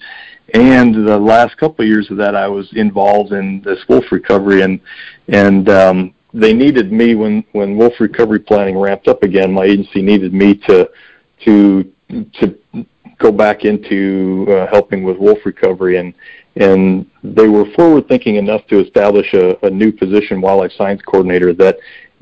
And 0.54 1.06
the 1.06 1.18
last 1.18 1.56
couple 1.56 1.84
of 1.84 1.88
years 1.88 2.10
of 2.10 2.16
that, 2.18 2.34
I 2.34 2.48
was 2.48 2.70
involved 2.74 3.32
in 3.32 3.62
this 3.62 3.78
wolf 3.88 4.04
recovery, 4.10 4.62
and 4.62 4.80
and 5.28 5.68
um, 5.68 6.14
they 6.34 6.52
needed 6.52 6.92
me 6.92 7.14
when 7.14 7.44
when 7.52 7.76
wolf 7.76 7.94
recovery 8.00 8.40
planning 8.40 8.76
ramped 8.76 9.08
up 9.08 9.22
again. 9.22 9.52
My 9.52 9.64
agency 9.64 10.02
needed 10.02 10.34
me 10.34 10.54
to 10.66 10.90
to 11.44 11.92
to 12.10 12.58
go 13.18 13.32
back 13.32 13.64
into 13.64 14.46
uh, 14.50 14.66
helping 14.66 15.04
with 15.04 15.16
wolf 15.16 15.38
recovery, 15.44 15.96
and 15.96 16.12
and 16.56 17.06
they 17.22 17.48
were 17.48 17.64
forward 17.74 18.06
thinking 18.08 18.36
enough 18.36 18.66
to 18.66 18.80
establish 18.80 19.32
a, 19.32 19.56
a 19.66 19.70
new 19.70 19.92
position, 19.92 20.40
wildlife 20.40 20.72
science 20.72 21.00
coordinator, 21.02 21.52
that 21.54 21.78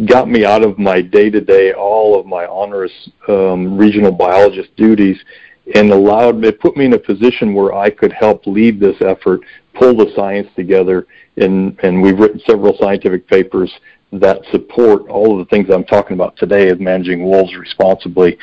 got 0.07 0.28
me 0.28 0.44
out 0.44 0.65
of 0.65 0.78
my 0.78 1.01
day 1.01 1.31
to 1.31 1.40
day, 1.40 1.73
all 1.73 2.19
of 2.19 2.27
my 2.27 2.47
onerous 2.47 2.93
um, 3.28 3.77
regional 3.77 4.12
biologist 4.12 4.74
duties, 4.77 5.19
and 5.74 5.90
allowed 5.90 6.44
it 6.44 6.61
put 6.61 6.77
me 6.77 6.85
in 6.85 6.94
a 6.94 6.98
position 6.98 7.55
where 7.55 7.74
I 7.74 7.90
could 7.90 8.12
help 8.12 8.47
lead 8.47 8.81
this 8.81 8.97
effort, 9.01 9.40
pull 9.74 9.97
the 9.97 10.12
science 10.15 10.48
together, 10.57 11.07
and 11.36 11.78
and 11.82 12.01
we've 12.01 12.19
written 12.19 12.40
several 12.48 12.77
scientific 12.78 13.27
papers 13.27 13.73
that 14.12 14.40
support 14.51 15.09
all 15.09 15.32
of 15.32 15.47
the 15.47 15.51
things 15.55 15.73
I'm 15.73 15.85
talking 15.85 16.15
about 16.15 16.36
today 16.36 16.69
of 16.70 16.81
managing 16.81 17.24
wolves 17.24 17.55
responsibly, 17.57 18.39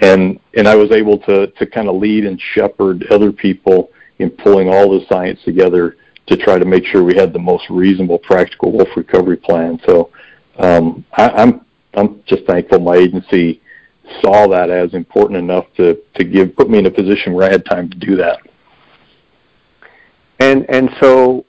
and 0.00 0.38
and 0.56 0.68
I 0.68 0.76
was 0.76 0.90
able 0.92 1.18
to 1.20 1.48
to 1.48 1.66
kind 1.66 1.88
of 1.88 1.96
lead 1.96 2.24
and 2.24 2.40
shepherd 2.54 3.06
other 3.10 3.32
people 3.32 3.90
in 4.22 4.30
pulling 4.30 4.68
all 4.68 4.90
the 4.90 5.04
science 5.08 5.40
together 5.44 5.96
to 6.26 6.36
try 6.36 6.58
to 6.58 6.64
make 6.64 6.84
sure 6.86 7.02
we 7.02 7.16
had 7.16 7.32
the 7.32 7.38
most 7.38 7.64
reasonable, 7.68 8.18
practical 8.18 8.72
wolf 8.72 8.88
recovery 8.96 9.36
plan. 9.36 9.80
So 9.86 10.10
um, 10.58 11.04
I, 11.12 11.28
I'm 11.30 11.66
I'm 11.94 12.22
just 12.26 12.44
thankful 12.46 12.80
my 12.80 12.96
agency 12.96 13.60
saw 14.20 14.48
that 14.48 14.70
as 14.70 14.94
important 14.94 15.38
enough 15.38 15.66
to 15.76 16.00
to 16.14 16.24
give 16.24 16.56
put 16.56 16.70
me 16.70 16.78
in 16.78 16.86
a 16.86 16.90
position 16.90 17.32
where 17.32 17.48
I 17.48 17.52
had 17.52 17.64
time 17.64 17.90
to 17.90 17.98
do 17.98 18.16
that. 18.16 18.38
And 20.40 20.68
and 20.68 20.90
so 21.00 21.44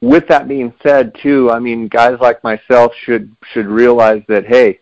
with 0.00 0.28
that 0.28 0.48
being 0.48 0.72
said 0.82 1.14
too, 1.22 1.50
I 1.50 1.58
mean 1.58 1.88
guys 1.88 2.18
like 2.20 2.42
myself 2.44 2.92
should 3.04 3.34
should 3.52 3.66
realize 3.66 4.22
that 4.28 4.44
hey, 4.46 4.80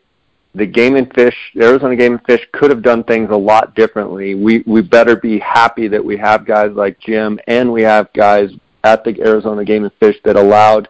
the 0.55 0.67
Game 0.67 0.97
and 0.97 1.13
Fish, 1.15 1.37
Arizona 1.57 1.97
Game 1.97 2.13
and 2.15 2.27
Fish 2.27 2.47
could 2.53 2.71
have 2.71 2.83
done 2.83 3.05
things 3.05 3.31
a 3.31 3.37
lot 3.37 3.75
differently. 3.75 4.35
We 4.35 4.63
we 4.67 4.83
better 4.83 5.17
be 5.17 5.39
happy 5.39 5.89
that 5.89 6.05
we 6.05 6.17
have 6.19 6.45
guys 6.45 6.73
like 6.73 6.99
Jim 7.01 7.41
and 7.47 7.73
we 7.73 7.83
have 7.83 8.13
guys 8.13 8.51
at 8.85 9.05
the 9.05 9.19
Arizona 9.23 9.65
Game 9.65 9.85
and 9.85 9.93
Fish 9.95 10.17
that 10.25 10.37
allowed 10.37 10.89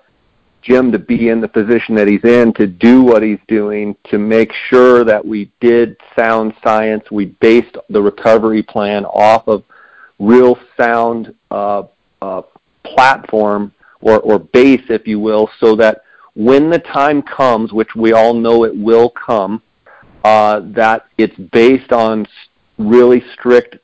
Jim 0.62 0.92
to 0.92 0.98
be 0.98 1.28
in 1.28 1.40
the 1.40 1.48
position 1.48 1.94
that 1.96 2.08
he's 2.08 2.24
in 2.24 2.52
to 2.54 2.66
do 2.66 3.02
what 3.02 3.22
he's 3.22 3.40
doing 3.48 3.96
to 4.04 4.18
make 4.18 4.52
sure 4.68 5.04
that 5.04 5.24
we 5.24 5.50
did 5.60 5.96
sound 6.16 6.54
science. 6.62 7.04
We 7.10 7.26
based 7.26 7.76
the 7.88 8.00
recovery 8.02 8.62
plan 8.62 9.04
off 9.04 9.46
of 9.48 9.64
real 10.18 10.58
sound 10.76 11.34
uh, 11.50 11.84
uh, 12.20 12.42
platform 12.84 13.72
or, 14.00 14.20
or 14.20 14.38
base, 14.38 14.82
if 14.88 15.06
you 15.06 15.18
will, 15.20 15.50
so 15.58 15.76
that 15.76 16.02
when 16.34 16.70
the 16.70 16.78
time 16.78 17.22
comes, 17.22 17.72
which 17.72 17.94
we 17.94 18.12
all 18.12 18.34
know 18.34 18.64
it 18.64 18.76
will 18.76 19.10
come, 19.10 19.62
uh, 20.24 20.60
that 20.64 21.06
it's 21.18 21.36
based 21.52 21.92
on 21.92 22.26
really 22.78 23.22
strict 23.34 23.76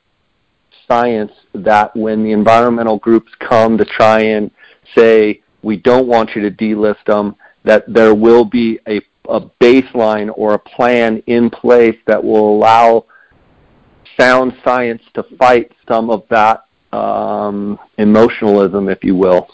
science 0.87 1.31
that 1.53 1.95
when 1.95 2.23
the 2.23 2.31
environmental 2.31 2.97
groups 2.97 3.31
come 3.39 3.77
to 3.77 3.85
try 3.85 4.21
and 4.21 4.49
say, 4.95 5.41
we 5.61 5.77
don't 5.77 6.07
want 6.07 6.35
you 6.35 6.41
to 6.41 6.51
delist 6.51 7.03
them, 7.05 7.35
that 7.63 7.83
there 7.87 8.15
will 8.15 8.45
be 8.45 8.79
a, 8.87 8.99
a 9.27 9.41
baseline 9.61 10.31
or 10.35 10.53
a 10.55 10.59
plan 10.59 11.21
in 11.27 11.49
place 11.49 11.97
that 12.07 12.23
will 12.23 12.55
allow 12.55 13.05
sound 14.19 14.53
science 14.63 15.03
to 15.13 15.23
fight 15.37 15.71
some 15.87 16.09
of 16.09 16.23
that 16.29 16.65
um, 16.91 17.77
emotionalism, 17.97 18.89
if 18.89 19.03
you 19.03 19.15
will. 19.15 19.49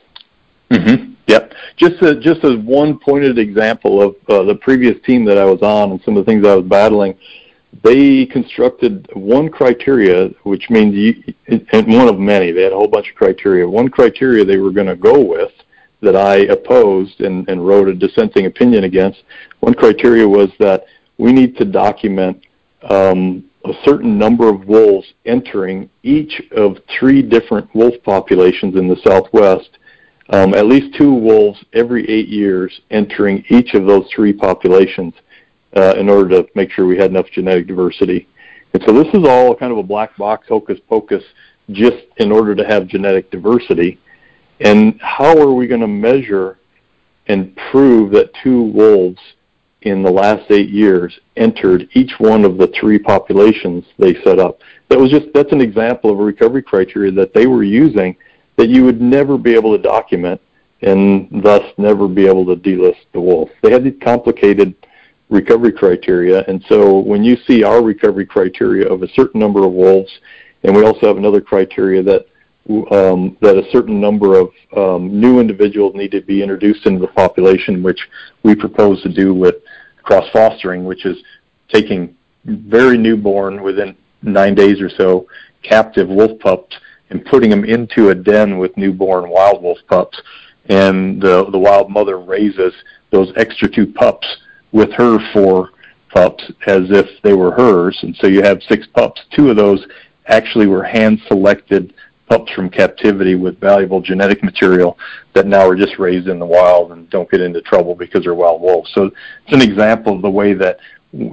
Mm-hmm. 0.78 1.14
Yep. 1.28 1.54
Just 1.78 2.04
as, 2.04 2.24
just 2.24 2.44
as 2.44 2.58
one 2.58 3.00
pointed 3.00 3.38
example 3.38 4.02
of 4.02 4.16
uh, 4.30 4.44
the 4.44 4.56
previous 4.56 4.96
team 5.06 5.26
that 5.26 5.38
I 5.38 5.46
was 5.46 5.62
on 5.62 5.92
and 5.92 6.02
some 6.04 6.16
of 6.18 6.26
the 6.26 6.32
things 6.32 6.46
I 6.46 6.56
was 6.56 6.66
battling, 6.66 7.18
they 7.84 8.26
constructed 8.28 9.10
one 9.14 9.50
criteria, 9.50 10.30
which 10.44 10.70
means 10.70 10.96
you, 10.96 11.34
and 11.48 11.88
one 11.88 12.08
of 12.08 12.20
many. 12.20 12.52
They 12.52 12.64
had 12.64 12.72
a 12.72 12.76
whole 12.76 12.88
bunch 12.88 13.10
of 13.10 13.16
criteria. 13.16 13.68
One 13.68 13.90
criteria 13.90 14.46
they 14.46 14.58
were 14.58 14.72
going 14.72 14.88
to 14.88 14.96
go 14.96 15.20
with 15.20 15.52
that 16.02 16.16
I 16.16 16.38
opposed 16.54 17.22
and, 17.22 17.48
and 17.50 17.66
wrote 17.66 17.88
a 17.88 17.94
dissenting 17.94 18.46
opinion 18.46 18.84
against. 18.84 19.24
One 19.60 19.74
criteria 19.74 20.28
was 20.28 20.50
that 20.60 20.86
we 21.18 21.34
need 21.34 21.58
to 21.58 21.66
document 21.66 22.46
um, 22.90 23.46
a 23.66 23.74
certain 23.84 24.18
number 24.18 24.48
of 24.48 24.68
wolves 24.68 25.14
entering 25.26 25.90
each 26.04 26.42
of 26.56 26.78
three 27.00 27.22
different 27.22 27.74
wolf 27.74 27.96
populations 28.04 28.76
in 28.76 28.88
the 28.88 28.98
Southwest. 29.04 29.70
Um, 30.30 30.56
at 30.56 30.66
least 30.66 30.96
two 30.98 31.14
wolves 31.14 31.64
every 31.74 32.10
eight 32.10 32.28
years 32.28 32.82
entering 32.90 33.46
each 33.50 33.76
of 33.76 33.86
those 33.86 34.08
three 34.14 34.34
populations 34.34 35.14
uh, 35.76 35.94
in 35.98 36.10
order 36.10 36.42
to 36.42 36.50
make 36.56 36.72
sure 36.72 36.88
we 36.88 36.98
had 36.98 37.12
enough 37.12 37.28
genetic 37.32 37.68
diversity. 37.68 38.28
And 38.74 38.84
so 38.86 38.92
this 38.92 39.14
is 39.14 39.28
all 39.28 39.56
kind 39.56 39.72
of 39.72 39.78
a 39.78 39.84
black 39.84 40.18
box 40.18 40.48
hocus 40.48 40.80
pocus 40.90 41.24
just 41.72 42.04
in 42.18 42.32
order 42.32 42.56
to 42.56 42.66
have 42.66 42.88
genetic 42.88 43.30
diversity. 43.32 44.00
And 44.62 45.00
how 45.02 45.38
are 45.38 45.54
we 45.54 45.68
going 45.68 45.82
to 45.82 45.88
measure 45.88 46.60
and 47.28 47.56
prove 47.72 48.12
that 48.12 48.32
two 48.44 48.64
wolves 48.64 49.20
in 49.82 50.02
the 50.02 50.12
last 50.12 50.50
eight 50.50 50.70
years 50.70 51.20
entered 51.36 51.88
each 51.94 52.14
one 52.18 52.46
of 52.46 52.58
the 52.58 52.72
three 52.80 52.98
populations 52.98 53.86
they 54.00 54.16
set 54.24 54.40
up? 54.40 54.60
That 54.90 55.00
was 55.00 55.12
just 55.12 55.28
that's 55.34 55.52
an 55.52 55.62
example 55.62 56.10
of 56.10 56.20
a 56.20 56.24
recovery 56.24 56.64
criteria 56.64 57.12
that 57.14 57.34
they 57.34 57.48
were 57.48 57.64
using 57.64 58.16
that 58.58 58.70
you 58.70 58.84
would 58.86 59.02
never 59.02 59.38
be 59.38 59.54
able 59.54 59.76
to 59.76 59.82
document 59.82 60.40
and 60.82 61.28
thus 61.44 61.64
never 61.78 62.08
be 62.08 62.28
able 62.28 62.46
to 62.46 62.56
delist 62.56 63.06
the 63.14 63.20
wolf. 63.20 63.50
They 63.62 63.72
had 63.72 63.84
these 63.84 64.00
complicated 64.02 64.76
recovery 65.30 65.72
criteria, 65.72 66.44
and 66.48 66.64
so 66.70 67.00
when 67.00 67.24
you 67.24 67.38
see 67.48 67.64
our 67.64 67.82
recovery 67.82 68.26
criteria 68.26 68.88
of 68.88 69.02
a 69.02 69.08
certain 69.10 69.40
number 69.40 69.66
of 69.66 69.72
wolves, 69.72 70.12
and 70.64 70.76
we 70.76 70.84
also 70.84 71.08
have 71.08 71.18
another 71.18 71.42
criteria 71.42 72.04
that 72.04 72.26
um, 72.92 73.38
that 73.42 73.56
a 73.56 73.72
certain 73.72 74.02
number 74.02 74.40
of 74.40 74.50
um, 74.76 75.20
new 75.20 75.40
individuals 75.40 75.94
need 75.96 76.10
to 76.12 76.22
be 76.22 76.42
introduced 76.42 76.88
into 76.88 77.00
the 77.00 77.08
population, 77.08 77.84
which 77.84 78.00
we 78.42 78.56
propose 78.56 79.04
to 79.04 79.10
do 79.10 79.36
with 79.36 79.56
cross 80.02 80.28
fostering, 80.34 80.84
which 80.84 81.06
is 81.06 81.18
taking 81.72 82.16
very 82.46 82.98
newborn 82.98 83.62
within 83.62 83.96
nine 84.24 84.56
days 84.56 84.82
or 84.82 84.90
so 84.90 85.28
captive 85.62 86.08
wolf 86.08 86.40
pups 86.40 86.76
and 87.16 87.26
putting 87.26 87.50
them 87.50 87.64
into 87.64 88.10
a 88.10 88.16
den 88.16 88.58
with 88.58 88.76
newborn 88.76 89.30
wild 89.30 89.64
wolf 89.64 89.78
pups. 89.88 90.22
And 90.68 91.22
the, 91.22 91.50
the 91.50 91.58
wild 91.58 91.90
mother 91.90 92.20
raises 92.20 92.74
those 93.12 93.32
extra 93.38 93.70
two 93.70 93.88
pups 93.88 94.28
with 94.74 94.92
her 94.94 95.20
four 95.32 95.70
pups 96.14 96.44
as 96.68 96.90
if 96.90 97.08
they 97.24 97.34
were 97.34 97.52
hers. 97.52 97.98
And 98.02 98.16
so 98.18 98.28
you 98.28 98.42
have 98.42 98.62
six 98.64 98.86
pups. 98.88 99.22
Two 99.34 99.50
of 99.50 99.56
those 99.56 99.86
actually 100.28 100.68
were 100.68 100.84
hand 100.84 101.22
selected 101.28 101.94
pups 102.28 102.52
from 102.52 102.70
captivity 102.70 103.36
with 103.36 103.60
valuable 103.60 104.02
genetic 104.02 104.44
material 104.44 104.98
that 105.34 105.46
now 105.46 105.66
are 105.66 105.76
just 105.76 106.00
raised 106.00 106.28
in 106.28 106.40
the 106.40 106.46
wild 106.46 106.92
and 106.92 107.10
don't 107.12 107.30
get 107.32 107.40
into 107.40 107.62
trouble 107.62 107.96
because 107.96 108.24
they're 108.24 108.34
wild 108.34 108.62
wolves. 108.62 108.92
So 108.94 109.06
it's 109.06 109.54
an 109.54 109.62
example 109.62 110.16
of 110.16 110.22
the 110.22 110.30
way 110.30 110.54
that 110.54 110.80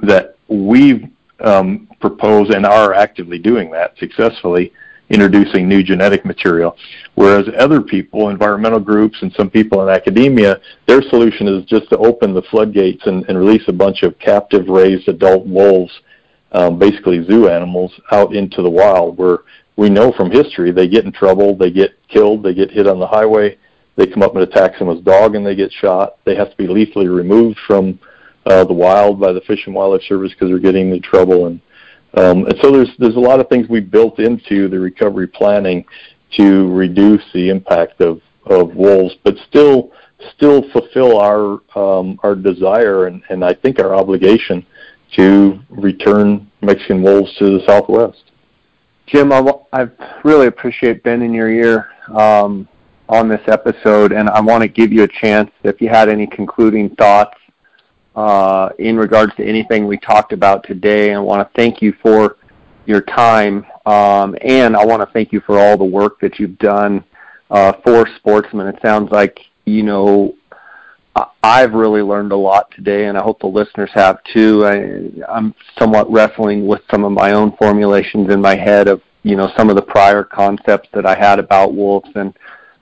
that 0.02 0.36
we 0.46 1.10
um, 1.40 1.88
propose 2.00 2.50
and 2.50 2.64
are 2.64 2.94
actively 2.94 3.38
doing 3.38 3.70
that 3.72 3.98
successfully 3.98 4.72
introducing 5.12 5.68
new 5.68 5.82
genetic 5.82 6.24
material. 6.24 6.76
Whereas 7.14 7.46
other 7.58 7.82
people, 7.82 8.30
environmental 8.30 8.80
groups, 8.80 9.18
and 9.20 9.32
some 9.34 9.50
people 9.50 9.82
in 9.82 9.94
academia, 9.94 10.60
their 10.88 11.02
solution 11.02 11.46
is 11.46 11.64
just 11.66 11.90
to 11.90 11.98
open 11.98 12.32
the 12.32 12.42
floodgates 12.50 13.06
and, 13.06 13.24
and 13.28 13.38
release 13.38 13.62
a 13.68 13.72
bunch 13.72 14.02
of 14.02 14.18
captive 14.18 14.68
raised 14.68 15.08
adult 15.08 15.46
wolves, 15.46 15.92
um, 16.52 16.78
basically 16.78 17.24
zoo 17.26 17.48
animals, 17.48 17.92
out 18.10 18.34
into 18.34 18.62
the 18.62 18.70
wild 18.70 19.18
where 19.18 19.40
we 19.76 19.90
know 19.90 20.12
from 20.12 20.30
history 20.30 20.72
they 20.72 20.88
get 20.88 21.04
in 21.04 21.12
trouble, 21.12 21.54
they 21.56 21.70
get 21.70 21.92
killed, 22.08 22.42
they 22.42 22.54
get 22.54 22.70
hit 22.70 22.86
on 22.86 22.98
the 22.98 23.06
highway, 23.06 23.58
they 23.96 24.06
come 24.06 24.22
up 24.22 24.34
and 24.34 24.42
attack 24.42 24.72
someone's 24.78 25.04
dog 25.04 25.34
and 25.34 25.44
they 25.44 25.54
get 25.54 25.70
shot. 25.72 26.16
They 26.24 26.34
have 26.36 26.50
to 26.50 26.56
be 26.56 26.66
lethally 26.66 27.08
removed 27.08 27.58
from 27.66 27.98
uh, 28.46 28.64
the 28.64 28.72
wild 28.72 29.20
by 29.20 29.32
the 29.32 29.42
Fish 29.42 29.66
and 29.66 29.74
Wildlife 29.74 30.02
Service 30.08 30.32
because 30.32 30.48
they're 30.48 30.58
getting 30.58 30.90
into 30.90 31.06
trouble 31.06 31.46
and 31.46 31.60
um, 32.14 32.46
and 32.46 32.54
so 32.60 32.70
there's 32.70 32.90
there's 32.98 33.16
a 33.16 33.20
lot 33.20 33.40
of 33.40 33.48
things 33.48 33.68
we 33.68 33.80
built 33.80 34.18
into 34.18 34.68
the 34.68 34.78
recovery 34.78 35.26
planning 35.26 35.84
to 36.36 36.70
reduce 36.72 37.22
the 37.32 37.48
impact 37.48 38.00
of, 38.00 38.20
of 38.46 38.74
wolves, 38.74 39.14
but 39.24 39.36
still 39.48 39.92
still 40.36 40.62
fulfill 40.70 41.18
our 41.18 41.60
um, 41.76 42.18
our 42.22 42.34
desire 42.34 43.06
and, 43.06 43.22
and 43.30 43.44
I 43.44 43.54
think 43.54 43.78
our 43.78 43.94
obligation 43.94 44.64
to 45.16 45.58
return 45.68 46.50
Mexican 46.60 47.02
wolves 47.02 47.34
to 47.38 47.58
the 47.58 47.64
Southwest. 47.66 48.30
Jim, 49.06 49.32
I, 49.32 49.42
I 49.72 49.88
really 50.24 50.46
appreciate 50.46 51.02
bending 51.02 51.34
your 51.34 51.50
ear 51.50 51.90
um, 52.14 52.68
on 53.08 53.28
this 53.28 53.42
episode, 53.46 54.12
and 54.12 54.30
I 54.30 54.40
want 54.40 54.62
to 54.62 54.68
give 54.68 54.92
you 54.92 55.02
a 55.02 55.08
chance 55.08 55.50
if 55.64 55.80
you 55.82 55.88
had 55.88 56.08
any 56.08 56.26
concluding 56.26 56.94
thoughts 56.94 57.36
uh, 58.16 58.70
in 58.78 58.96
regards 58.96 59.34
to 59.36 59.44
anything 59.44 59.86
we 59.86 59.98
talked 59.98 60.32
about 60.32 60.66
today. 60.66 61.14
I 61.14 61.18
want 61.18 61.46
to 61.46 61.54
thank 61.56 61.80
you 61.80 61.94
for 62.02 62.36
your 62.86 63.00
time, 63.00 63.64
um, 63.86 64.36
and 64.42 64.76
I 64.76 64.84
want 64.84 65.00
to 65.00 65.12
thank 65.12 65.32
you 65.32 65.40
for 65.40 65.58
all 65.58 65.76
the 65.76 65.84
work 65.84 66.20
that 66.20 66.38
you've 66.38 66.58
done 66.58 67.04
uh, 67.50 67.72
for 67.84 68.06
sportsmen. 68.16 68.66
It 68.66 68.78
sounds 68.82 69.10
like 69.10 69.38
you 69.64 69.82
know 69.82 70.34
I've 71.42 71.74
really 71.74 72.02
learned 72.02 72.32
a 72.32 72.36
lot 72.36 72.70
today, 72.70 73.06
and 73.06 73.18
I 73.18 73.22
hope 73.22 73.40
the 73.40 73.46
listeners 73.46 73.90
have 73.94 74.22
too. 74.32 74.64
I, 74.64 75.32
I'm 75.32 75.54
somewhat 75.78 76.10
wrestling 76.10 76.66
with 76.66 76.80
some 76.90 77.04
of 77.04 77.12
my 77.12 77.32
own 77.32 77.56
formulations 77.56 78.32
in 78.32 78.40
my 78.40 78.56
head 78.56 78.88
of 78.88 79.02
you 79.22 79.36
know 79.36 79.52
some 79.56 79.68
of 79.68 79.76
the 79.76 79.82
prior 79.82 80.24
concepts 80.24 80.88
that 80.94 81.04
I 81.04 81.14
had 81.14 81.38
about 81.38 81.74
wolves, 81.74 82.08
and 82.14 82.36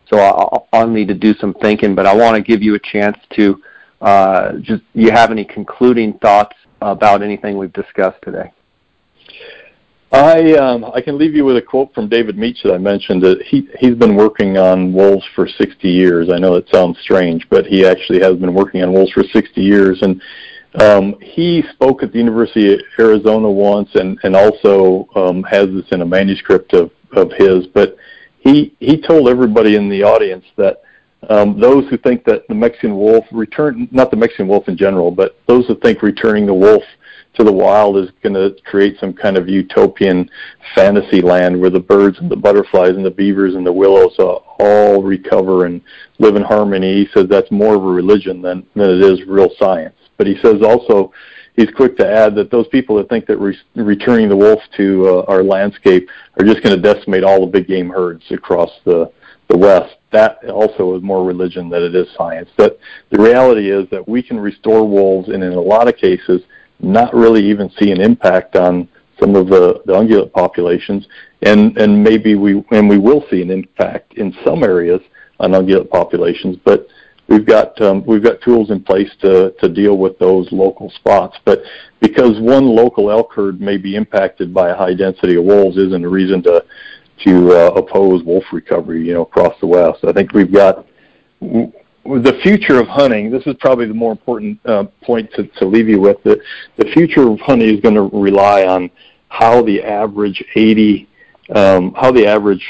so 0.09 0.19
I'll, 0.19 0.69
I'll 0.73 0.87
need 0.87 1.09
to 1.09 1.15
do 1.15 1.35
some 1.35 1.55
thinking. 1.55 1.95
But 1.95 2.07
I 2.07 2.15
want 2.15 2.37
to 2.37 2.43
give 2.43 2.63
you 2.63 2.75
a 2.75 2.79
chance 2.79 3.17
to 3.37 3.61
uh, 4.01 4.53
just 4.61 4.83
you 4.95 5.11
have 5.11 5.31
any 5.31 5.45
concluding 5.45 6.19
thoughts 6.19 6.57
about 6.81 7.23
anything 7.23 7.59
we've 7.59 7.73
discussed 7.73 8.23
today? 8.23 8.51
I 10.13 10.55
um, 10.55 10.85
I 10.93 11.01
can 11.01 11.19
leave 11.19 11.35
you 11.35 11.45
with 11.45 11.57
a 11.57 11.63
quote 11.63 11.95
from 11.95 12.09
David 12.09 12.37
Mech 12.37 12.57
that 12.65 12.75
I 12.75 12.79
mentioned. 12.79 13.23
That 13.23 13.43
he 13.43 13.69
he's 13.79 13.95
been 13.95 14.17
working 14.17 14.59
on 14.59 14.93
wolves 14.93 15.25
for 15.37 15.47
60 15.47 15.89
years. 15.89 16.31
I 16.33 16.39
know 16.39 16.55
it 16.55 16.69
sounds 16.73 16.99
strange, 17.01 17.47
but 17.49 17.65
he 17.67 17.87
actually 17.87 18.21
has 18.21 18.37
been 18.37 18.53
working 18.53 18.83
on 18.83 18.93
wolves 18.93 19.13
for 19.13 19.23
60 19.23 19.61
years. 19.61 20.03
And 20.03 20.21
um, 20.81 21.15
he 21.21 21.63
spoke 21.73 22.03
at 22.03 22.11
the 22.11 22.19
University 22.19 22.75
of 22.75 22.81
Arizona 22.99 23.49
once, 23.49 23.91
and 23.95 24.19
and 24.25 24.35
also 24.35 25.09
um, 25.15 25.45
has 25.45 25.67
this 25.67 25.87
in 25.93 26.03
a 26.03 26.07
manuscript 26.07 26.73
of 26.73 26.91
of 27.13 27.31
his. 27.33 27.69
But 27.69 27.97
he 28.41 28.75
he 28.81 29.01
told 29.01 29.29
everybody 29.29 29.77
in 29.77 29.89
the 29.89 30.03
audience 30.03 30.45
that 30.57 30.83
um, 31.31 31.61
those 31.61 31.89
who 31.89 31.97
think 31.97 32.25
that 32.25 32.47
the 32.49 32.55
Mexican 32.55 32.97
wolf 32.97 33.25
return, 33.31 33.89
not 33.93 34.11
the 34.11 34.17
Mexican 34.17 34.49
wolf 34.49 34.69
in 34.69 34.77
general, 34.77 35.13
but 35.13 35.39
those 35.47 35.65
who 35.67 35.77
think 35.77 36.03
returning 36.03 36.45
the 36.45 36.55
wolf 36.55 36.83
to 37.35 37.45
the 37.45 37.53
wild 37.53 37.97
is 37.97 38.11
going 38.21 38.35
to 38.35 38.61
create 38.65 38.99
some 38.99 39.13
kind 39.13 39.39
of 39.39 39.49
utopian 39.49 40.29
fantasy 40.75 41.21
land 41.21 41.59
where 41.59 41.71
the 41.71 41.79
birds 41.79 42.19
and 42.19 42.29
the 42.29 42.37
butterflies 42.37 42.97
and 42.97 43.05
the 43.05 43.11
beavers 43.11 43.55
and 43.55 43.65
the 43.65 43.73
willows 43.73 44.13
uh, 44.19 44.39
all 44.59 45.05
recover 45.05 45.67
and 45.67 45.81
live 46.19 46.35
in 46.35 46.43
harmony. 46.43 47.05
He 47.05 47.09
says 47.15 47.29
that's 47.29 47.51
more 47.53 47.77
of 47.77 47.85
a 47.85 47.89
religion 47.89 48.43
than, 48.43 48.67
than 48.75 48.91
it 48.91 49.01
is 49.01 49.25
real 49.29 49.51
science. 49.57 49.95
But 50.17 50.27
he 50.27 50.37
says 50.43 50.63
also, 50.63 51.13
he's 51.55 51.71
quick 51.71 51.97
to 51.99 52.11
add 52.11 52.35
that 52.35 52.51
those 52.51 52.67
people 52.69 52.97
that 52.97 53.09
think 53.09 53.27
that 53.27 53.39
re- 53.39 53.57
returning 53.77 54.29
the 54.29 54.37
wolf 54.37 54.61
to 54.79 55.09
uh, 55.09 55.25
our 55.29 55.45
landscape 55.45 56.09
are 56.41 56.45
just 56.45 56.63
going 56.65 56.75
to 56.75 56.83
decimate 56.83 57.23
all 57.23 57.41
the 57.41 57.53
big 57.53 57.69
game 57.69 57.89
herds 57.89 58.25
across 58.33 58.71
the 58.85 59.13
the 59.51 59.57
West, 59.57 59.97
that 60.13 60.45
also 60.49 60.97
is 60.97 61.03
more 61.03 61.25
religion 61.25 61.69
than 61.69 61.83
it 61.83 61.95
is 61.95 62.07
science. 62.17 62.49
That 62.57 62.79
the 63.11 63.21
reality 63.21 63.71
is 63.71 63.89
that 63.91 64.09
we 64.09 64.23
can 64.23 64.39
restore 64.39 64.89
wolves 64.89 65.29
and 65.29 65.43
in 65.43 65.53
a 65.53 65.61
lot 65.61 65.89
of 65.89 65.97
cases 65.97 66.43
not 66.79 67.13
really 67.13 67.45
even 67.45 67.69
see 67.79 67.91
an 67.91 68.01
impact 68.01 68.57
on 68.57 68.89
some 69.19 69.35
of 69.35 69.49
the, 69.49 69.83
the 69.85 69.93
ungulate 69.93 70.33
populations 70.33 71.07
and, 71.43 71.77
and 71.79 72.03
maybe 72.03 72.37
we 72.37 72.65
and 72.71 72.89
we 72.89 72.99
will 72.99 73.25
see 73.31 73.43
an 73.43 73.51
impact 73.51 74.15
in 74.15 74.35
some 74.45 74.63
areas 74.63 75.01
on 75.41 75.53
ungulate 75.53 75.91
populations, 75.91 76.57
but 76.65 76.87
we've 77.29 77.47
got 77.47 77.81
um, 77.81 78.05
we've 78.07 78.23
got 78.23 78.41
tools 78.43 78.71
in 78.71 78.83
place 78.83 79.11
to, 79.23 79.53
to 79.61 79.69
deal 79.69 79.97
with 79.97 80.19
those 80.19 80.51
local 80.53 80.91
spots. 80.91 81.37
But 81.45 81.63
because 82.01 82.39
one 82.41 82.67
local 82.67 83.11
elk 83.11 83.33
herd 83.33 83.61
may 83.61 83.79
be 83.79 83.97
impacted 83.97 84.53
by 84.53 84.71
a 84.71 84.77
high 84.77 84.95
density 84.95 85.37
of 85.37 85.45
wolves 85.45 85.79
isn't 85.79 86.05
a 86.05 86.09
reason 86.09 86.43
to 86.43 86.65
to 87.25 87.53
uh, 87.53 87.71
oppose 87.77 88.23
wolf 88.25 88.45
recovery, 88.53 89.07
you 89.07 89.15
know, 89.15 89.23
across 89.23 89.55
the 89.61 89.67
West. 89.67 90.05
I 90.05 90.13
think 90.13 90.33
we've 90.33 90.53
got 90.53 90.87
the 91.41 92.39
future 92.43 92.81
of 92.81 92.89
hunting. 92.89 93.31
This 93.31 93.47
is 93.47 93.55
probably 93.61 93.87
the 93.87 93.95
more 93.95 94.13
important 94.13 94.59
uh, 94.67 94.85
point 95.03 95.31
to, 95.35 95.47
to 95.47 95.67
leave 95.67 95.89
you 95.89 96.01
with. 96.01 96.23
The, 96.23 96.41
the 96.77 96.87
future 96.93 97.29
of 97.29 97.39
hunting 97.41 97.75
is 97.75 97.81
going 97.81 97.95
to 97.95 98.11
rely 98.17 98.65
on 98.65 98.91
how 99.29 99.63
the 99.63 99.83
average 99.83 100.43
80, 100.55 101.09
um, 101.55 101.95
how 101.95 102.11
the 102.11 102.27
average 102.27 102.65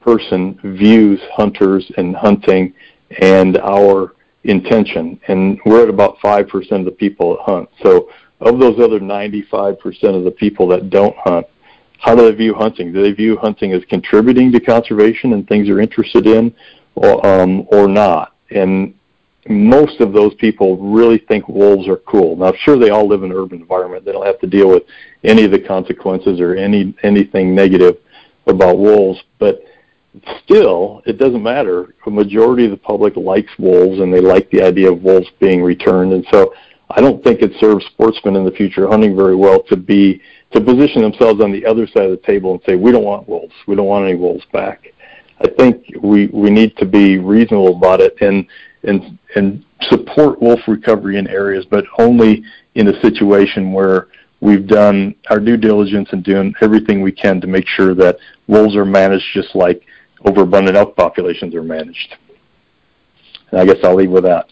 person 0.00 0.58
views 0.62 1.20
hunters 1.32 1.90
and 1.96 2.14
hunting 2.14 2.74
and 3.20 3.56
our 3.58 4.14
intention. 4.44 5.20
And 5.28 5.58
we're 5.64 5.82
at 5.82 5.88
about 5.88 6.18
5% 6.18 6.72
of 6.72 6.84
the 6.84 6.90
people 6.90 7.36
that 7.36 7.42
hunt. 7.42 7.68
So 7.82 8.10
of 8.40 8.58
those 8.58 8.78
other 8.78 9.00
95% 9.00 9.78
of 10.16 10.24
the 10.24 10.30
people 10.30 10.68
that 10.68 10.90
don't 10.90 11.16
hunt, 11.18 11.46
how 12.04 12.14
do 12.14 12.30
they 12.30 12.36
view 12.36 12.52
hunting? 12.52 12.92
Do 12.92 13.02
they 13.02 13.12
view 13.12 13.38
hunting 13.38 13.72
as 13.72 13.82
contributing 13.88 14.52
to 14.52 14.60
conservation 14.60 15.32
and 15.32 15.48
things 15.48 15.66
they're 15.66 15.80
interested 15.80 16.26
in 16.26 16.54
or, 16.96 17.26
um, 17.26 17.66
or 17.68 17.88
not? 17.88 18.34
And 18.50 18.92
most 19.48 20.02
of 20.02 20.12
those 20.12 20.34
people 20.34 20.76
really 20.76 21.16
think 21.16 21.48
wolves 21.48 21.88
are 21.88 21.96
cool. 21.96 22.36
Now, 22.36 22.48
I'm 22.48 22.56
sure, 22.58 22.78
they 22.78 22.90
all 22.90 23.08
live 23.08 23.22
in 23.22 23.30
an 23.30 23.36
urban 23.38 23.58
environment. 23.58 24.04
They 24.04 24.12
don't 24.12 24.26
have 24.26 24.38
to 24.40 24.46
deal 24.46 24.68
with 24.68 24.82
any 25.22 25.44
of 25.44 25.50
the 25.50 25.58
consequences 25.58 26.40
or 26.40 26.54
any 26.54 26.94
anything 27.04 27.54
negative 27.54 27.96
about 28.46 28.76
wolves. 28.76 29.18
But 29.38 29.62
still, 30.42 31.00
it 31.06 31.16
doesn't 31.16 31.42
matter. 31.42 31.94
A 32.06 32.10
majority 32.10 32.66
of 32.66 32.70
the 32.70 32.76
public 32.76 33.16
likes 33.16 33.52
wolves, 33.58 34.00
and 34.00 34.12
they 34.12 34.20
like 34.20 34.50
the 34.50 34.62
idea 34.62 34.92
of 34.92 35.02
wolves 35.02 35.28
being 35.40 35.62
returned. 35.62 36.12
And 36.12 36.26
so, 36.30 36.52
I 36.90 37.00
don't 37.00 37.24
think 37.24 37.40
it 37.40 37.52
serves 37.58 37.86
sportsmen 37.86 38.36
in 38.36 38.44
the 38.44 38.50
future 38.50 38.88
hunting 38.88 39.16
very 39.16 39.36
well 39.36 39.62
to 39.70 39.76
be 39.76 40.20
to 40.54 40.60
position 40.60 41.02
themselves 41.02 41.42
on 41.42 41.52
the 41.52 41.66
other 41.66 41.86
side 41.86 42.04
of 42.04 42.10
the 42.10 42.26
table 42.26 42.52
and 42.52 42.60
say, 42.66 42.76
"We 42.76 42.92
don't 42.92 43.04
want 43.04 43.28
wolves. 43.28 43.54
We 43.66 43.74
don't 43.74 43.86
want 43.86 44.06
any 44.06 44.14
wolves 44.14 44.44
back." 44.52 44.92
I 45.40 45.48
think 45.48 45.84
we 46.00 46.28
we 46.28 46.50
need 46.50 46.76
to 46.76 46.86
be 46.86 47.18
reasonable 47.18 47.76
about 47.76 48.00
it 48.00 48.16
and 48.20 48.46
and 48.84 49.18
and 49.34 49.64
support 49.82 50.40
wolf 50.40 50.60
recovery 50.68 51.18
in 51.18 51.26
areas, 51.28 51.66
but 51.68 51.84
only 51.98 52.44
in 52.76 52.88
a 52.88 53.00
situation 53.00 53.72
where 53.72 54.08
we've 54.40 54.66
done 54.66 55.14
our 55.30 55.40
due 55.40 55.56
diligence 55.56 56.08
and 56.12 56.22
doing 56.22 56.54
everything 56.60 57.02
we 57.02 57.12
can 57.12 57.40
to 57.40 57.46
make 57.46 57.66
sure 57.66 57.94
that 57.94 58.18
wolves 58.46 58.76
are 58.76 58.84
managed 58.84 59.24
just 59.32 59.54
like 59.54 59.82
overabundant 60.24 60.76
elk 60.76 60.94
populations 60.96 61.54
are 61.54 61.62
managed. 61.62 62.16
And 63.50 63.60
I 63.60 63.66
guess 63.66 63.82
I'll 63.82 63.96
leave 63.96 64.10
with 64.10 64.24
that. 64.24 64.50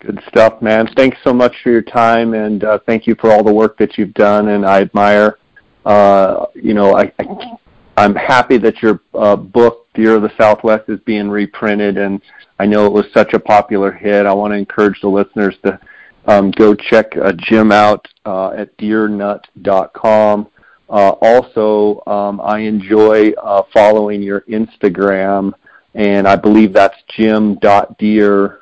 Good 0.00 0.20
stuff, 0.28 0.60
man. 0.60 0.88
Thanks 0.94 1.16
so 1.24 1.32
much 1.32 1.54
for 1.62 1.70
your 1.70 1.82
time, 1.82 2.34
and 2.34 2.62
uh, 2.64 2.78
thank 2.86 3.06
you 3.06 3.14
for 3.14 3.32
all 3.32 3.42
the 3.42 3.52
work 3.52 3.78
that 3.78 3.96
you've 3.96 4.14
done. 4.14 4.48
And 4.48 4.64
I 4.64 4.82
admire, 4.82 5.38
uh, 5.84 6.46
you 6.54 6.74
know, 6.74 6.96
I, 6.96 7.12
I 7.18 7.56
I'm 7.96 8.14
happy 8.14 8.58
that 8.58 8.82
your 8.82 9.00
uh, 9.14 9.36
book 9.36 9.86
Deer 9.94 10.16
of 10.16 10.22
the 10.22 10.32
Southwest 10.38 10.88
is 10.88 11.00
being 11.00 11.30
reprinted, 11.30 11.96
and 11.96 12.20
I 12.58 12.66
know 12.66 12.84
it 12.84 12.92
was 12.92 13.06
such 13.14 13.32
a 13.32 13.38
popular 13.38 13.90
hit. 13.90 14.26
I 14.26 14.34
want 14.34 14.52
to 14.52 14.56
encourage 14.56 15.00
the 15.00 15.08
listeners 15.08 15.56
to 15.64 15.80
um, 16.26 16.50
go 16.50 16.74
check 16.74 17.16
uh, 17.16 17.32
Jim 17.38 17.72
out 17.72 18.06
uh, 18.26 18.50
at 18.50 18.76
deernut.com. 18.76 20.48
Uh, 20.88 21.10
also, 21.22 22.02
um, 22.06 22.40
I 22.42 22.58
enjoy 22.60 23.30
uh, 23.32 23.62
following 23.72 24.22
your 24.22 24.42
Instagram, 24.42 25.52
and 25.94 26.28
I 26.28 26.36
believe 26.36 26.74
that's 26.74 26.96
jim.deere. 27.16 28.60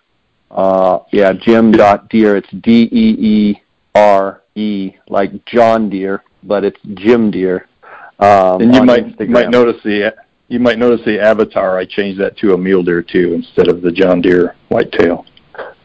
Uh, 0.55 1.01
yeah, 1.11 1.33
jim.deere. 1.33 2.37
It's 2.37 2.51
D 2.63 2.89
E 2.91 3.17
E 3.19 3.61
R 3.95 4.43
E, 4.55 4.93
like 5.09 5.45
John 5.47 5.91
Deere, 5.91 6.23
but 6.45 6.65
it's 6.65 6.79
Jim 6.95 7.31
Deere. 7.31 7.69
Um, 8.21 8.63
and 8.63 8.75
you 8.75 8.83
might 8.85 9.19
Instagram. 9.19 9.31
might 9.31 9.51
notice 9.51 9.83
the 9.83 10.15
you 10.49 10.61
might 10.61 10.79
notice 10.79 11.05
the 11.05 11.21
avatar. 11.21 11.77
I 11.79 11.85
changed 11.85 12.21
that 12.21 12.37
to 12.39 12.55
a 12.55 12.59
mule 12.59 12.85
deer 12.85 13.03
too 13.03 13.33
instead 13.35 13.69
of 13.69 13.83
the 13.83 13.91
John 13.91 14.21
Deere 14.21 14.55
whitetail. 14.69 15.27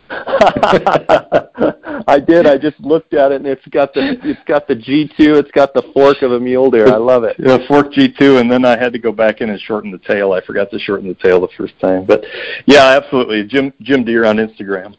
I 2.10 2.19
did. 2.19 2.48
I 2.48 2.57
just 2.68 2.80
looked 2.80 3.14
at 3.14 3.31
it, 3.31 3.36
and 3.36 3.48
it's 3.48 3.65
got 3.68 3.94
the 3.94 4.18
it's 4.23 4.44
got 4.45 4.68
the 4.68 4.76
G 4.76 5.10
two. 5.18 5.36
It's 5.36 5.52
got 5.52 5.73
the 5.73 5.84
fork 5.94 6.22
of 6.22 6.31
a 6.31 6.40
mule 6.40 6.72
deer. 6.72 6.88
I 6.88 6.98
love 6.98 7.23
it. 7.23 7.36
Yeah, 7.40 7.57
fork 7.68 7.94
G 7.94 8.11
two, 8.11 8.38
and 8.38 8.52
then 8.52 8.65
I 8.65 8.77
had 8.77 8.94
to 8.94 8.99
go 8.99 9.11
back 9.11 9.41
in 9.41 9.49
and 9.49 9.60
shorten 9.60 9.91
the 9.91 9.99
tail. 9.99 10.34
I 10.34 10.41
forgot 10.41 10.72
to 10.72 10.80
shorten 10.80 11.07
the 11.07 11.15
tail 11.15 11.40
the 11.40 11.49
first 11.57 11.80
time, 11.80 12.06
but 12.06 12.23
yeah, 12.65 12.86
absolutely. 12.86 13.44
Jim 13.44 13.73
Jim 13.81 14.03
Deere 14.03 14.26
on 14.26 14.38
Instagram. 14.38 14.95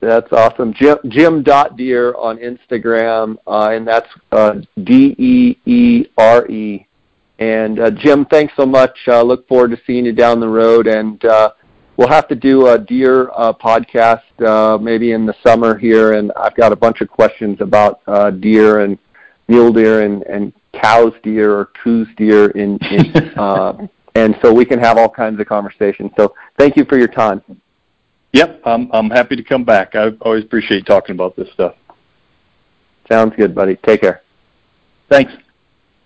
That's 0.00 0.30
awesome. 0.32 0.74
Jim, 0.74 0.98
Jim 1.08 1.42
dot 1.42 1.76
Deere 1.76 2.14
on 2.16 2.36
Instagram, 2.38 3.36
uh, 3.46 3.70
and 3.70 3.86
that's 3.86 4.08
uh, 4.32 4.56
D 4.82 5.14
E 5.18 5.56
E 5.64 6.06
R 6.18 6.46
E. 6.46 6.86
And 7.38 7.80
uh, 7.80 7.90
Jim, 7.90 8.26
thanks 8.26 8.52
so 8.56 8.66
much. 8.66 8.96
Uh, 9.08 9.22
look 9.22 9.48
forward 9.48 9.70
to 9.70 9.78
seeing 9.86 10.04
you 10.04 10.12
down 10.12 10.40
the 10.40 10.48
road, 10.48 10.86
and 10.86 11.24
uh, 11.24 11.52
we'll 11.96 12.08
have 12.08 12.28
to 12.28 12.34
do 12.34 12.68
a 12.68 12.78
deer 12.78 13.30
uh, 13.34 13.52
podcast 13.52 14.22
uh, 14.44 14.78
maybe 14.78 15.12
in 15.12 15.26
the 15.26 15.34
summer 15.42 15.76
here. 15.76 16.14
And 16.14 16.32
I've 16.36 16.54
got 16.54 16.72
a 16.72 16.76
bunch 16.76 17.00
of 17.00 17.08
questions 17.08 17.60
about 17.60 18.00
uh, 18.06 18.30
deer 18.30 18.80
and 18.80 18.98
mule 19.48 19.72
deer 19.72 20.02
and, 20.02 20.22
and 20.24 20.52
cows 20.72 21.12
deer 21.22 21.52
or 21.52 21.66
Coues 21.82 22.08
deer 22.16 22.50
in, 22.50 22.78
in 22.90 23.16
uh, 23.38 23.86
and 24.14 24.36
so 24.42 24.52
we 24.52 24.64
can 24.64 24.78
have 24.78 24.96
all 24.96 25.08
kinds 25.08 25.40
of 25.40 25.46
conversations. 25.46 26.10
So 26.16 26.34
thank 26.58 26.76
you 26.76 26.84
for 26.84 26.98
your 26.98 27.08
time. 27.08 27.42
Yep, 28.32 28.62
I'm 28.64 28.90
I'm 28.92 29.10
happy 29.10 29.36
to 29.36 29.44
come 29.44 29.64
back. 29.64 29.94
I 29.94 30.10
always 30.20 30.44
appreciate 30.44 30.86
talking 30.86 31.14
about 31.14 31.36
this 31.36 31.48
stuff. 31.52 31.76
Sounds 33.10 33.32
good, 33.36 33.54
buddy. 33.54 33.76
Take 33.76 34.00
care. 34.00 34.22
Thanks. 35.08 35.32